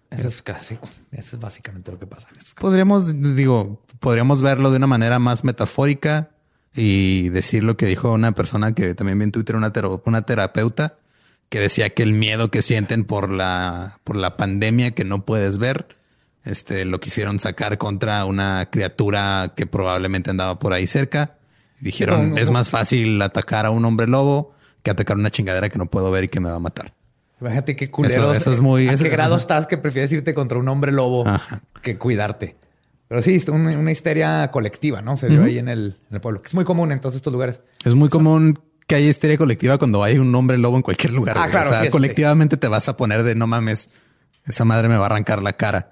Eso 0.10 0.28
es 0.28 0.42
clásico. 0.44 0.88
Eso 1.12 1.36
es 1.38 1.42
básicamente 1.42 1.92
lo 1.92 1.98
que 2.00 2.06
pasa 2.06 2.28
en. 2.32 2.38
Podríamos, 2.62 3.20
digo, 3.36 3.82
podríamos 4.00 4.42
verlo 4.44 4.70
de 4.70 4.78
una 4.78 4.86
manera 4.88 5.18
más 5.20 5.44
metafórica 5.44 6.30
y 6.76 7.30
decir 7.30 7.64
lo 7.64 7.78
que 7.78 7.86
dijo 7.88 8.12
una 8.12 8.32
persona 8.34 8.74
que 8.74 8.94
también 8.94 9.18
vi 9.20 9.24
en 9.26 9.32
Twitter, 9.32 9.56
una, 9.56 9.74
tero- 9.74 10.02
una 10.06 10.22
terapeuta, 10.24 10.98
que 11.50 11.60
decía 11.60 11.90
que 11.92 12.04
el 12.04 12.14
miedo 12.14 12.52
que 12.52 12.62
sienten 12.62 13.06
por 13.06 13.32
la, 13.32 14.00
por 14.04 14.16
la 14.16 14.38
pandemia 14.38 14.92
que 14.92 15.04
no 15.04 15.26
puedes 15.26 15.58
ver, 15.58 15.98
este, 16.44 16.86
lo 16.86 17.00
quisieron 17.00 17.40
sacar 17.40 17.78
contra 17.78 18.26
una 18.26 18.70
criatura 18.70 19.54
que 19.56 19.66
probablemente 19.66 20.30
andaba 20.30 20.60
por 20.60 20.74
ahí 20.74 20.86
cerca. 20.88 21.38
Dijeron, 21.80 22.30
No, 22.30 22.36
no, 22.36 22.42
es 22.42 22.50
más 22.52 22.70
fácil 22.70 23.22
atacar 23.22 23.66
a 23.66 23.72
un 23.72 23.84
hombre 23.86 24.08
lobo 24.08 24.54
que 24.84 24.92
atacar 24.92 25.18
una 25.18 25.32
chingadera 25.32 25.70
que 25.70 25.78
no 25.78 25.86
puedo 25.88 26.12
ver 26.12 26.26
y 26.26 26.28
que 26.28 26.40
me 26.40 26.50
va 26.50 26.56
a 26.58 26.60
matar. 26.60 26.94
Imagínate 27.44 27.76
qué 27.76 27.90
culero. 27.92 28.32
Eso- 28.32 28.34
eso 28.34 28.52
es 28.54 28.60
muy- 28.62 28.88
¿A 28.88 28.94
eso- 28.94 29.04
qué 29.04 29.10
grado 29.10 29.36
ajá. 29.36 29.42
estás 29.42 29.68
que 29.68 29.78
prefieres 29.78 30.12
irte 30.12 30.34
contra 30.34 30.58
un 30.58 30.68
hombre 30.70 30.92
lobo 30.92 31.28
Ajá. 31.28 31.62
que 31.82 31.98
cuidarte? 31.98 32.56
Pero 33.08 33.22
sí, 33.22 33.40
una, 33.50 33.78
una 33.78 33.92
histeria 33.92 34.50
colectiva, 34.50 35.02
¿no? 35.02 35.16
Se 35.18 35.28
dio 35.28 35.44
ahí 35.44 35.60
en 35.60 35.68
el, 35.68 35.98
en 36.10 36.16
el 36.16 36.22
pueblo, 36.22 36.42
que 36.42 36.48
es 36.48 36.54
muy 36.56 36.66
común 36.66 36.92
en 36.92 37.00
todos 37.00 37.16
estos 37.16 37.32
lugares. 37.32 37.60
Es 37.86 37.94
muy 37.94 38.10
común 38.10 38.60
que 38.88 38.96
haya 38.96 39.08
histeria 39.08 39.38
colectiva 39.38 39.78
cuando 39.78 40.04
hay 40.04 40.18
un 40.18 40.34
hombre 40.34 40.58
lobo 40.58 40.78
en 40.78 40.82
cualquier 40.82 41.14
lugar. 41.14 41.38
Ah, 41.38 41.48
claro, 41.50 41.70
O 41.70 41.74
sea, 41.74 41.84
sí, 41.84 41.90
colectivamente 41.90 42.58
te 42.58 42.68
vas 42.68 42.90
a 42.90 42.98
poner 42.98 43.24
de 43.24 43.36
no 43.36 43.46
mames, 43.46 43.90
esa 44.46 44.66
madre 44.66 44.88
me 44.90 44.98
va 44.98 45.04
a 45.04 45.06
arrancar 45.08 45.42
la 45.44 45.54
cara. 45.54 45.92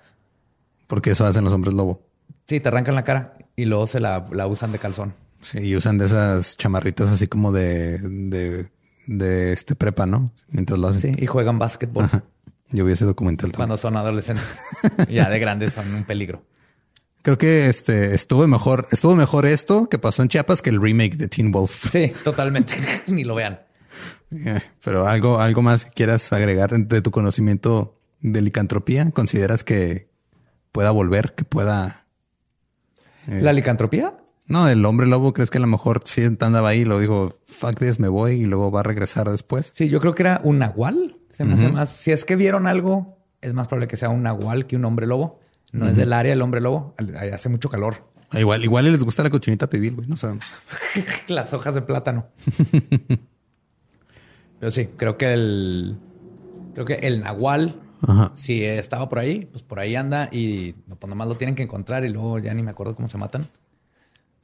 Porque 0.88 1.12
eso 1.12 1.26
hacen 1.26 1.44
los 1.44 1.54
hombres 1.54 1.74
lobo. 1.74 2.02
Sí, 2.48 2.60
te 2.60 2.70
arrancan 2.70 2.96
la 2.96 3.04
cara 3.04 3.38
y 3.56 3.66
luego 3.66 3.88
se 3.88 4.00
la, 4.00 4.26
la 4.32 4.48
usan 4.48 4.72
de 4.72 4.80
calzón. 4.80 5.14
Sí, 5.42 5.60
y 5.60 5.76
usan 5.76 5.98
de 5.98 6.06
esas 6.06 6.58
chamarritas 6.58 7.10
así 7.10 7.28
como 7.28 7.52
de, 7.52 7.98
de, 8.00 8.70
de 9.08 9.54
este 9.54 9.76
prepa, 9.76 10.06
¿no? 10.06 10.32
Mientras 10.50 10.80
lo 10.80 10.88
hacen. 10.90 11.16
Sí, 11.16 11.24
y 11.24 11.26
juegan 11.28 11.60
básquetbol 11.60 12.06
Ajá. 12.06 12.24
Yo 12.70 12.86
vi 12.86 12.94
ese 12.94 13.04
documental 13.06 13.52
también. 13.52 13.58
cuando 13.58 13.78
son 13.78 13.98
adolescentes. 13.98 14.60
ya 15.10 15.30
de 15.30 15.40
grandes 15.40 15.74
son 15.74 15.94
un 15.94 16.04
peligro. 16.06 16.44
Creo 17.22 17.38
que 17.38 17.68
este 17.70 18.16
estuvo 18.16 18.48
mejor, 18.48 18.88
estuvo 18.92 19.16
mejor 19.16 19.46
esto 19.46 19.90
que 19.90 20.00
pasó 20.00 20.22
en 20.24 20.30
Chiapas 20.30 20.62
que 20.62 20.70
el 20.70 20.82
remake 20.82 21.18
de 21.18 21.28
Teen 21.28 21.52
Wolf. 21.52 21.92
Sí, 21.92 22.14
totalmente. 22.24 22.74
Ni 23.08 23.24
lo 23.26 23.36
vean. 23.36 23.60
Eh, 24.32 24.62
Pero 24.84 25.06
algo, 25.08 25.40
algo 25.40 25.62
más 25.62 25.84
que 25.86 25.92
quieras 25.92 26.32
agregar 26.32 26.72
de 26.72 27.02
tu 27.02 27.12
conocimiento 27.12 28.00
de 28.22 28.42
licantropía, 28.42 29.12
¿consideras 29.12 29.64
que 29.66 30.08
pueda 30.72 30.92
volver, 30.92 31.34
que 31.36 31.44
pueda? 31.44 32.06
eh, 33.28 33.42
¿La 33.42 33.52
licantropía? 33.52 34.16
No, 34.52 34.68
el 34.68 34.86
hombre 34.86 35.08
lobo, 35.08 35.34
¿crees 35.34 35.50
que 35.50 35.58
a 35.58 35.62
lo 35.62 35.68
mejor 35.68 36.02
sí 36.06 36.24
andaba 36.40 36.70
ahí 36.70 36.82
y 36.82 36.86
lo 36.86 37.00
dijo, 37.00 37.34
fuck 37.46 37.80
this, 37.80 38.00
me 38.00 38.08
voy 38.08 38.34
y 38.34 38.46
luego 38.46 38.70
va 38.72 38.82
a 38.82 38.84
regresar 38.84 39.30
después? 39.30 39.72
Sí, 39.74 39.90
yo 39.90 40.00
creo 40.00 40.14
que 40.16 40.24
era 40.24 40.42
un 40.44 40.60
nahual. 40.60 41.18
Se 41.30 41.44
me 41.46 41.54
hace 41.54 41.72
más. 41.72 41.90
Si 41.90 42.12
es 42.12 42.26
que 42.26 42.36
vieron 42.36 42.68
algo, 42.68 43.18
es 43.42 43.54
más 43.54 43.68
probable 43.68 43.88
que 43.88 43.98
sea 43.98 44.10
un 44.10 44.24
nahual 44.24 44.68
que 44.68 44.76
un 44.76 44.86
hombre 44.86 45.08
lobo. 45.08 45.40
No 45.72 45.88
es 45.88 45.96
del 45.96 46.12
área 46.14 46.34
el 46.34 46.42
hombre 46.42 46.60
lobo. 46.62 46.94
Hace 47.34 47.48
mucho 47.50 47.70
calor. 47.70 48.12
Ah, 48.30 48.40
Igual, 48.40 48.64
igual 48.64 48.92
les 48.92 49.04
gusta 49.04 49.24
la 49.24 49.30
cochinita 49.30 49.70
pibil, 49.70 49.96
güey, 49.96 50.08
no 50.08 50.18
sabemos. 50.18 50.46
Las 51.28 51.54
hojas 51.54 51.74
de 51.76 51.82
plátano. 51.82 52.28
Pero 54.60 54.72
sí, 54.72 54.90
creo 54.98 55.18
que 55.18 55.34
el. 55.34 55.98
Creo 56.74 56.86
que 56.86 56.94
el 56.96 57.22
nahual, 57.22 57.82
Ajá. 58.02 58.32
si 58.36 58.64
estaba 58.64 59.10
por 59.10 59.20
ahí, 59.20 59.46
pues 59.46 59.64
por 59.64 59.80
ahí 59.80 59.96
anda 59.96 60.30
y 60.32 60.76
no, 60.88 60.96
pues 60.96 61.10
nomás 61.10 61.28
lo 61.28 61.36
tienen 61.36 61.56
que 61.56 61.64
encontrar 61.64 62.06
y 62.06 62.10
luego 62.10 62.40
ya 62.40 62.54
ni 62.54 62.64
me 62.64 62.72
acuerdo 62.72 62.96
cómo 62.96 63.10
se 63.10 63.18
matan. 63.18 63.50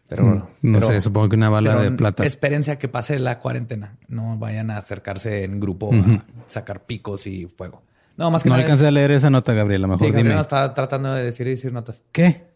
Pero 0.07 0.23
Mm, 0.23 0.43
no 0.61 0.79
pero- 0.79 0.87
sé, 0.87 1.01
supongo 1.01 1.29
que 1.29 1.35
una 1.35 1.49
bala 1.49 1.75
de 1.75 1.91
plata. 1.91 2.25
Espérense 2.25 2.71
a 2.71 2.79
que 2.79 2.87
pase 2.87 3.19
la 3.19 3.39
cuarentena. 3.39 3.97
No 4.07 4.37
vayan 4.37 4.71
a 4.71 4.77
acercarse 4.77 5.43
en 5.43 5.59
grupo 5.59 5.91
a 5.93 6.23
sacar 6.47 6.85
picos 6.85 7.27
y 7.27 7.45
fuego. 7.57 7.83
No, 8.15 8.31
más 8.31 8.41
que 8.41 8.49
No 8.49 8.55
nada. 8.55 8.63
alcancé 8.65 8.87
a 8.87 8.91
leer 8.91 9.11
esa 9.11 9.29
nota, 9.29 9.53
Gabriela. 9.53 9.85
Sí, 9.85 9.91
Mejor 9.91 10.07
Gabriela 10.07 10.29
dime. 10.29 10.41
está 10.41 10.73
tratando 10.73 11.13
de 11.13 11.23
decir 11.23 11.45
y 11.47 11.51
decir 11.51 11.71
notas. 11.73 12.01
¿Qué? 12.11 12.47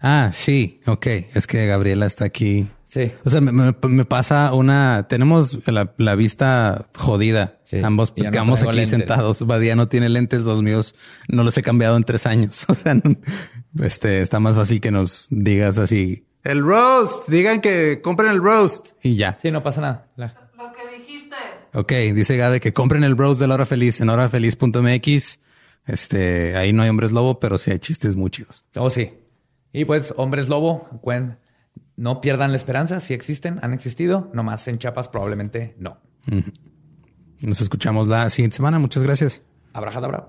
Ah, 0.00 0.30
sí, 0.32 0.80
ok. 0.86 1.06
Es 1.34 1.46
que 1.46 1.66
Gabriela 1.66 2.06
está 2.06 2.24
aquí. 2.26 2.68
Sí. 2.84 3.10
O 3.24 3.30
sea, 3.30 3.40
me, 3.40 3.50
me- 3.52 3.74
me 3.88 4.04
pasa 4.04 4.52
una. 4.52 5.06
Tenemos 5.08 5.66
la, 5.68 5.92
la 5.96 6.14
vista 6.14 6.86
jodida. 6.96 7.58
Sí, 7.64 7.80
Ambos 7.82 8.14
no 8.16 8.30
quedamos 8.30 8.62
aquí 8.62 8.72
lentes. 8.76 8.90
sentados. 8.98 9.44
Badía 9.46 9.74
no 9.74 9.88
tiene 9.88 10.08
lentes, 10.08 10.42
los 10.42 10.62
míos 10.62 10.94
no 11.28 11.42
los 11.42 11.56
he 11.58 11.62
cambiado 11.62 11.96
en 11.96 12.04
tres 12.04 12.26
años. 12.26 12.64
O 12.68 12.74
sea, 12.74 12.94
no- 12.94 13.16
este 13.84 14.20
está 14.22 14.38
más 14.38 14.54
fácil 14.54 14.80
que 14.80 14.90
nos 14.90 15.26
digas 15.30 15.78
así. 15.78 16.26
El 16.50 16.62
roast, 16.62 17.28
digan 17.28 17.60
que 17.60 18.00
compren 18.02 18.30
el 18.30 18.40
roast 18.42 18.88
y 19.02 19.16
ya. 19.16 19.38
Sí, 19.40 19.50
no 19.50 19.62
pasa 19.62 19.80
nada. 19.80 20.08
La- 20.16 20.50
Lo 20.56 20.72
que 20.72 20.96
dijiste. 20.98 21.36
Ok, 21.74 21.92
dice 22.14 22.36
Gabe 22.36 22.60
que 22.60 22.72
compren 22.72 23.04
el 23.04 23.16
roast 23.16 23.40
de 23.40 23.46
la 23.46 23.54
hora 23.54 23.66
feliz 23.66 24.00
en 24.00 24.08
horafeliz.mx. 24.08 25.40
Este, 25.86 26.56
ahí 26.56 26.72
no 26.72 26.82
hay 26.82 26.88
hombres 26.88 27.12
lobo, 27.12 27.38
pero 27.38 27.58
sí 27.58 27.70
hay 27.70 27.78
chistes 27.78 28.16
muy 28.16 28.30
chidos. 28.30 28.64
Oh, 28.76 28.90
sí. 28.90 29.12
Y 29.72 29.84
pues, 29.84 30.14
hombres 30.16 30.48
lobo, 30.48 30.88
cuen- 31.02 31.38
no 31.96 32.20
pierdan 32.20 32.50
la 32.50 32.56
esperanza. 32.56 33.00
Si 33.00 33.14
existen, 33.14 33.58
han 33.62 33.72
existido. 33.74 34.30
Nomás 34.32 34.66
en 34.68 34.78
Chiapas 34.78 35.08
probablemente 35.08 35.74
no. 35.78 35.98
Nos 37.40 37.60
escuchamos 37.60 38.06
la 38.08 38.28
siguiente 38.30 38.56
semana. 38.56 38.78
Muchas 38.78 39.02
gracias. 39.02 39.42
Abrajadabra. 39.72 40.28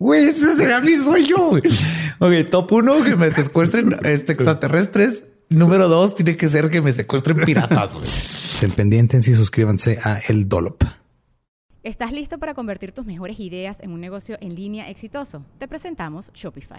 Güey, 0.00 0.28
ese 0.28 0.56
será 0.56 0.80
mi 0.80 0.96
sueño. 0.96 1.36
güey. 1.50 1.62
Ok, 2.18 2.50
top 2.50 2.72
uno, 2.72 3.04
que 3.04 3.16
me 3.16 3.30
secuestren 3.30 3.94
este, 4.02 4.32
extraterrestres. 4.32 5.24
Número 5.50 5.88
dos, 5.88 6.14
tiene 6.14 6.36
que 6.36 6.48
ser 6.48 6.70
que 6.70 6.80
me 6.80 6.90
secuestren 6.92 7.36
piratas. 7.44 7.96
güey. 7.96 8.08
Estén 8.08 8.70
pendientes 8.70 9.28
y 9.28 9.34
suscríbanse 9.34 9.98
a 10.02 10.18
El 10.28 10.48
Dollop. 10.48 10.82
¿Estás 11.82 12.12
listo 12.12 12.38
para 12.38 12.54
convertir 12.54 12.92
tus 12.92 13.04
mejores 13.04 13.38
ideas 13.40 13.78
en 13.80 13.90
un 13.92 14.00
negocio 14.00 14.38
en 14.40 14.54
línea 14.54 14.88
exitoso? 14.90 15.44
Te 15.58 15.68
presentamos 15.68 16.30
Shopify. 16.34 16.78